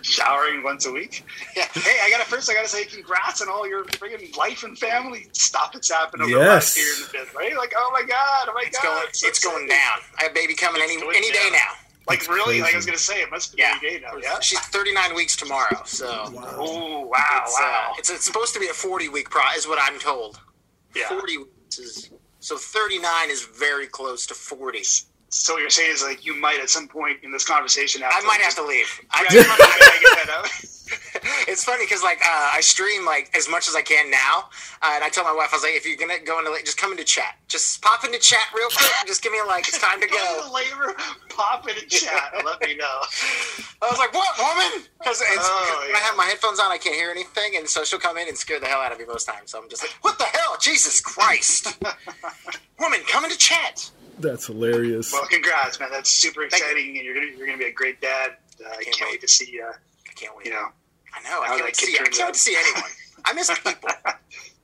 showering 0.02 0.62
once 0.62 0.86
a 0.86 0.92
week. 0.92 1.24
Yeah. 1.56 1.66
Hey, 1.74 1.96
I 2.02 2.10
gotta 2.10 2.24
first. 2.24 2.48
I 2.50 2.54
gotta 2.54 2.68
say, 2.68 2.84
congrats 2.84 3.42
on 3.42 3.48
all 3.48 3.68
your 3.68 3.84
friggin' 3.84 4.36
life 4.36 4.62
and 4.62 4.78
family 4.78 5.26
stuff 5.32 5.72
that's 5.72 5.90
happened 5.90 6.22
over 6.22 6.30
Yes. 6.30 6.38
the 6.38 6.46
last 6.48 6.76
year 6.78 6.86
and 6.96 7.08
a 7.08 7.12
bit, 7.26 7.34
right? 7.34 7.56
Like, 7.56 7.72
oh 7.76 7.90
my 7.92 8.02
god, 8.06 8.48
oh 8.48 8.52
my 8.54 8.62
It's 8.66 8.78
god, 8.78 8.84
going. 9.00 9.06
so 9.12 9.26
It's 9.28 9.40
going 9.42 9.66
down. 9.66 9.98
I 10.18 10.24
have 10.24 10.30
a 10.32 10.34
baby 10.34 10.54
coming 10.54 10.80
any 10.82 11.00
going 11.00 11.16
any 11.16 11.32
day 11.32 11.48
now. 11.52 11.72
Like 12.08 12.20
That's 12.20 12.28
really? 12.28 12.60
Like 12.60 12.72
I 12.74 12.76
was 12.76 12.86
gonna 12.86 12.98
say, 12.98 13.20
it 13.22 13.30
must 13.30 13.56
be 13.56 13.62
Yeah. 13.62 13.78
any 13.82 13.90
day 13.98 14.00
now. 14.00 14.16
Yeah. 14.22 14.38
She's 14.40 14.60
39 14.60 15.14
weeks 15.14 15.34
tomorrow. 15.36 15.82
So 15.84 16.06
Oh 16.08 17.00
wow, 17.06 17.42
it's, 17.44 17.58
uh, 17.58 17.62
wow. 17.62 17.92
it's 17.98 18.10
it's 18.10 18.24
supposed 18.24 18.54
to 18.54 18.60
be 18.60 18.68
a 18.68 18.72
40 18.72 19.08
week 19.08 19.28
pro, 19.30 19.42
is 19.56 19.66
what 19.66 19.78
I'm 19.82 19.98
told. 19.98 20.38
yeah. 20.94 21.08
40 21.08 21.38
weeks 21.38 21.78
is 21.78 22.10
so 22.40 22.56
39 22.56 23.30
is 23.30 23.42
very 23.44 23.86
close 23.88 24.24
to 24.28 24.34
40. 24.34 24.82
So 25.30 25.54
what 25.54 25.60
you're 25.60 25.70
saying 25.70 25.90
is 25.92 26.02
like 26.02 26.24
you 26.24 26.34
might 26.40 26.60
at 26.60 26.70
some 26.70 26.86
point 26.86 27.18
in 27.24 27.32
this 27.32 27.44
conversation 27.44 28.02
have 28.02 28.12
I 28.14 28.20
to 28.20 28.26
might 28.26 28.40
have 28.40 28.54
to 28.54 28.62
leave. 28.64 29.00
I 29.10 29.24
Yeah, 29.30 29.42
you 29.42 29.48
might 29.48 29.58
get 29.58 30.26
that 30.26 30.34
out. 30.38 30.48
it's 31.48 31.64
funny 31.64 31.84
because 31.84 32.02
like 32.02 32.18
uh, 32.20 32.50
I 32.54 32.60
stream 32.60 33.04
like 33.04 33.30
as 33.36 33.48
much 33.48 33.68
as 33.68 33.74
I 33.76 33.82
can 33.82 34.10
now, 34.10 34.48
uh, 34.82 34.92
and 34.94 35.04
I 35.04 35.08
tell 35.08 35.24
my 35.24 35.32
wife 35.34 35.48
I 35.52 35.56
was 35.56 35.62
like, 35.62 35.74
if 35.74 35.86
you're 35.86 35.96
gonna 35.96 36.18
go 36.24 36.38
into 36.38 36.50
like, 36.50 36.64
just 36.64 36.78
come 36.78 36.92
into 36.92 37.04
chat, 37.04 37.36
just 37.48 37.82
pop 37.82 38.04
into 38.04 38.18
chat 38.18 38.40
real 38.54 38.68
quick, 38.68 38.90
and 39.00 39.06
just 39.08 39.22
give 39.22 39.32
me 39.32 39.38
a 39.40 39.46
like, 39.46 39.68
it's 39.68 39.78
time 39.78 40.00
to 40.00 40.06
Go 40.08 40.16
to 40.16 40.48
go. 40.48 40.52
labor, 40.54 40.94
pop 41.30 41.68
into 41.68 41.86
chat, 41.86 42.32
and 42.36 42.44
let 42.44 42.60
me 42.62 42.76
know. 42.76 42.84
I 43.82 43.90
was 43.90 43.98
like, 43.98 44.12
what 44.14 44.28
woman? 44.38 44.86
Because 44.98 45.22
Oh, 45.22 45.76
when 45.82 45.90
yeah. 45.90 45.96
I 45.96 46.00
have 46.00 46.16
my 46.16 46.24
headphones 46.24 46.58
on, 46.58 46.70
I 46.72 46.78
can't 46.78 46.94
hear 46.96 47.10
anything, 47.10 47.56
and 47.56 47.68
so 47.68 47.84
she'll 47.84 47.98
come 47.98 48.16
in 48.16 48.28
and 48.28 48.36
scare 48.36 48.58
the 48.60 48.66
hell 48.66 48.80
out 48.80 48.92
of 48.92 48.98
me 48.98 49.04
most 49.06 49.24
times. 49.26 49.50
So 49.50 49.62
I'm 49.62 49.68
just 49.68 49.82
like, 49.82 49.92
what 50.02 50.18
the 50.18 50.24
hell, 50.24 50.56
Jesus 50.60 51.00
Christ, 51.00 51.76
woman, 52.80 53.00
come 53.08 53.24
into 53.24 53.36
chat. 53.38 53.90
That's 54.18 54.46
hilarious. 54.46 55.12
Well, 55.12 55.26
congrats, 55.26 55.78
man. 55.78 55.90
That's 55.92 56.08
super 56.10 56.48
Thank 56.48 56.52
you. 56.62 56.68
exciting, 56.70 56.96
and 56.96 57.04
you're 57.04 57.14
gonna 57.14 57.26
you're 57.36 57.46
gonna 57.46 57.58
be 57.58 57.66
a 57.66 57.72
great 57.72 58.00
dad. 58.00 58.36
Uh, 58.64 58.70
I 58.70 58.82
can't, 58.82 58.96
wait. 59.02 59.10
wait 59.12 59.20
to 59.20 59.28
see. 59.28 59.60
Uh, 59.60 59.72
I 59.72 60.12
can't 60.14 60.34
wait. 60.36 60.46
you 60.46 60.52
know, 60.52 60.68
I 61.16 61.22
know. 61.28 61.40
I 61.42 61.46
How 61.46 61.56
can't 61.56 61.58
that 61.58 61.64
wait 61.64 61.74
to 61.74 61.86
kid 61.86 61.86
see. 61.86 61.94
I 61.94 62.04
can't 62.04 62.14
wait 62.16 62.20
out. 62.22 62.34
to 62.34 62.38
see 62.40 62.56
anyone. 62.56 62.90
I 63.24 63.32
miss 63.32 63.50
people. 63.64 63.90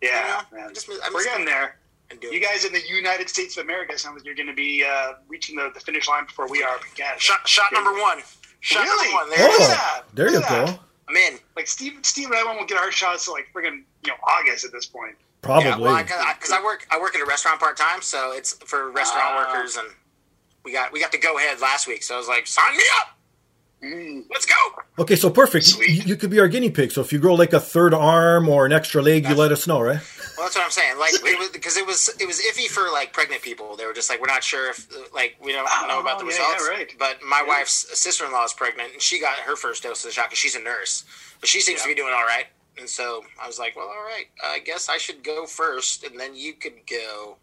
yeah, 0.03 0.09
You 0.11 0.13
know, 0.13 0.59
man. 0.59 0.71
I 0.71 0.73
just 0.73 0.89
miss- 0.89 1.01
I 1.01 1.09
We're 1.09 1.19
miss 1.19 1.27
getting 1.27 1.45
them. 1.47 1.55
there. 1.55 2.31
You 2.31 2.41
guys 2.41 2.67
in 2.67 2.73
the 2.75 2.83
United 2.87 3.29
States 3.31 3.57
of 3.57 3.65
America 3.65 3.99
sound 3.99 4.17
like 4.17 4.25
you're 4.27 4.35
going 4.35 4.47
to 4.49 4.53
be 4.55 4.85
uh, 4.87 5.15
reaching 5.29 5.57
the, 5.57 5.71
the 5.73 5.81
finish 5.81 6.07
line 6.09 6.27
before 6.27 6.47
we 6.47 6.63
are 6.63 6.75
up. 6.77 6.83
Shot, 7.19 7.49
shot 7.49 7.73
number 7.73 7.93
one. 7.95 8.19
Shot 8.61 8.85
Really? 8.85 9.11
number 9.11 9.31
one. 9.31 9.31
There 9.31 9.49
oh, 9.51 10.03
is. 10.03 10.15
there 10.15 10.31
you 10.31 10.41
go. 10.41 10.79
I'm 11.09 11.17
in. 11.17 11.39
Like 11.57 11.67
Steve, 11.67 11.99
Steve 12.03 12.27
and 12.27 12.35
I 12.37 12.45
won't 12.45 12.69
get 12.69 12.77
our 12.79 12.93
shots 12.93 13.25
till 13.25 13.33
like 13.35 13.47
friggin' 13.55 13.85
you 14.05 14.09
know 14.11 14.15
August 14.29 14.65
at 14.67 14.73
this 14.73 14.85
point. 14.87 15.15
Probably. 15.41 15.65
Yeah, 15.71 15.79
well, 15.79 15.97
because 16.03 16.53
I, 16.53 16.63
work, 16.63 16.87
I 16.91 17.01
work 17.01 17.15
at 17.17 17.21
a 17.23 17.25
restaurant 17.27 17.59
part 17.59 17.77
time, 17.77 18.03
so 18.03 18.33
it's 18.33 18.53
for 18.67 18.91
restaurant 18.93 19.25
Ah. 19.31 19.47
workers, 19.49 19.77
and 19.77 19.89
we 20.65 20.73
got 20.73 20.93
we 20.93 21.01
got 21.01 21.11
the 21.13 21.19
go 21.19 21.39
ahead 21.39 21.61
last 21.61 21.89
week. 21.89 22.03
So 22.05 22.15
I 22.15 22.19
was 22.19 22.29
like, 22.29 22.47
sign 22.47 22.77
me 22.77 22.83
up. 23.01 23.19
Mm. 23.83 24.25
Let's 24.31 24.47
go. 24.47 24.55
okay, 25.01 25.17
so 25.17 25.29
perfect. 25.29 25.67
Sweet. 25.67 25.89
You, 25.91 26.03
you 26.05 26.17
could 26.17 26.31
be 26.31 26.39
our 26.39 26.47
guinea 26.49 26.71
pig. 26.71 26.93
So 26.93 27.01
if 27.01 27.13
you 27.13 27.19
grow 27.19 27.35
like 27.35 27.53
a 27.53 27.59
third 27.61 27.93
arm 27.95 28.49
or 28.49 28.65
an 28.65 28.73
extra 28.73 29.03
leg, 29.03 29.29
you 29.29 29.35
let 29.35 29.51
us 29.51 29.67
know, 29.67 29.81
right? 29.81 29.99
Well, 30.37 30.47
that's 30.47 30.55
what 30.57 30.65
I'm 30.65 30.71
saying. 30.71 30.99
Like, 30.99 31.13
because 31.53 31.77
it 31.81 31.87
was 31.87 32.09
it 32.21 32.27
was 32.27 32.41
iffy 32.41 32.67
for 32.69 32.91
like 32.93 33.13
pregnant 33.13 33.43
people. 33.43 33.75
They 33.77 33.85
were 33.85 33.93
just 33.93 34.09
like, 34.09 34.21
we're 34.21 34.29
not 34.29 34.45
sure 34.45 34.71
if 34.71 34.87
like 35.13 35.37
we 35.43 35.53
don't 35.53 35.65
know 35.89 36.01
about 36.01 36.21
the 36.21 36.25
Oh, 36.27 36.29
yeah, 36.29 36.37
yeah, 36.37 36.53
results. 36.55 36.69
right. 36.69 36.95
But 36.99 37.23
my 37.29 37.43
wife's 37.47 37.99
sister 37.99 38.25
in 38.25 38.31
law 38.33 38.45
is 38.45 38.53
pregnant, 38.53 38.93
and 38.93 39.03
she 39.03 39.21
got 39.21 39.37
her 39.41 39.57
first 39.57 39.83
dose 39.83 40.05
of 40.05 40.11
the 40.11 40.15
shot 40.15 40.27
because 40.29 40.39
she's 40.39 40.55
a 40.55 40.61
nurse, 40.63 41.05
but 41.41 41.49
she 41.49 41.61
seems 41.61 41.83
to 41.83 41.89
be 41.89 41.95
doing 41.95 42.13
all 42.15 42.25
right. 42.25 42.47
And 42.79 42.89
so 42.89 43.23
I 43.43 43.47
was 43.47 43.59
like, 43.59 43.75
well, 43.77 43.89
all 43.89 44.05
right, 44.05 44.27
I 44.45 44.61
guess 44.61 44.89
I 44.89 44.97
should 44.97 45.23
go 45.25 45.45
first, 45.45 46.05
and 46.05 46.19
then 46.19 46.35
you 46.37 46.55
could 46.55 46.75
go. 46.89 47.37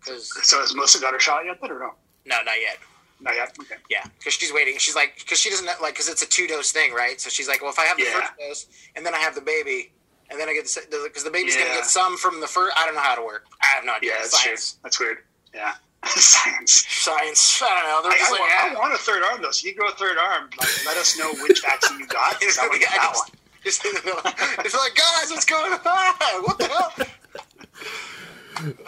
Because 0.00 0.30
So 0.48 0.60
has 0.60 0.74
Melissa 0.74 1.00
got 1.00 1.12
her 1.12 1.20
shot 1.20 1.44
yet? 1.44 1.58
Then 1.60 1.72
or 1.72 1.78
no? 1.80 1.90
no, 2.24 2.36
not 2.44 2.60
yet. 2.60 2.78
Not 3.20 3.34
yet. 3.34 3.56
Okay. 3.60 3.76
Yeah, 3.90 4.04
because 4.18 4.34
she's 4.34 4.52
waiting. 4.52 4.76
She's 4.78 4.94
like, 4.94 5.16
because 5.18 5.38
she 5.38 5.48
doesn't 5.50 5.66
like, 5.66 5.94
because 5.94 6.08
it's 6.08 6.22
a 6.22 6.26
two 6.28 6.46
dose 6.46 6.70
thing, 6.72 6.92
right? 6.92 7.20
So 7.20 7.30
she's 7.30 7.48
like, 7.48 7.62
well, 7.62 7.70
if 7.70 7.78
I 7.78 7.84
have 7.86 7.96
the 7.96 8.04
Yeah. 8.04 8.20
first 8.20 8.32
dose 8.38 8.66
and 8.94 9.04
then 9.06 9.14
I 9.14 9.18
have 9.18 9.34
the 9.34 9.40
baby, 9.40 9.92
and 10.30 10.38
then 10.40 10.48
I 10.48 10.52
get 10.54 10.66
the 10.66 11.00
because 11.04 11.24
the 11.24 11.30
baby's 11.30 11.56
gonna 11.56 11.70
get 11.70 11.86
some 11.86 12.16
from 12.18 12.40
the 12.40 12.46
first. 12.46 12.76
I 12.76 12.84
don't 12.84 12.94
know 12.94 13.00
how 13.00 13.14
to 13.14 13.22
work. 13.22 13.46
I 13.62 13.66
have 13.66 13.84
no 13.84 13.94
idea. 13.94 14.10
Yeah, 14.12 14.16
that's 14.20 14.42
Science, 14.42 14.72
true. 14.72 14.80
That's 14.82 15.00
weird. 15.00 15.18
Yeah. 15.54 15.74
Science. 16.06 16.84
science. 16.88 17.62
I 17.64 17.68
don't 17.68 17.88
know. 17.88 18.02
They're 18.02 18.12
I, 18.12 18.16
just 18.18 18.28
I, 18.28 18.32
like, 18.32 18.40
want, 18.40 18.52
yeah. 18.52 18.70
I 18.70 18.74
ah. 18.76 18.78
want 18.80 18.94
a 18.94 18.98
third 18.98 19.22
arm 19.22 19.40
though. 19.42 19.50
So 19.50 19.66
you 19.68 19.74
grow 19.74 19.88
a 19.88 19.92
third 19.92 20.18
arm. 20.18 20.50
Like, 20.58 20.86
let 20.86 20.96
us 20.98 21.18
know 21.18 21.32
which 21.42 21.62
vaccine 21.62 21.98
you 22.00 22.06
got. 22.06 22.38
'cause 22.40 22.58
I 22.58 22.66
want 22.66 22.82
I 22.82 22.86
that 22.86 23.12
just- 23.12 23.30
one. 23.30 23.38
just 23.64 23.84
in 23.86 23.92
the 23.94 24.02
middle. 24.04 24.20
It's 24.64 24.74
like, 24.76 24.94
guys, 24.94 25.30
what's 25.30 25.44
going 25.46 25.72
on? 25.72 26.42
What 26.44 26.58
the 26.58 26.66
hell? 26.68 26.92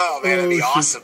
Oh 0.00 0.20
man, 0.24 0.36
that'd 0.38 0.50
be 0.50 0.62
Oh, 0.62 0.72
awesome. 0.76 1.02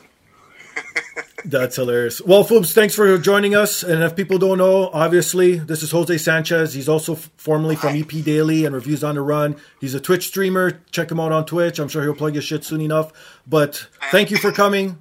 That's 1.45 1.75
hilarious. 1.75 2.21
Well, 2.21 2.43
Foobs, 2.43 2.73
thanks 2.73 2.95
for 2.95 3.19
joining 3.19 3.53
us. 3.55 3.83
And 3.83 4.01
if 4.01 4.15
people 4.15 4.39
don't 4.39 4.57
know, 4.57 4.89
obviously, 4.91 5.59
this 5.59 5.83
is 5.83 5.91
Jose 5.91 6.17
Sanchez. 6.17 6.73
He's 6.73 6.89
also 6.89 7.13
formerly 7.15 7.75
from 7.75 7.95
EP 7.95 8.09
Daily 8.23 8.65
and 8.65 8.73
Reviews 8.73 9.03
on 9.03 9.13
the 9.13 9.21
Run. 9.21 9.55
He's 9.79 9.93
a 9.93 9.99
Twitch 9.99 10.27
streamer. 10.27 10.81
Check 10.89 11.11
him 11.11 11.19
out 11.19 11.31
on 11.31 11.45
Twitch. 11.45 11.77
I'm 11.77 11.87
sure 11.87 12.01
he'll 12.01 12.15
plug 12.15 12.33
your 12.33 12.41
shit 12.41 12.63
soon 12.63 12.81
enough. 12.81 13.11
But 13.45 13.87
thank 14.09 14.31
you 14.31 14.37
for 14.37 14.51
coming. 14.51 14.99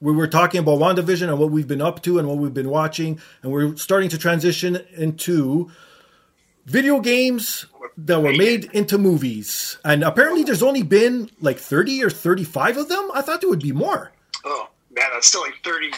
We 0.00 0.12
were 0.12 0.26
talking 0.26 0.58
about 0.58 0.80
WandaVision 0.80 1.28
and 1.28 1.38
what 1.38 1.52
we've 1.52 1.68
been 1.68 1.80
up 1.80 2.02
to 2.02 2.18
and 2.18 2.26
what 2.26 2.38
we've 2.38 2.52
been 2.52 2.70
watching. 2.70 3.20
And 3.44 3.52
we're 3.52 3.76
starting 3.76 4.08
to 4.08 4.18
transition 4.18 4.84
into 4.96 5.70
video 6.66 6.98
games 6.98 7.66
that 7.98 8.20
were 8.20 8.32
made 8.32 8.64
into 8.72 8.98
movies. 8.98 9.78
And 9.84 10.02
apparently, 10.02 10.42
there's 10.42 10.62
only 10.62 10.82
been 10.82 11.30
like 11.40 11.58
30 11.58 12.02
or 12.02 12.10
35 12.10 12.78
of 12.78 12.88
them. 12.88 13.10
I 13.14 13.22
thought 13.22 13.40
there 13.42 13.50
would 13.50 13.62
be 13.62 13.70
more. 13.70 14.10
Oh 14.44 14.71
man, 14.94 15.06
that's 15.12 15.26
still 15.26 15.40
like 15.42 15.54
thirty, 15.64 15.90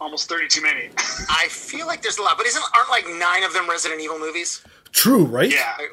almost 0.00 0.28
thirty 0.28 0.48
too 0.48 0.62
many. 0.62 0.90
I 1.30 1.46
feel 1.48 1.86
like 1.86 2.02
there's 2.02 2.18
a 2.18 2.22
lot, 2.22 2.36
but 2.36 2.46
isn't 2.46 2.62
aren't 2.76 2.90
like 2.90 3.06
nine 3.08 3.42
of 3.42 3.52
them 3.52 3.68
Resident 3.68 4.00
Evil 4.00 4.18
movies? 4.18 4.62
True, 4.92 5.24
right? 5.24 5.50
yeah. 5.50 5.74
Like, 5.78 5.88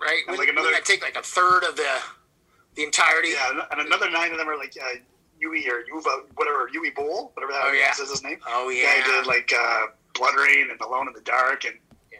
right? 0.00 0.20
And 0.26 0.36
Wouldn't- 0.36 0.38
like 0.38 0.48
another- 0.48 0.68
wouldn't 0.68 0.84
that 0.84 0.90
take 0.90 1.02
like 1.02 1.16
a 1.16 1.22
third 1.22 1.64
of 1.64 1.76
the 1.76 1.88
the 2.76 2.82
entirety? 2.84 3.30
Yeah, 3.30 3.60
and 3.70 3.80
another 3.80 4.10
nine 4.10 4.32
of 4.32 4.38
them 4.38 4.48
are 4.48 4.56
like 4.56 4.74
uh, 4.80 4.98
Yui 5.40 5.66
or 5.68 5.82
Yuva, 5.92 6.24
whatever 6.36 6.68
Yui 6.72 6.90
Bowl, 6.90 7.30
whatever 7.34 7.52
that 7.52 7.62
Oh, 7.66 7.72
yeah. 7.72 7.90
is 7.90 8.10
his 8.10 8.22
name. 8.22 8.38
Oh 8.46 8.68
The 8.68 8.76
yeah. 8.76 9.00
guy 9.00 9.06
did 9.06 9.26
like 9.26 9.52
uh, 9.56 9.86
BloodRayne 10.14 10.70
and 10.70 10.80
Alone 10.80 11.08
in 11.08 11.14
the 11.14 11.20
Dark 11.22 11.64
and, 11.64 11.74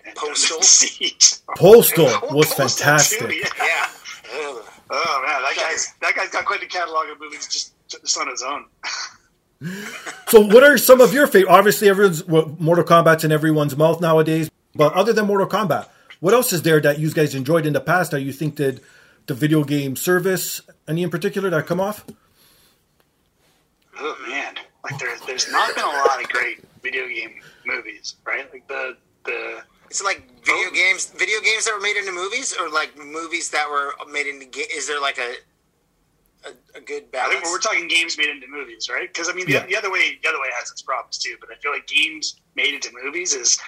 and 0.07 0.15
Postal. 0.17 0.63
Siege. 0.63 1.35
Postal 1.57 2.05
was 2.31 2.49
Postal, 2.55 2.69
fantastic. 2.69 3.19
too, 3.21 3.35
yeah. 3.35 3.49
yeah. 3.59 3.89
Oh 4.91 5.23
man, 5.27 5.43
that 5.43 5.55
guy's 5.57 5.95
that 6.01 6.15
guy's 6.17 6.31
got 6.31 6.45
quite 6.45 6.63
a 6.63 6.67
catalog 6.67 7.09
of 7.11 7.21
movies 7.21 7.47
just 7.49 7.73
just 7.89 8.19
on 8.19 8.29
his 8.29 8.43
own. 8.43 8.67
So, 10.29 10.41
what 10.41 10.63
are 10.65 10.77
some 10.79 11.01
of 11.01 11.13
your 11.13 11.27
favorite? 11.27 11.51
Obviously, 11.53 11.89
everyone's 11.89 12.25
well, 12.25 12.55
Mortal 12.59 12.85
Kombat's 12.85 13.25
in 13.25 13.33
everyone's 13.33 13.77
mouth 13.77 14.01
nowadays. 14.01 14.51
But 14.75 14.93
other 14.95 15.13
than 15.13 15.27
Mortal 15.27 15.47
Kombat, 15.47 15.89
what 16.21 16.35
else 16.35 16.53
is 16.53 16.63
there 16.63 16.81
that 16.81 16.99
you 16.99 17.11
guys 17.13 17.35
enjoyed 17.35 17.65
in 17.67 17.73
the 17.73 17.81
past 17.81 18.11
that 18.11 18.21
you 18.23 18.33
think 18.33 18.57
did 18.57 18.81
the 19.27 19.35
video 19.35 19.63
game 19.65 19.95
service? 19.97 20.61
Any 20.89 21.03
in 21.03 21.11
particular 21.11 21.51
that 21.51 21.67
come 21.67 21.81
off? 21.81 22.05
Oh 23.99 24.17
man, 24.29 24.55
like 24.83 24.99
there's 24.99 25.21
there's 25.23 25.51
not 25.53 25.75
been 25.75 25.85
a 25.85 25.89
lot 25.89 26.21
of 26.23 26.29
great 26.31 26.65
video 26.83 27.07
game 27.09 27.41
movies, 27.65 28.17
right? 28.27 28.51
Like 28.53 28.67
the 28.69 28.97
the 29.25 29.63
it's 29.89 30.01
it 30.01 30.05
like 30.05 30.23
video 30.45 30.69
Oh. 30.69 30.71
games, 30.75 31.07
video 31.11 31.41
games 31.41 31.65
that 31.67 31.75
were 31.75 31.81
made 31.81 31.97
into 31.97 32.11
movies, 32.13 32.55
or 32.59 32.69
like 32.69 32.97
movies 32.99 33.51
that 33.51 33.69
were 33.71 33.93
made 34.11 34.27
into? 34.27 34.47
Ga- 34.47 34.69
is 34.75 34.89
there 34.89 35.01
like 35.01 35.19
a 35.19 35.35
a, 36.47 36.79
a 36.79 36.81
good 36.81 37.05
I 37.05 37.07
balance. 37.13 37.35
think 37.35 37.45
we're 37.45 37.59
talking 37.59 37.89
games 37.89 38.17
made 38.19 38.29
into 38.29 38.47
movies, 38.49 38.89
right? 38.91 39.09
Because 39.13 39.29
I 39.29 39.33
mean, 39.33 39.47
the, 39.47 39.53
Yeah. 39.53 39.67
the 39.67 39.77
other 39.77 39.91
way, 39.91 40.19
the 40.23 40.29
other 40.29 40.41
way 40.41 40.49
has 40.59 40.71
its 40.71 40.83
problems 40.83 41.19
too. 41.19 41.37
But 41.41 41.51
I 41.51 41.57
feel 41.57 41.73
like 41.73 41.87
games 41.87 42.41
made 42.55 42.75
into 42.75 42.91
movies 43.03 43.35
is 43.35 43.59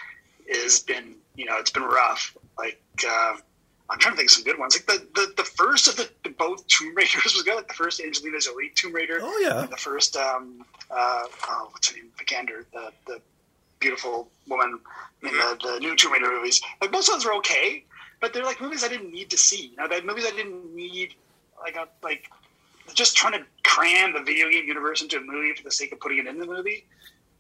is 0.47 0.81
been 0.81 1.17
you 1.35 1.45
know 1.45 1.57
it's 1.59 1.71
been 1.71 1.83
rough. 1.85 2.37
Like 2.59 2.81
uh, 3.09 3.37
I'm 3.91 3.99
trying 3.99 4.15
to 4.15 4.17
think 4.17 4.29
of 4.29 4.33
some 4.33 4.45
good 4.45 4.59
ones. 4.59 4.77
Like 4.77 4.87
the 4.87 5.07
the, 5.21 5.33
the 5.37 5.45
first 5.45 5.89
of 5.89 5.97
the, 5.97 6.09
the 6.25 6.31
both 6.31 6.67
Tomb 6.69 6.95
Raiders 6.95 7.23
was 7.35 7.43
good. 7.43 7.57
Like 7.57 7.69
the 7.69 7.75
first 7.75 8.01
Angelina 8.01 8.39
Jolie 8.41 8.73
Tomb 8.75 8.95
Raider. 8.95 9.19
Oh 9.23 9.39
yeah. 9.39 9.63
And 9.63 9.73
the 9.73 9.77
first 9.77 10.17
um 10.17 10.65
uh 10.91 11.23
oh, 11.49 11.69
what's 11.73 11.91
her 11.91 11.97
name 11.97 12.11
Vikander 12.19 12.65
the 12.73 12.93
the 13.07 13.21
beautiful 13.79 14.31
woman 14.49 14.81
in 15.23 15.29
the, 15.33 15.59
the 15.63 15.79
new 15.81 15.95
Tomb 15.97 16.13
Raider 16.13 16.31
movies. 16.31 16.61
Like 16.81 16.91
most 16.93 17.09
of 17.09 17.15
those 17.15 17.25
were 17.27 17.35
okay, 17.35 17.85
but 18.21 18.33
they're 18.33 18.45
like 18.45 18.61
movies 18.61 18.83
I 18.85 18.89
didn't 18.89 19.13
need 19.13 19.29
to 19.31 19.39
see. 19.39 19.69
You 19.69 19.77
know, 19.77 19.89
that 19.89 20.05
movies 20.07 20.25
I 20.27 20.35
didn't 20.35 20.75
need 20.75 21.15
like 21.61 21.77
a, 21.77 21.87
like 22.03 22.31
just 22.95 23.17
trying 23.17 23.33
to 23.35 23.45
cram 23.65 24.13
the 24.13 24.23
video 24.23 24.49
game 24.51 24.67
universe 24.67 25.03
into 25.03 25.19
a 25.19 25.21
movie 25.21 25.55
for 25.55 25.63
the 25.63 25.71
sake 25.71 25.93
of 25.93 26.01
putting 26.01 26.19
it 26.19 26.27
in 26.27 26.39
the 26.39 26.47
movie. 26.47 26.87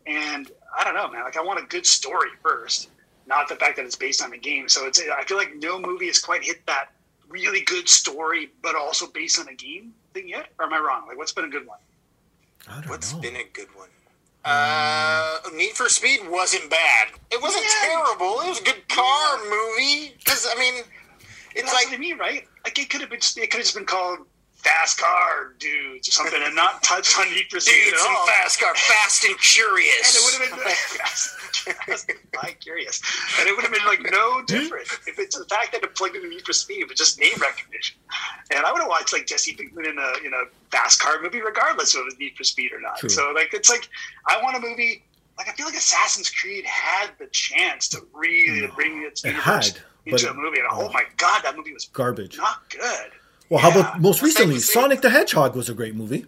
And 0.06 0.50
I 0.78 0.84
don't 0.84 0.94
know, 0.94 1.08
man. 1.10 1.24
Like 1.24 1.36
I 1.36 1.42
want 1.42 1.58
a 1.58 1.66
good 1.66 1.86
story 1.86 2.30
first, 2.42 2.90
not 3.26 3.48
the 3.48 3.56
fact 3.56 3.76
that 3.76 3.84
it's 3.84 3.96
based 3.96 4.22
on 4.22 4.32
a 4.32 4.38
game. 4.38 4.68
So 4.68 4.86
it's 4.86 5.00
I 5.00 5.24
feel 5.24 5.36
like 5.36 5.56
no 5.56 5.78
movie 5.80 6.06
has 6.06 6.18
quite 6.18 6.44
hit 6.44 6.64
that 6.66 6.90
really 7.28 7.62
good 7.62 7.88
story, 7.88 8.50
but 8.62 8.76
also 8.76 9.06
based 9.08 9.40
on 9.40 9.48
a 9.48 9.54
game 9.54 9.92
thing 10.14 10.28
yet. 10.28 10.48
Or 10.58 10.66
am 10.66 10.72
I 10.72 10.78
wrong? 10.78 11.06
Like 11.08 11.16
what's 11.18 11.32
been 11.32 11.44
a 11.44 11.48
good 11.48 11.66
one? 11.66 11.78
I 12.68 12.80
don't 12.80 12.88
What's 12.90 13.12
know. 13.12 13.20
been 13.20 13.36
a 13.36 13.44
good 13.52 13.68
one? 13.74 13.88
Uh, 14.44 15.38
Need 15.54 15.70
for 15.72 15.88
Speed 15.88 16.20
wasn't 16.28 16.70
bad. 16.70 17.08
It 17.32 17.42
wasn't 17.42 17.64
Yeah. 17.64 17.88
terrible. 17.88 18.40
It 18.42 18.48
was 18.48 18.60
a 18.60 18.64
good 18.64 18.88
car 18.88 19.38
movie. 19.38 20.14
Because 20.18 20.46
I 20.48 20.58
mean, 20.58 20.84
it's 21.54 21.62
That's 21.62 21.74
like 21.74 21.86
what 21.86 21.94
I 21.94 21.98
mean, 21.98 22.16
right? 22.18 22.46
Like 22.64 22.78
it 22.78 22.88
could 22.90 23.00
have 23.00 23.10
been 23.10 23.20
just 23.20 23.36
it 23.38 23.50
could 23.50 23.58
have 23.58 23.64
just 23.64 23.74
been 23.74 23.86
called 23.86 24.20
Fast 24.66 24.98
Car 24.98 25.54
Dudes 25.60 26.08
or 26.08 26.10
something, 26.10 26.42
and 26.42 26.56
not 26.56 26.82
touch 26.82 27.16
on 27.20 27.30
Need 27.30 27.46
for 27.48 27.60
Speed 27.60 27.84
dudes 27.84 28.02
at 28.02 28.08
and 28.08 28.16
all. 28.16 28.26
fast 28.26 28.60
car, 28.60 28.74
fast 28.74 29.24
and 29.24 29.38
curious. 29.38 30.10
And 30.10 30.16
it 30.18 30.22
would 30.26 30.34
have 30.34 30.58
been 30.58 32.30
I'm 32.42 32.54
curious, 32.60 33.00
and 33.38 33.48
it 33.48 33.54
would 33.54 33.62
have 33.62 33.72
been 33.72 33.86
like 33.86 34.02
no 34.10 34.40
hmm? 34.40 34.44
different 34.46 34.88
if 35.06 35.20
it's 35.20 35.38
the 35.38 35.44
fact 35.44 35.70
that 35.72 35.84
it 35.84 35.94
plugged 35.94 36.16
into 36.16 36.28
Need 36.28 36.44
for 36.44 36.52
Speed, 36.52 36.86
but 36.88 36.96
just 36.96 37.20
name 37.20 37.34
recognition. 37.40 37.96
And 38.50 38.66
I 38.66 38.72
would 38.72 38.80
have 38.80 38.88
watched 38.88 39.12
like 39.12 39.26
Jesse 39.26 39.54
Pinkman 39.54 39.88
in 39.88 39.98
a 39.98 40.26
in 40.26 40.34
a 40.34 40.50
fast 40.72 41.00
car 41.00 41.22
movie, 41.22 41.40
regardless 41.40 41.94
of 41.94 42.00
it 42.00 42.04
was 42.06 42.18
Need 42.18 42.36
for 42.36 42.42
Speed 42.42 42.72
or 42.72 42.80
not. 42.80 42.98
True. 42.98 43.08
So 43.08 43.30
like 43.36 43.54
it's 43.54 43.70
like 43.70 43.88
I 44.26 44.42
want 44.42 44.56
a 44.56 44.60
movie. 44.60 45.04
Like 45.38 45.48
I 45.48 45.52
feel 45.52 45.66
like 45.66 45.76
Assassin's 45.76 46.30
Creed 46.30 46.64
had 46.64 47.10
the 47.18 47.26
chance 47.26 47.88
to 47.90 47.98
really 48.12 48.66
bring 48.74 49.02
its 49.02 49.22
It 49.22 49.28
universe 49.28 49.68
had, 49.68 49.78
into 50.06 50.30
a 50.30 50.34
movie, 50.34 50.58
and 50.58 50.66
oh, 50.70 50.88
oh 50.88 50.92
my 50.92 51.04
god, 51.18 51.42
that 51.44 51.56
movie 51.56 51.72
was 51.74 51.84
Garbage. 51.92 52.36
not 52.36 52.68
good. 52.70 53.12
Well, 53.48 53.60
how 53.60 53.68
Yeah. 53.70 53.80
about 53.80 54.00
most 54.00 54.22
recently, 54.22 54.58
Sonic 54.58 55.00
the 55.02 55.10
Hedgehog 55.10 55.54
was 55.54 55.68
a 55.68 55.74
great 55.74 55.94
movie. 55.94 56.26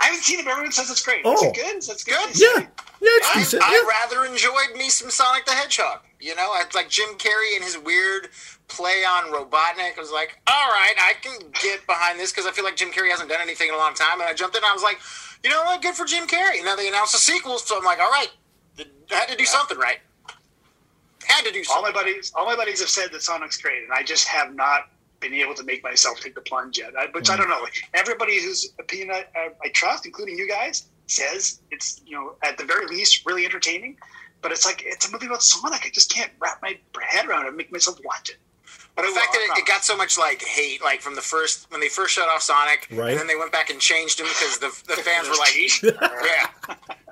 I 0.00 0.06
haven't 0.06 0.22
seen 0.22 0.38
it, 0.38 0.44
but 0.44 0.52
everyone 0.52 0.72
says 0.72 0.90
it's 0.90 1.02
great. 1.04 1.22
Oh. 1.24 1.34
Is 1.34 1.42
it 1.42 1.54
good? 1.54 1.76
Is 1.76 1.88
it 1.88 2.04
good? 2.06 2.32
Good. 2.32 2.40
Yeah, 2.40 2.58
yeah, 2.60 3.18
it's 3.18 3.28
I, 3.30 3.38
decent. 3.38 3.62
I 3.64 3.72
yeah. 3.72 3.88
rather 3.88 4.24
enjoyed 4.24 4.76
me 4.76 4.90
some 4.90 5.10
Sonic 5.10 5.44
the 5.44 5.52
Hedgehog. 5.52 6.00
You 6.20 6.34
know, 6.36 6.52
it's 6.56 6.74
like 6.74 6.88
Jim 6.88 7.10
Carrey 7.18 7.54
and 7.56 7.64
his 7.64 7.76
weird 7.78 8.28
play 8.68 9.04
on 9.04 9.24
Robotnik. 9.32 9.96
I 9.96 10.00
was 10.00 10.10
like, 10.12 10.40
all 10.50 10.68
right, 10.70 10.94
I 10.98 11.14
can 11.20 11.38
get 11.62 11.86
behind 11.86 12.18
this 12.18 12.30
because 12.32 12.46
I 12.46 12.52
feel 12.52 12.64
like 12.64 12.76
Jim 12.76 12.90
Carrey 12.90 13.10
hasn't 13.10 13.28
done 13.28 13.40
anything 13.40 13.68
in 13.68 13.74
a 13.74 13.78
long 13.78 13.94
time. 13.94 14.20
And 14.20 14.28
I 14.28 14.34
jumped 14.34 14.56
in 14.56 14.62
and 14.62 14.70
I 14.70 14.74
was 14.74 14.82
like, 14.82 14.98
you 15.42 15.50
know 15.50 15.62
what, 15.64 15.82
good 15.82 15.94
for 15.94 16.04
Jim 16.04 16.26
Carrey. 16.26 16.56
And 16.56 16.64
Now 16.64 16.76
they 16.76 16.88
announced 16.88 17.14
a 17.14 17.18
sequel, 17.18 17.58
so 17.58 17.76
I'm 17.78 17.84
like, 17.84 18.00
all 18.00 18.10
right, 18.10 18.30
I 18.78 19.14
had 19.14 19.28
to 19.28 19.36
do 19.36 19.44
something 19.44 19.78
right. 19.78 19.98
Had 21.24 21.44
to 21.44 21.52
do 21.52 21.62
all 21.70 21.82
my 21.82 21.92
buddies, 21.92 22.32
all 22.34 22.46
my 22.46 22.56
buddies 22.56 22.80
have 22.80 22.88
said 22.88 23.12
that 23.12 23.22
Sonic's 23.22 23.58
great, 23.58 23.82
and 23.82 23.92
I 23.92 24.02
just 24.02 24.26
have 24.28 24.54
not 24.54 24.88
been 25.20 25.34
able 25.34 25.54
to 25.54 25.64
make 25.64 25.82
myself 25.82 26.20
take 26.20 26.34
the 26.34 26.40
plunge 26.40 26.78
yet. 26.78 26.92
I, 26.98 27.06
which 27.12 27.28
I 27.30 27.34
Mm. 27.34 27.38
don't 27.38 27.48
know. 27.50 27.66
Everybody 27.94 28.40
whose 28.42 28.72
opinion 28.78 29.10
I, 29.10 29.26
I, 29.34 29.48
I 29.64 29.68
trust, 29.70 30.06
including 30.06 30.38
you 30.38 30.48
guys, 30.48 30.86
says 31.06 31.60
it's 31.70 32.00
you 32.04 32.14
know 32.16 32.36
at 32.42 32.58
the 32.58 32.64
very 32.64 32.86
least 32.86 33.24
really 33.26 33.44
entertaining. 33.44 33.96
But 34.40 34.52
it's 34.52 34.64
like 34.64 34.82
it's 34.86 35.08
a 35.08 35.10
movie 35.12 35.26
about 35.26 35.42
Sonic. 35.42 35.84
I 35.84 35.90
just 35.92 36.12
can't 36.14 36.30
wrap 36.38 36.60
my 36.62 36.78
head 37.02 37.26
around 37.26 37.44
it 37.44 37.48
and 37.48 37.56
make 37.56 37.72
myself 37.72 37.98
watch 38.04 38.30
it. 38.30 38.36
But 38.94 39.02
the 39.02 39.12
fact 39.12 39.32
that 39.32 39.40
it, 39.56 39.58
it 39.60 39.66
got 39.66 39.84
so 39.84 39.96
much 39.96 40.18
like 40.18 40.42
hate, 40.42 40.82
like 40.82 41.00
from 41.00 41.14
the 41.14 41.20
first 41.20 41.70
when 41.70 41.80
they 41.80 41.88
first 41.88 42.14
shut 42.14 42.28
off 42.28 42.42
Sonic, 42.42 42.86
Right. 42.90 43.10
and 43.10 43.18
then 43.18 43.26
they 43.26 43.36
went 43.36 43.50
back 43.52 43.70
and 43.70 43.80
changed 43.80 44.20
him 44.20 44.26
because 44.26 44.58
the 44.58 44.68
the 44.94 45.00
fans 45.02 45.28
were 45.28 45.36
like, 45.36 45.54
yeah, 45.82 46.46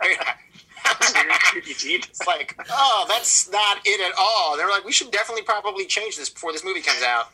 yeah. 0.02 0.34
It's 1.54 2.26
like, 2.26 2.56
oh, 2.70 3.06
that's 3.08 3.48
not 3.50 3.78
it 3.84 4.00
at 4.00 4.12
all. 4.18 4.56
They 4.56 4.64
were 4.64 4.70
like, 4.70 4.84
we 4.84 4.92
should 4.92 5.10
definitely 5.10 5.42
probably 5.42 5.86
change 5.86 6.16
this 6.16 6.28
before 6.30 6.52
this 6.52 6.64
movie 6.64 6.80
comes 6.80 7.02
out. 7.02 7.30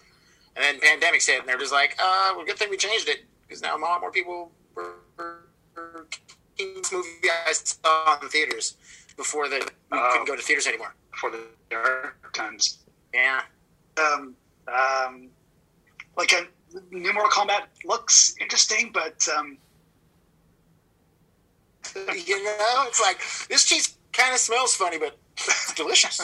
And 0.56 0.80
then 0.80 0.80
pandemics 1.00 1.26
hit, 1.26 1.40
and 1.40 1.48
they're 1.48 1.58
just 1.58 1.72
like, 1.72 1.96
uh, 1.98 2.32
well, 2.36 2.44
good 2.44 2.58
thing 2.58 2.68
we 2.70 2.76
changed 2.76 3.08
it 3.08 3.24
because 3.46 3.62
now 3.62 3.76
a 3.76 3.78
lot 3.80 4.00
more 4.00 4.10
people 4.12 4.50
were, 4.74 4.96
were, 5.16 5.44
were 5.74 6.06
seeing 6.58 6.74
this 6.74 6.92
movie 6.92 7.08
I 7.46 7.52
saw 7.52 8.18
in 8.20 8.28
theaters 8.28 8.76
before 9.16 9.48
the 9.48 9.56
we 9.90 9.98
Oh. 9.98 10.08
couldn't 10.12 10.26
go 10.26 10.36
to 10.36 10.42
theaters 10.42 10.66
anymore. 10.66 10.94
Before 11.10 11.30
the 11.30 11.40
dark 11.70 12.32
times. 12.34 12.78
Yeah, 13.14 13.42
Um, 13.98 14.34
um, 14.68 15.28
like 16.16 16.32
a 16.32 16.46
new 16.90 17.12
Mortal 17.12 17.30
Kombat 17.30 17.64
looks 17.84 18.34
interesting, 18.40 18.90
but 18.92 19.26
um, 19.36 19.58
you 22.14 22.42
know, 22.44 22.84
it's 22.86 23.00
like 23.00 23.18
this 23.48 23.64
cheese 23.64 23.96
kind 24.12 24.32
of 24.32 24.38
smells 24.38 24.74
funny, 24.74 24.98
but 24.98 25.16
it's 25.48 25.74
delicious. 25.82 26.20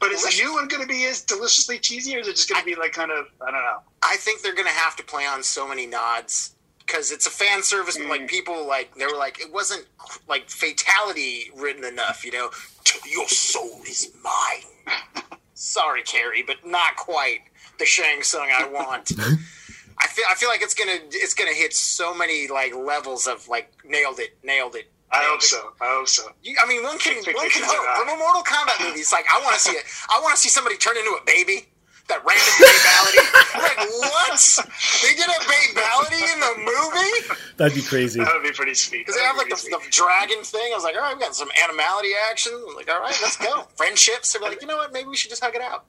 but 0.00 0.10
is 0.12 0.22
the 0.22 0.28
Delicious. 0.30 0.40
new 0.40 0.52
one 0.54 0.68
going 0.68 0.82
to 0.82 0.88
be 0.88 1.06
as 1.06 1.22
deliciously 1.22 1.78
cheesy, 1.78 2.16
or 2.16 2.20
is 2.20 2.28
it 2.28 2.36
just 2.36 2.48
going 2.48 2.60
to 2.60 2.66
be 2.66 2.74
like 2.74 2.92
kind 2.92 3.10
of 3.10 3.26
I 3.40 3.50
don't 3.50 3.62
know? 3.62 3.78
I 4.02 4.16
think 4.16 4.42
they're 4.42 4.54
gonna 4.54 4.68
have 4.70 4.96
to 4.96 5.02
play 5.04 5.26
on 5.26 5.42
so 5.42 5.66
many 5.66 5.86
nods 5.86 6.54
because 6.78 7.10
it's 7.10 7.26
a 7.26 7.30
fan 7.30 7.62
service. 7.62 7.96
Mm. 7.98 8.08
like 8.08 8.28
people, 8.28 8.66
like 8.66 8.94
they 8.96 9.06
were 9.06 9.16
like, 9.16 9.40
it 9.40 9.52
wasn't 9.52 9.86
like 10.28 10.50
fatality 10.50 11.50
written 11.56 11.84
enough. 11.84 12.24
You 12.24 12.32
know, 12.32 12.50
your 13.10 13.26
soul 13.28 13.80
is 13.88 14.12
mine. 14.22 14.94
Sorry, 15.54 16.02
Cary, 16.02 16.42
but 16.46 16.66
not 16.66 16.96
quite 16.96 17.40
the 17.78 17.86
Shang 17.86 18.22
Tsung 18.22 18.48
I 18.52 18.68
want. 18.68 19.12
I 19.98 20.06
feel 20.08 20.24
I 20.28 20.34
feel 20.34 20.48
like 20.48 20.60
it's 20.62 20.74
gonna 20.74 20.98
it's 21.10 21.34
gonna 21.34 21.54
hit 21.54 21.72
so 21.72 22.14
many 22.14 22.48
like 22.48 22.74
levels 22.74 23.26
of 23.26 23.48
like 23.48 23.72
nailed 23.84 24.18
it, 24.18 24.36
nailed 24.42 24.74
it. 24.74 24.90
I 25.14 25.20
nailed 25.22 25.30
hope 25.38 25.42
it. 25.42 25.46
so. 25.46 25.72
I 25.80 25.86
hope 25.94 26.08
so. 26.08 26.22
You, 26.42 26.56
I 26.62 26.66
mean, 26.66 26.82
one 26.82 26.98
can 26.98 27.14
one 27.34 27.48
can 27.50 27.62
hope 27.64 27.86
from 27.98 28.08
a 28.10 28.16
Mortal 28.18 28.42
Kombat 28.42 28.80
movie. 28.84 29.00
It's 29.00 29.12
like 29.12 29.26
I 29.32 29.40
want 29.42 29.54
to 29.54 29.60
see 29.60 29.70
it. 29.72 29.84
I 30.10 30.18
want 30.20 30.34
to 30.34 30.40
see 30.40 30.48
somebody 30.50 30.76
turn 30.76 30.96
into 30.96 31.10
a 31.10 31.22
baby. 31.24 31.68
That 32.06 32.20
random 32.20 32.54
babality. 32.60 33.24
like 33.64 33.80
what? 34.04 34.36
They 35.00 35.16
did 35.16 35.24
a 35.24 35.40
babality 35.48 36.20
in 36.20 36.36
the 36.38 36.52
movie 36.60 37.32
That'd 37.56 37.72
be 37.74 37.80
crazy. 37.80 38.20
That 38.20 38.28
would 38.34 38.42
be 38.42 38.52
pretty 38.52 38.74
sweet. 38.74 39.06
because 39.06 39.16
they 39.16 39.22
have 39.24 39.38
like 39.38 39.48
the, 39.48 39.56
the 39.56 39.80
dragon 39.88 40.42
thing. 40.42 40.70
I 40.70 40.74
was 40.74 40.84
like, 40.84 40.96
all 40.96 41.00
right, 41.00 41.14
we 41.16 41.20
got 41.22 41.34
some 41.34 41.48
animality 41.64 42.10
action. 42.30 42.52
I'm 42.68 42.74
like, 42.76 42.90
all 42.90 43.00
right, 43.00 43.16
let's 43.22 43.38
go. 43.38 43.66
Friendships. 43.76 44.34
They're 44.34 44.42
like, 44.42 44.60
you 44.60 44.68
know 44.68 44.76
what? 44.76 44.92
Maybe 44.92 45.08
we 45.08 45.16
should 45.16 45.30
just 45.30 45.42
hug 45.42 45.54
it 45.54 45.62
out. 45.62 45.86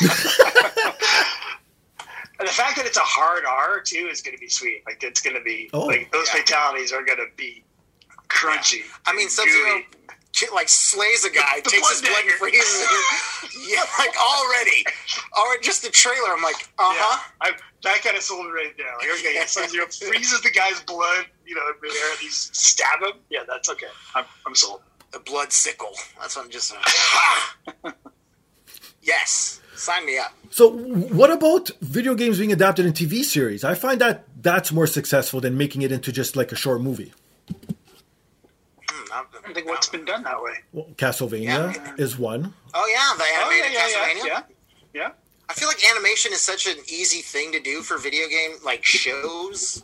And 0.00 0.10
the 2.48 2.52
fact 2.52 2.76
that 2.76 2.84
it's 2.86 2.96
a 2.96 3.00
hard 3.02 3.44
R 3.44 3.80
too 3.80 4.08
is 4.10 4.20
going 4.22 4.36
to 4.36 4.40
be 4.40 4.48
sweet. 4.48 4.82
Like 4.86 5.02
it's 5.04 5.20
going 5.20 5.36
to 5.36 5.42
be 5.42 5.68
Oh. 5.72 5.86
like 5.86 6.10
those 6.12 6.28
Yeah. 6.34 6.40
fatalities 6.40 6.92
are 6.92 7.04
going 7.04 7.18
to 7.18 7.26
be 7.36 7.62
crunchy. 8.28 8.82
I 9.06 9.12
mean, 9.12 9.22
and 9.22 9.30
Sub 9.30 9.48
Zero 9.48 9.82
like 10.54 10.68
slays 10.68 11.24
a 11.24 11.30
guy, 11.30 11.60
The 11.64 11.70
takes 11.70 11.90
his 11.90 12.00
blood 12.00 12.12
blood 12.12 12.24
and 12.24 12.32
freezes 12.34 12.82
it. 12.82 12.88
Yeah, 13.68 13.84
like 13.98 14.16
already, 14.16 14.84
already 15.36 15.62
just 15.62 15.82
the 15.82 15.90
trailer. 15.90 16.30
I'm 16.30 16.42
like, 16.42 16.56
uh 16.78 16.94
huh. 16.94 17.32
I, 17.42 17.50
that 17.82 18.00
kind 18.02 18.16
of 18.16 18.22
sold 18.22 18.46
it 18.46 18.50
right 18.50 18.74
there. 18.78 18.86
Like, 18.98 19.18
okay, 19.18 19.34
yeah, 19.34 19.44
Sub 19.44 19.68
Zero 19.68 19.86
freezes 20.00 20.40
the 20.40 20.50
guy's 20.50 20.80
blood, 20.82 21.26
you 21.44 21.54
know, 21.54 21.62
in 21.66 21.74
there, 21.82 22.10
and 22.10 22.18
he's 22.18 22.50
stab 22.52 23.02
him. 23.02 23.20
Yeah, 23.28 23.40
that's 23.46 23.68
okay. 23.68 23.88
I'm, 24.14 24.24
I'm 24.46 24.54
sold. 24.54 24.80
The 25.12 25.18
blood 25.20 25.52
sickle. 25.52 25.92
That's 26.20 26.36
what 26.36 26.46
I'm 26.46 26.50
just. 26.50 26.74
yes, 29.02 29.60
sign 29.74 30.06
me 30.06 30.18
up. 30.18 30.32
So, 30.50 30.70
what 30.70 31.30
about 31.30 31.70
video 31.82 32.14
games 32.14 32.38
being 32.38 32.52
adapted 32.52 32.86
in 32.86 32.92
TV 32.92 33.22
series? 33.22 33.64
I 33.64 33.74
find 33.74 34.00
that 34.00 34.24
that's 34.40 34.72
more 34.72 34.86
successful 34.86 35.40
than 35.40 35.58
making 35.58 35.82
it 35.82 35.92
into 35.92 36.10
just 36.10 36.36
like 36.36 36.52
a 36.52 36.56
short 36.56 36.80
movie. 36.80 37.12
I'm- 39.12 39.26
I 39.46 39.52
think 39.52 39.66
what's 39.68 39.88
been 39.88 40.04
done 40.04 40.22
that 40.24 40.42
way. 40.42 40.54
Well, 40.72 40.86
Castlevania 40.96 41.98
is 41.98 42.18
one. 42.18 42.54
Oh 42.74 42.86
yeah, 42.92 43.16
the 43.16 43.24
Oh, 43.24 43.42
animated 43.50 43.72
yeah, 43.72 43.88
yeah, 43.88 43.94
Castlevania. 43.94 44.26
yeah, 44.26 44.42
yeah, 44.94 45.02
yeah. 45.02 45.10
I 45.48 45.54
feel 45.54 45.68
like 45.68 45.82
animation 45.90 46.32
is 46.32 46.40
such 46.40 46.66
an 46.66 46.76
easy 46.88 47.22
thing 47.22 47.52
to 47.52 47.60
do 47.60 47.82
for 47.82 47.96
video 47.98 48.28
game 48.28 48.52
like 48.64 48.84
shows, 48.84 49.82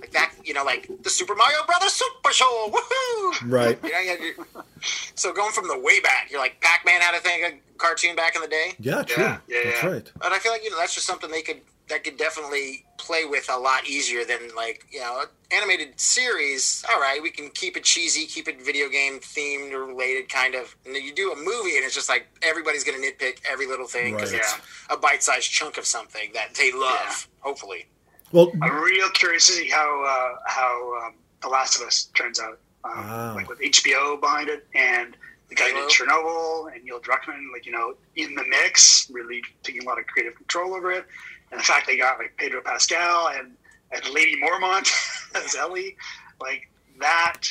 like 0.00 0.10
that. 0.12 0.32
You 0.44 0.54
know, 0.54 0.64
like 0.64 0.88
the 1.02 1.10
Super 1.10 1.34
Mario 1.34 1.58
Brothers 1.66 1.92
Super 1.92 2.32
Show. 2.32 2.70
Woohoo! 2.72 3.50
Right. 3.50 3.78
You 3.84 3.92
know, 3.92 3.98
you 4.00 4.08
had 4.10 4.20
your- 4.20 4.64
so 5.14 5.32
going 5.32 5.52
from 5.52 5.68
the 5.68 5.78
way 5.78 6.00
back, 6.00 6.28
you're 6.30 6.40
like 6.40 6.60
Pac-Man 6.60 7.00
had 7.00 7.14
a 7.14 7.20
thing, 7.20 7.44
a 7.44 7.52
cartoon 7.78 8.16
back 8.16 8.34
in 8.34 8.42
the 8.42 8.48
day. 8.48 8.74
Yeah, 8.80 9.02
true. 9.04 9.22
Yeah, 9.22 9.38
yeah, 9.48 9.60
that's 9.64 9.82
yeah. 9.84 9.88
right. 9.90 10.12
But 10.18 10.32
I 10.32 10.38
feel 10.40 10.52
like 10.52 10.64
you 10.64 10.70
know 10.70 10.78
that's 10.78 10.94
just 10.94 11.06
something 11.06 11.30
they 11.30 11.42
could 11.42 11.60
that 11.88 12.02
could 12.04 12.16
definitely 12.16 12.84
play 12.96 13.24
with 13.26 13.48
a 13.52 13.58
lot 13.58 13.86
easier 13.86 14.24
than 14.24 14.38
like 14.56 14.84
you 14.90 15.00
know 15.00 15.24
animated 15.50 15.98
series. 16.00 16.84
All 16.92 17.00
right, 17.00 17.20
we 17.22 17.30
can 17.30 17.50
keep 17.50 17.76
it 17.76 17.84
cheesy, 17.84 18.26
keep 18.26 18.48
it 18.48 18.60
video 18.62 18.88
game 18.88 19.20
themed 19.20 19.72
or 19.72 19.84
related, 19.84 20.28
kind 20.28 20.54
of. 20.54 20.74
And 20.86 20.94
then 20.94 21.02
you 21.02 21.14
do 21.14 21.32
a 21.32 21.36
movie, 21.36 21.76
and 21.76 21.84
it's 21.84 21.94
just 21.94 22.08
like 22.08 22.26
everybody's 22.42 22.84
going 22.84 23.00
to 23.00 23.06
nitpick 23.06 23.38
every 23.50 23.66
little 23.66 23.86
thing 23.86 24.14
because 24.14 24.32
Right. 24.32 24.40
it's 24.40 24.54
a 24.90 24.96
bite-sized 24.96 25.50
chunk 25.50 25.76
of 25.78 25.86
something 25.86 26.30
that 26.34 26.54
they 26.54 26.72
love. 26.72 26.92
Yeah. 27.06 27.14
Hopefully, 27.40 27.86
Well, 28.32 28.50
I'm 28.62 28.82
real 28.82 29.10
curious 29.10 29.46
to 29.48 29.52
see 29.52 29.68
how 29.68 30.04
uh, 30.04 30.38
how 30.46 31.06
um, 31.06 31.14
The 31.42 31.48
Last 31.48 31.80
of 31.80 31.86
Us 31.86 32.04
turns 32.14 32.40
out. 32.40 32.58
Um, 32.84 32.92
Wow. 32.96 33.34
Like 33.34 33.48
with 33.48 33.60
HBO 33.60 34.20
behind 34.20 34.48
it 34.50 34.66
and 34.74 35.16
the 35.48 35.54
guy 35.54 35.68
who 35.70 35.74
did 35.74 35.90
Chernobyl 35.90 36.74
and 36.74 36.82
Neil 36.84 37.00
Druckmann, 37.00 37.52
like 37.52 37.64
you 37.66 37.72
know, 37.72 37.94
in 38.16 38.34
the 38.34 38.44
mix, 38.48 39.08
really 39.10 39.42
taking 39.62 39.82
a 39.82 39.84
lot 39.86 39.98
of 39.98 40.06
creative 40.06 40.34
control 40.36 40.74
over 40.74 40.90
it. 40.90 41.04
And 41.50 41.60
the 41.60 41.64
fact 41.64 41.86
they 41.86 41.96
got 41.96 42.18
like 42.18 42.34
Pedro 42.36 42.60
Pascal 42.62 43.28
and, 43.28 43.52
and 43.92 44.14
Lady 44.14 44.36
Mormont 44.40 44.88
as 45.34 45.54
Ellie, 45.54 45.96
like 46.40 46.68
that 47.00 47.42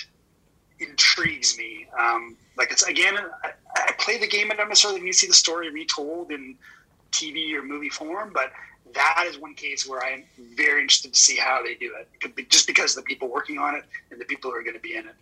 intrigues 0.80 1.58
me. 1.58 1.88
Um, 1.98 2.36
like 2.58 2.72
it's 2.72 2.84
again, 2.84 3.16
I, 3.44 3.52
I 3.76 3.92
play 4.00 4.18
the 4.18 4.28
game 4.28 4.50
and 4.50 4.58
don't 4.58 4.70
necessarily 4.70 5.02
need 5.02 5.14
to 5.14 5.18
see 5.18 5.28
the 5.28 5.34
story 5.34 5.70
retold 5.72 6.32
in 6.32 6.56
TV 7.12 7.54
or 7.54 7.64
movie 7.64 7.90
form, 7.90 8.32
but 8.34 8.52
that 8.94 9.26
is 9.28 9.40
one 9.40 9.56
case 9.56 9.88
where 9.88 10.04
I'm 10.04 10.24
very 10.56 10.82
interested 10.82 11.14
to 11.14 11.20
see 11.20 11.38
how 11.38 11.64
they 11.64 11.76
do 11.76 11.94
it, 12.00 12.50
just 12.50 12.68
because 12.68 12.96
of 12.96 13.04
the 13.04 13.08
people 13.08 13.28
working 13.30 13.58
on 13.58 13.76
it 13.76 13.84
and 14.12 14.20
the 14.20 14.26
people 14.26 14.52
who 14.52 14.58
are 14.58 14.64
going 14.64 14.76
to 14.76 14.80
be 14.82 14.96
in 14.96 15.08
it. 15.08 15.16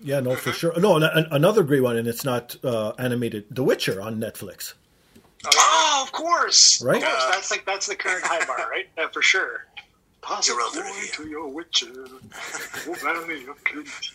yeah, 0.00 0.20
no, 0.20 0.36
for 0.36 0.52
sure. 0.52 0.78
No, 0.78 0.96
an- 0.96 1.02
an- 1.02 1.26
another 1.32 1.62
great 1.64 1.80
one, 1.82 1.96
and 1.96 2.06
it's 2.06 2.24
not 2.24 2.56
uh, 2.64 2.92
animated. 2.98 3.46
The 3.50 3.64
Witcher 3.64 4.00
on 4.00 4.20
Netflix. 4.20 4.74
Oh, 5.46 6.00
of 6.04 6.12
course, 6.12 6.82
Right? 6.82 7.02
Of 7.02 7.08
course. 7.08 7.24
That's 7.30 7.50
like 7.50 7.64
that's 7.64 7.86
the 7.86 7.94
current 7.96 8.24
high 8.24 8.44
bar, 8.46 8.68
right? 8.70 8.86
Uh, 8.98 9.08
for 9.08 9.22
sure. 9.22 9.66
Toss 10.20 10.48
You're 10.48 10.60
a 10.60 10.64
older 10.64 10.82
coin 10.82 10.92
than 10.92 11.02
you. 11.02 11.08
to 11.12 11.28
your 11.28 11.48
witcher, 11.48 11.86
O 12.88 12.92
valley 12.94 13.46
of 13.46 13.62
Kentucky. 13.64 14.10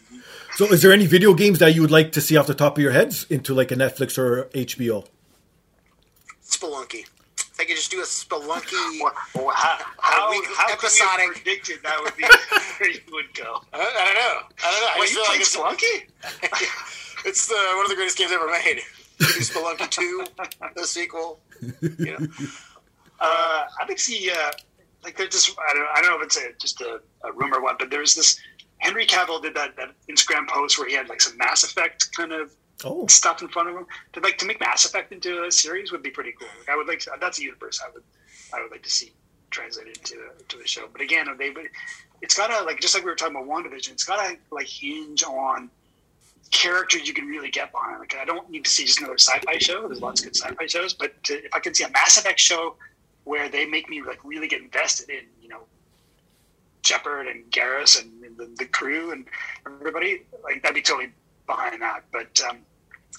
So, 0.55 0.65
is 0.65 0.81
there 0.81 0.91
any 0.91 1.05
video 1.07 1.33
games 1.33 1.59
that 1.59 1.73
you 1.73 1.81
would 1.81 1.91
like 1.91 2.11
to 2.11 2.21
see 2.21 2.35
off 2.35 2.45
the 2.45 2.53
top 2.53 2.77
of 2.77 2.83
your 2.83 2.91
heads 2.91 3.25
into 3.29 3.53
like 3.55 3.71
a 3.71 3.75
Netflix 3.75 4.17
or 4.17 4.45
HBO? 4.53 5.07
Spelunky. 6.45 7.05
If 7.37 7.59
I 7.59 7.65
could 7.65 7.75
just 7.77 7.89
do 7.91 7.99
a 8.01 8.03
Spelunky. 8.03 8.99
Well, 9.01 9.13
well, 9.35 9.49
how 9.55 9.77
how, 9.97 10.29
week 10.31 10.43
how 10.55 10.75
could 10.75 10.89
we 10.91 10.99
have 10.99 11.33
predicted 11.35 11.77
that 11.83 11.99
would 12.03 12.15
be 12.17 12.23
where 12.79 12.89
you 12.91 12.99
would 13.11 13.33
go? 13.33 13.61
I, 13.73 13.77
I 13.77 13.81
don't 13.81 14.13
know. 14.13 14.55
I 14.63 14.71
don't 14.71 14.81
know. 14.81 14.87
I 14.87 14.95
Well, 14.97 15.07
just 15.07 15.55
you 15.55 15.63
feel 15.63 15.63
like 15.63 15.77
Spelunky? 15.79 17.25
it's 17.25 17.47
the, 17.47 17.55
one 17.75 17.85
of 17.85 17.89
the 17.89 17.95
greatest 17.95 18.17
games 18.17 18.31
ever 18.31 18.47
made. 18.47 18.81
Spelunky 19.23 19.89
2, 19.89 20.25
the 20.75 20.85
sequel. 20.85 21.39
You 21.81 22.17
know? 22.19 22.27
Uh, 23.19 23.65
I 23.81 23.85
think 23.87 23.99
see, 23.99 24.29
uh, 24.29 24.51
like 25.03 25.17
they're 25.17 25.27
just 25.27 25.51
I 25.69 25.73
don't, 25.73 25.87
I 25.93 26.01
don't 26.01 26.11
know 26.11 26.17
if 26.17 26.25
it's 26.25 26.37
a, 26.37 26.47
just 26.59 26.81
a, 26.81 26.99
a 27.23 27.31
rumor 27.31 27.57
or 27.57 27.63
what, 27.63 27.79
but 27.79 27.89
there's 27.89 28.15
this 28.15 28.39
Henry 28.79 29.05
Cavill 29.05 29.41
did 29.41 29.55
that, 29.55 29.75
that 29.77 29.91
Instagram 30.09 30.47
post 30.47 30.77
where 30.77 30.87
he 30.87 30.95
had 30.95 31.07
like 31.07 31.21
some 31.21 31.37
Mass 31.37 31.63
Effect 31.63 32.09
kind 32.15 32.33
of 32.33 32.53
Oh, 32.85 33.07
stuff 33.07 33.41
in 33.41 33.47
front 33.47 33.69
of 33.69 33.75
him. 33.75 33.85
To 34.13 34.19
like 34.19 34.37
to 34.39 34.45
make 34.45 34.59
Mass 34.59 34.85
Effect 34.85 35.13
into 35.13 35.43
a 35.45 35.51
series 35.51 35.91
would 35.91 36.03
be 36.03 36.09
pretty 36.09 36.33
cool. 36.33 36.49
Like 36.59 36.69
I 36.69 36.75
would 36.75 36.87
like 36.87 36.99
to, 37.01 37.11
that's 37.19 37.39
a 37.39 37.43
universe 37.43 37.81
I 37.85 37.89
would 37.93 38.03
I 38.53 38.61
would 38.61 38.71
like 38.71 38.83
to 38.83 38.89
see 38.89 39.13
translated 39.51 39.97
into 39.97 40.17
to 40.49 40.57
the 40.57 40.67
show. 40.67 40.87
But 40.91 41.01
again, 41.01 41.27
they 41.37 41.51
but 41.51 41.63
it's 42.21 42.35
gotta 42.35 42.65
like 42.65 42.81
just 42.81 42.93
like 42.93 43.03
we 43.03 43.09
were 43.09 43.15
talking 43.15 43.35
about 43.35 43.47
WandaVision, 43.47 43.91
it's 43.91 44.03
gotta 44.03 44.37
like 44.51 44.67
hinge 44.67 45.23
on 45.23 45.69
characters 46.53 47.07
you 47.07 47.13
can 47.13 47.25
really 47.25 47.49
get 47.49 47.71
behind. 47.71 47.99
Like 47.99 48.15
I 48.15 48.23
don't 48.23 48.49
need 48.49 48.63
to 48.63 48.69
see 48.69 48.85
just 48.85 48.99
another 48.99 49.17
sci-fi 49.17 49.57
show. 49.57 49.87
There's 49.87 50.01
lots 50.01 50.21
of 50.21 50.27
good 50.27 50.35
sci-fi 50.37 50.67
shows, 50.67 50.93
but 50.93 51.21
to, 51.23 51.43
if 51.43 51.53
I 51.53 51.59
can 51.59 51.73
see 51.73 51.83
a 51.83 51.89
Mass 51.89 52.17
Effect 52.17 52.39
show 52.39 52.75
where 53.25 53.49
they 53.49 53.65
make 53.65 53.89
me 53.89 54.01
like 54.01 54.23
really 54.23 54.47
get 54.47 54.61
invested 54.61 55.09
in, 55.09 55.25
you 55.41 55.49
know, 55.49 55.61
Shepard 56.85 57.27
and 57.27 57.43
Garrus 57.51 58.01
and, 58.01 58.23
and 58.23 58.37
the, 58.37 58.49
the 58.57 58.65
crew 58.65 59.11
and 59.11 59.25
everybody, 59.65 60.23
like 60.43 60.61
that'd 60.61 60.75
be 60.75 60.81
totally 60.81 61.11
behind 61.47 61.81
that. 61.81 62.03
But 62.11 62.39
um, 62.47 62.57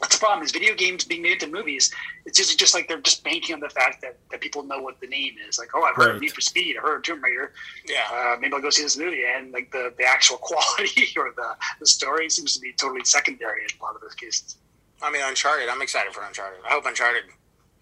that's 0.01 0.16
the 0.16 0.20
problem 0.20 0.45
is 0.45 0.51
video 0.51 0.74
games 0.74 1.05
being 1.05 1.22
made 1.22 1.40
into 1.42 1.47
movies. 1.49 1.92
It's 2.26 2.36
just 2.36 2.59
just 2.59 2.74
like 2.74 2.88
they're 2.88 3.01
just 3.01 3.22
banking 3.22 3.55
on 3.55 3.61
the 3.61 3.68
fact 3.68 4.01
that, 4.03 4.16
that 4.30 4.40
people 4.40 4.62
know 4.64 4.80
what 4.80 5.01
the 5.01 5.07
name 5.07 5.34
is. 5.49 5.59
Like, 5.59 5.68
oh, 5.74 5.82
I've 5.82 5.95
heard 5.95 6.07
Right. 6.07 6.14
of 6.16 6.20
Need 6.20 6.32
for 6.32 6.40
Speed, 6.40 6.76
I 6.76 6.80
heard 6.82 6.97
of 6.97 7.03
Tomb 7.05 7.22
Raider. 7.22 7.53
Yeah. 7.86 8.01
Uh, 8.12 8.36
maybe 8.40 8.55
I'll 8.55 8.61
go 8.61 8.70
see 8.70 8.82
this 8.82 8.97
movie. 8.97 9.22
And 9.24 9.53
like 9.53 9.70
the, 9.70 9.92
the 9.97 10.05
actual 10.05 10.36
quality 10.42 11.09
or 11.16 11.32
the, 11.36 11.55
the 11.80 11.86
story 11.86 12.28
seems 12.28 12.55
to 12.55 12.61
be 12.61 12.72
totally 12.72 13.05
secondary 13.05 13.62
in 13.62 13.68
a 13.80 13.82
lot 13.82 13.95
of 13.95 14.01
those 14.01 14.14
cases. 14.14 14.57
I 15.03 15.11
mean, 15.11 15.22
Uncharted. 15.24 15.68
I'm 15.68 15.82
excited 15.82 16.12
for 16.12 16.22
Uncharted. 16.22 16.61
I 16.66 16.70
hope 16.72 16.86
Uncharted 16.86 17.24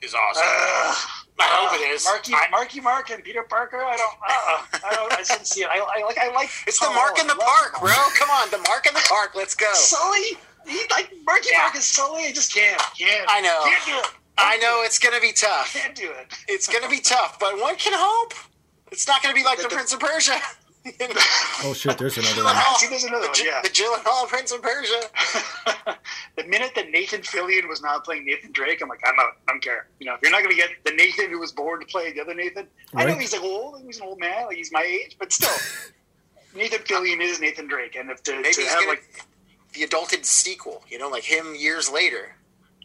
is 0.03 0.15
awesome. 0.15 0.43
Uh, 0.45 0.95
I 1.41 1.45
hope 1.65 1.81
it 1.81 1.85
is. 1.95 2.05
Marky, 2.05 2.35
I- 2.35 2.49
Marky 2.51 2.81
Mark 2.81 3.11
and 3.11 3.23
Peter 3.25 3.43
Parker. 3.43 3.79
I 3.79 3.97
don't. 3.97 4.15
Uh, 4.29 4.87
I 4.89 4.95
don't. 4.95 5.13
I 5.13 5.23
didn't 5.23 5.47
see 5.47 5.63
it. 5.63 5.69
I, 5.69 5.79
I 5.79 6.05
like. 6.05 6.19
I 6.19 6.31
like. 6.35 6.51
It's 6.67 6.79
the 6.79 6.87
Tom 6.87 6.95
mark 6.95 7.19
in 7.21 7.27
the 7.27 7.35
park, 7.35 7.73
love 7.75 7.83
bro. 7.83 7.95
Come 8.19 8.31
on, 8.31 8.51
the 8.51 8.59
mark 8.69 8.87
in 8.87 8.95
the 8.95 9.05
park. 9.09 9.33
Let's 9.35 9.55
go. 9.55 9.69
Sully. 9.73 10.37
He 10.67 10.81
like 10.91 11.13
Marky 11.25 11.49
Yeah. 11.53 11.63
Mark 11.63 11.77
is 11.77 11.85
Sully. 11.85 12.25
I 12.27 12.33
just 12.33 12.55
can't. 12.55 12.81
Can't. 12.99 13.27
I 13.29 13.41
know. 13.41 13.61
Can't 13.65 13.85
do 13.87 13.93
it. 13.99 14.15
I 14.39 14.57
know 14.59 14.83
it's 14.85 14.99
gonna 14.99 15.21
be 15.21 15.33
tough. 15.33 15.73
Can't 15.75 15.95
do 15.95 16.11
it. 16.11 16.33
It's 16.49 16.67
gonna 16.69 16.89
be 16.89 17.01
tough, 17.01 17.39
but 17.39 17.61
one 17.61 17.77
can 17.77 17.93
hope. 17.95 18.35
It's 18.91 19.07
not 19.07 19.23
gonna 19.23 19.35
be 19.35 19.45
like 19.45 19.61
the, 19.61 19.69
Prince 19.69 19.93
of 19.93 20.01
Persia. 20.01 20.37
You 20.85 20.93
know? 20.99 21.15
oh 21.63 21.75
shit! 21.75 21.97
There's 21.97 22.19
another 22.19 22.43
one. 22.43 22.57
See, 22.79 22.89
there's 22.89 23.05
another 23.05 23.23
the, 23.23 23.29
one. 23.29 23.35
J- 23.37 23.47
Yeah. 23.47 23.61
the 23.63 23.69
Gyllenhaal 23.69 24.27
Prince 24.27 24.51
of 24.51 24.63
Persia. 24.63 25.01
the 26.37 26.43
minute 26.49 26.73
that 26.75 26.91
Nathan 26.91 27.21
Fillion 27.21 27.69
was 27.69 27.81
not 27.81 28.05
playing 28.05 28.25
Nathan 28.27 28.51
Drake, 28.51 28.83
I'm 28.83 28.89
like, 28.89 28.99
I'm 29.07 29.15
out. 29.21 29.35
I 29.47 29.53
don't 29.53 29.63
care. 29.63 29.87
You 30.01 30.07
know, 30.07 30.15
if 30.15 30.23
you're 30.23 30.33
not 30.33 30.43
going 30.43 30.51
to 30.51 30.61
get 30.61 30.71
the 30.85 30.91
Nathan 30.91 31.31
who 31.31 31.39
was 31.39 31.53
born 31.53 31.79
to 31.79 31.87
play 31.87 32.13
the 32.13 32.21
other 32.21 32.35
Nathan, 32.35 32.67
I 32.97 33.05
know 33.05 33.15
he's 33.15 33.33
like 33.33 33.45
old. 33.45 33.81
He's 33.87 33.99
an 34.01 34.09
old 34.09 34.19
man. 34.19 34.47
Like 34.47 34.57
he's 34.57 34.73
my 34.73 34.83
age, 34.83 35.15
but 35.21 35.33
still, 35.33 35.55
Nathan 36.57 36.81
Fillion 36.81 37.21
is 37.21 37.39
Nathan 37.41 37.69
Drake, 37.69 37.95
and 37.95 38.11
if 38.11 38.21
to, 38.25 38.33
Maybe 38.41 38.53
to 38.55 38.63
have 38.63 38.81
gonna 38.81 38.89
like, 38.89 39.05
the 39.75 39.83
adulted 39.87 40.25
sequel. 40.25 40.83
You 40.89 40.99
know, 40.99 41.09
like 41.09 41.25
him 41.25 41.55
years 41.55 41.91
later. 41.91 42.37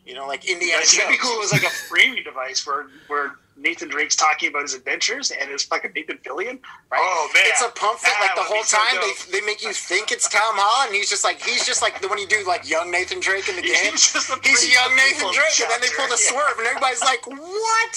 You 0.06 0.14
know, 0.16 0.26
like 0.26 0.46
Indiana 0.50 0.80
it's 0.82 0.96
gonna 0.98 1.10
be 1.10 1.18
Jones. 1.18 1.28
cool 1.30 1.44
as 1.44 1.52
like 1.52 1.64
a 1.64 1.70
framing 1.92 2.24
device 2.24 2.66
where 2.66 2.88
where 3.08 3.36
Nathan 3.58 3.90
Drake's 3.90 4.16
talking 4.16 4.48
about 4.48 4.62
his 4.62 4.74
adventures 4.74 5.32
and 5.32 5.52
it's 5.52 5.64
fucking 5.64 5.92
Nathan 5.94 6.18
Fillion. 6.20 6.60
Right? 6.88 7.02
Oh 7.04 7.30
man, 7.34 7.44
it's 7.48 7.62
a 7.62 7.68
pump 7.76 8.00
fit. 8.00 8.14
That 8.16 8.22
Like 8.32 8.36
the 8.40 8.48
whole 8.48 8.64
so 8.64 8.78
time, 8.78 8.96
dope. 9.02 9.18
they, 9.28 9.40
they 9.42 9.46
make 9.46 9.62
you 9.64 9.74
think 9.74 10.14
it's 10.14 10.30
Tom 10.30 10.56
Holland. 10.56 10.90
And 10.90 10.96
he's 10.96 11.10
just 11.10 11.26
like 11.26 11.42
he's 11.44 11.66
just 11.66 11.82
like 11.82 12.00
the 12.00 12.08
when 12.08 12.20
you 12.20 12.28
do 12.28 12.40
like 12.48 12.70
young 12.70 12.90
Nathan 12.90 13.20
Drake 13.20 13.50
in 13.50 13.58
the 13.58 13.62
game. 13.68 13.92
He's 13.92 14.14
just 14.14 14.30
a 14.32 14.40
He's 14.48 14.64
young 14.72 14.96
Nathan 14.96 15.28
cool 15.28 15.34
Drake, 15.36 15.60
and 15.60 15.72
then 15.76 15.82
they 15.84 15.92
pull 15.92 16.08
the 16.08 16.16
chapter, 16.16 16.32
swerve, 16.40 16.56
and 16.60 16.68
everybody's 16.72 17.04
like, 17.04 17.28
"What? 17.28 17.94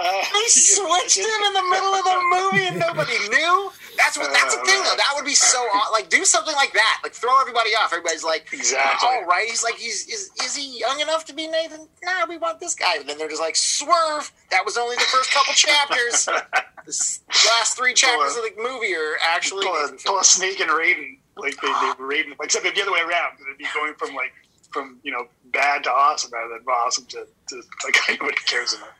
Uh, 0.00 0.10
They 0.34 0.46
switched 0.50 1.22
him 1.22 1.40
in 1.46 1.52
the 1.54 1.66
middle 1.70 1.94
of 1.94 2.02
the 2.02 2.18
movie, 2.34 2.66
and 2.66 2.78
nobody 2.82 3.14
knew." 3.30 3.70
That's 3.96 4.18
what. 4.18 4.32
That's 4.32 4.56
the 4.56 4.64
thing, 4.64 4.82
though. 4.82 4.96
That 4.96 5.12
would 5.14 5.24
be 5.24 5.34
so 5.34 5.58
uh, 5.58 5.78
odd. 5.78 5.92
Like, 5.92 6.08
do 6.08 6.24
something 6.24 6.54
like 6.54 6.72
that. 6.72 7.00
Like, 7.02 7.12
throw 7.12 7.40
everybody 7.40 7.70
off. 7.70 7.92
Everybody's 7.92 8.24
like, 8.24 8.46
Exactly. 8.52 9.08
All 9.08 9.24
right. 9.24 9.48
He's 9.48 9.62
like, 9.62 9.76
he's 9.76 10.06
is 10.08 10.30
is 10.44 10.56
he 10.56 10.78
young 10.78 11.00
enough 11.00 11.24
to 11.26 11.34
be 11.34 11.46
Nathan? 11.46 11.88
Nah, 12.02 12.26
we 12.28 12.36
want 12.38 12.60
this 12.60 12.74
guy. 12.74 12.96
And 12.96 13.08
then 13.08 13.18
they're 13.18 13.28
just 13.28 13.40
like, 13.40 13.56
swerve. 13.56 14.32
That 14.50 14.64
was 14.64 14.76
only 14.76 14.96
the 14.96 15.02
first 15.02 15.30
couple 15.32 15.54
chapters. 15.54 16.26
The 16.26 17.48
last 17.48 17.76
three 17.76 17.94
chapters 17.94 18.36
of 18.36 18.42
the 18.42 18.52
movie 18.62 18.94
are 18.94 19.16
actually. 19.22 19.64
pull 19.66 19.74
a, 19.74 19.92
pull 20.04 20.18
a 20.18 20.24
snake 20.24 20.60
and 20.60 20.70
Raiden, 20.70 21.18
like 21.36 21.56
they, 21.60 21.68
they 21.68 21.92
were 21.98 22.08
Raiden, 22.08 22.34
except 22.42 22.64
the 22.64 22.82
other 22.82 22.92
way 22.92 23.00
around. 23.00 23.38
It'd 23.40 23.58
be 23.58 23.66
going 23.74 23.94
from 23.94 24.14
like 24.14 24.32
from 24.70 24.98
you 25.02 25.12
know 25.12 25.26
bad 25.46 25.84
to 25.84 25.90
awesome 25.90 26.30
rather 26.32 26.58
than 26.58 26.66
awesome 26.68 27.06
to, 27.06 27.26
to 27.48 27.62
like 27.84 27.96
nobody 28.20 28.36
cares 28.46 28.74
about. 28.74 28.90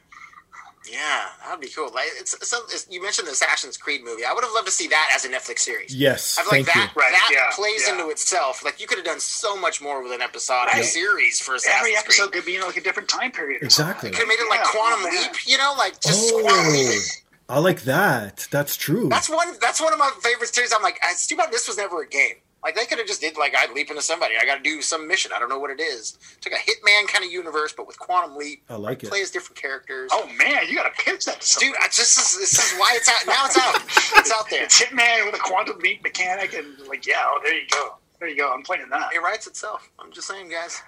Yeah, 0.90 1.26
that'd 1.44 1.60
be 1.60 1.68
cool. 1.68 1.90
Like, 1.94 2.08
it's, 2.20 2.34
it's, 2.34 2.52
it's, 2.52 2.86
you 2.90 3.00
mentioned 3.02 3.26
the 3.26 3.32
Assassin's 3.32 3.76
Creed 3.76 4.04
movie. 4.04 4.24
I 4.24 4.32
would 4.34 4.44
have 4.44 4.52
loved 4.52 4.66
to 4.66 4.72
see 4.72 4.86
that 4.88 5.10
as 5.14 5.24
a 5.24 5.28
Netflix 5.28 5.60
series. 5.60 5.94
Yes, 5.94 6.36
I 6.38 6.42
feel 6.42 6.58
like 6.58 6.66
thank 6.66 6.74
that 6.74 6.92
you. 6.94 7.00
Right, 7.02 7.12
that 7.12 7.30
yeah, 7.32 7.54
plays 7.54 7.84
yeah. 7.86 7.94
into 7.94 8.10
itself. 8.10 8.64
Like 8.64 8.80
you 8.80 8.86
could 8.86 8.98
have 8.98 9.06
done 9.06 9.20
so 9.20 9.56
much 9.56 9.80
more 9.80 10.02
with 10.02 10.12
an 10.12 10.20
episodic 10.20 10.74
Right. 10.74 10.84
series 10.84 11.40
for 11.40 11.54
Assassin's 11.54 11.78
Every 11.80 11.96
episode 11.96 12.30
Creed. 12.32 12.42
could 12.42 12.46
be 12.46 12.56
in 12.56 12.62
like 12.62 12.76
a 12.76 12.82
different 12.82 13.08
time 13.08 13.32
period. 13.32 13.62
Exactly. 13.62 14.10
Could 14.10 14.18
have 14.20 14.28
made 14.28 14.40
it 14.40 14.48
like 14.50 14.60
Yeah, 14.60 14.66
oh, 14.68 14.78
Quantum 14.78 15.12
yeah. 15.14 15.20
Leap, 15.20 15.46
you 15.46 15.58
know, 15.58 15.74
like 15.78 16.00
just 16.00 16.32
oh, 16.34 16.40
Quantum 16.42 16.72
Leap. 16.72 17.02
Oh, 17.48 17.54
I 17.56 17.58
like 17.58 17.82
that. 17.82 18.46
That's 18.50 18.76
true. 18.76 19.08
That's 19.08 19.28
one. 19.28 19.48
That's 19.60 19.80
one 19.80 19.92
of 19.92 19.98
my 19.98 20.10
favorite 20.22 20.54
series. 20.54 20.72
I'm 20.74 20.82
like, 20.82 20.98
it's 21.04 21.26
too 21.26 21.36
bad 21.36 21.50
this 21.52 21.68
was 21.68 21.76
never 21.76 22.02
a 22.02 22.08
game. 22.08 22.36
Like 22.64 22.74
they 22.74 22.86
could 22.86 22.96
have 22.96 23.06
just 23.06 23.20
did 23.20 23.36
like 23.36 23.54
I 23.54 23.70
leap 23.72 23.90
into 23.90 24.00
somebody. 24.00 24.34
I 24.40 24.46
got 24.46 24.56
to 24.56 24.62
do 24.62 24.80
some 24.80 25.06
mission. 25.06 25.32
I 25.36 25.38
don't 25.38 25.50
know 25.50 25.58
what 25.58 25.70
it 25.70 25.80
is. 25.80 26.18
Took 26.40 26.54
a 26.54 26.56
Hitman 26.56 27.06
kind 27.06 27.22
of 27.22 27.30
universe, 27.30 27.74
but 27.76 27.86
with 27.86 27.98
Quantum 27.98 28.36
Leap. 28.36 28.62
I 28.70 28.76
like 28.76 29.04
it. 29.04 29.10
Play 29.10 29.20
as 29.20 29.30
different 29.30 29.60
characters. 29.60 30.10
Oh 30.14 30.26
man, 30.38 30.66
you 30.66 30.74
got 30.74 30.84
to 30.84 31.04
pitch 31.04 31.26
that 31.26 31.42
to 31.42 31.58
dude, 31.60 31.76
I, 31.78 31.88
this 31.88 32.16
is 32.16 32.38
this 32.40 32.58
is 32.58 32.78
why 32.78 32.94
it's 32.96 33.08
out 33.08 33.26
now. 33.26 33.44
It's 33.44 33.58
out. 33.58 33.74
It's 34.18 34.32
out 34.32 34.48
there. 34.48 34.64
It's 34.64 34.82
Hitman 34.82 35.26
with 35.26 35.34
a 35.34 35.38
quantum 35.38 35.78
leap 35.80 36.02
mechanic, 36.02 36.54
and 36.54 36.66
like, 36.88 37.06
yeah, 37.06 37.22
oh, 37.22 37.40
there 37.42 37.54
you 37.54 37.66
go, 37.70 37.96
there 38.18 38.28
you 38.30 38.36
go. 38.36 38.50
I'm 38.50 38.62
playing 38.62 38.88
that. 38.88 39.12
It 39.12 39.20
writes 39.20 39.46
itself. 39.46 39.90
I'm 39.98 40.10
just 40.10 40.26
saying, 40.26 40.48
guys. 40.48 40.80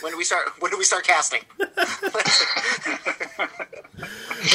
when 0.00 0.10
do 0.10 0.18
we 0.18 0.24
start? 0.24 0.48
When 0.58 0.72
do 0.72 0.78
we 0.78 0.84
start 0.84 1.04
casting? 1.04 1.42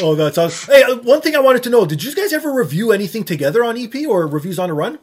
Oh, 0.00 0.14
that's 0.14 0.38
awesome. 0.38 0.72
Hey, 0.72 0.82
uh, 0.84 0.96
one 0.96 1.20
thing 1.20 1.34
I 1.36 1.40
wanted 1.40 1.62
to 1.64 1.70
know: 1.70 1.84
Did 1.84 2.02
you 2.02 2.14
guys 2.14 2.32
ever 2.32 2.52
review 2.52 2.92
anything 2.92 3.24
together 3.24 3.62
on 3.64 3.76
EP 3.76 3.94
or 4.08 4.26
reviews 4.26 4.58
on 4.58 4.70
a 4.70 4.74
run? 4.74 4.98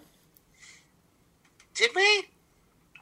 Did 1.79 1.91
we? 1.95 2.01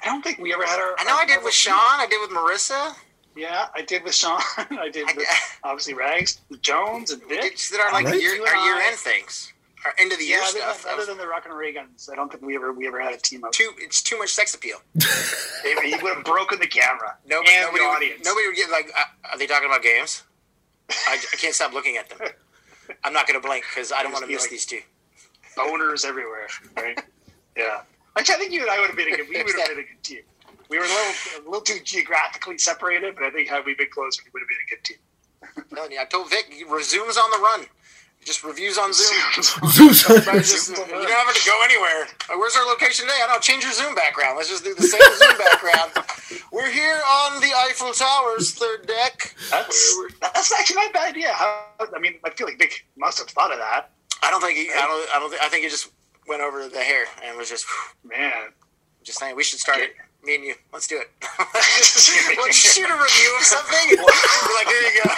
I 0.03 0.05
don't 0.05 0.21
think 0.23 0.37
we 0.37 0.53
ever 0.53 0.63
had 0.63 0.79
our. 0.79 0.95
I 0.99 1.03
know 1.05 1.15
I 1.17 1.25
did 1.25 1.43
with 1.43 1.53
Sean. 1.53 1.73
I 1.75 2.05
did 2.07 2.21
with 2.21 2.29
Marissa. 2.29 2.93
Yeah, 3.35 3.67
I 3.75 3.81
did 3.81 4.03
with 4.03 4.13
Sean. 4.13 4.39
I 4.57 4.89
did 4.91 5.07
with 5.15 5.27
obviously 5.63 5.95
Rags, 5.95 6.39
Jones, 6.61 7.11
and 7.11 7.21
We 7.23 7.29
Vic. 7.29 7.41
did, 7.41 7.51
just 7.57 7.71
did 7.71 7.81
our 7.81 7.91
like 7.91 8.05
Right. 8.05 8.21
year, 8.21 8.33
our 8.47 8.65
year 8.65 8.75
end 8.81 8.95
things, 8.97 9.51
our 9.85 9.93
end 9.97 10.11
of 10.11 10.19
the 10.19 10.25
year 10.25 10.37
Yeah, 10.39 10.45
stuff. 10.45 10.83
than, 10.83 10.93
other 10.93 11.05
than 11.07 11.17
the 11.17 11.27
Rock 11.27 11.45
and 11.45 11.55
Ray 11.57 11.73
Guns, 11.73 12.07
I 12.11 12.15
don't 12.15 12.31
think 12.31 12.43
we 12.43 12.55
ever 12.55 12.71
we 12.71 12.85
ever 12.87 13.01
had 13.01 13.13
a 13.13 13.17
team 13.17 13.43
up. 13.43 13.51
too, 13.51 13.71
it's 13.79 14.01
too 14.03 14.17
much 14.19 14.29
sex 14.29 14.53
appeal. 14.53 14.77
He 15.83 15.95
would 16.01 16.15
have 16.15 16.23
broken 16.23 16.59
the 16.59 16.67
camera 16.67 17.17
Nobody, 17.25 17.51
and 17.55 17.61
nobody, 17.65 17.79
the 17.83 17.87
would, 17.89 17.95
audience. 17.95 18.25
nobody 18.25 18.47
would 18.47 18.55
get 18.55 18.69
like. 18.69 18.91
Uh, 18.97 19.03
are 19.33 19.37
they 19.39 19.47
talking 19.47 19.67
about 19.67 19.81
games? 19.81 20.23
I, 20.89 21.13
I 21.33 21.35
can't 21.37 21.53
stop 21.55 21.73
looking 21.73 21.97
at 21.97 22.09
them. 22.09 22.19
I'm 23.03 23.11
not 23.13 23.27
going 23.27 23.41
to 23.41 23.45
blink 23.45 23.65
because 23.69 23.91
I 23.91 24.03
don't 24.03 24.13
want 24.13 24.23
to 24.25 24.31
miss 24.31 24.43
like- 24.43 24.51
these 24.51 24.65
two. 24.65 24.79
Boners 25.57 26.05
everywhere, 26.05 26.47
right? 26.77 27.01
yeah. 27.57 27.81
Actually, 28.17 28.35
I 28.35 28.37
think 28.39 28.51
you 28.53 28.61
and 28.61 28.69
I 28.71 28.79
would 28.79 28.87
have 28.87 28.95
been 28.97 29.13
a 29.13 29.17
good. 29.17 29.29
We 29.29 29.37
would 29.43 29.55
have 29.55 29.67
been 29.75 29.79
a 29.79 29.87
good 29.87 30.03
team. 30.03 30.21
We 30.69 30.77
were 30.77 30.83
a 30.83 30.87
little, 30.87 31.13
a 31.37 31.43
little 31.45 31.61
too 31.61 31.79
geographically 31.83 32.57
separated, 32.57 33.15
but 33.15 33.23
I 33.23 33.29
think 33.31 33.47
had 33.47 33.65
we 33.65 33.73
been 33.75 33.87
closer, 33.89 34.21
we 34.25 34.31
would 34.33 34.41
have 34.41 34.49
been 34.49 34.57
a 34.65 34.69
good 34.69 34.83
team. 34.83 34.97
Telling 35.73 35.91
you, 35.93 35.99
I 36.01 36.05
told 36.05 36.29
Vic, 36.29 36.51
resumes 36.69 37.17
on 37.17 37.31
the 37.31 37.37
run. 37.37 37.65
Just 38.25 38.43
reviews 38.43 38.77
on 38.77 38.91
Zoom. 38.91 39.15
Zeus. 39.41 40.09
Everybody's 40.09 40.51
just- 40.51 40.69
you 40.69 40.75
don't 40.75 41.09
have 41.09 41.33
to 41.33 41.45
go 41.49 41.61
anywhere. 41.63 42.07
Where's 42.35 42.57
our 42.57 42.65
location 42.65 43.05
today? 43.05 43.15
I 43.23 43.27
don't 43.27 43.35
know. 43.37 43.39
change 43.39 43.63
your 43.63 43.71
Zoom 43.71 43.95
background. 43.95 44.35
Let's 44.35 44.49
just 44.49 44.65
do 44.65 44.73
the 44.75 44.83
same 44.83 44.99
Zoom 45.15 45.37
background. 45.47 45.91
We're 46.51 46.69
here 46.69 46.99
on 47.07 47.39
the 47.39 47.51
Eiffel 47.55 47.93
Towers, 47.93 48.53
third 48.55 48.85
deck. 48.87 49.33
That's 49.49 49.97
that's 50.19 50.51
actually 50.51 50.75
not 50.77 50.89
a 50.89 50.93
bad 50.93 51.09
idea. 51.15 51.29
How, 51.31 51.67
I 51.95 51.99
mean, 51.99 52.15
I 52.25 52.31
feel 52.31 52.47
like 52.47 52.57
Vic 52.57 52.85
must 52.97 53.19
have 53.19 53.29
thought 53.29 53.53
of 53.53 53.59
that. 53.59 53.91
I 54.21 54.31
don't 54.31 54.41
think 54.41 54.57
he. 54.57 54.69
I 54.71 54.81
don't. 54.81 55.15
I 55.15 55.19
don't. 55.19 55.29
Think, 55.29 55.41
I 55.43 55.47
think 55.47 55.63
he 55.63 55.69
just 55.69 55.91
went 56.27 56.41
over 56.41 56.67
the 56.67 56.79
hair 56.79 57.05
and 57.25 57.37
was 57.37 57.49
just 57.49 57.65
Man, 58.03 58.31
just 59.03 59.19
saying 59.19 59.35
we 59.35 59.43
should 59.43 59.59
start 59.59 59.79
it. 59.79 59.91
Me 60.23 60.35
and 60.35 60.43
you. 60.43 60.55
Let's 60.73 60.87
do 60.87 60.97
it. 60.99 61.09
Let's 61.53 62.57
shoot 62.57 62.89
a 62.89 62.93
review 62.93 63.35
of 63.37 63.43
something. 63.43 63.87
We're 63.97 64.53
like, 64.55 64.67
here 64.67 64.81
you 64.81 65.01
go. 65.03 65.11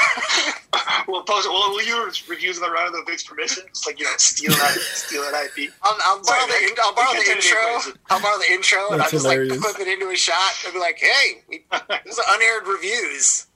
we'll 1.08 1.24
post. 1.24 1.48
We'll, 1.50 1.72
we'll 1.72 1.86
use 2.06 2.28
reviews 2.30 2.58
in 2.58 2.64
the 2.64 2.70
round 2.70 2.94
of 2.94 3.06
Vic's 3.08 3.24
permission. 3.24 3.64
It's 3.70 3.88
like 3.88 3.98
you 3.98 4.06
know, 4.06 4.12
steal 4.18 4.52
that, 4.52 4.78
steal 4.94 5.22
that 5.24 5.46
IP. 5.58 5.72
I'll, 5.82 5.98
I'll 6.04 6.22
borrow 6.22 6.40
Sorry, 6.40 6.52
the. 6.52 6.68
Vic. 6.70 6.80
I'll 6.84 6.94
borrow 6.94 7.14
the 7.14 7.24
can 7.24 7.26
turn 7.26 7.38
it 7.38 7.46
intro. 7.46 7.76
into 7.76 7.90
a 7.90 7.94
I'll 8.14 8.22
borrow 8.22 8.38
the 8.38 8.54
intro, 8.54 8.78
and 8.80 8.92
I'll 8.94 8.98
That's 9.00 9.12
just 9.12 9.24
hilarious. 9.26 9.52
like 9.52 9.76
clip 9.76 9.88
it 9.88 9.92
into 9.92 10.10
a 10.12 10.16
shot 10.16 10.52
and 10.66 10.74
be 10.74 10.80
like, 10.80 11.00
"Hey, 11.00 11.42
we, 11.48 11.64
this 12.06 12.18
is 12.20 12.26
unaired 12.30 12.68
reviews." 12.68 13.48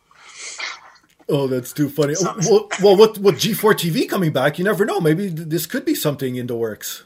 Oh, 1.29 1.47
that's 1.47 1.71
too 1.73 1.89
funny. 1.89 2.15
Well, 2.21 2.67
well, 2.81 2.95
what 2.97 3.17
what 3.19 3.35
G4 3.35 3.73
TV 3.75 4.09
coming 4.09 4.31
back? 4.31 4.57
You 4.57 4.65
never 4.65 4.85
know. 4.85 4.99
Maybe 4.99 5.27
this 5.27 5.65
could 5.65 5.85
be 5.85 5.93
something 5.93 6.35
in 6.35 6.47
the 6.47 6.55
works. 6.55 7.03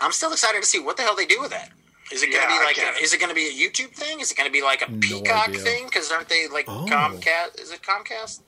I'm 0.00 0.12
still 0.12 0.32
excited 0.32 0.60
to 0.62 0.66
see 0.68 0.78
what 0.80 0.96
the 0.96 1.02
hell 1.02 1.16
they 1.16 1.26
do 1.26 1.40
with 1.40 1.50
that. 1.50 1.70
Is 2.12 2.22
it 2.22 2.30
going 2.30 2.46
to 2.46 2.52
Yeah, 2.52 2.58
be 2.60 2.64
like? 2.64 2.76
get 2.76 2.94
A, 2.94 2.98
it. 2.98 3.02
is 3.02 3.12
it 3.12 3.18
going 3.20 3.30
to 3.30 3.34
be 3.34 3.46
a 3.48 3.52
YouTube 3.52 3.90
thing? 3.92 4.20
Is 4.20 4.30
it 4.30 4.36
going 4.36 4.46
to 4.48 4.52
be 4.52 4.62
like 4.62 4.82
a 4.82 4.90
Peacock 4.92 5.48
idea. 5.48 5.60
thing? 5.60 5.84
Because 5.86 6.12
aren't 6.12 6.28
they 6.28 6.46
like 6.48 6.66
Oh. 6.68 6.86
Comcast? 6.88 7.60
Is 7.60 7.72
it 7.72 7.82
Comcast? 7.82 8.40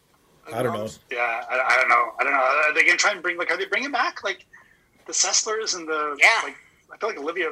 I 0.52 0.62
don't 0.62 0.72
know. 0.72 0.88
Yeah, 1.10 1.18
I, 1.50 1.74
I 1.74 1.76
don't 1.76 1.88
know. 1.90 2.12
I 2.18 2.24
don't 2.24 2.32
know. 2.32 2.38
Are 2.40 2.72
they 2.72 2.82
gonna 2.82 2.96
try 2.96 3.12
and 3.12 3.20
bring 3.22 3.36
like? 3.36 3.50
Are 3.50 3.58
they 3.58 3.66
bringing 3.66 3.90
back 3.92 4.24
like 4.24 4.46
the 5.06 5.12
Sesslers 5.12 5.76
and 5.76 5.86
the? 5.86 6.16
Yeah. 6.18 6.40
Like, 6.42 6.56
I 6.90 6.96
feel 6.96 7.10
like 7.10 7.18
Olivia 7.18 7.50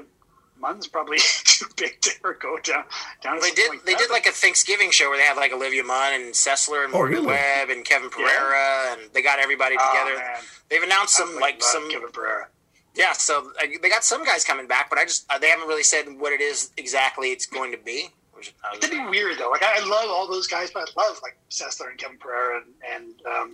Munn's 0.59 0.87
probably 0.87 1.19
too 1.45 1.67
big 1.77 2.01
to 2.01 2.11
ever 2.21 2.33
go 2.41 2.57
down. 2.63 2.85
Down. 3.23 3.37
to 3.37 3.43
They 3.43 3.51
did. 3.51 3.69
Like 3.69 3.85
they 3.85 3.93
that. 3.93 3.99
did 3.99 4.11
like 4.11 4.25
a 4.25 4.31
Thanksgiving 4.33 4.91
show 4.91 5.11
where 5.11 5.19
they 5.19 5.25
had 5.25 5.37
like 5.37 5.53
Olivia 5.53 5.85
Munn 5.85 6.15
and 6.15 6.33
Sessler 6.33 6.85
and 6.87 6.95
Oh, 6.95 6.99
Morgan 6.99 7.17
really? 7.17 7.27
Webb 7.27 7.69
and 7.69 7.85
Kevin 7.85 8.09
Pereira, 8.09 8.93
and 8.97 9.13
they 9.13 9.21
got 9.21 9.41
everybody 9.41 9.77
Oh, 9.79 9.91
together. 9.93 10.17
man. 10.19 10.37
They've 10.71 10.83
announced 10.83 11.15
some 11.15 11.35
like 11.35 11.43
like 11.43 11.63
some 11.65 11.91
Kevin 11.91 12.09
Pereira. 12.11 12.49
Yeah. 12.97 13.13
So 13.13 13.51
uh, 13.63 13.67
they 13.83 13.89
got 13.89 14.05
some 14.05 14.25
guys 14.25 14.45
coming 14.45 14.67
back, 14.67 14.89
but 14.91 14.99
I 14.99 15.05
just 15.05 15.31
uh, 15.31 15.39
they 15.39 15.49
haven't 15.49 15.69
really 15.69 15.83
said 15.83 16.07
what 16.19 16.33
it 16.33 16.41
is 16.41 16.71
exactly 16.77 17.29
it's 17.29 17.47
going 17.47 17.73
to 17.73 17.79
be. 17.79 18.09
Which 18.33 18.53
was- 18.73 18.79
It'd 18.79 18.91
be 18.91 19.05
weird 19.07 19.39
though. 19.39 19.51
Like 19.51 19.63
I, 19.63 19.79
I 19.81 19.85
love 19.87 20.09
all 20.11 20.27
those 20.29 20.47
guys, 20.47 20.71
but 20.71 20.81
I 20.97 21.01
love 21.07 21.19
like 21.23 21.37
Sessler 21.51 21.91
and 21.91 21.99
Kevin 21.99 22.19
Pereira 22.19 22.61
and, 22.63 23.05
and 23.07 23.27
um, 23.27 23.53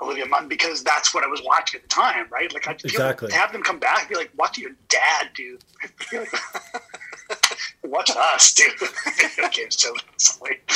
Olivia 0.00 0.26
Munn 0.26 0.48
because 0.48 0.82
that's 0.82 1.14
what 1.14 1.24
I 1.24 1.26
was 1.28 1.42
watching 1.44 1.78
at 1.78 1.82
the 1.82 1.88
time, 1.88 2.26
right? 2.30 2.52
Like 2.52 2.66
I 2.68 2.72
Exactly. 2.72 3.32
have 3.32 3.52
them 3.52 3.62
come 3.62 3.78
back, 3.78 4.00
and 4.00 4.08
be 4.10 4.14
like 4.16 4.30
watching 4.36 4.62
your 4.64 4.72
dad 4.88 5.30
do. 5.34 5.58
I 5.82 5.86
feel 5.86 6.24
us 8.18 8.52
do 8.54 8.64
video 9.16 9.48
games 9.50 9.78
so 9.80 9.92
so, 10.16 10.42
like, 10.44 10.70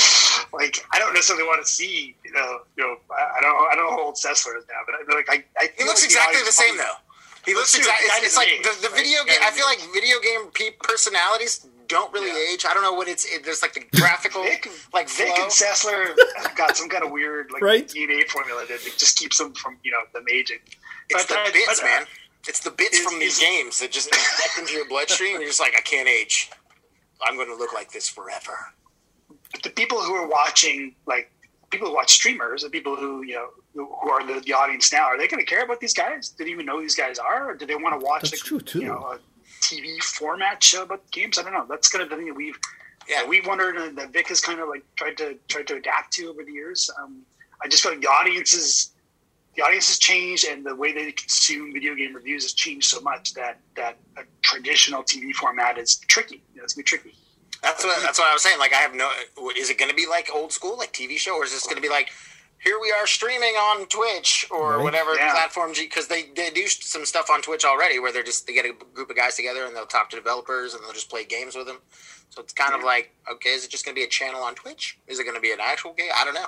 like 0.52 0.84
I 0.92 0.98
don't 0.98 1.12
necessarily 1.14 1.44
want 1.46 1.60
to 1.64 1.68
see 1.70 2.14
you 2.24 2.32
know 2.32 2.60
you 2.76 2.82
know 2.82 2.96
I, 3.10 3.38
I 3.38 3.40
don't 3.40 3.72
I 3.72 3.74
don't 3.74 3.84
know 3.84 3.96
how 3.96 4.02
old 4.04 4.14
Sessler 4.16 4.56
is 4.58 4.64
now, 4.68 4.80
but 4.86 4.94
I 4.94 5.04
feel 5.06 5.16
like 5.16 5.28
I, 5.28 5.44
I 5.58 5.70
He 5.76 5.84
looks 5.84 6.00
like 6.02 6.06
exactly 6.10 6.36
audience 6.38 6.46
the 6.46 6.52
same 6.52 6.76
probably- 6.76 6.92
though. 7.06 7.06
He 7.46 7.54
looks 7.54 7.72
Dude, 7.72 7.80
exactly. 7.80 8.06
It's, 8.08 8.26
it's 8.26 8.36
like 8.36 8.48
the, 8.48 8.68
age, 8.70 8.76
the 8.82 8.88
right? 8.88 8.96
video 8.96 9.20
The 9.24 9.30
game. 9.30 9.38
I 9.42 9.50
feel 9.50 9.66
like 9.66 9.80
video 9.94 10.20
game 10.20 10.50
pe- 10.52 10.76
personalities 10.82 11.66
don't 11.88 12.12
really 12.12 12.28
Yeah. 12.28 12.52
age. 12.52 12.64
I 12.68 12.74
don't 12.74 12.82
know 12.82 12.92
what 12.92 13.08
it's. 13.08 13.24
It, 13.24 13.44
there's 13.44 13.62
like 13.62 13.72
the 13.74 13.84
graphical 13.98 14.42
Vic, 14.42 14.68
like 14.92 15.08
Vic 15.08 15.28
flow. 15.34 15.44
and 15.44 15.50
Sessler 15.52 16.14
have 16.42 16.54
got 16.56 16.76
some 16.76 16.88
kind 16.88 17.02
of 17.04 17.10
weird 17.10 17.50
like 17.52 17.62
Right. 17.62 17.88
DNA 17.88 18.28
formula 18.28 18.64
that 18.68 18.80
just 18.98 19.18
keeps 19.18 19.38
them 19.38 19.52
from 19.54 19.78
you 19.82 19.90
know 19.90 19.98
them 20.12 20.24
aging. 20.32 20.58
It's 21.08 21.24
But, 21.26 21.28
the 21.34 21.40
uh, 21.40 21.52
bits, 21.52 21.80
but, 21.80 21.84
uh, 21.84 21.86
man. 21.90 22.06
It's 22.48 22.60
the 22.60 22.70
bits 22.70 22.98
is- 22.98 23.04
from 23.04 23.18
these 23.18 23.34
is- 23.34 23.40
games 23.40 23.80
that 23.80 23.90
just 23.90 24.08
inject 24.08 24.58
into 24.58 24.72
your 24.74 24.88
bloodstream. 24.88 25.34
And 25.34 25.40
you're 25.42 25.50
just 25.50 25.60
like, 25.60 25.74
I 25.76 25.80
can't 25.82 26.08
age. 26.08 26.50
I'm 27.26 27.36
going 27.36 27.48
to 27.48 27.54
look 27.56 27.72
like 27.74 27.90
this 27.92 28.08
forever. 28.08 28.72
But 29.52 29.62
the 29.62 29.70
people 29.70 30.00
who 30.00 30.14
are 30.14 30.26
watching, 30.26 30.94
like 31.06 31.30
people 31.70 31.88
who 31.88 31.94
watch 31.94 32.12
streamers, 32.12 32.62
the 32.62 32.70
people 32.70 32.96
who 32.96 33.22
you 33.24 33.34
know 33.34 33.48
who 33.74 33.88
are 34.10 34.26
the, 34.26 34.40
the 34.40 34.52
audience 34.52 34.92
now, 34.92 35.04
are 35.04 35.16
they 35.18 35.28
going 35.28 35.40
to 35.44 35.46
care 35.48 35.62
about 35.62 35.80
these 35.80 35.94
guys? 35.94 36.30
Do 36.30 36.44
they 36.44 36.50
even 36.50 36.66
know 36.66 36.76
who 36.76 36.82
these 36.82 36.94
guys 36.96 37.18
are, 37.18 37.50
or 37.50 37.54
do 37.54 37.66
they 37.66 37.76
want 37.76 37.98
to 37.98 38.04
watch 38.04 38.22
That's 38.22 38.32
like, 38.34 38.40
true, 38.40 38.60
too. 38.60 38.80
you 38.80 38.86
know 38.86 38.98
a 38.98 39.18
TV 39.62 39.98
format 40.02 40.62
show 40.62 40.82
about 40.82 41.08
games? 41.10 41.38
I 41.38 41.42
don't 41.42 41.52
know. 41.52 41.66
That's 41.68 41.88
kind 41.88 42.02
of 42.02 42.10
the 42.10 42.16
thing 42.16 42.26
that 42.26 42.34
we've 42.34 42.58
Yeah. 43.08 43.20
that 43.20 43.28
we 43.28 43.40
wondered 43.42 43.76
and 43.76 43.96
that 43.98 44.12
Vic 44.12 44.28
has 44.28 44.40
kind 44.40 44.60
of 44.60 44.68
like 44.68 44.82
tried 44.96 45.16
to 45.18 45.36
tried 45.48 45.66
to 45.68 45.76
adapt 45.76 46.12
to 46.14 46.26
over 46.30 46.42
the 46.44 46.52
years. 46.52 46.90
Um, 47.00 47.22
I 47.62 47.68
just 47.68 47.82
feel 47.82 47.92
like 47.92 48.00
the 48.00 48.08
audience 48.08 48.54
is 48.54 48.90
the 49.56 49.62
audience 49.62 49.88
has 49.88 49.98
changed 49.98 50.46
and 50.46 50.64
the 50.64 50.74
way 50.74 50.92
they 50.92 51.10
consume 51.12 51.72
video 51.72 51.94
game 51.94 52.14
reviews 52.14 52.44
has 52.44 52.52
changed 52.54 52.88
so 52.88 53.00
much 53.00 53.34
that 53.34 53.58
that 53.76 53.96
a 54.16 54.22
traditional 54.42 55.02
TV 55.02 55.32
format 55.32 55.76
is 55.78 55.96
tricky. 56.08 56.42
You 56.54 56.58
know, 56.58 56.64
it's 56.64 56.74
gonna 56.74 56.82
be 56.82 56.86
tricky. 56.88 57.14
That's 57.62 57.84
what 57.84 58.00
that's 58.02 58.18
what 58.18 58.26
I 58.28 58.32
was 58.32 58.42
saying. 58.42 58.58
Like, 58.58 58.72
I 58.72 58.76
have 58.78 58.94
no. 58.94 59.10
Is 59.54 59.68
it 59.68 59.76
going 59.76 59.90
to 59.90 59.94
be 59.94 60.06
like 60.06 60.30
old 60.34 60.50
school, 60.50 60.78
like 60.78 60.94
TV 60.94 61.18
show, 61.18 61.34
or 61.36 61.44
is 61.44 61.52
this 61.52 61.64
going 61.64 61.76
to 61.76 61.82
be 61.82 61.90
like? 61.90 62.08
Here 62.62 62.78
we 62.80 62.92
are 62.92 63.06
streaming 63.06 63.54
on 63.54 63.86
Twitch 63.86 64.46
or 64.50 64.76
Right. 64.76 64.82
whatever 64.84 65.14
Yeah. 65.14 65.32
platform 65.32 65.72
because 65.78 66.08
they, 66.08 66.24
they 66.36 66.50
do 66.50 66.66
some 66.68 67.06
stuff 67.06 67.30
on 67.30 67.40
Twitch 67.42 67.64
already 67.64 67.98
where 67.98 68.12
they're 68.12 68.22
just 68.22 68.46
they 68.46 68.52
get 68.52 68.66
a 68.66 68.72
group 68.94 69.08
of 69.10 69.16
guys 69.16 69.34
together 69.36 69.64
and 69.64 69.74
they'll 69.74 69.86
talk 69.86 70.10
to 70.10 70.16
developers 70.16 70.74
and 70.74 70.84
they'll 70.84 70.92
just 70.92 71.08
play 71.08 71.24
games 71.24 71.56
with 71.56 71.66
them. 71.66 71.78
So 72.28 72.42
it's 72.42 72.52
kind 72.52 72.74
of 72.74 72.82
like 72.82 73.14
okay, 73.32 73.50
is 73.50 73.64
it 73.64 73.70
just 73.70 73.84
going 73.84 73.94
to 73.94 73.98
be 73.98 74.04
a 74.04 74.08
channel 74.08 74.42
on 74.42 74.54
Twitch? 74.54 74.98
Is 75.08 75.18
it 75.18 75.24
going 75.24 75.36
to 75.36 75.40
be 75.40 75.52
an 75.52 75.58
actual 75.60 75.94
game? 75.94 76.10
I 76.14 76.24
don't 76.24 76.34
know. 76.34 76.46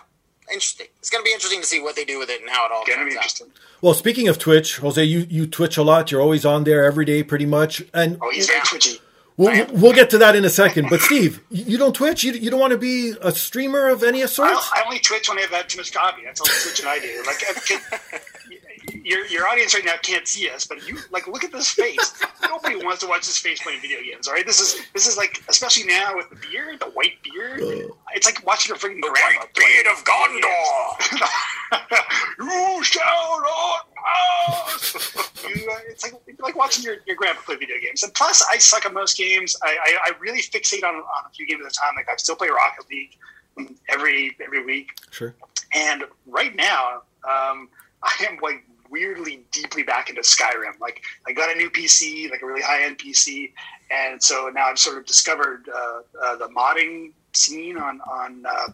Interesting. 0.50 0.88
It's 0.98 1.08
going 1.08 1.22
to 1.22 1.26
be 1.26 1.32
interesting 1.32 1.60
to 1.60 1.66
see 1.66 1.80
what 1.80 1.96
they 1.96 2.04
do 2.04 2.18
with 2.18 2.28
it 2.28 2.40
and 2.42 2.50
how 2.50 2.66
it 2.66 2.72
all 2.72 2.84
Gonna 2.84 2.98
comes 3.10 3.14
be 3.14 3.18
out. 3.18 3.48
Well, 3.80 3.94
speaking 3.94 4.28
of 4.28 4.38
Twitch, 4.38 4.78
Jose, 4.78 5.02
you, 5.02 5.26
you 5.30 5.46
Twitch 5.46 5.76
a 5.76 5.82
lot. 5.82 6.10
You're 6.10 6.20
always 6.20 6.44
on 6.44 6.64
there 6.64 6.84
every 6.84 7.04
day, 7.04 7.22
pretty 7.22 7.46
much. 7.46 7.82
And 7.94 8.18
Oh, 8.20 8.28
he's 8.30 8.48
very 8.48 8.58
Yeah. 8.58 8.64
twitchy. 8.64 9.00
We'll, 9.36 9.66
we'll 9.72 9.92
get 9.92 10.10
to 10.10 10.18
that 10.18 10.36
in 10.36 10.44
a 10.44 10.50
second. 10.50 10.88
But 10.90 11.00
Steve, 11.00 11.42
you 11.50 11.64
you 11.64 11.78
don't 11.78 11.94
Twitch. 11.94 12.24
You, 12.24 12.32
you 12.32 12.50
don't 12.50 12.60
want 12.60 12.72
to 12.72 12.78
be 12.78 13.14
a 13.20 13.32
streamer 13.32 13.88
of 13.88 14.02
any 14.02 14.26
sort. 14.26 14.50
I 14.50 14.82
only 14.84 14.98
twitch 14.98 15.28
when 15.28 15.38
I've 15.38 15.50
had 15.50 15.68
too 15.68 15.78
much 15.78 15.92
coffee. 15.92 16.22
That's 16.24 16.40
all 16.40 16.46
the 16.46 16.60
twitching 16.62 16.86
I 16.86 16.98
do. 16.98 17.22
Like, 17.26 17.42
uh, 17.48 17.60
can- 17.60 18.20
your 19.04 19.26
your 19.26 19.46
audience 19.48 19.74
right 19.74 19.84
now 19.84 19.94
can't 20.02 20.26
see 20.26 20.48
us, 20.48 20.66
but 20.66 20.86
you 20.86 20.98
like 21.10 21.26
look 21.26 21.44
at 21.44 21.52
this 21.52 21.68
face. 21.68 22.14
Nobody 22.42 22.76
wants 22.76 23.00
to 23.00 23.06
watch 23.08 23.26
this 23.26 23.38
face 23.38 23.60
playing 23.62 23.80
video 23.80 23.98
games. 24.02 24.28
All 24.28 24.34
right, 24.34 24.46
this 24.46 24.60
is 24.60 24.80
this 24.92 25.06
is 25.06 25.16
like 25.16 25.42
especially 25.48 25.84
now 25.84 26.16
with 26.16 26.28
the 26.30 26.36
beard, 26.36 26.80
the 26.80 26.86
white 26.86 27.22
beard. 27.22 27.60
Uh. 27.62 27.94
It's 28.14 28.26
like 28.26 28.44
watching 28.46 28.74
a 28.74 28.78
freaking 28.78 29.00
The 29.00 29.10
grandma 29.12 29.40
white 29.40 29.54
beard 29.54 29.86
of 29.86 30.04
Gondor. 30.04 31.98
you 32.78 32.84
shall 32.84 33.40
not 33.40 33.86
You, 35.42 35.68
uh, 35.70 35.78
it's 35.88 36.04
like 36.04 36.14
it's 36.26 36.40
like 36.40 36.56
watching 36.56 36.84
your, 36.84 36.96
your 37.06 37.16
grandpa 37.16 37.42
play 37.42 37.56
video 37.56 37.76
games. 37.82 38.02
And 38.02 38.14
plus, 38.14 38.46
I 38.50 38.58
suck 38.58 38.86
at 38.86 38.94
most 38.94 39.18
games. 39.18 39.56
I, 39.62 39.76
I, 39.82 39.96
I 40.06 40.10
really 40.20 40.40
fixate 40.40 40.84
on, 40.84 40.94
on 40.94 41.24
a 41.26 41.30
few 41.34 41.46
games 41.46 41.62
at 41.64 41.72
a 41.72 41.74
time. 41.74 41.94
Like 41.96 42.08
I 42.08 42.16
still 42.16 42.36
play 42.36 42.48
Rocket 42.48 42.88
League 42.90 43.18
every 43.88 44.36
every 44.44 44.64
week. 44.64 44.92
Sure. 45.10 45.34
And 45.74 46.04
right 46.26 46.54
now, 46.54 47.02
um, 47.24 47.68
I 48.02 48.26
am 48.28 48.38
like 48.42 48.64
weirdly 48.90 49.44
deeply 49.50 49.82
back 49.82 50.10
into 50.10 50.22
Skyrim. 50.22 50.78
Like 50.80 51.02
I 51.26 51.32
got 51.32 51.50
a 51.50 51.54
new 51.54 51.70
PC, 51.70 52.30
like 52.30 52.42
a 52.42 52.46
really 52.46 52.62
high 52.62 52.82
end 52.84 52.98
PC, 52.98 53.52
and 53.90 54.22
so 54.22 54.50
now 54.54 54.66
I've 54.66 54.78
sort 54.78 54.98
of 54.98 55.06
discovered 55.06 55.68
uh, 55.74 56.00
uh, 56.22 56.36
the 56.36 56.48
modding 56.48 57.12
scene 57.32 57.78
on 57.78 58.00
on 58.02 58.44
uh, 58.46 58.68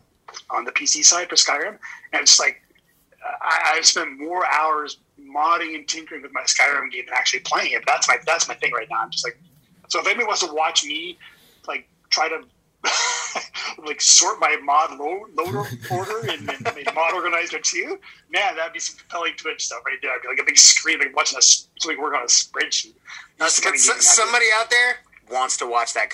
on 0.50 0.64
the 0.64 0.72
PC 0.72 1.04
side 1.04 1.28
for 1.28 1.36
Skyrim, 1.36 1.78
and 2.12 2.22
it's 2.22 2.38
like 2.38 2.60
I, 3.40 3.74
I've 3.74 3.86
spent 3.86 4.18
more 4.18 4.44
hours 4.46 4.98
modding 5.34 5.74
and 5.74 5.86
tinkering 5.86 6.22
with 6.22 6.32
my 6.32 6.42
Skyrim 6.42 6.90
game 6.90 7.04
and 7.06 7.14
actually 7.14 7.40
playing 7.40 7.72
it. 7.72 7.82
But 7.84 7.92
that's 7.92 8.08
my 8.08 8.16
that's 8.26 8.48
my 8.48 8.54
thing 8.54 8.72
right 8.72 8.88
now. 8.90 9.02
I'm 9.02 9.10
just 9.10 9.24
like, 9.24 9.38
so 9.88 10.00
if 10.00 10.06
anybody 10.06 10.26
wants 10.26 10.46
to 10.46 10.52
watch 10.52 10.84
me 10.84 11.18
like 11.66 11.88
try 12.10 12.28
to 12.28 12.42
like 13.86 14.00
sort 14.00 14.40
my 14.40 14.56
mod 14.62 14.98
load, 14.98 15.28
loader 15.34 15.68
order 15.90 16.30
and, 16.30 16.48
and 16.48 16.74
make 16.74 16.94
mod 16.94 17.14
organizer 17.14 17.58
too, 17.58 17.98
man, 18.30 18.56
that'd 18.56 18.72
be 18.72 18.78
some 18.78 18.98
compelling 18.98 19.34
Twitch 19.36 19.66
stuff 19.66 19.82
right 19.86 19.98
there. 20.02 20.12
I'd 20.12 20.22
be 20.22 20.28
like 20.28 20.40
a 20.40 20.44
big 20.44 20.58
screen, 20.58 20.98
like 20.98 21.14
watching 21.14 21.38
us 21.38 21.68
somebody 21.80 22.00
work 22.00 22.14
on 22.14 22.22
a 22.22 22.26
spreadsheet. 22.26 22.94
That's 23.38 23.56
the 23.56 23.62
kind 23.62 23.74
of 23.74 23.80
S- 23.80 23.88
game 23.88 24.00
somebody 24.00 24.46
out 24.58 24.70
there 24.70 24.96
wants 25.30 25.56
to 25.58 25.66
watch 25.66 25.94
that. 25.94 26.10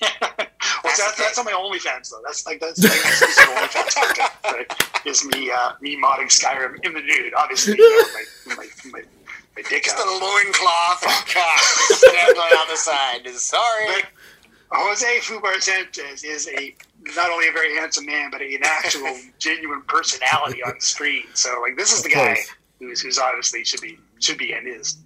well, 0.20 0.94
that's, 0.96 1.16
that's 1.16 1.38
on 1.38 1.44
my 1.44 1.52
OnlyFans 1.52 2.10
though. 2.10 2.22
That's 2.24 2.46
like 2.46 2.60
that's 2.60 2.82
like, 2.82 2.92
that's 2.92 3.36
the 3.36 3.42
OnlyFans 3.42 4.52
right? 4.52 5.06
Is 5.06 5.24
me 5.26 5.50
uh, 5.50 5.72
me 5.80 6.00
modding 6.00 6.30
Skyrim 6.30 6.84
in 6.84 6.94
the 6.94 7.00
nude, 7.00 7.34
obviously. 7.34 7.76
You 7.76 8.02
know, 8.02 8.08
my, 8.46 8.56
my, 8.56 8.66
my, 8.92 9.02
my 9.56 9.62
dick 9.68 9.84
Just 9.84 9.98
out. 9.98 10.06
a 10.06 10.10
loincloth 10.10 11.02
and 11.02 11.26
cock 11.26 11.60
dangling 12.12 12.52
out 12.56 12.68
the 12.68 12.76
side. 12.76 13.28
Sorry. 13.28 13.86
But 13.86 14.06
Jose 14.72 15.18
Fubar 15.20 15.60
Sanchez 15.60 16.24
is 16.24 16.48
a 16.48 16.74
not 17.16 17.30
only 17.30 17.48
a 17.48 17.52
very 17.52 17.74
handsome 17.76 18.06
man, 18.06 18.30
but 18.30 18.40
an 18.40 18.60
actual 18.62 19.18
genuine 19.38 19.82
personality 19.82 20.62
on 20.62 20.74
the 20.78 20.84
screen. 20.84 21.24
So 21.34 21.60
like 21.60 21.76
this 21.76 21.92
is 21.92 22.02
the 22.02 22.10
guy. 22.10 22.36
who's 22.78 23.00
who's 23.02 23.18
obviously 23.18 23.64
should 23.64 23.80
be 23.80 23.98
should 24.20 24.38
be 24.38 24.52
and 24.52 24.66
is. 24.66 24.98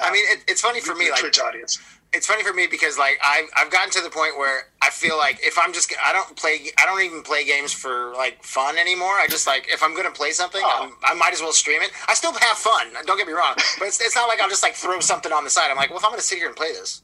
I 0.00 0.12
mean, 0.12 0.24
it, 0.28 0.44
it's 0.46 0.60
funny 0.60 0.80
for 0.80 0.94
me, 0.94 1.10
like 1.10 1.24
audience. 1.40 1.78
It's 2.12 2.26
funny 2.26 2.42
for 2.42 2.52
me 2.52 2.66
because 2.66 2.98
like 2.98 3.18
I've 3.24 3.46
I've 3.56 3.70
gotten 3.70 3.90
to 3.92 4.00
the 4.02 4.10
point 4.10 4.36
where 4.36 4.64
I 4.82 4.90
feel 4.90 5.16
like 5.16 5.38
if 5.42 5.58
I'm 5.58 5.72
just 5.72 5.92
I 6.04 6.12
don't 6.12 6.36
play 6.36 6.58
I 6.78 6.86
don't 6.86 7.00
even 7.02 7.22
play 7.22 7.44
games 7.44 7.72
for 7.72 8.12
like 8.16 8.42
fun 8.42 8.76
anymore. 8.78 9.12
I 9.14 9.26
just 9.28 9.46
like 9.46 9.68
if 9.72 9.82
I'm 9.82 9.94
gonna 9.94 10.10
play 10.10 10.32
something, 10.32 10.60
Oh. 10.64 10.90
I'm, 11.02 11.16
I 11.16 11.18
might 11.18 11.32
as 11.32 11.40
well 11.40 11.52
stream 11.52 11.82
it. 11.82 11.90
I 12.08 12.14
still 12.14 12.32
have 12.32 12.56
fun. 12.56 12.88
Don't 13.06 13.16
get 13.16 13.26
me 13.26 13.32
wrong, 13.32 13.54
but 13.78 13.86
it's, 13.88 14.00
it's 14.00 14.16
not 14.16 14.28
like 14.28 14.40
I'll 14.40 14.48
just 14.48 14.62
like 14.62 14.74
throw 14.74 15.00
something 15.00 15.32
on 15.32 15.44
the 15.44 15.50
side. 15.50 15.70
I'm 15.70 15.76
like, 15.76 15.90
well, 15.90 15.98
if 15.98 16.04
I'm 16.04 16.10
gonna 16.10 16.22
sit 16.22 16.38
here 16.38 16.48
and 16.48 16.56
play 16.56 16.72
this. 16.72 17.02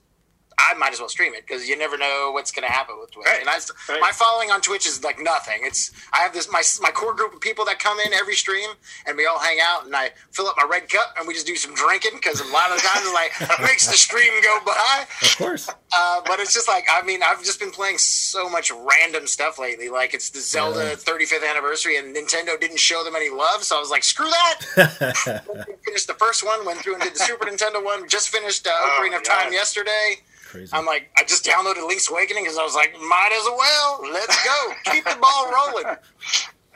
I 0.59 0.73
might 0.75 0.93
as 0.95 1.01
well 1.01 1.09
stream 1.11 1.35
it 1.35 1.47
because 1.47 1.69
you 1.69 1.77
never 1.77 1.99
know 1.99 2.31
what's 2.33 2.51
going 2.51 2.67
to 2.67 2.73
happen 2.73 2.97
with 2.99 3.11
Twitch. 3.13 3.27
Right. 3.27 3.41
And 3.41 3.49
I, 3.51 3.59
Right. 3.91 4.01
my 4.01 4.11
following 4.11 4.51
on 4.51 4.61
Twitch 4.63 4.87
is 4.87 5.05
like 5.05 5.19
nothing. 5.21 5.61
It's 5.63 5.93
I 6.15 6.19
have 6.19 6.33
this 6.33 6.51
my 6.51 6.63
my 6.81 6.91
core 6.91 7.13
group 7.15 7.35
of 7.35 7.41
people 7.41 7.65
that 7.67 7.79
come 7.79 8.01
in 8.01 8.13
every 8.15 8.35
stream 8.35 8.71
and 9.07 9.17
we 9.19 9.27
all 9.27 9.39
hang 9.39 9.59
out 9.63 9.85
and 9.85 9.95
I 9.95 10.11
fill 10.33 10.47
up 10.47 10.55
my 10.57 10.67
red 10.69 10.89
cup 10.89 11.15
and 11.19 11.29
we 11.29 11.35
just 11.35 11.47
do 11.47 11.57
some 11.57 11.75
drinking 11.75 12.13
because 12.15 12.41
a 12.41 12.53
lot 12.53 12.71
of 12.71 12.79
the 12.79 12.89
times 12.89 13.07
like 13.13 13.61
makes 13.61 13.87
the 13.87 13.97
stream 13.97 14.33
go 14.43 14.59
by. 14.65 15.05
Of 15.23 15.37
course. 15.37 15.69
Uh, 15.95 16.21
but 16.27 16.41
it's 16.41 16.55
just 16.55 16.69
like 16.69 16.87
I 16.91 17.03
mean 17.03 17.23
I've 17.23 17.45
just 17.45 17.61
been 17.61 17.71
playing 17.71 17.99
so 17.99 18.49
much 18.49 18.71
random 18.73 19.27
stuff 19.27 19.59
lately. 19.59 19.91
Like 19.91 20.15
it's 20.15 20.31
the 20.31 20.41
Zelda 20.41 20.89
Yeah. 20.91 20.95
35th 20.95 21.49
anniversary 21.49 21.99
and 21.99 22.17
Nintendo 22.17 22.59
didn't 22.59 22.79
show 22.81 23.05
them 23.05 23.15
any 23.15 23.29
love, 23.31 23.63
so 23.63 23.77
I 23.77 23.81
was 23.81 23.91
like, 23.91 24.05
screw 24.05 24.31
that. 24.31 24.61
finished 25.85 26.07
the 26.07 26.15
first 26.15 26.45
one, 26.45 26.65
went 26.65 26.79
through 26.81 26.95
and 26.95 27.03
did 27.03 27.15
the 27.15 27.19
Super 27.19 27.47
Nintendo 27.47 27.85
one. 27.85 28.09
Just 28.09 28.31
finished 28.31 28.67
uh, 28.67 28.71
Oh, 28.75 28.99
Ocarina 29.03 29.19
of 29.19 29.25
God. 29.25 29.43
Time 29.45 29.53
yesterday. 29.53 30.17
Crazy. 30.47 30.71
I'm 30.75 30.87
like, 30.87 31.11
I 31.19 31.25
just 31.25 31.45
downloaded 31.45 31.87
Link's 31.87 32.11
Awakening 32.11 32.45
because 32.45 32.57
I 32.59 32.63
was 32.65 32.75
like, 32.75 32.95
might 33.01 33.33
as 33.33 33.47
well. 33.57 34.13
Let's 34.13 34.45
go. 34.45 34.93
Keep 34.93 35.05
the 35.05 35.17
ball 35.21 35.53
rolling. 35.53 35.97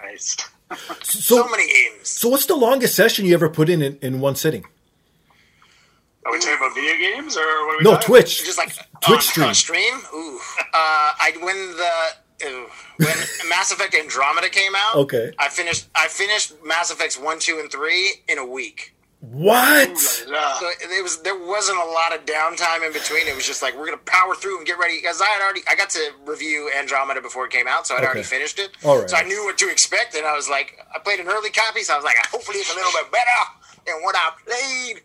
Nice. 0.02 0.34
So, 1.02 1.42
So, 1.42 1.48
many 1.50 1.66
games. 1.70 2.08
so 2.08 2.30
what's 2.30 2.46
the 2.46 2.56
longest 2.56 2.94
session 2.94 3.26
you 3.26 3.34
ever 3.34 3.50
put 3.50 3.68
in 3.68 3.82
in, 3.82 3.98
in 4.00 4.20
one 4.20 4.34
sitting? 4.34 4.64
Are 6.24 6.32
we 6.32 6.38
talking 6.38 6.56
about 6.56 6.74
video 6.74 6.96
games 6.96 7.36
or 7.36 7.40
what 7.66 7.74
are 7.74 7.78
we 7.78 7.84
No, 7.84 7.90
talking 7.92 8.06
Twitch. 8.06 8.44
Just 8.44 8.56
like 8.56 8.74
Twitch 9.02 9.36
on, 9.38 9.44
on 9.44 9.54
stream. 9.54 9.54
stream. 9.54 9.94
Ooh. 10.14 10.36
Uh, 10.58 10.72
I 10.72 11.32
when 11.42 11.76
the 11.76 12.46
uh, 12.46 12.66
when 12.96 13.48
Mass 13.50 13.72
Effect 13.72 13.94
Andromeda 13.94 14.48
came 14.48 14.72
out. 14.74 14.96
Okay. 14.96 15.32
I 15.38 15.48
finished. 15.50 15.88
I 15.94 16.08
finished 16.08 16.54
Mass 16.64 16.90
Effects 16.90 17.18
one, 17.18 17.38
two, 17.38 17.58
and 17.60 17.70
three 17.70 18.22
in 18.26 18.38
a 18.38 18.46
week. 18.46 18.94
What? 19.20 19.98
So 20.58 20.66
it 20.80 21.02
was 21.02 21.20
there 21.22 21.38
wasn't 21.38 21.78
a 21.78 21.84
lot 21.84 22.14
of 22.14 22.24
downtime 22.24 22.86
in 22.86 22.92
between. 22.92 23.28
It 23.28 23.34
was 23.36 23.46
just 23.46 23.60
like 23.60 23.76
we're 23.76 23.84
gonna 23.84 23.98
power 23.98 24.34
through 24.34 24.56
and 24.58 24.66
get 24.66 24.78
ready 24.78 24.96
because 24.96 25.20
I 25.20 25.26
had 25.26 25.42
already 25.42 25.60
I 25.68 25.74
got 25.76 25.90
to 25.90 26.12
review 26.24 26.70
Andromeda 26.74 27.20
before 27.20 27.44
it 27.44 27.52
came 27.52 27.68
out, 27.68 27.86
so 27.86 27.96
I'd 27.96 28.04
already 28.04 28.22
finished 28.22 28.58
it. 28.58 28.70
All 28.82 28.98
right. 28.98 29.10
So 29.10 29.16
I 29.16 29.22
knew 29.22 29.44
what 29.44 29.58
to 29.58 29.68
expect, 29.70 30.14
and 30.14 30.26
I 30.26 30.34
was 30.34 30.48
like, 30.48 30.78
I 30.94 30.98
played 31.00 31.20
an 31.20 31.28
early 31.28 31.50
copy, 31.50 31.82
so 31.82 31.92
I 31.92 31.96
was 31.96 32.04
like, 32.04 32.16
hopefully 32.30 32.58
it's 32.58 32.72
a 32.72 32.76
little 32.76 32.92
bit 32.92 33.12
better 33.12 33.84
than 33.86 34.02
what 34.02 34.16
I 34.16 34.30
played. 34.46 35.02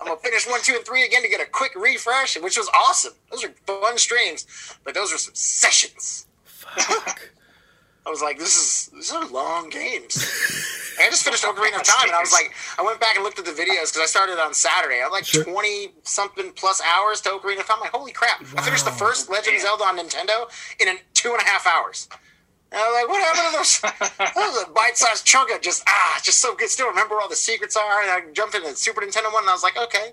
I'm 0.00 0.08
gonna 0.08 0.18
finish 0.18 0.44
one, 0.48 0.60
two, 0.62 0.74
and 0.74 0.84
three 0.84 1.04
again 1.04 1.22
to 1.22 1.28
get 1.28 1.40
a 1.40 1.46
quick 1.46 1.72
refresh, 1.76 2.36
which 2.40 2.56
was 2.58 2.68
awesome. 2.74 3.12
Those 3.30 3.44
are 3.44 3.54
fun 3.64 3.96
streams, 3.96 4.74
but 4.82 4.94
those 4.94 5.12
were 5.12 5.18
some 5.18 5.34
sessions. 5.34 6.26
Fuck. 6.44 7.30
I 8.06 8.10
was 8.10 8.22
like, 8.22 8.38
this 8.38 8.56
is 8.56 8.90
these 8.94 9.10
are 9.12 9.26
long 9.26 9.68
games. 9.68 10.16
I 11.00 11.10
just 11.10 11.24
finished 11.24 11.42
Ocarina 11.44 11.76
of 11.80 11.82
Time, 11.82 12.06
and 12.06 12.12
I 12.14 12.20
was 12.20 12.32
like, 12.32 12.54
I 12.78 12.82
went 12.82 13.00
back 13.00 13.16
and 13.16 13.24
looked 13.24 13.38
at 13.38 13.44
the 13.44 13.50
videos 13.50 13.90
because 13.92 13.98
I 14.00 14.06
started 14.06 14.38
on 14.40 14.54
Saturday. 14.54 14.96
I 15.00 15.04
had 15.04 15.08
like 15.08 15.26
Sure. 15.26 15.42
twenty 15.44 15.88
something 16.04 16.52
plus 16.52 16.80
hours 16.82 17.20
to 17.22 17.30
Ocarina 17.30 17.60
of 17.60 17.66
Time. 17.66 17.78
I'm 17.78 17.80
like, 17.80 17.90
holy 17.90 18.12
crap! 18.12 18.40
I 18.56 18.62
finished 18.62 18.84
the 18.84 18.92
first 18.92 19.28
Legend 19.28 19.56
of 19.56 19.62
Zelda 19.62 19.84
on 19.84 19.98
Nintendo 19.98 20.48
in 20.80 20.88
an 20.88 20.98
two 21.14 21.32
and 21.32 21.40
a 21.40 21.44
half 21.44 21.66
hours. 21.66 22.08
And 22.72 22.80
I 22.80 22.88
was 22.88 22.94
like, 23.02 23.08
what 23.08 23.22
happened 23.22 23.52
to 23.52 23.58
those? 23.58 23.80
that 24.18 24.34
was 24.36 24.64
a 24.66 24.70
bite-sized 24.70 25.24
chunk 25.24 25.52
of 25.54 25.60
just 25.60 25.82
ah, 25.88 26.20
just 26.22 26.38
so 26.40 26.54
good. 26.54 26.68
Still 26.70 26.88
remember 26.88 27.20
all 27.20 27.28
the 27.28 27.36
secrets 27.36 27.76
are. 27.76 28.02
And 28.02 28.10
I 28.10 28.32
jumped 28.32 28.54
into 28.54 28.68
the 28.70 28.76
Super 28.76 29.00
Nintendo 29.02 29.32
one, 29.32 29.42
and 29.42 29.50
I 29.50 29.52
was 29.52 29.62
like, 29.64 29.76
okay, 29.76 30.12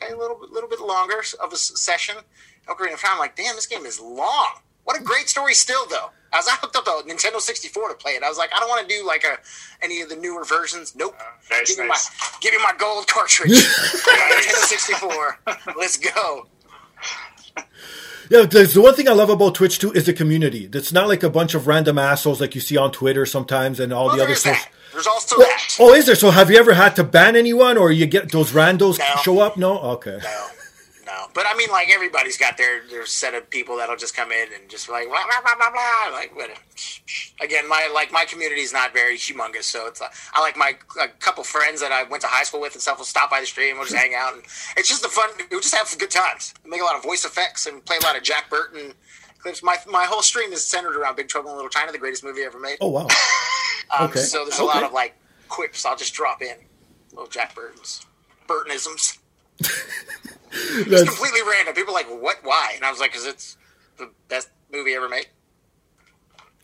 okay, 0.00 0.12
a 0.12 0.16
little 0.16 0.38
bit, 0.38 0.50
little 0.50 0.68
bit 0.68 0.80
longer 0.80 1.22
of 1.42 1.52
a 1.52 1.56
session. 1.56 2.16
Ocarina 2.68 2.94
of 2.94 3.00
Time. 3.00 3.12
I'm 3.14 3.18
like, 3.18 3.34
damn, 3.36 3.56
this 3.56 3.66
game 3.66 3.84
is 3.86 3.98
long. 4.00 4.60
What 4.84 5.00
a 5.00 5.02
great 5.02 5.28
story, 5.28 5.54
still 5.54 5.86
though. 5.86 6.10
As 6.32 6.46
I 6.46 6.52
hooked 6.56 6.76
up 6.76 6.84
the 6.84 7.02
Nintendo 7.12 7.40
64 7.40 7.88
to 7.88 7.94
play 7.94 8.12
it, 8.12 8.22
I 8.22 8.28
was 8.28 8.38
like, 8.38 8.50
I 8.54 8.60
don't 8.60 8.68
want 8.68 8.88
to 8.88 8.94
do 8.96 9.04
like 9.06 9.24
a 9.24 9.38
any 9.84 10.00
of 10.00 10.08
the 10.08 10.16
newer 10.16 10.44
versions. 10.44 10.94
Nope. 10.94 11.16
Uh, 11.18 11.24
nice, 11.50 11.68
give 11.74 11.78
me 11.84 11.88
nice. 11.88 12.08
my 12.20 12.26
give 12.40 12.52
me 12.52 12.58
my 12.62 12.72
gold 12.78 13.06
cartridge. 13.08 13.50
Nintendo 13.52 14.64
64. 14.64 15.38
Let's 15.76 15.96
go. 15.98 16.46
Yeah, 18.30 18.42
there's 18.44 18.74
the 18.74 18.80
one 18.80 18.94
thing 18.94 19.08
I 19.08 19.12
love 19.12 19.28
about 19.28 19.56
Twitch 19.56 19.80
too 19.80 19.90
is 19.90 20.06
the 20.06 20.12
community. 20.12 20.70
It's 20.72 20.92
not 20.92 21.08
like 21.08 21.24
a 21.24 21.28
bunch 21.30 21.54
of 21.56 21.66
random 21.66 21.98
assholes 21.98 22.40
like 22.40 22.54
you 22.54 22.60
see 22.60 22.76
on 22.76 22.92
Twitter 22.92 23.26
sometimes 23.26 23.80
and 23.80 23.92
all 23.92 24.06
Well, 24.06 24.18
the 24.18 24.22
other 24.22 24.36
stuff. 24.36 24.68
There's 24.92 25.08
also 25.08 25.36
Well, 25.36 25.48
that. 25.48 25.76
oh, 25.80 25.94
is 25.94 26.06
there? 26.06 26.14
So 26.14 26.30
have 26.30 26.48
you 26.48 26.56
ever 26.56 26.74
had 26.74 26.94
to 26.94 27.02
ban 27.02 27.34
anyone, 27.34 27.76
or 27.76 27.90
you 27.90 28.06
get 28.06 28.30
those 28.30 28.52
randos 28.52 29.00
No. 29.00 29.04
show 29.24 29.40
up? 29.40 29.56
No. 29.56 29.80
Okay. 29.80 30.20
No, 30.22 30.46
no. 31.20 31.30
But 31.34 31.46
I 31.48 31.54
mean, 31.56 31.70
like 31.70 31.88
everybody's 31.92 32.36
got 32.36 32.56
their 32.56 32.86
their 32.88 33.06
set 33.06 33.34
of 33.34 33.48
people 33.50 33.76
that'll 33.76 33.96
just 33.96 34.14
come 34.16 34.32
in 34.32 34.48
and 34.54 34.68
just 34.68 34.88
like 34.88 35.06
blah 35.08 35.22
blah 35.26 35.40
blah 35.42 35.54
blah 35.56 35.70
blah. 35.70 36.16
Like, 36.16 36.34
what? 36.34 36.50
Again, 37.40 37.68
my 37.68 37.90
like 37.94 38.12
my 38.12 38.24
community 38.24 38.60
is 38.62 38.72
not 38.72 38.92
very 38.92 39.16
humongous, 39.16 39.64
so 39.64 39.86
it's 39.86 40.00
like 40.00 40.12
I 40.34 40.40
like 40.40 40.56
my 40.56 40.76
a 41.02 41.08
couple 41.08 41.44
friends 41.44 41.80
that 41.80 41.92
I 41.92 42.04
went 42.04 42.22
to 42.22 42.28
high 42.28 42.44
school 42.44 42.60
with 42.60 42.74
and 42.74 42.82
stuff 42.82 42.98
will 42.98 43.04
stop 43.04 43.30
by 43.30 43.40
the 43.40 43.46
stream. 43.46 43.76
We'll 43.76 43.86
just 43.86 43.96
hang 43.96 44.14
out, 44.14 44.34
and 44.34 44.42
it's 44.76 44.88
just 44.88 45.02
the 45.02 45.08
fun. 45.08 45.30
We'll 45.50 45.60
just 45.60 45.74
have 45.74 45.98
good 45.98 46.10
times. 46.10 46.54
Make 46.64 46.80
a 46.80 46.84
lot 46.84 46.96
of 46.96 47.02
voice 47.02 47.24
effects 47.24 47.66
and 47.66 47.84
play 47.84 47.96
a 48.00 48.04
lot 48.04 48.16
of 48.16 48.22
Jack 48.22 48.50
Burton 48.50 48.92
clips. 49.40 49.62
My 49.62 49.76
my 49.86 50.04
whole 50.04 50.22
stream 50.22 50.52
is 50.52 50.64
centered 50.64 50.96
around 50.96 51.16
Big 51.16 51.28
Trouble 51.28 51.50
in 51.50 51.56
Little 51.56 51.70
China, 51.70 51.92
the 51.92 51.98
greatest 51.98 52.24
movie 52.24 52.42
ever 52.42 52.58
made. 52.58 52.78
Oh 52.80 52.88
wow. 52.88 53.06
Um, 53.98 54.08
Okay. 54.08 54.20
So 54.20 54.44
there's 54.44 54.60
a 54.60 54.64
lot 54.64 54.84
of 54.84 54.92
like 54.92 55.16
quips 55.48 55.84
I'll 55.84 55.96
just 55.96 56.14
drop 56.14 56.42
in. 56.42 56.54
Little 57.10 57.26
Jack 57.26 57.56
Burton's 57.56 58.06
Burtonisms. 58.46 59.18
It's 60.52 61.04
completely 61.08 61.40
random. 61.48 61.74
People 61.74 61.92
are 61.94 62.02
like, 62.02 62.08
what? 62.08 62.38
Why? 62.42 62.72
And 62.74 62.84
I 62.84 62.90
was 62.90 62.98
like, 62.98 63.12
because 63.12 63.24
it's 63.26 63.56
the 63.98 64.10
best 64.28 64.48
movie 64.72 64.94
ever 64.94 65.08
made. 65.08 65.26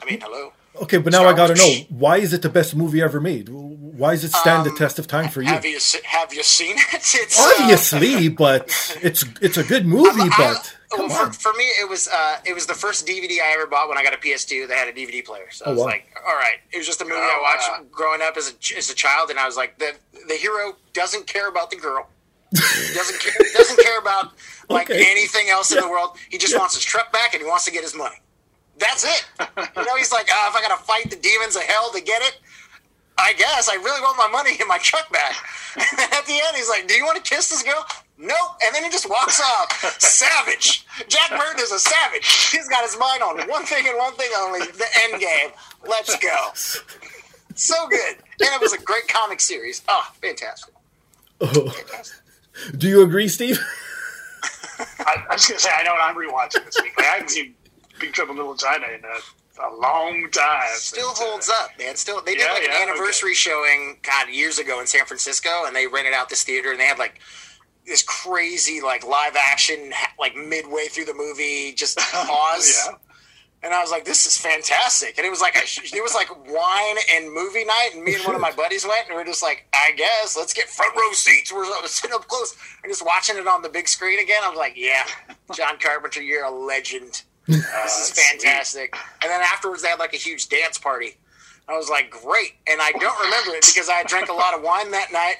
I 0.02 0.04
mean, 0.04 0.20
hello. 0.20 0.52
okay, 0.82 0.98
but 0.98 1.12
now 1.12 1.20
Star 1.20 1.32
I 1.32 1.36
got 1.36 1.46
to 1.48 1.54
know 1.54 1.72
why 1.88 2.16
is 2.18 2.32
it 2.32 2.42
the 2.42 2.48
best 2.48 2.74
movie 2.74 3.00
ever 3.00 3.20
made? 3.20 3.48
Why 3.48 4.10
does 4.12 4.24
it 4.24 4.32
stand 4.32 4.66
the 4.66 4.72
test 4.72 4.98
of 4.98 5.06
time 5.06 5.28
for 5.30 5.40
you? 5.40 5.48
Um, 5.48 5.54
Have 5.54 5.64
you 5.64 5.78
have 6.04 6.34
you 6.34 6.42
seen 6.42 6.76
it? 6.78 6.84
It's 7.14 7.38
uh, 7.40 7.52
Obviously, 7.60 8.28
but 8.28 8.66
it's 9.02 9.24
it's 9.40 9.56
a 9.56 9.62
good 9.64 9.86
movie. 9.86 10.20
I- 10.22 10.28
But 10.36 10.72
well, 10.98 11.08
come 11.08 11.10
for, 11.10 11.26
on. 11.26 11.32
for 11.32 11.52
me, 11.54 11.64
it 11.64 11.88
was 11.88 12.08
uh, 12.08 12.38
it 12.44 12.54
was 12.54 12.66
the 12.66 12.74
first 12.74 13.06
DVD 13.06 13.40
I 13.40 13.52
ever 13.54 13.66
bought 13.66 13.88
when 13.88 13.96
I 13.98 14.02
got 14.02 14.14
a 14.14 14.18
PS2 14.18 14.66
that 14.68 14.76
had 14.76 14.88
a 14.88 14.92
DVD 14.92 15.24
player. 15.24 15.48
So 15.50 15.64
I 15.64 15.68
Oh, 15.68 15.72
was 15.72 15.80
wow. 15.80 15.86
like, 15.86 16.08
all 16.26 16.34
right, 16.34 16.58
it 16.72 16.76
was 16.78 16.86
just 16.86 17.00
a 17.00 17.04
movie 17.04 17.16
Oh, 17.18 17.40
I 17.40 17.54
watched 17.54 17.68
wow. 17.70 17.86
growing 17.90 18.20
up 18.20 18.36
as 18.36 18.50
a 18.52 18.76
as 18.76 18.90
a 18.90 18.94
child, 18.94 19.30
and 19.30 19.38
I 19.38 19.46
was 19.46 19.56
like, 19.56 19.78
the 19.78 19.94
the 20.28 20.34
hero 20.34 20.76
doesn't 20.92 21.26
care 21.28 21.48
about 21.48 21.70
the 21.70 21.76
girl. 21.76 22.08
Doesn't 22.52 23.20
care, 23.20 23.32
doesn't 23.52 23.78
care 23.82 23.98
about 23.98 24.32
like 24.68 24.90
Okay. 24.90 25.04
anything 25.10 25.48
else 25.48 25.70
in 25.72 25.80
the 25.80 25.88
world. 25.88 26.16
He 26.30 26.38
just 26.38 26.56
wants 26.58 26.74
his 26.74 26.84
truck 26.84 27.12
back 27.12 27.34
and 27.34 27.42
he 27.42 27.48
wants 27.48 27.64
to 27.66 27.70
get 27.72 27.82
his 27.82 27.94
money. 27.94 28.16
That's 28.78 29.04
it. 29.04 29.26
You 29.76 29.84
know, 29.84 29.96
he's 29.96 30.12
like, 30.12 30.28
oh, 30.30 30.48
if 30.50 30.54
I 30.56 30.60
got 30.66 30.76
to 30.78 30.84
fight 30.84 31.10
the 31.10 31.16
demons 31.16 31.56
of 31.56 31.62
hell 31.62 31.90
to 31.92 32.00
get 32.00 32.22
it, 32.22 32.38
I 33.18 33.32
guess 33.32 33.68
I 33.70 33.74
really 33.76 34.00
want 34.02 34.18
my 34.18 34.28
money 34.28 34.56
and 34.60 34.68
my 34.68 34.78
truck 34.78 35.10
back. 35.12 35.34
And 35.76 35.98
then 35.98 36.08
at 36.12 36.24
the 36.24 36.32
end, 36.32 36.56
he's 36.56 36.70
like, 36.70 36.88
"Do 36.88 36.94
you 36.94 37.04
want 37.04 37.22
to 37.22 37.34
kiss 37.34 37.50
this 37.50 37.62
girl?" 37.62 37.84
Nope. 38.16 38.36
And 38.64 38.74
then 38.74 38.82
he 38.82 38.88
just 38.88 39.10
walks 39.10 39.42
off. 39.42 39.70
savage. 40.00 40.86
Jack 41.06 41.28
Burton 41.28 41.60
is 41.62 41.70
a 41.70 41.78
savage. 41.78 42.26
He's 42.50 42.66
got 42.66 42.82
his 42.82 42.98
mind 42.98 43.22
on 43.22 43.46
one 43.46 43.64
thing 43.66 43.86
and 43.86 43.98
one 43.98 44.14
thing 44.14 44.30
only: 44.38 44.60
the 44.60 44.86
end 45.02 45.20
game. 45.20 45.50
Let's 45.86 46.16
go. 46.16 46.48
So 47.54 47.88
good, 47.88 48.16
and 48.40 48.54
it 48.54 48.60
was 48.60 48.72
a 48.72 48.78
great 48.78 49.06
comic 49.08 49.40
series. 49.42 49.82
Ah, 49.86 50.10
oh, 50.10 50.14
fantastic. 50.22 50.72
Fantastic. 51.40 52.16
Do 52.76 52.88
you 52.88 53.02
agree, 53.02 53.28
Steve? 53.28 53.58
I, 55.00 55.24
I'm 55.30 55.36
just 55.38 55.48
gonna 55.48 55.60
say 55.60 55.70
I 55.74 55.82
know 55.82 55.92
what 55.92 56.02
I'm 56.02 56.16
rewatching 56.16 56.64
this 56.64 56.76
week. 56.82 56.96
Like, 56.96 57.06
I 57.06 57.10
haven't 57.10 57.28
seen 57.30 57.54
Big 58.00 58.12
Trouble 58.12 58.32
in 58.32 58.38
Little 58.38 58.56
China 58.56 58.86
in 58.86 59.02
a, 59.04 59.66
a 59.66 59.70
long 59.76 60.28
time. 60.30 60.68
Still 60.74 61.12
But, 61.14 61.22
uh, 61.22 61.24
holds 61.30 61.48
up, 61.48 61.70
man. 61.78 61.96
Still, 61.96 62.20
they 62.22 62.34
did 62.34 62.42
Yeah, 62.42 62.52
like 62.52 62.62
yeah, 62.64 62.82
an 62.82 62.88
anniversary 62.88 63.34
showing, 63.34 63.98
God, 64.02 64.28
years 64.28 64.58
ago 64.58 64.80
in 64.80 64.86
San 64.86 65.06
Francisco, 65.06 65.64
and 65.66 65.74
they 65.74 65.86
rented 65.86 66.12
out 66.12 66.28
this 66.28 66.42
theater, 66.44 66.70
and 66.70 66.80
they 66.80 66.84
had 66.86 66.98
like 66.98 67.20
this 67.86 68.02
crazy, 68.02 68.80
like 68.80 69.06
live 69.06 69.36
action, 69.36 69.92
like 70.18 70.36
midway 70.36 70.86
through 70.88 71.06
the 71.06 71.14
movie, 71.14 71.72
just 71.72 71.98
pause. 72.12 72.86
Yeah. 72.86 72.96
And 73.62 73.74
I 73.74 73.80
was 73.80 73.90
like, 73.90 74.04
"This 74.04 74.26
is 74.26 74.36
fantastic!" 74.36 75.16
And 75.18 75.26
it 75.26 75.30
was 75.30 75.40
like 75.40 75.56
a, 75.56 75.62
it 75.64 76.02
was 76.02 76.14
like 76.14 76.28
wine 76.46 76.96
and 77.14 77.32
movie 77.32 77.64
night, 77.64 77.90
and 77.94 78.04
me 78.04 78.14
and 78.14 78.24
one 78.24 78.34
of 78.34 78.40
my 78.40 78.52
buddies 78.56 78.86
went, 78.86 79.08
and 79.08 79.16
we 79.16 79.22
are 79.22 79.24
just 79.24 79.42
like, 79.42 79.66
"I 79.72 79.92
guess 79.96 80.36
let's 80.36 80.52
get 80.52 80.68
front 80.68 80.94
row 80.94 81.12
seats." 81.12 81.52
We're 81.52 81.64
sitting 81.86 82.14
up 82.14 82.28
close 82.28 82.54
and 82.82 82.92
just 82.92 83.04
watching 83.04 83.36
it 83.36 83.46
on 83.46 83.62
the 83.62 83.68
big 83.68 83.88
screen 83.88 84.20
again. 84.20 84.42
I 84.44 84.48
was 84.48 84.58
like, 84.58 84.74
"Yeah, 84.76 85.04
John 85.54 85.78
Carpenter, 85.78 86.22
you're 86.22 86.44
a 86.44 86.50
legend. 86.50 87.22
Uh, 87.48 87.82
this 87.84 88.10
is 88.10 88.24
fantastic." 88.24 88.96
And 89.22 89.30
then 89.30 89.40
afterwards, 89.40 89.82
they 89.82 89.88
had 89.88 90.00
like 90.00 90.14
a 90.14 90.18
huge 90.18 90.48
dance 90.48 90.78
party. 90.78 91.16
I 91.68 91.76
was 91.76 91.88
like, 91.88 92.10
"Great!" 92.10 92.54
And 92.66 92.80
I 92.80 92.92
don't 92.92 93.20
remember 93.24 93.54
it 93.54 93.64
because 93.66 93.88
I 93.88 94.02
drank 94.02 94.28
a 94.28 94.34
lot 94.34 94.54
of 94.54 94.62
wine 94.62 94.90
that 94.90 95.12
night. 95.12 95.36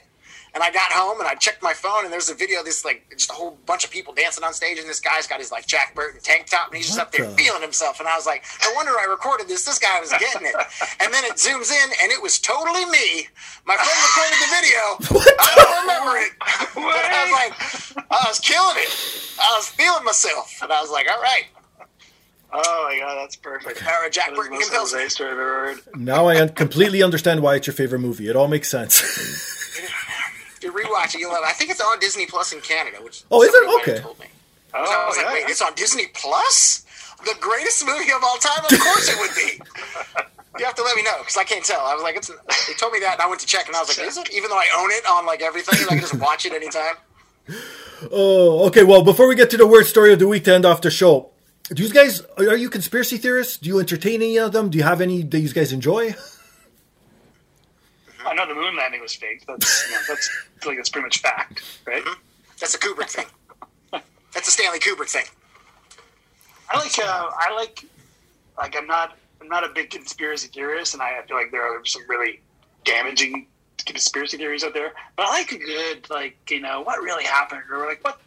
And 0.56 0.62
I 0.64 0.70
got 0.72 0.90
home 0.90 1.20
and 1.20 1.28
I 1.28 1.34
checked 1.34 1.62
my 1.62 1.74
phone 1.74 2.04
and 2.04 2.10
there's 2.12 2.30
a 2.30 2.34
video 2.34 2.60
of 2.60 2.64
this 2.64 2.82
like 2.82 3.04
just 3.14 3.28
a 3.30 3.34
whole 3.34 3.58
bunch 3.66 3.84
of 3.84 3.90
people 3.90 4.14
dancing 4.14 4.42
on 4.42 4.54
stage 4.54 4.78
and 4.78 4.88
this 4.88 5.00
guy's 5.00 5.26
got 5.26 5.38
his 5.38 5.52
like 5.52 5.66
Jack 5.66 5.94
Burton 5.94 6.18
tank 6.22 6.46
top 6.46 6.68
and 6.68 6.78
he's 6.78 6.86
just 6.86 6.96
What 6.98 7.08
up 7.08 7.12
there 7.12 7.28
the- 7.28 7.36
feeling 7.36 7.60
himself. 7.60 8.00
And 8.00 8.08
I 8.08 8.16
was 8.16 8.24
like, 8.24 8.42
no 8.64 8.70
wonder 8.74 8.92
I 8.98 9.04
recorded 9.04 9.48
this. 9.48 9.66
This 9.66 9.78
guy 9.78 10.00
was 10.00 10.08
getting 10.12 10.46
it. 10.48 10.54
and 11.02 11.12
then 11.12 11.24
it 11.24 11.34
zooms 11.34 11.70
in 11.70 11.90
and 12.02 12.10
it 12.10 12.22
was 12.22 12.38
totally 12.38 12.86
me. 12.86 13.28
My 13.66 13.76
friend 13.76 14.00
recorded 14.08 14.38
the 14.40 14.50
video. 14.56 15.36
I 15.38 15.52
don't 15.60 15.80
remember 15.82 16.16
it. 16.24 16.32
But 16.74 17.04
I 17.12 17.20
was 17.28 17.32
like, 17.36 18.06
I 18.10 18.24
was 18.26 18.40
killing 18.40 18.76
it. 18.78 19.36
I 19.38 19.54
was 19.58 19.68
feeling 19.68 20.04
myself. 20.04 20.58
And 20.62 20.72
I 20.72 20.80
was 20.80 20.90
like, 20.90 21.06
all 21.10 21.20
right. 21.20 21.44
Oh 22.52 22.88
my 22.88 22.98
god, 22.98 23.16
that's 23.20 23.36
perfect. 23.36 23.82
Or 23.82 24.08
Jack 24.08 24.26
That 24.28 24.32
is 24.32 24.36
Burton 24.38 24.52
the 24.52 24.58
most 24.60 24.70
compels 24.70 24.94
me. 24.94 25.08
Story 25.10 25.30
I've 25.32 25.36
ever 25.38 25.42
heard. 25.66 25.80
Now 25.96 26.28
I 26.28 26.40
un- 26.40 26.48
completely 26.50 27.02
understand 27.02 27.42
why 27.42 27.56
it's 27.56 27.66
your 27.66 27.74
favorite 27.74 27.98
movie. 27.98 28.28
It 28.28 28.36
all 28.36 28.48
makes 28.48 28.70
sense. 28.70 29.02
If 30.66 30.74
you 30.74 30.80
rewatch 30.84 31.14
it, 31.14 31.20
you'll 31.20 31.32
love 31.32 31.42
it. 31.44 31.48
I 31.48 31.52
think 31.52 31.70
it's 31.70 31.80
on 31.80 31.98
Disney 31.98 32.26
Plus 32.26 32.52
in 32.52 32.60
Canada, 32.60 32.98
which 33.02 33.22
Oh, 33.30 33.42
is 33.42 33.48
it? 33.48 33.52
somebody 33.54 33.76
might 33.76 33.84
have 33.86 33.94
Okay. 33.94 34.02
Told 34.02 34.18
me. 34.18 34.26
Oh, 34.74 34.78
I 35.04 35.08
was 35.08 35.16
like, 35.16 35.26
wait, 35.32 35.44
it's 35.48 35.62
on 35.62 35.74
Disney 35.74 36.06
Plus? 36.14 36.84
The 37.24 37.34
greatest 37.40 37.84
movie 37.86 38.12
of 38.12 38.22
all 38.22 38.36
time? 38.38 38.64
Of 38.64 38.78
course 38.78 39.08
it 39.08 39.18
would 39.18 39.34
be. 39.34 39.60
You 40.58 40.64
have 40.64 40.74
to 40.74 40.82
let 40.82 40.96
me 40.96 41.02
know 41.02 41.16
because 41.18 41.36
I 41.36 41.44
can't 41.44 41.64
tell. 41.64 41.80
I 41.80 41.94
was 41.94 42.02
like, 42.02 42.16
it's. 42.16 42.28
They 42.28 42.74
told 42.74 42.92
me 42.92 43.00
that, 43.00 43.14
and 43.14 43.22
I 43.22 43.26
went 43.28 43.40
to 43.40 43.46
check, 43.46 43.66
and 43.66 43.76
I 43.76 43.80
was 43.80 43.88
like, 43.96 44.06
is 44.06 44.16
it? 44.18 44.32
Even 44.34 44.50
though 44.50 44.56
I 44.58 44.66
own 44.78 44.90
it 44.90 45.04
on 45.08 45.24
like 45.26 45.40
everything, 45.42 45.78
and 45.80 45.86
I 45.86 45.94
can 45.94 46.00
just 46.00 46.18
watch 46.18 46.44
it 46.46 46.52
anytime. 46.52 46.94
oh, 48.10 48.66
okay. 48.68 48.82
Well, 48.84 49.02
before 49.02 49.28
we 49.28 49.34
get 49.34 49.50
to 49.50 49.56
the 49.56 49.66
word 49.66 49.84
story 49.86 50.12
of 50.12 50.18
the 50.18 50.26
week 50.28 50.44
to 50.44 50.54
end 50.54 50.64
off 50.66 50.80
the 50.82 50.90
show, 50.90 51.30
do 51.72 51.82
you 51.82 51.90
guys 51.92 52.22
are 52.38 52.56
you 52.56 52.68
conspiracy 52.70 53.16
theorists? 53.18 53.56
Do 53.58 53.68
you 53.68 53.78
entertain 53.80 54.16
any 54.22 54.38
of 54.38 54.52
them? 54.52 54.70
Do 54.70 54.78
you 54.78 54.84
have 54.84 55.00
any 55.00 55.22
that 55.22 55.38
you 55.40 55.48
guys 55.50 55.72
enjoy? 55.72 56.14
I 58.24 58.34
know 58.34 58.46
the 58.46 58.54
moon 58.54 58.76
landing 58.76 59.00
was 59.00 59.14
fake. 59.14 59.44
That's 59.46 59.86
you 59.88 59.94
know, 59.94 60.00
that's 60.08 60.45
I 60.56 60.60
feel 60.60 60.70
like 60.72 60.78
that's 60.78 60.88
pretty 60.88 61.04
much 61.06 61.18
fact, 61.18 61.62
right? 61.86 62.02
That's 62.58 62.74
a 62.74 62.78
Kubrick 62.78 63.10
thing. 63.10 63.26
That's 64.32 64.48
a 64.48 64.50
Stanley 64.50 64.78
Kubrick 64.78 65.08
thing. 65.10 65.24
I 66.70 66.78
like 66.78 66.98
uh, 66.98 67.30
I 67.38 67.54
like 67.54 67.84
like 68.58 68.74
I'm 68.76 68.86
not 68.86 69.16
I'm 69.40 69.48
not 69.48 69.64
a 69.64 69.68
big 69.68 69.90
conspiracy 69.90 70.48
theorist, 70.48 70.94
and 70.94 71.02
I 71.02 71.20
feel 71.28 71.36
like 71.36 71.50
there 71.50 71.62
are 71.62 71.84
some 71.84 72.02
really 72.08 72.40
damaging 72.84 73.46
conspiracy 73.84 74.36
theories 74.36 74.64
out 74.64 74.74
there. 74.74 74.92
But 75.16 75.26
I 75.26 75.30
like 75.30 75.52
a 75.52 75.58
good 75.58 76.10
like 76.10 76.36
you 76.50 76.60
know 76.60 76.80
what 76.82 77.00
really 77.02 77.24
happened, 77.24 77.62
or 77.70 77.86
like 77.86 78.02
what 78.04 78.20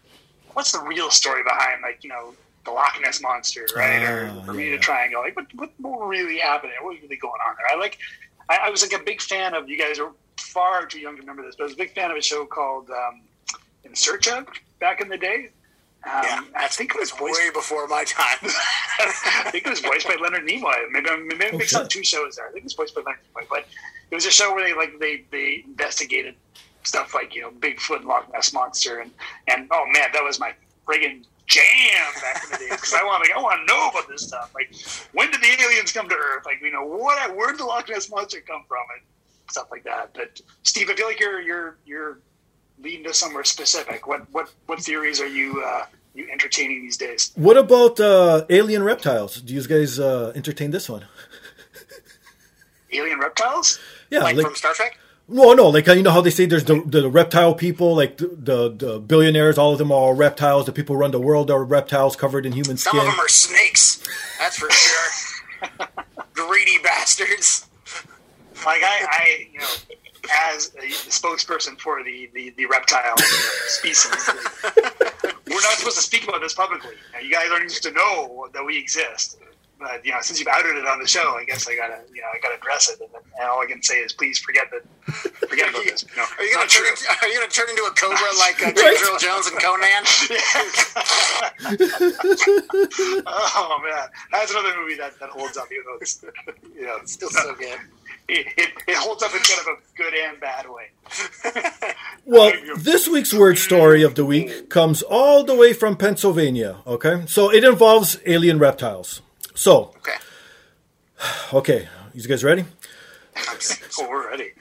what's 0.53 0.71
the 0.71 0.80
real 0.82 1.09
story 1.11 1.43
behind 1.43 1.82
like 1.82 2.03
you 2.03 2.09
know 2.09 2.34
the 2.65 2.71
Loch 2.71 2.97
Ness 3.01 3.21
monster, 3.21 3.67
right, 3.75 4.03
Ah, 4.03 4.11
or 4.11 4.45
Bermuda 4.45 4.75
yeah. 4.75 4.77
Triangle. 4.82 5.21
Like 5.21 5.36
what 5.36 5.47
what, 5.55 5.71
what 5.80 6.07
really 6.07 6.38
happened? 6.39 6.71
there? 6.73 6.84
What 6.84 6.93
was 6.93 7.01
really 7.01 7.17
going 7.17 7.39
on 7.47 7.55
there? 7.57 7.75
I 7.75 7.80
like 7.80 7.97
I, 8.49 8.67
I 8.67 8.69
was 8.69 8.82
like 8.82 8.99
a 8.99 9.03
big 9.03 9.21
fan 9.21 9.53
of 9.53 9.69
you 9.69 9.77
guys 9.77 9.99
are 9.99 10.11
far 10.39 10.85
too 10.85 10.99
young 10.99 11.15
to 11.15 11.21
remember 11.21 11.43
this, 11.43 11.55
but 11.55 11.63
I 11.63 11.65
was 11.65 11.73
a 11.73 11.77
big 11.77 11.93
fan 11.93 12.11
of 12.11 12.17
a 12.17 12.21
show 12.21 12.45
called 12.45 12.89
um, 12.89 13.21
In 13.83 13.95
Search 13.95 14.27
of 14.27 14.47
back 14.79 15.01
in 15.01 15.09
the 15.09 15.17
day. 15.17 15.49
Um, 16.05 16.23
Yeah, 16.23 16.41
I 16.55 16.67
think 16.67 16.95
it 16.95 16.99
was 16.99 17.11
voiced 17.11 17.39
way 17.39 17.49
before 17.53 17.85
my 17.87 18.03
time. 18.05 18.37
I 18.43 19.49
think 19.51 19.65
it 19.65 19.69
was 19.69 19.81
voiced 19.81 20.07
by 20.07 20.15
Leonard 20.21 20.47
Nimoy. 20.47 20.89
Maybe 20.91 21.09
I'm 21.09 21.27
maybe 21.27 21.45
I'm 21.47 21.55
Oh, 21.55 21.57
mixing 21.57 21.79
up 21.81 21.89
two 21.89 22.03
shows 22.03 22.35
there. 22.37 22.47
I 22.47 22.51
think 22.51 22.63
it 22.63 22.65
was 22.65 22.73
voiced 22.73 22.95
by 22.95 23.01
Leonard 23.05 23.19
Nimoy, 23.35 23.45
but 23.49 23.65
it 24.11 24.15
was 24.15 24.25
a 24.25 24.31
show 24.31 24.53
where 24.53 24.63
they 24.65 24.73
like 24.73 24.97
they 24.99 25.25
they 25.31 25.63
investigated 25.65 26.35
stuff 26.83 27.13
like 27.13 27.35
you 27.35 27.41
know 27.41 27.51
Bigfoot, 27.51 27.97
and 27.97 28.05
Loch 28.05 28.31
Ness 28.31 28.53
monster, 28.53 28.99
and 28.99 29.11
and 29.49 29.67
oh 29.71 29.85
man, 29.91 30.09
that 30.13 30.23
was 30.23 30.39
my 30.39 30.53
friggin' 30.87 31.25
jam 31.47 32.13
back 32.21 32.43
in 32.45 32.51
the 32.51 32.57
day 32.57 32.67
because 32.69 32.93
I 32.93 33.03
want 33.03 33.21
like 33.23 33.35
I 33.35 33.41
want 33.41 33.59
to 33.67 33.73
know 33.73 33.89
about 33.89 34.07
this 34.07 34.25
stuff. 34.27 34.51
Like 34.55 34.73
when 35.13 35.29
did 35.31 35.41
the 35.41 35.61
aliens 35.61 35.91
come 35.91 36.07
to 36.07 36.15
Earth? 36.15 36.45
Like 36.45 36.61
you 36.61 36.71
know 36.71 36.85
what? 36.85 37.35
Where 37.35 37.49
did 37.51 37.59
the 37.59 37.65
Loch 37.65 37.89
Ness 37.89 38.09
monster 38.09 38.39
come 38.39 38.63
from? 38.69 38.83
And 38.95 39.01
stuff 39.50 39.68
like 39.72 39.84
that. 39.84 40.12
But 40.14 40.41
Steve, 40.64 40.89
I 40.89 40.95
feel 40.95 41.08
like 41.08 41.20
you're 41.20 41.41
you're 41.41 41.78
you're 41.86 42.20
leading 42.82 43.04
to 43.06 43.14
somewhere 43.14 43.43
specific. 43.43 44.08
What 44.08 44.32
what 44.32 44.52
what 44.66 44.80
theories 44.80 45.22
are 45.22 45.28
you 45.28 45.64
uh, 45.64 45.86
you 46.14 46.28
entertaining 46.32 46.82
these 46.82 46.97
days? 46.97 47.32
What 47.36 47.58
about 47.58 48.00
uh, 48.00 48.45
alien 48.50 48.84
reptiles? 48.84 49.41
Do 49.41 49.54
you 49.54 49.66
guys 49.66 50.00
uh, 50.00 50.32
entertain 50.36 50.72
this 50.72 50.89
one? 50.89 51.06
Alien 52.91 53.20
reptiles? 53.20 53.80
Yeah, 54.10 54.22
like, 54.22 54.36
like, 54.36 54.45
from 54.47 54.56
Star 54.56 54.74
Trek? 54.74 54.97
no, 55.28 55.54
no, 55.54 55.70
like 55.70 55.88
uh, 55.88 55.93
you 55.93 56.02
know 56.02 56.10
how 56.10 56.22
they 56.22 56.32
say 56.32 56.47
there's 56.47 56.64
the, 56.64 56.82
the 56.84 57.08
reptile 57.08 57.54
people, 57.54 57.95
like 57.95 58.18
the, 58.18 58.28
the 58.28 58.70
the 58.70 59.00
billionaires, 59.00 59.60
all 59.60 59.74
of 59.74 59.78
them 59.78 59.91
are 59.91 60.16
reptiles. 60.16 60.66
The 60.66 60.72
people 60.72 60.95
who 60.95 61.02
run 61.02 61.12
the 61.12 61.20
world 61.20 61.52
are 61.52 61.64
reptiles 61.64 62.16
covered 62.16 62.47
in 62.47 62.54
human 62.54 62.78
Some 62.78 62.91
skin. 62.91 63.00
Some 63.00 63.08
of 63.08 63.14
them 63.14 63.20
are 63.24 63.28
snakes. 63.28 64.04
That's 64.39 64.58
for 64.58 64.72
sure. 64.72 65.88
Greedy 66.34 66.80
bastards. 66.84 67.68
Like 68.66 68.82
I, 68.84 69.07
I 69.10 69.47
you 69.51 69.60
know, 69.60 69.68
as 70.47 70.74
a 70.76 70.88
spokesperson 71.10 71.80
for 71.80 72.03
the 72.03 72.30
the, 72.34 72.51
the 72.57 72.66
reptile 72.66 73.18
species, 73.68 74.30
we're 75.47 75.62
not 75.62 75.74
supposed 75.78 75.97
to 75.97 76.03
speak 76.03 76.28
about 76.28 76.41
this 76.41 76.53
publicly. 76.53 76.95
Now, 77.14 77.20
you 77.20 77.32
guys 77.32 77.49
aren't 77.51 77.72
supposed 77.72 77.84
to 77.84 77.91
know 77.93 78.47
that 78.53 78.66
we 78.66 78.78
exist. 78.78 79.38
But 79.80 80.05
you 80.05 80.12
know, 80.12 80.18
since 80.20 80.39
you've 80.39 80.49
outed 80.49 80.76
it 80.76 80.86
on 80.86 80.99
the 80.99 81.07
show, 81.07 81.38
I 81.38 81.45
guess 81.45 81.66
I 81.70 81.76
gotta, 81.76 82.01
you 82.14 82.22
know, 82.22 82.28
I 82.34 82.39
gotta 82.43 82.55
address 82.55 82.89
it. 82.89 82.99
And, 82.99 83.10
and 83.16 83.49
all 83.49 83.62
I 83.62 83.66
can 83.66 83.82
say 83.82 83.99
is, 83.99 84.12
please 84.12 84.38
forget 84.38 84.68
that, 84.72 84.84
forget 85.47 85.70
about 85.70 85.86
this. 85.86 86.03
No, 86.18 86.24
Are 86.38 86.43
you 86.43 86.53
gonna 86.53 86.68
turn 86.68 86.86
into, 86.86 87.05
Are 87.22 87.28
you 87.30 87.39
gonna 87.39 87.49
turn 87.49 87.70
into 87.70 87.84
a 87.84 87.91
cobra 87.91 88.28
like 88.39 88.62
uh, 88.62 88.74
James 88.76 89.01
Earl 89.07 89.18
Jones 89.20 89.47
and 89.47 89.57
Conan? 89.57 90.03
oh 93.26 93.80
man, 93.82 94.10
that's 94.34 94.51
another 94.51 94.76
movie 94.82 94.95
that, 94.95 95.18
that 95.22 95.30
holds 95.30 95.55
up. 95.55 95.72
Even 95.72 95.86
though 95.86 95.97
it's, 96.01 96.26
you 96.76 96.86
know, 96.86 96.97
it's 97.01 97.14
Still 97.14 97.30
so 97.30 97.55
good. 97.55 97.80
It, 98.30 98.47
it, 98.57 98.69
it 98.88 98.95
holds 98.95 99.23
up 99.23 99.34
in 99.34 99.39
kind 99.39 99.59
of 99.61 99.67
a 99.67 99.97
good 99.97 100.13
and 100.13 100.39
bad 100.39 100.65
way. 100.69 100.91
Well, 102.25 102.51
this 102.77 103.07
week's 103.07 103.34
word 103.34 103.57
story 103.57 104.03
of 104.03 104.13
the 104.13 104.23
week 104.23 104.69
comes 104.69 105.01
all 105.01 105.43
the 105.43 105.55
way 105.55 105.73
from 105.73 105.97
Pennsylvania. 105.97 106.77
Okay, 106.86 107.23
so 107.25 107.51
it 107.51 107.63
involves 107.63 108.19
alien 108.27 108.59
reptiles. 108.59 109.21
So, 109.55 109.93
Okay. 109.97 110.17
okay, 111.53 111.88
you 112.13 112.21
guys 112.27 112.43
ready? 112.43 112.65
Oh, 113.36 113.57
we're 114.09 114.30
ready. 114.30 114.51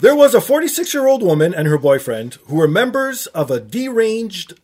There 0.00 0.14
was 0.14 0.34
a 0.34 0.40
46 0.40 0.92
year 0.92 1.08
old 1.08 1.22
woman 1.22 1.54
and 1.54 1.66
her 1.66 1.78
boyfriend 1.78 2.34
who 2.46 2.56
were 2.56 2.68
members 2.68 3.26
of 3.28 3.50
a 3.50 3.58
deranged, 3.58 4.60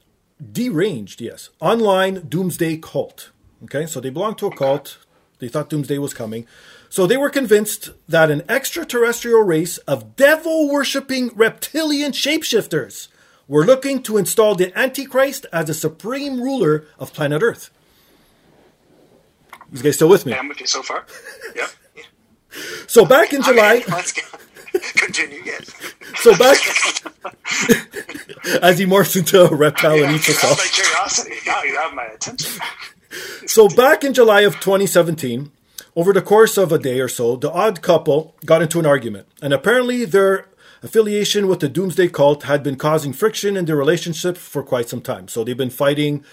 deranged, 0.53 1.23
yes, 1.23 1.49
online 1.61 2.27
doomsday 2.29 2.77
cult. 2.77 3.31
Okay, 3.65 3.87
so 3.87 4.01
they 4.01 4.11
belonged 4.11 4.37
to 4.39 4.47
a 4.49 4.55
cult. 4.55 4.99
They 5.39 5.49
thought 5.49 5.71
doomsday 5.71 5.97
was 5.99 6.13
coming. 6.13 6.47
So 6.95 7.09
they 7.09 7.17
were 7.17 7.29
convinced 7.29 7.91
that 8.09 8.31
an 8.31 8.45
extraterrestrial 8.49 9.41
race 9.41 9.79
of 9.79 10.15
devil 10.15 10.69
worshipping 10.69 11.33
reptilian 11.35 12.13
shapeshifters 12.13 13.09
were 13.49 13.65
looking 13.65 14.01
to 14.05 14.17
install 14.17 14.55
the 14.55 14.73
Antichrist 14.79 15.45
as 15.53 15.67
the 15.67 15.75
supreme 15.75 16.41
ruler 16.41 16.85
of 16.97 17.13
planet 17.13 17.43
Earth. 17.43 17.71
You 19.73 19.83
guys 19.83 19.97
still 19.97 20.09
with 20.09 20.25
me? 20.25 20.31
Yeah, 20.31 20.39
I'm 20.39 20.47
with 20.47 20.61
you 20.61 20.69
so 20.69 20.85
far. 20.85 21.05
Yep. 21.57 21.71
So 22.87 23.05
back 23.05 23.33
in 23.33 23.43
July. 23.43 23.83
Let's 23.89 24.13
go. 24.13 24.23
Continue. 24.95 25.43
Yes. 25.45 25.75
So 26.19 26.31
back 26.39 26.59
as 28.63 28.79
he 28.79 28.87
morphs 28.87 29.17
into 29.17 29.43
a 29.43 29.53
reptile 29.53 30.01
and 30.01 30.15
eats 30.15 30.27
himself. 30.27 30.59
my 30.59 30.67
curiosity. 30.73 31.35
Now 31.45 31.61
you 31.65 31.75
have 31.75 31.93
my 31.93 32.05
attention. 32.05 32.63
So 33.47 33.69
back 33.69 34.05
in 34.05 34.15
July 34.15 34.43
of 34.43 34.61
2017, 34.61 35.51
over 35.97 36.13
the 36.13 36.23
course 36.23 36.57
of 36.57 36.73
a 36.73 36.79
day 36.79 37.01
or 37.01 37.09
so, 37.09 37.37
the 37.37 37.51
odd 37.51 37.83
couple 37.83 38.35
got 38.45 38.63
into 38.63 38.79
an 38.79 38.87
argument, 38.87 39.29
and 39.41 39.53
apparently 39.53 40.05
their 40.05 40.47
affiliation 40.83 41.49
with 41.49 41.61
the 41.61 41.69
Doomsday 41.69 42.09
cult 42.09 42.43
had 42.45 42.63
been 42.63 42.77
causing 42.77 43.13
friction 43.13 43.57
in 43.57 43.65
their 43.65 43.77
relationship 43.77 44.37
for 44.37 44.63
quite 44.63 44.89
some 44.89 45.01
time. 45.01 45.29
So 45.29 45.43
they've 45.43 45.57
been 45.57 45.71
fighting. 45.71 46.25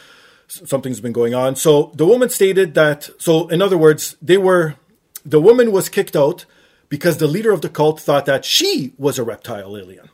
Something's 0.47 0.99
been 0.99 1.14
going 1.14 1.34
on. 1.34 1.55
So 1.55 1.91
the 1.95 2.05
woman 2.05 2.30
stated 2.30 2.74
that. 2.74 3.09
So 3.18 3.47
in 3.47 3.62
other 3.62 3.78
words, 3.78 4.18
they 4.22 4.38
were. 4.38 4.76
The 5.24 5.39
woman 5.39 5.72
was 5.72 5.88
kicked 5.88 6.16
out 6.16 6.45
because 6.89 7.18
the 7.18 7.28
leader 7.28 7.51
of 7.51 7.62
the 7.62 7.70
cult 7.70 7.99
thought 7.99 8.26
that 8.26 8.43
she 8.43 8.93
was 8.97 9.18
a 9.18 9.24
reptile 9.24 9.78
alien. 9.78 10.09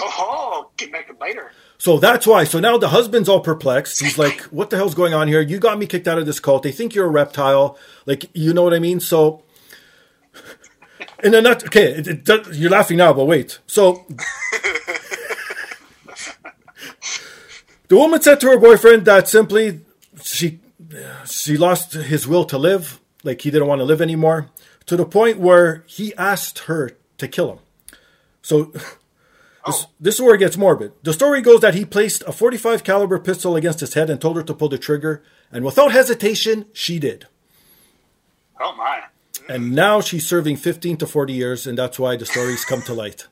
Oh, 0.00 0.70
get 0.76 0.90
back 0.90 1.06
to 1.08 1.14
bite 1.14 1.36
her. 1.36 1.52
So 1.78 1.98
that's 1.98 2.26
why. 2.26 2.42
So 2.42 2.58
now 2.58 2.76
the 2.76 2.88
husband's 2.88 3.28
all 3.28 3.40
perplexed. 3.40 4.00
He's 4.00 4.18
like, 4.18 4.40
"What 4.50 4.70
the 4.70 4.76
hell's 4.76 4.96
going 4.96 5.14
on 5.14 5.28
here? 5.28 5.40
You 5.40 5.58
got 5.60 5.78
me 5.78 5.86
kicked 5.86 6.08
out 6.08 6.18
of 6.18 6.26
this 6.26 6.40
cult. 6.40 6.64
They 6.64 6.72
think 6.72 6.92
you're 6.94 7.06
a 7.06 7.10
reptile. 7.10 7.78
Like, 8.04 8.28
you 8.34 8.52
know 8.52 8.64
what 8.64 8.74
I 8.74 8.80
mean?" 8.80 8.98
So, 8.98 9.44
in 11.22 11.34
a 11.34 11.40
nut. 11.40 11.64
Okay, 11.66 11.92
it, 11.92 12.28
it, 12.28 12.54
you're 12.54 12.70
laughing 12.70 12.96
now, 12.96 13.12
but 13.12 13.26
wait. 13.26 13.60
So, 13.68 14.06
the 17.86 17.96
woman 17.96 18.20
said 18.22 18.40
to 18.40 18.48
her 18.48 18.58
boyfriend 18.58 19.04
that 19.04 19.28
simply 19.28 19.80
she 20.20 20.58
she 21.26 21.56
lost 21.56 21.92
his 21.92 22.26
will 22.26 22.44
to 22.46 22.58
live. 22.58 22.98
Like 23.22 23.42
he 23.42 23.52
didn't 23.52 23.68
want 23.68 23.78
to 23.80 23.84
live 23.84 24.02
anymore. 24.02 24.50
To 24.86 24.96
the 24.96 25.06
point 25.06 25.38
where 25.38 25.84
he 25.86 26.12
asked 26.16 26.60
her 26.60 26.90
to 27.18 27.28
kill 27.28 27.52
him. 27.52 27.58
So. 28.42 28.72
This, 29.66 29.84
oh. 29.84 29.90
this 30.00 30.14
is 30.16 30.20
where 30.20 30.34
it 30.34 30.38
gets 30.38 30.56
morbid. 30.56 30.92
The 31.02 31.12
story 31.12 31.42
goes 31.42 31.60
that 31.60 31.74
he 31.74 31.84
placed 31.84 32.22
a 32.26 32.32
45 32.32 32.84
caliber 32.84 33.18
pistol 33.18 33.56
against 33.56 33.80
his 33.80 33.94
head 33.94 34.08
and 34.08 34.20
told 34.20 34.36
her 34.36 34.42
to 34.42 34.54
pull 34.54 34.68
the 34.68 34.78
trigger, 34.78 35.22
and 35.52 35.64
without 35.64 35.92
hesitation, 35.92 36.66
she 36.72 36.98
did. 36.98 37.26
Oh 38.60 38.74
my. 38.76 39.04
And 39.48 39.72
now 39.72 40.00
she's 40.00 40.26
serving 40.26 40.56
15 40.56 40.98
to 40.98 41.06
40 41.06 41.32
years, 41.32 41.66
and 41.66 41.78
that's 41.78 41.98
why 41.98 42.16
the 42.16 42.26
stories 42.26 42.64
come 42.64 42.82
to 42.82 42.94
light. 42.94 43.26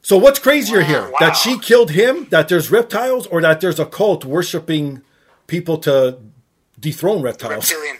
So 0.00 0.18
what's 0.18 0.38
crazier 0.38 0.82
here? 0.82 1.10
Wow. 1.10 1.16
That 1.20 1.36
she 1.36 1.58
killed 1.58 1.90
him, 1.90 2.26
that 2.30 2.48
there's 2.48 2.70
reptiles, 2.70 3.26
or 3.26 3.40
that 3.42 3.60
there's 3.60 3.78
a 3.78 3.86
cult 3.86 4.24
worshiping 4.24 5.02
people 5.46 5.78
to 5.78 6.18
dethrone 6.80 7.22
reptiles? 7.22 7.70
reptilian. 7.70 7.98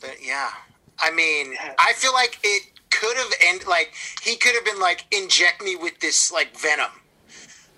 But 0.00 0.16
yeah, 0.22 0.50
I 0.98 1.10
mean, 1.10 1.54
I 1.78 1.94
feel 1.94 2.12
like 2.12 2.38
it 2.42 2.70
could 3.00 3.16
have 3.16 3.32
ended. 3.46 3.66
Like 3.66 3.92
he 4.22 4.36
could 4.36 4.54
have 4.54 4.64
been 4.64 4.80
like, 4.80 5.04
inject 5.10 5.62
me 5.62 5.76
with 5.76 6.00
this 6.00 6.32
like 6.32 6.56
venom. 6.56 6.90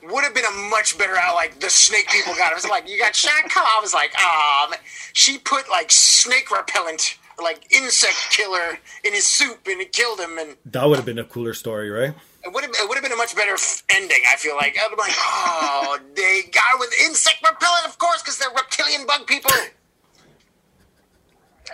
Would 0.02 0.22
have 0.22 0.34
been 0.34 0.44
a 0.44 0.70
much 0.70 0.96
better 0.98 1.16
out. 1.16 1.34
Like 1.34 1.60
the 1.60 1.70
snake 1.70 2.08
people 2.08 2.34
got. 2.34 2.52
I 2.52 2.54
was 2.54 2.68
like, 2.68 2.88
you 2.88 2.98
got 2.98 3.14
shot. 3.16 3.50
Come. 3.50 3.64
I 3.66 3.80
was 3.80 3.94
like, 3.94 4.12
ah. 4.18 4.68
man. 4.70 4.78
she 5.12 5.38
put 5.38 5.68
like 5.68 5.90
snake 5.90 6.50
repellent, 6.50 7.18
like 7.42 7.66
insect 7.72 8.30
killer 8.30 8.78
in 9.04 9.12
his 9.12 9.26
soup, 9.26 9.66
and 9.66 9.80
it 9.80 9.92
killed 9.92 10.20
him. 10.20 10.38
And 10.38 10.56
That 10.66 10.88
would 10.88 10.96
have 10.96 11.06
been 11.06 11.18
a 11.18 11.24
cooler 11.24 11.54
story, 11.54 11.90
right? 11.90 12.14
it 12.46 12.52
would 12.54 12.62
have 12.62 12.72
it 12.72 12.88
would 12.88 12.94
have 12.94 13.02
been 13.02 13.12
a 13.12 13.16
much 13.16 13.34
better 13.34 13.56
ending. 13.90 14.22
I 14.32 14.36
feel 14.36 14.54
like 14.56 14.76
I'd 14.80 14.90
be 14.90 14.96
like, 14.96 15.12
oh, 15.16 15.98
they 16.14 16.42
got 16.52 16.78
with 16.78 16.92
insect 17.04 17.42
repellent, 17.42 17.86
of 17.86 17.98
course, 17.98 18.22
because 18.22 18.38
they're 18.38 18.50
reptilian 18.54 19.06
bug 19.06 19.26
people. 19.26 19.50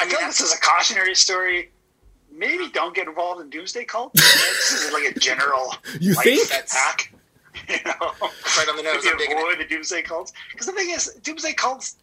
I 0.00 0.06
feel 0.06 0.18
like 0.18 0.28
this 0.28 0.40
is 0.40 0.54
a 0.54 0.60
cautionary 0.60 1.14
story. 1.14 1.70
Maybe 2.34 2.68
don't 2.70 2.94
get 2.94 3.06
involved 3.08 3.40
in 3.40 3.50
doomsday 3.50 3.84
cults. 3.84 4.20
this 4.20 4.72
is 4.84 4.92
like 4.92 5.04
a 5.04 5.18
general. 5.18 5.74
You 6.00 6.14
life 6.14 6.24
think? 6.24 6.50
Hack. 6.70 7.12
You 7.68 7.76
know, 7.84 7.92
Right 8.20 8.68
on 8.68 8.76
the 8.76 8.82
nose, 8.82 9.04
Maybe 9.04 9.08
I'm 9.12 9.18
digging 9.18 9.36
it. 9.36 9.40
avoid 9.40 9.58
the 9.58 9.64
doomsday 9.68 10.02
cults. 10.02 10.32
Because 10.50 10.66
the 10.66 10.72
thing 10.72 10.90
is, 10.90 11.06
doomsday 11.22 11.52
cults. 11.52 11.96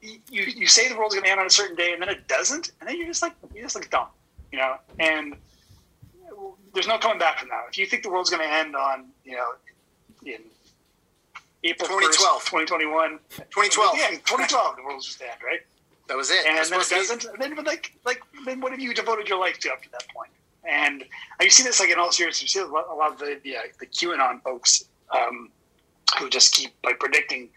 You, 0.00 0.18
you 0.30 0.66
say 0.66 0.88
the 0.88 0.96
world's 0.96 1.14
going 1.14 1.24
to 1.24 1.30
end 1.30 1.40
on 1.40 1.46
a 1.46 1.50
certain 1.50 1.76
day, 1.76 1.92
and 1.92 2.00
then 2.02 2.08
it 2.08 2.26
doesn't, 2.28 2.72
and 2.80 2.88
then 2.88 2.96
you're 2.98 3.06
just 3.06 3.22
like 3.22 3.32
you're 3.54 3.64
just 3.64 3.74
like 3.74 3.88
dumb, 3.90 4.08
you 4.52 4.58
know. 4.58 4.76
And 4.98 5.36
there's 6.74 6.86
no 6.88 6.98
coming 6.98 7.18
back 7.18 7.38
from 7.38 7.48
that. 7.50 7.64
If 7.70 7.78
you 7.78 7.86
think 7.86 8.02
the 8.02 8.10
world's 8.10 8.28
going 8.30 8.42
to 8.46 8.52
end 8.54 8.74
on, 8.76 9.06
you 9.24 9.36
know, 9.36 9.52
in 10.26 10.40
April 11.62 11.88
2012. 11.88 12.42
1st, 12.42 12.66
2021, 12.66 13.18
2012. 13.30 13.96
yeah, 13.96 14.10
2012, 14.10 14.76
the 14.76 14.82
world's 14.84 15.06
just 15.06 15.22
end, 15.22 15.30
right? 15.44 15.60
That 16.08 16.16
was 16.16 16.30
it. 16.30 16.46
and 16.46 16.58
was 16.58 16.70
then 16.70 16.80
it 16.80 16.88
be- 16.88 16.94
doesn't. 16.96 17.24
And 17.24 17.42
then, 17.42 17.54
but 17.54 17.66
like, 17.66 17.94
like, 18.04 18.22
then 18.44 18.60
what 18.60 18.72
have 18.72 18.80
you 18.80 18.92
devoted 18.94 19.28
your 19.28 19.38
life 19.40 19.58
to 19.60 19.72
up 19.72 19.82
to 19.82 19.90
that 19.92 20.06
point? 20.14 20.30
And 20.64 21.04
you 21.40 21.50
see 21.50 21.62
this 21.62 21.80
like 21.80 21.90
in 21.90 21.98
all 21.98 22.12
seriousness. 22.12 22.42
You 22.42 22.62
see 22.62 22.66
a 22.66 22.70
lot, 22.70 22.86
a 22.90 22.94
lot 22.94 23.12
of 23.12 23.18
the 23.18 23.40
the, 23.42 23.56
uh, 23.56 23.60
the 23.80 23.86
QAnon 23.86 24.42
folks 24.42 24.84
um, 25.10 25.50
who 26.18 26.28
just 26.30 26.54
keep 26.54 26.72
like 26.84 26.98
predicting, 26.98 27.50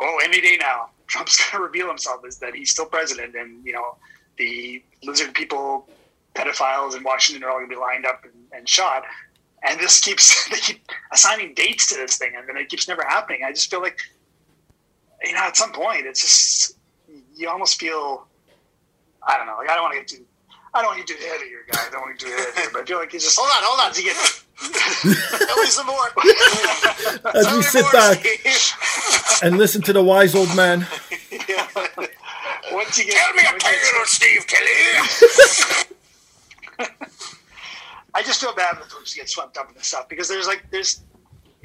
oh, 0.00 0.20
any 0.24 0.40
day 0.40 0.56
now 0.58 0.90
Trump's 1.06 1.36
going 1.36 1.62
to 1.62 1.66
reveal 1.66 1.88
himself 1.88 2.24
as 2.26 2.38
that 2.38 2.54
he's 2.54 2.70
still 2.70 2.86
president, 2.86 3.34
and 3.34 3.64
you 3.64 3.72
know 3.72 3.96
the 4.36 4.82
lizard 5.02 5.34
people, 5.34 5.88
pedophiles 6.34 6.96
in 6.96 7.02
Washington 7.02 7.42
are 7.44 7.50
all 7.50 7.58
going 7.58 7.68
to 7.68 7.74
be 7.74 7.80
lined 7.80 8.06
up 8.06 8.24
and, 8.24 8.32
and 8.52 8.68
shot. 8.68 9.04
And 9.68 9.80
this 9.80 10.00
keeps 10.00 10.48
they 10.50 10.58
keep 10.58 10.86
assigning 11.12 11.54
dates 11.54 11.88
to 11.88 11.96
this 11.96 12.16
thing, 12.16 12.32
and 12.36 12.48
then 12.48 12.56
it 12.56 12.68
keeps 12.68 12.88
never 12.88 13.02
happening. 13.02 13.40
I 13.44 13.52
just 13.52 13.70
feel 13.70 13.82
like, 13.82 13.98
you 15.24 15.32
know, 15.32 15.40
at 15.40 15.56
some 15.56 15.72
point, 15.72 16.06
it's 16.06 16.20
just 16.20 16.77
you 17.38 17.48
almost 17.48 17.78
feel 17.80 18.26
I 19.26 19.36
don't 19.38 19.46
know. 19.46 19.56
Like 19.56 19.70
I 19.70 19.74
don't 19.74 19.84
want 19.84 19.94
to 19.94 20.00
get 20.00 20.08
too. 20.08 20.24
I 20.74 20.82
don't 20.82 20.90
want 20.94 21.06
to 21.06 21.12
get 21.14 21.18
too 21.18 21.24
ahead 21.26 21.40
of 21.40 21.48
your 21.48 21.62
guy. 21.70 21.80
I 21.86 21.90
don't 21.90 22.02
want 22.02 22.18
to 22.18 22.24
get 22.26 22.30
too 22.30 22.36
ahead 22.36 22.48
of 22.50 22.54
here, 22.56 22.70
but 22.72 22.82
I 22.82 22.84
feel 22.84 22.98
like 22.98 23.14
it's 23.14 23.24
just. 23.24 23.38
Hold 23.38 23.48
on, 23.48 23.62
hold 23.64 23.80
on. 23.80 23.86
once 23.86 23.98
you 23.98 24.04
get, 24.04 24.16
Tell 25.46 25.56
me 25.56 25.66
some 25.66 25.86
more. 25.86 26.08
As 27.34 27.46
we 27.54 27.62
sit 27.62 27.82
more, 27.82 27.92
back 27.92 28.18
Steve. 28.18 29.40
and 29.42 29.56
listen 29.56 29.82
to 29.82 29.92
the 29.92 30.02
wise 30.02 30.34
old 30.34 30.54
man. 30.56 30.80
once 32.72 32.98
you 32.98 33.04
get, 33.04 33.14
Tell 33.14 33.32
me 33.34 33.42
a 33.42 33.52
once 33.52 33.64
you 33.64 33.70
tale, 33.70 34.06
Steve 34.06 34.46
Kelly. 34.46 35.88
I 38.14 38.22
just 38.22 38.40
feel 38.40 38.54
bad 38.54 38.78
when 38.78 38.88
folks 38.88 39.14
get 39.14 39.28
swept 39.28 39.56
up 39.58 39.68
in 39.68 39.74
this 39.74 39.86
stuff 39.86 40.08
because 40.08 40.28
there's 40.28 40.46
like 40.46 40.64
there's. 40.70 41.02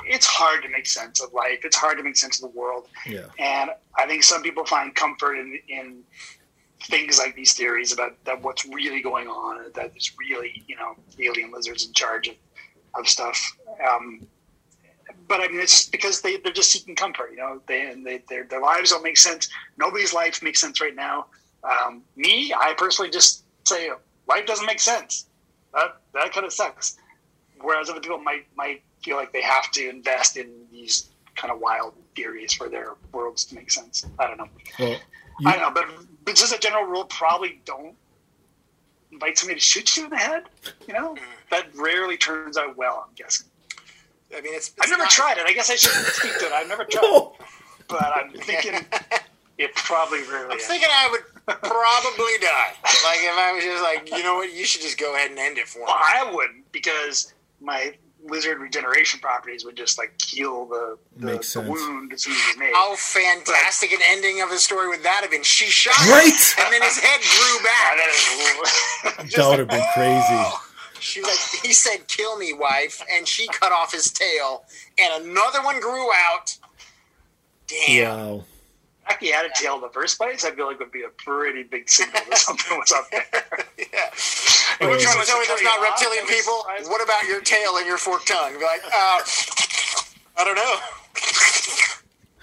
It's 0.06 0.26
hard 0.26 0.64
to 0.64 0.70
make 0.70 0.86
sense 0.88 1.22
of 1.22 1.34
life. 1.34 1.60
It's 1.64 1.76
hard 1.76 1.98
to 1.98 2.04
make 2.04 2.16
sense 2.18 2.42
of 2.42 2.52
the 2.52 2.58
world, 2.60 2.88
Yeah. 3.06 3.28
and 3.40 3.72
I 3.98 4.06
think 4.08 4.24
some 4.24 4.42
people 4.42 4.66
find 4.66 4.94
comfort 4.96 5.36
in 5.36 5.60
in 5.68 6.04
things 6.82 7.18
like 7.18 7.34
these 7.36 7.54
theories 7.54 7.94
about 7.94 8.22
that 8.26 8.42
what's 8.42 8.66
really 8.66 9.02
going 9.02 9.28
on, 9.28 9.72
that 9.74 9.92
it's 9.96 10.14
really 10.20 10.64
you 10.68 10.76
know 10.76 10.96
alien 11.20 11.52
lizards 11.52 11.86
in 11.86 11.94
charge 11.94 12.28
of 12.28 12.36
of 12.96 13.08
stuff. 13.08 13.40
Um, 13.90 14.28
but 15.28 15.40
I 15.40 15.48
mean, 15.48 15.60
it's 15.60 15.88
because 15.88 16.22
they 16.22 16.38
they're 16.38 16.52
just 16.54 16.72
seeking 16.72 16.96
comfort. 16.96 17.32
You 17.32 17.38
know, 17.38 17.62
they 17.68 17.90
and 17.90 18.06
they 18.06 18.24
their 18.30 18.44
their 18.46 18.62
lives 18.62 18.90
don't 18.92 19.04
make 19.04 19.18
sense. 19.18 19.50
Nobody's 19.78 20.14
life 20.14 20.42
makes 20.44 20.60
sense 20.62 20.82
right 20.82 20.96
now. 20.96 21.28
Um, 21.64 22.04
me, 22.16 22.54
I 22.54 22.74
personally 22.78 23.10
just 23.10 23.46
say 23.66 23.90
life 24.28 24.46
doesn't 24.46 24.66
make 24.66 24.80
sense. 24.82 25.28
That 25.74 26.02
that 26.14 26.34
kind 26.34 26.46
of 26.46 26.54
sucks. 26.54 26.98
Whereas 27.62 27.90
other 27.90 28.02
people 28.02 28.20
might 28.20 28.46
might 28.56 28.84
feel 29.04 29.18
like 29.18 29.34
they 29.34 29.42
have 29.42 29.72
to 29.72 29.90
invest 29.90 30.38
in 30.38 30.50
these 30.72 31.10
kind 31.36 31.52
of 31.52 31.60
wild 31.60 31.94
theories 32.16 32.54
for 32.54 32.70
their 32.70 32.94
worlds 33.12 33.44
to 33.46 33.56
make 33.56 33.72
sense. 33.72 34.06
I 34.20 34.28
don't 34.28 34.38
know. 34.38 34.50
Well, 34.80 35.00
I 35.46 35.54
don't 35.54 35.62
know, 35.62 35.72
but, 35.72 35.86
but 36.26 36.36
just 36.36 36.54
a 36.54 36.60
general 36.60 36.86
rule, 36.86 37.06
probably 37.06 37.62
don't 37.66 37.96
invite 39.12 39.38
somebody 39.38 39.60
to 39.60 39.66
shoot 39.66 39.96
you 39.96 40.06
in 40.06 40.10
the 40.10 40.18
head. 40.18 40.44
You 40.88 40.94
know, 40.94 41.16
mm. 41.16 41.20
that 41.52 41.68
rarely 41.76 42.18
turns 42.18 42.58
out 42.58 42.78
well. 42.78 43.06
I'm 43.08 43.14
guessing. 43.16 43.48
I 44.36 44.42
mean, 44.42 44.54
it's. 44.56 44.70
it's 44.70 44.82
I've 44.82 44.90
never 44.90 45.04
not- 45.04 45.12
tried 45.12 45.38
it. 45.38 45.46
I 45.46 45.54
guess 45.54 45.70
I 45.70 45.76
shouldn't 45.76 46.06
speak 46.06 46.38
to 46.40 46.46
it. 46.46 46.52
I've 46.52 46.68
never 46.68 46.86
tried, 46.86 47.02
no. 47.02 47.36
but 47.88 48.12
I'm 48.16 48.32
thinking 48.32 48.74
it 49.58 49.76
probably 49.76 50.22
rarely. 50.24 50.46
I'm 50.46 50.52
ends. 50.52 50.66
thinking 50.66 50.90
I 50.92 51.10
would 51.12 51.22
probably 51.62 52.34
die. 52.42 52.74
Like 52.84 53.20
if 53.22 53.38
I 53.38 53.52
was 53.54 53.64
just 53.64 53.84
like, 53.84 54.10
you 54.12 54.24
know 54.24 54.36
what, 54.36 54.54
you 54.54 54.66
should 54.66 54.82
just 54.82 55.00
go 55.00 55.16
ahead 55.16 55.30
and 55.30 55.40
end 55.40 55.58
it 55.58 55.68
for 55.68 55.80
me. 55.80 55.86
Well, 55.88 55.98
I 55.98 56.32
wouldn't 56.34 56.72
because 56.72 57.34
my 57.62 57.94
lizard 58.24 58.60
regeneration 58.60 59.20
properties 59.20 59.66
would 59.66 59.76
just 59.76 59.98
like 59.98 60.14
heal 60.22 60.66
the, 60.66 60.98
the, 61.18 61.28
the 61.38 61.66
wound 61.70 62.14
as 62.14 62.24
soon 62.24 62.34
as 62.34 62.40
it's 62.50 62.58
made. 62.58 62.72
How 62.74 62.96
fantastic 62.96 63.92
an 63.92 64.00
ending 64.10 64.42
of 64.42 64.50
the 64.50 64.58
story 64.58 64.88
would 64.90 65.04
that 65.04 65.20
have 65.22 65.32
been? 65.32 65.44
She 65.44 65.66
shot 65.66 66.00
him, 66.06 66.12
Right? 66.12 66.56
and 66.60 66.74
then 66.74 66.82
his 66.82 66.98
head 66.98 67.20
grew 67.22 67.64
back. 67.64 68.00
That 69.36 69.48
would 69.50 69.60
have 69.60 69.68
been 69.68 69.86
crazy. 69.94 70.24
Oh. 70.30 70.66
She 71.00 71.22
like, 71.22 71.38
he 71.64 71.74
said, 71.74 72.08
"Kill 72.08 72.38
me, 72.38 72.54
wife," 72.54 73.02
and 73.14 73.28
she 73.28 73.48
cut 73.50 73.74
off 73.74 73.92
his 73.92 74.10
tail, 74.10 74.64
and 74.98 75.26
another 75.26 75.62
one 75.62 75.82
grew 75.82 76.10
out. 76.14 76.58
Damn. 77.68 78.18
Wow. 78.18 78.44
If 79.10 79.18
he 79.20 79.32
had 79.32 79.46
a 79.46 79.50
tail 79.54 79.76
in 79.76 79.82
the 79.82 79.90
first 79.90 80.18
place, 80.18 80.46
I 80.46 80.52
feel 80.52 80.68
like 80.68 80.76
it 80.76 80.80
would 80.80 80.92
be 80.92 81.04
a 81.04 81.10
pretty 81.10 81.64
big 81.64 81.90
signal 81.90 82.22
that 82.30 82.38
something 82.38 82.78
was 82.78 82.92
up 82.92 83.10
there. 83.12 83.26
Yeah. 83.78 84.90
You're 84.90 85.00
trying 85.00 85.20
to 85.20 85.26
tell 85.26 85.40
me 85.40 85.46
there's 85.48 85.62
not 85.62 85.78
Cut 85.78 85.88
off, 85.88 86.02
reptilian 86.02 86.26
people? 86.26 86.64
What 86.90 87.04
about 87.04 87.24
your 87.26 87.42
tail 87.42 87.78
and 87.78 87.86
your 87.86 87.98
forked 87.98 88.28
tongue? 88.28 88.54
Like, 88.56 88.84
uh, 88.86 89.22
I 90.38 90.44
don't 90.44 90.56
know. 90.56 90.76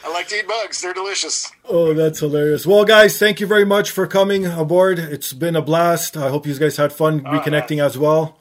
I 0.05 0.13
like 0.13 0.29
to 0.29 0.37
eat 0.37 0.47
bugs. 0.49 0.81
They're 0.81 0.93
delicious. 0.95 1.51
Oh, 1.65 1.93
that's 1.93 2.21
hilarious. 2.21 2.67
Well, 2.67 2.85
guys, 2.85 3.19
thank 3.19 3.41
you 3.41 3.47
very 3.47 3.65
much 3.65 3.91
for 3.91 4.07
coming 4.07 4.47
aboard. 4.47 4.99
It's 4.99 5.33
been 5.33 5.57
a 5.57 5.63
blast. 5.63 6.17
I 6.17 6.29
hope 6.29 6.47
you 6.47 6.57
guys 6.59 6.77
had 6.77 6.93
fun 6.93 7.21
reconnecting 7.21 7.85
as 7.85 7.99
well. 7.99 8.39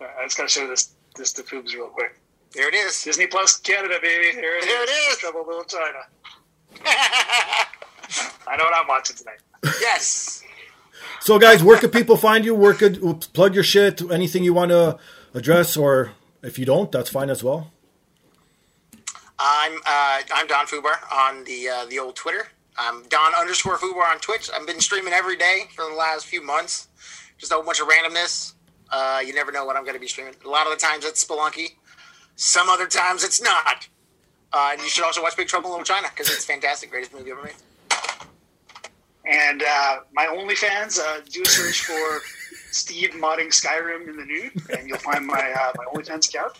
I 0.00 0.24
just 0.24 0.36
gotta 0.36 0.48
show 0.48 0.66
this 0.66 0.90
this 1.14 1.32
to 1.34 1.42
Foobs 1.42 1.72
real 1.74 1.86
quick. 1.88 2.18
There 2.52 2.68
it 2.68 2.74
is. 2.74 3.02
Disney 3.04 3.26
Plus 3.26 3.56
Canada, 3.58 3.98
baby. 4.02 4.34
There 4.34 4.58
it 4.58 4.64
There 4.64 4.82
it 4.82 4.90
is. 4.90 5.18
Trouble 5.18 5.44
Little 5.46 5.64
China. 5.64 6.00
I 8.46 8.56
know 8.56 8.64
what 8.64 8.74
I'm 8.74 8.86
watching 8.86 9.16
tonight. 9.16 9.38
yes. 9.80 10.42
So, 11.20 11.38
guys, 11.38 11.62
where 11.62 11.78
can 11.78 11.90
people 11.90 12.16
find 12.16 12.44
you? 12.44 12.54
Where 12.54 12.74
could 12.74 13.00
plug 13.32 13.54
your 13.54 13.64
shit? 13.64 14.00
Anything 14.10 14.44
you 14.44 14.54
want 14.54 14.70
to 14.70 14.98
address, 15.34 15.76
or 15.76 16.12
if 16.42 16.58
you 16.58 16.64
don't, 16.64 16.92
that's 16.92 17.10
fine 17.10 17.30
as 17.30 17.42
well. 17.42 17.72
I'm 19.38 19.76
uh, 19.84 20.20
I'm 20.34 20.46
Don 20.46 20.66
Fubar 20.66 20.96
on 21.12 21.44
the 21.44 21.68
uh, 21.68 21.86
the 21.86 21.98
old 21.98 22.16
Twitter. 22.16 22.48
I'm 22.78 23.02
Don 23.08 23.34
underscore 23.34 23.76
Fubar 23.76 24.10
on 24.10 24.18
Twitch. 24.18 24.50
I've 24.54 24.66
been 24.66 24.80
streaming 24.80 25.12
every 25.12 25.36
day 25.36 25.64
for 25.74 25.88
the 25.88 25.96
last 25.96 26.26
few 26.26 26.44
months. 26.44 26.88
Just 27.38 27.52
a 27.52 27.56
whole 27.56 27.64
bunch 27.64 27.80
of 27.80 27.88
randomness. 27.88 28.54
Uh, 28.90 29.20
you 29.24 29.34
never 29.34 29.50
know 29.52 29.64
what 29.64 29.76
I'm 29.76 29.82
going 29.82 29.94
to 29.94 30.00
be 30.00 30.06
streaming. 30.06 30.34
A 30.44 30.48
lot 30.48 30.66
of 30.66 30.72
the 30.72 30.78
times 30.78 31.04
it's 31.04 31.24
Spelunky. 31.24 31.72
Some 32.36 32.68
other 32.68 32.86
times 32.86 33.24
it's 33.24 33.42
not. 33.42 33.88
Uh, 34.52 34.70
and 34.72 34.80
you 34.80 34.88
should 34.88 35.04
also 35.04 35.22
watch 35.22 35.36
Big 35.36 35.48
Trouble 35.48 35.68
in 35.70 35.72
Little 35.72 35.84
China 35.84 36.08
because 36.10 36.32
it's 36.32 36.44
fantastic. 36.44 36.90
Greatest 36.90 37.12
movie 37.12 37.30
ever 37.30 37.42
made. 37.42 37.54
And 39.28 39.62
uh, 39.62 39.98
my 40.12 40.26
OnlyFans, 40.26 41.00
uh, 41.00 41.20
do 41.28 41.42
a 41.42 41.46
search 41.46 41.84
for 41.84 42.20
Steve 42.70 43.10
modding 43.10 43.48
Skyrim 43.48 44.08
in 44.08 44.16
the 44.16 44.24
nude, 44.24 44.52
and 44.78 44.86
you'll 44.86 44.98
find 44.98 45.26
my 45.26 45.34
uh, 45.52 45.72
my 45.76 45.84
OnlyFans 45.92 46.28
account. 46.28 46.52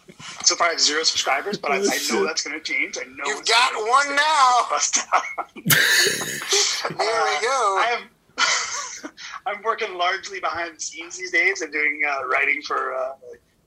So 0.45 0.57
far, 0.57 0.69
I 0.69 0.71
have 0.71 0.81
zero 0.81 1.05
subscribers, 1.05 1.59
but 1.59 1.71
I, 1.71 1.77
I 1.77 1.99
know 2.11 2.25
that's 2.25 2.43
going 2.43 2.59
to 2.59 2.65
change. 2.65 2.97
I 2.99 3.05
know 3.05 3.25
You've 3.27 3.47
got 3.47 3.73
one 3.75 4.17
now. 4.17 4.67
Out. 5.13 5.51
There 6.89 6.99
we 6.99 7.47
go. 7.47 7.79
I 7.79 7.99
am. 7.99 9.11
I'm 9.47 9.63
working 9.63 9.97
largely 9.97 10.41
behind 10.41 10.77
the 10.77 10.81
scenes 10.81 11.17
these 11.19 11.33
days. 11.33 11.63
I'm 11.63 11.71
doing 11.71 12.01
uh, 12.09 12.27
writing 12.27 12.63
for 12.63 12.95
uh, 12.95 13.13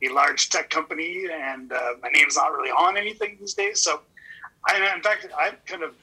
a 0.03 0.09
large 0.09 0.49
tech 0.49 0.69
company, 0.69 1.25
and 1.31 1.71
uh, 1.71 1.93
my 2.01 2.09
name's 2.09 2.37
not 2.37 2.51
really 2.53 2.71
on 2.71 2.97
anything 2.97 3.37
these 3.39 3.53
days. 3.53 3.81
So, 3.81 4.01
I, 4.67 4.77
in 4.95 5.01
fact, 5.01 5.27
I've 5.37 5.63
kind 5.65 5.83
of 5.83 5.93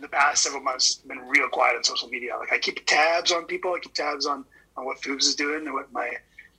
the 0.00 0.08
past 0.08 0.42
several 0.42 0.62
months 0.62 0.96
been 0.96 1.20
real 1.28 1.48
quiet 1.48 1.76
on 1.76 1.84
social 1.84 2.08
media. 2.08 2.36
Like 2.38 2.52
I 2.52 2.58
keep 2.58 2.84
tabs 2.86 3.32
on 3.32 3.46
people. 3.46 3.72
I 3.74 3.78
keep 3.80 3.94
tabs 3.94 4.26
on, 4.26 4.44
on 4.76 4.84
what 4.84 5.00
Foobs 5.00 5.22
is 5.22 5.34
doing 5.34 5.66
and 5.66 5.72
what 5.72 5.92
my 5.92 6.10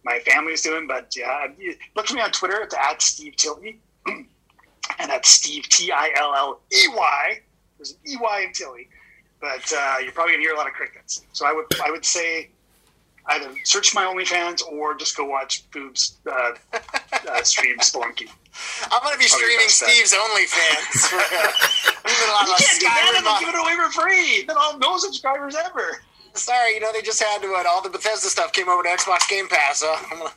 my 0.04 0.20
family's 0.20 0.62
doing. 0.62 0.88
But 0.88 1.14
yeah, 1.16 1.48
look 1.96 2.08
for 2.08 2.16
me 2.16 2.22
on 2.22 2.32
Twitter. 2.32 2.62
It's 2.62 2.76
at 2.76 3.02
Steve 3.02 3.36
Tilley, 3.36 3.80
and 4.08 4.28
that's 5.00 5.30
Steve 5.30 5.68
T 5.70 5.92
I 5.92 6.12
L 6.18 6.34
L 6.36 6.60
E 6.74 6.88
Y. 6.90 7.40
There's 7.78 7.92
an 7.92 7.98
E 8.08 8.18
Y 8.20 8.42
in 8.42 8.54
Tilley, 8.54 8.88
but 9.40 9.74
uh, 9.76 9.96
you're 10.02 10.12
probably 10.12 10.34
gonna 10.34 10.44
hear 10.44 10.54
a 10.54 10.58
lot 10.58 10.68
of 10.68 10.74
crickets. 10.74 11.26
So 11.34 11.46
I 11.46 11.54
would 11.54 11.66
I 11.84 11.92
would 11.92 12.06
say 12.06 12.50
either 13.28 13.50
search 13.64 13.94
my 13.94 14.06
OnlyFans 14.06 14.62
or 14.68 14.96
just 14.96 15.18
go 15.18 15.26
watch 15.26 15.70
Foobs 15.72 16.16
uh, 16.28 16.56
uh, 16.74 17.44
stream 17.44 17.78
Spelunky. 17.80 18.30
I'm 18.92 19.02
going 19.04 19.14
to 19.14 19.20
be 19.20 19.26
streaming 19.26 19.68
Steve's 19.68 20.14
OnlyFans. 20.14 21.08
For, 21.08 21.16
uh, 21.18 21.22
you 22.08 22.56
can't 22.58 22.80
do 22.80 22.86
that 22.86 23.14
and 23.18 23.46
give 23.46 23.54
it 23.54 23.60
away 23.60 23.76
for 23.76 23.92
free. 23.92 24.44
Then 24.48 24.56
I'll 24.58 24.78
no 24.80 24.98
subscribers 24.98 25.56
ever. 25.56 26.00
Sorry, 26.36 26.74
you 26.74 26.82
know 26.82 26.92
they 26.92 27.02
just 27.02 27.22
had 27.22 27.42
to. 27.42 27.48
Uh, 27.48 27.64
all 27.68 27.82
the 27.82 27.90
Bethesda 27.90 28.28
stuff 28.28 28.52
came 28.52 28.68
over 28.68 28.84
to 28.84 28.90
Xbox 28.90 29.28
Game 29.30 29.48
Pass. 29.48 29.80
So 29.80 29.96
I'm 30.12 30.18
gonna 30.18 30.32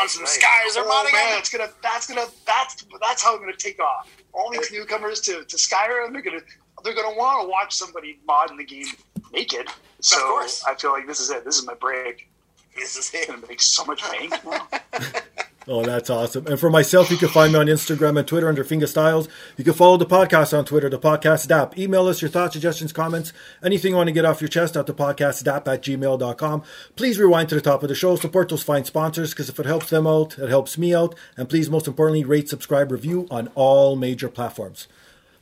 on 0.00 0.08
some 0.08 0.24
Skyers. 0.24 0.74
They're 0.74 0.84
oh, 0.86 1.08
man, 1.12 1.38
it's 1.38 1.50
gonna. 1.50 1.68
That's 1.82 2.06
gonna. 2.06 2.26
That's 2.46 2.84
that's 3.00 3.22
how 3.22 3.34
I'm 3.34 3.40
gonna 3.40 3.52
take 3.54 3.78
off. 3.78 4.10
All 4.32 4.50
these 4.50 4.72
newcomers 4.72 5.20
to, 5.22 5.44
to 5.44 5.56
Skyrim, 5.56 6.12
they're 6.12 6.22
gonna 6.22 6.40
they're 6.82 6.94
gonna 6.94 7.16
want 7.16 7.42
to 7.42 7.48
watch 7.48 7.74
somebody 7.74 8.18
mod 8.26 8.50
in 8.50 8.56
the 8.56 8.64
game 8.64 8.86
naked. 9.32 9.68
So 10.00 10.18
I 10.18 10.74
feel 10.78 10.92
like 10.92 11.06
this 11.06 11.20
is 11.20 11.30
it. 11.30 11.44
This 11.44 11.58
is 11.58 11.66
my 11.66 11.74
break. 11.74 12.28
This 12.76 12.96
is 12.96 13.10
it. 13.14 13.28
Gonna 13.28 13.46
make 13.48 13.60
so 13.60 13.84
much 13.84 14.02
bank. 14.02 14.34
Oh, 15.70 15.84
that's 15.84 16.08
awesome. 16.08 16.46
And 16.46 16.58
for 16.58 16.70
myself, 16.70 17.10
you 17.10 17.18
can 17.18 17.28
find 17.28 17.52
me 17.52 17.58
on 17.58 17.66
Instagram 17.66 18.18
and 18.18 18.26
Twitter 18.26 18.48
under 18.48 18.64
Finger 18.64 18.86
Styles. 18.86 19.28
You 19.58 19.64
can 19.64 19.74
follow 19.74 19.98
the 19.98 20.06
podcast 20.06 20.56
on 20.56 20.64
Twitter, 20.64 20.88
the 20.88 20.98
podcast 20.98 21.46
DAP. 21.46 21.76
Email 21.76 22.06
us 22.06 22.22
your 22.22 22.30
thoughts, 22.30 22.54
suggestions, 22.54 22.90
comments, 22.90 23.34
anything 23.62 23.90
you 23.90 23.96
want 23.96 24.06
to 24.06 24.12
get 24.14 24.24
off 24.24 24.40
your 24.40 24.48
chest 24.48 24.78
at 24.78 24.86
the 24.86 24.94
podcast 24.94 25.44
DAP 25.44 25.68
at 25.68 25.82
gmail.com. 25.82 26.62
Please 26.96 27.18
rewind 27.18 27.50
to 27.50 27.54
the 27.54 27.60
top 27.60 27.82
of 27.82 27.90
the 27.90 27.94
show. 27.94 28.16
Support 28.16 28.48
those 28.48 28.62
fine 28.62 28.86
sponsors 28.86 29.34
because 29.34 29.50
if 29.50 29.60
it 29.60 29.66
helps 29.66 29.90
them 29.90 30.06
out, 30.06 30.38
it 30.38 30.48
helps 30.48 30.78
me 30.78 30.94
out. 30.94 31.14
And 31.36 31.50
please, 31.50 31.68
most 31.68 31.86
importantly, 31.86 32.24
rate, 32.24 32.48
subscribe, 32.48 32.90
review 32.90 33.26
on 33.30 33.48
all 33.54 33.94
major 33.94 34.30
platforms. 34.30 34.88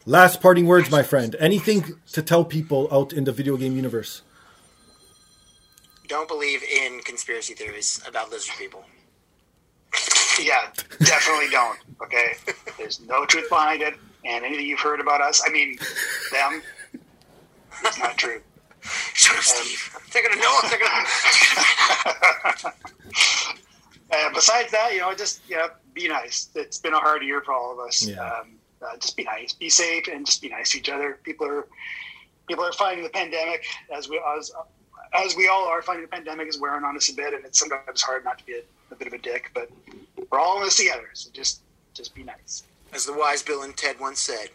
Last 0.07 0.41
parting 0.41 0.67
words, 0.67 0.91
my 0.91 1.05
friend. 1.05 1.37
Anything 1.39 2.01
to 2.15 2.21
tell 2.21 2.45
people 2.45 2.89
out 2.91 3.13
in 3.13 3.23
the 3.23 3.33
video 3.33 3.57
game 3.57 3.77
universe? 3.77 4.23
Don't 6.07 6.29
believe 6.29 6.63
in 6.63 7.01
conspiracy 7.01 7.55
theories 7.55 8.03
about 8.07 8.31
lizard 8.31 8.55
people. 8.59 8.85
Yeah, 10.39 10.71
definitely 10.99 11.49
don't. 11.51 11.79
Okay, 12.03 12.35
there's 12.77 13.01
no 13.01 13.25
truth 13.25 13.49
behind 13.49 13.81
it, 13.81 13.95
and 14.23 14.45
anything 14.45 14.67
you've 14.67 14.81
heard 14.81 15.01
about 15.01 15.23
us, 15.23 15.43
I 15.47 15.51
mean, 15.51 15.79
them, 16.31 16.61
it's 17.83 17.99
not 17.99 18.19
true. 18.19 18.43
Shut 18.83 19.35
up, 19.35 19.43
Steve. 19.43 19.97
They're 20.13 20.23
gonna 20.23 20.37
know. 20.37 20.61
They're 20.69 20.79
gonna. 20.79 22.75
and 24.11 24.35
besides 24.35 24.71
that, 24.73 24.93
you 24.93 25.01
know, 25.01 25.15
just 25.15 25.41
you 25.49 25.57
know, 25.57 25.69
be 25.95 26.07
nice. 26.07 26.51
It's 26.55 26.79
been 26.79 26.93
a 26.93 26.99
hard 27.01 27.23
year 27.23 27.41
for 27.41 27.55
all 27.55 27.73
of 27.73 27.79
us. 27.81 28.07
Yeah. 28.07 28.21
Um, 28.21 28.59
uh, 28.83 28.97
just 28.99 29.17
be 29.17 29.25
nice, 29.25 29.55
be 29.55 29.71
safe, 29.71 30.07
and 30.09 30.27
just 30.27 30.43
be 30.43 30.51
nice 30.51 30.73
to 30.73 30.79
each 30.79 30.91
other. 30.91 31.19
People 31.25 31.47
are 31.47 31.67
people 32.47 32.65
are 32.65 32.73
fighting 32.73 33.03
the 33.03 33.11
pandemic 33.11 33.65
as 33.91 34.09
we 34.09 34.21
as 34.39 34.53
as 35.13 35.37
we 35.37 35.49
all 35.49 35.67
are. 35.67 35.83
Fighting 35.83 36.03
the 36.03 36.09
pandemic 36.09 36.49
is 36.49 36.61
wearing 36.61 36.85
on 36.85 36.97
us 36.97 37.11
a 37.11 37.15
bit, 37.15 37.35
and 37.35 37.45
it's 37.45 37.59
sometimes 37.59 38.03
hard 38.03 38.25
not 38.25 38.39
to 38.39 38.47
be 38.47 38.55
a, 38.55 38.63
a 38.93 38.97
bit 38.97 39.09
of 39.09 39.15
a 39.15 39.19
dick. 39.19 39.51
But 39.55 39.71
we're 40.31 40.39
all 40.39 40.59
in 40.59 40.65
this 40.65 40.77
together, 40.77 41.09
so 41.15 41.31
just 41.33 41.61
just 41.95 42.15
be 42.15 42.23
nice. 42.23 42.63
As 42.93 43.07
the 43.07 43.13
wise 43.13 43.43
Bill 43.43 43.63
and 43.63 43.77
Ted 43.77 43.99
once 44.01 44.21
said, 44.21 44.49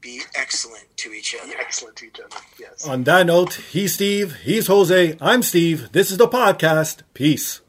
be 0.00 0.22
excellent 0.34 0.84
to 0.98 1.12
each 1.12 1.34
other. 1.34 1.52
Be 1.52 1.58
excellent 1.58 1.96
to 1.96 2.06
each 2.06 2.20
other. 2.20 2.36
Yes. 2.58 2.86
On 2.86 3.04
that 3.04 3.26
note, 3.26 3.54
he's 3.54 3.94
Steve, 3.94 4.36
he's 4.42 4.66
Jose, 4.68 5.16
I'm 5.20 5.42
Steve. 5.42 5.92
This 5.92 6.10
is 6.10 6.18
the 6.18 6.28
podcast. 6.28 7.02
Peace. 7.14 7.60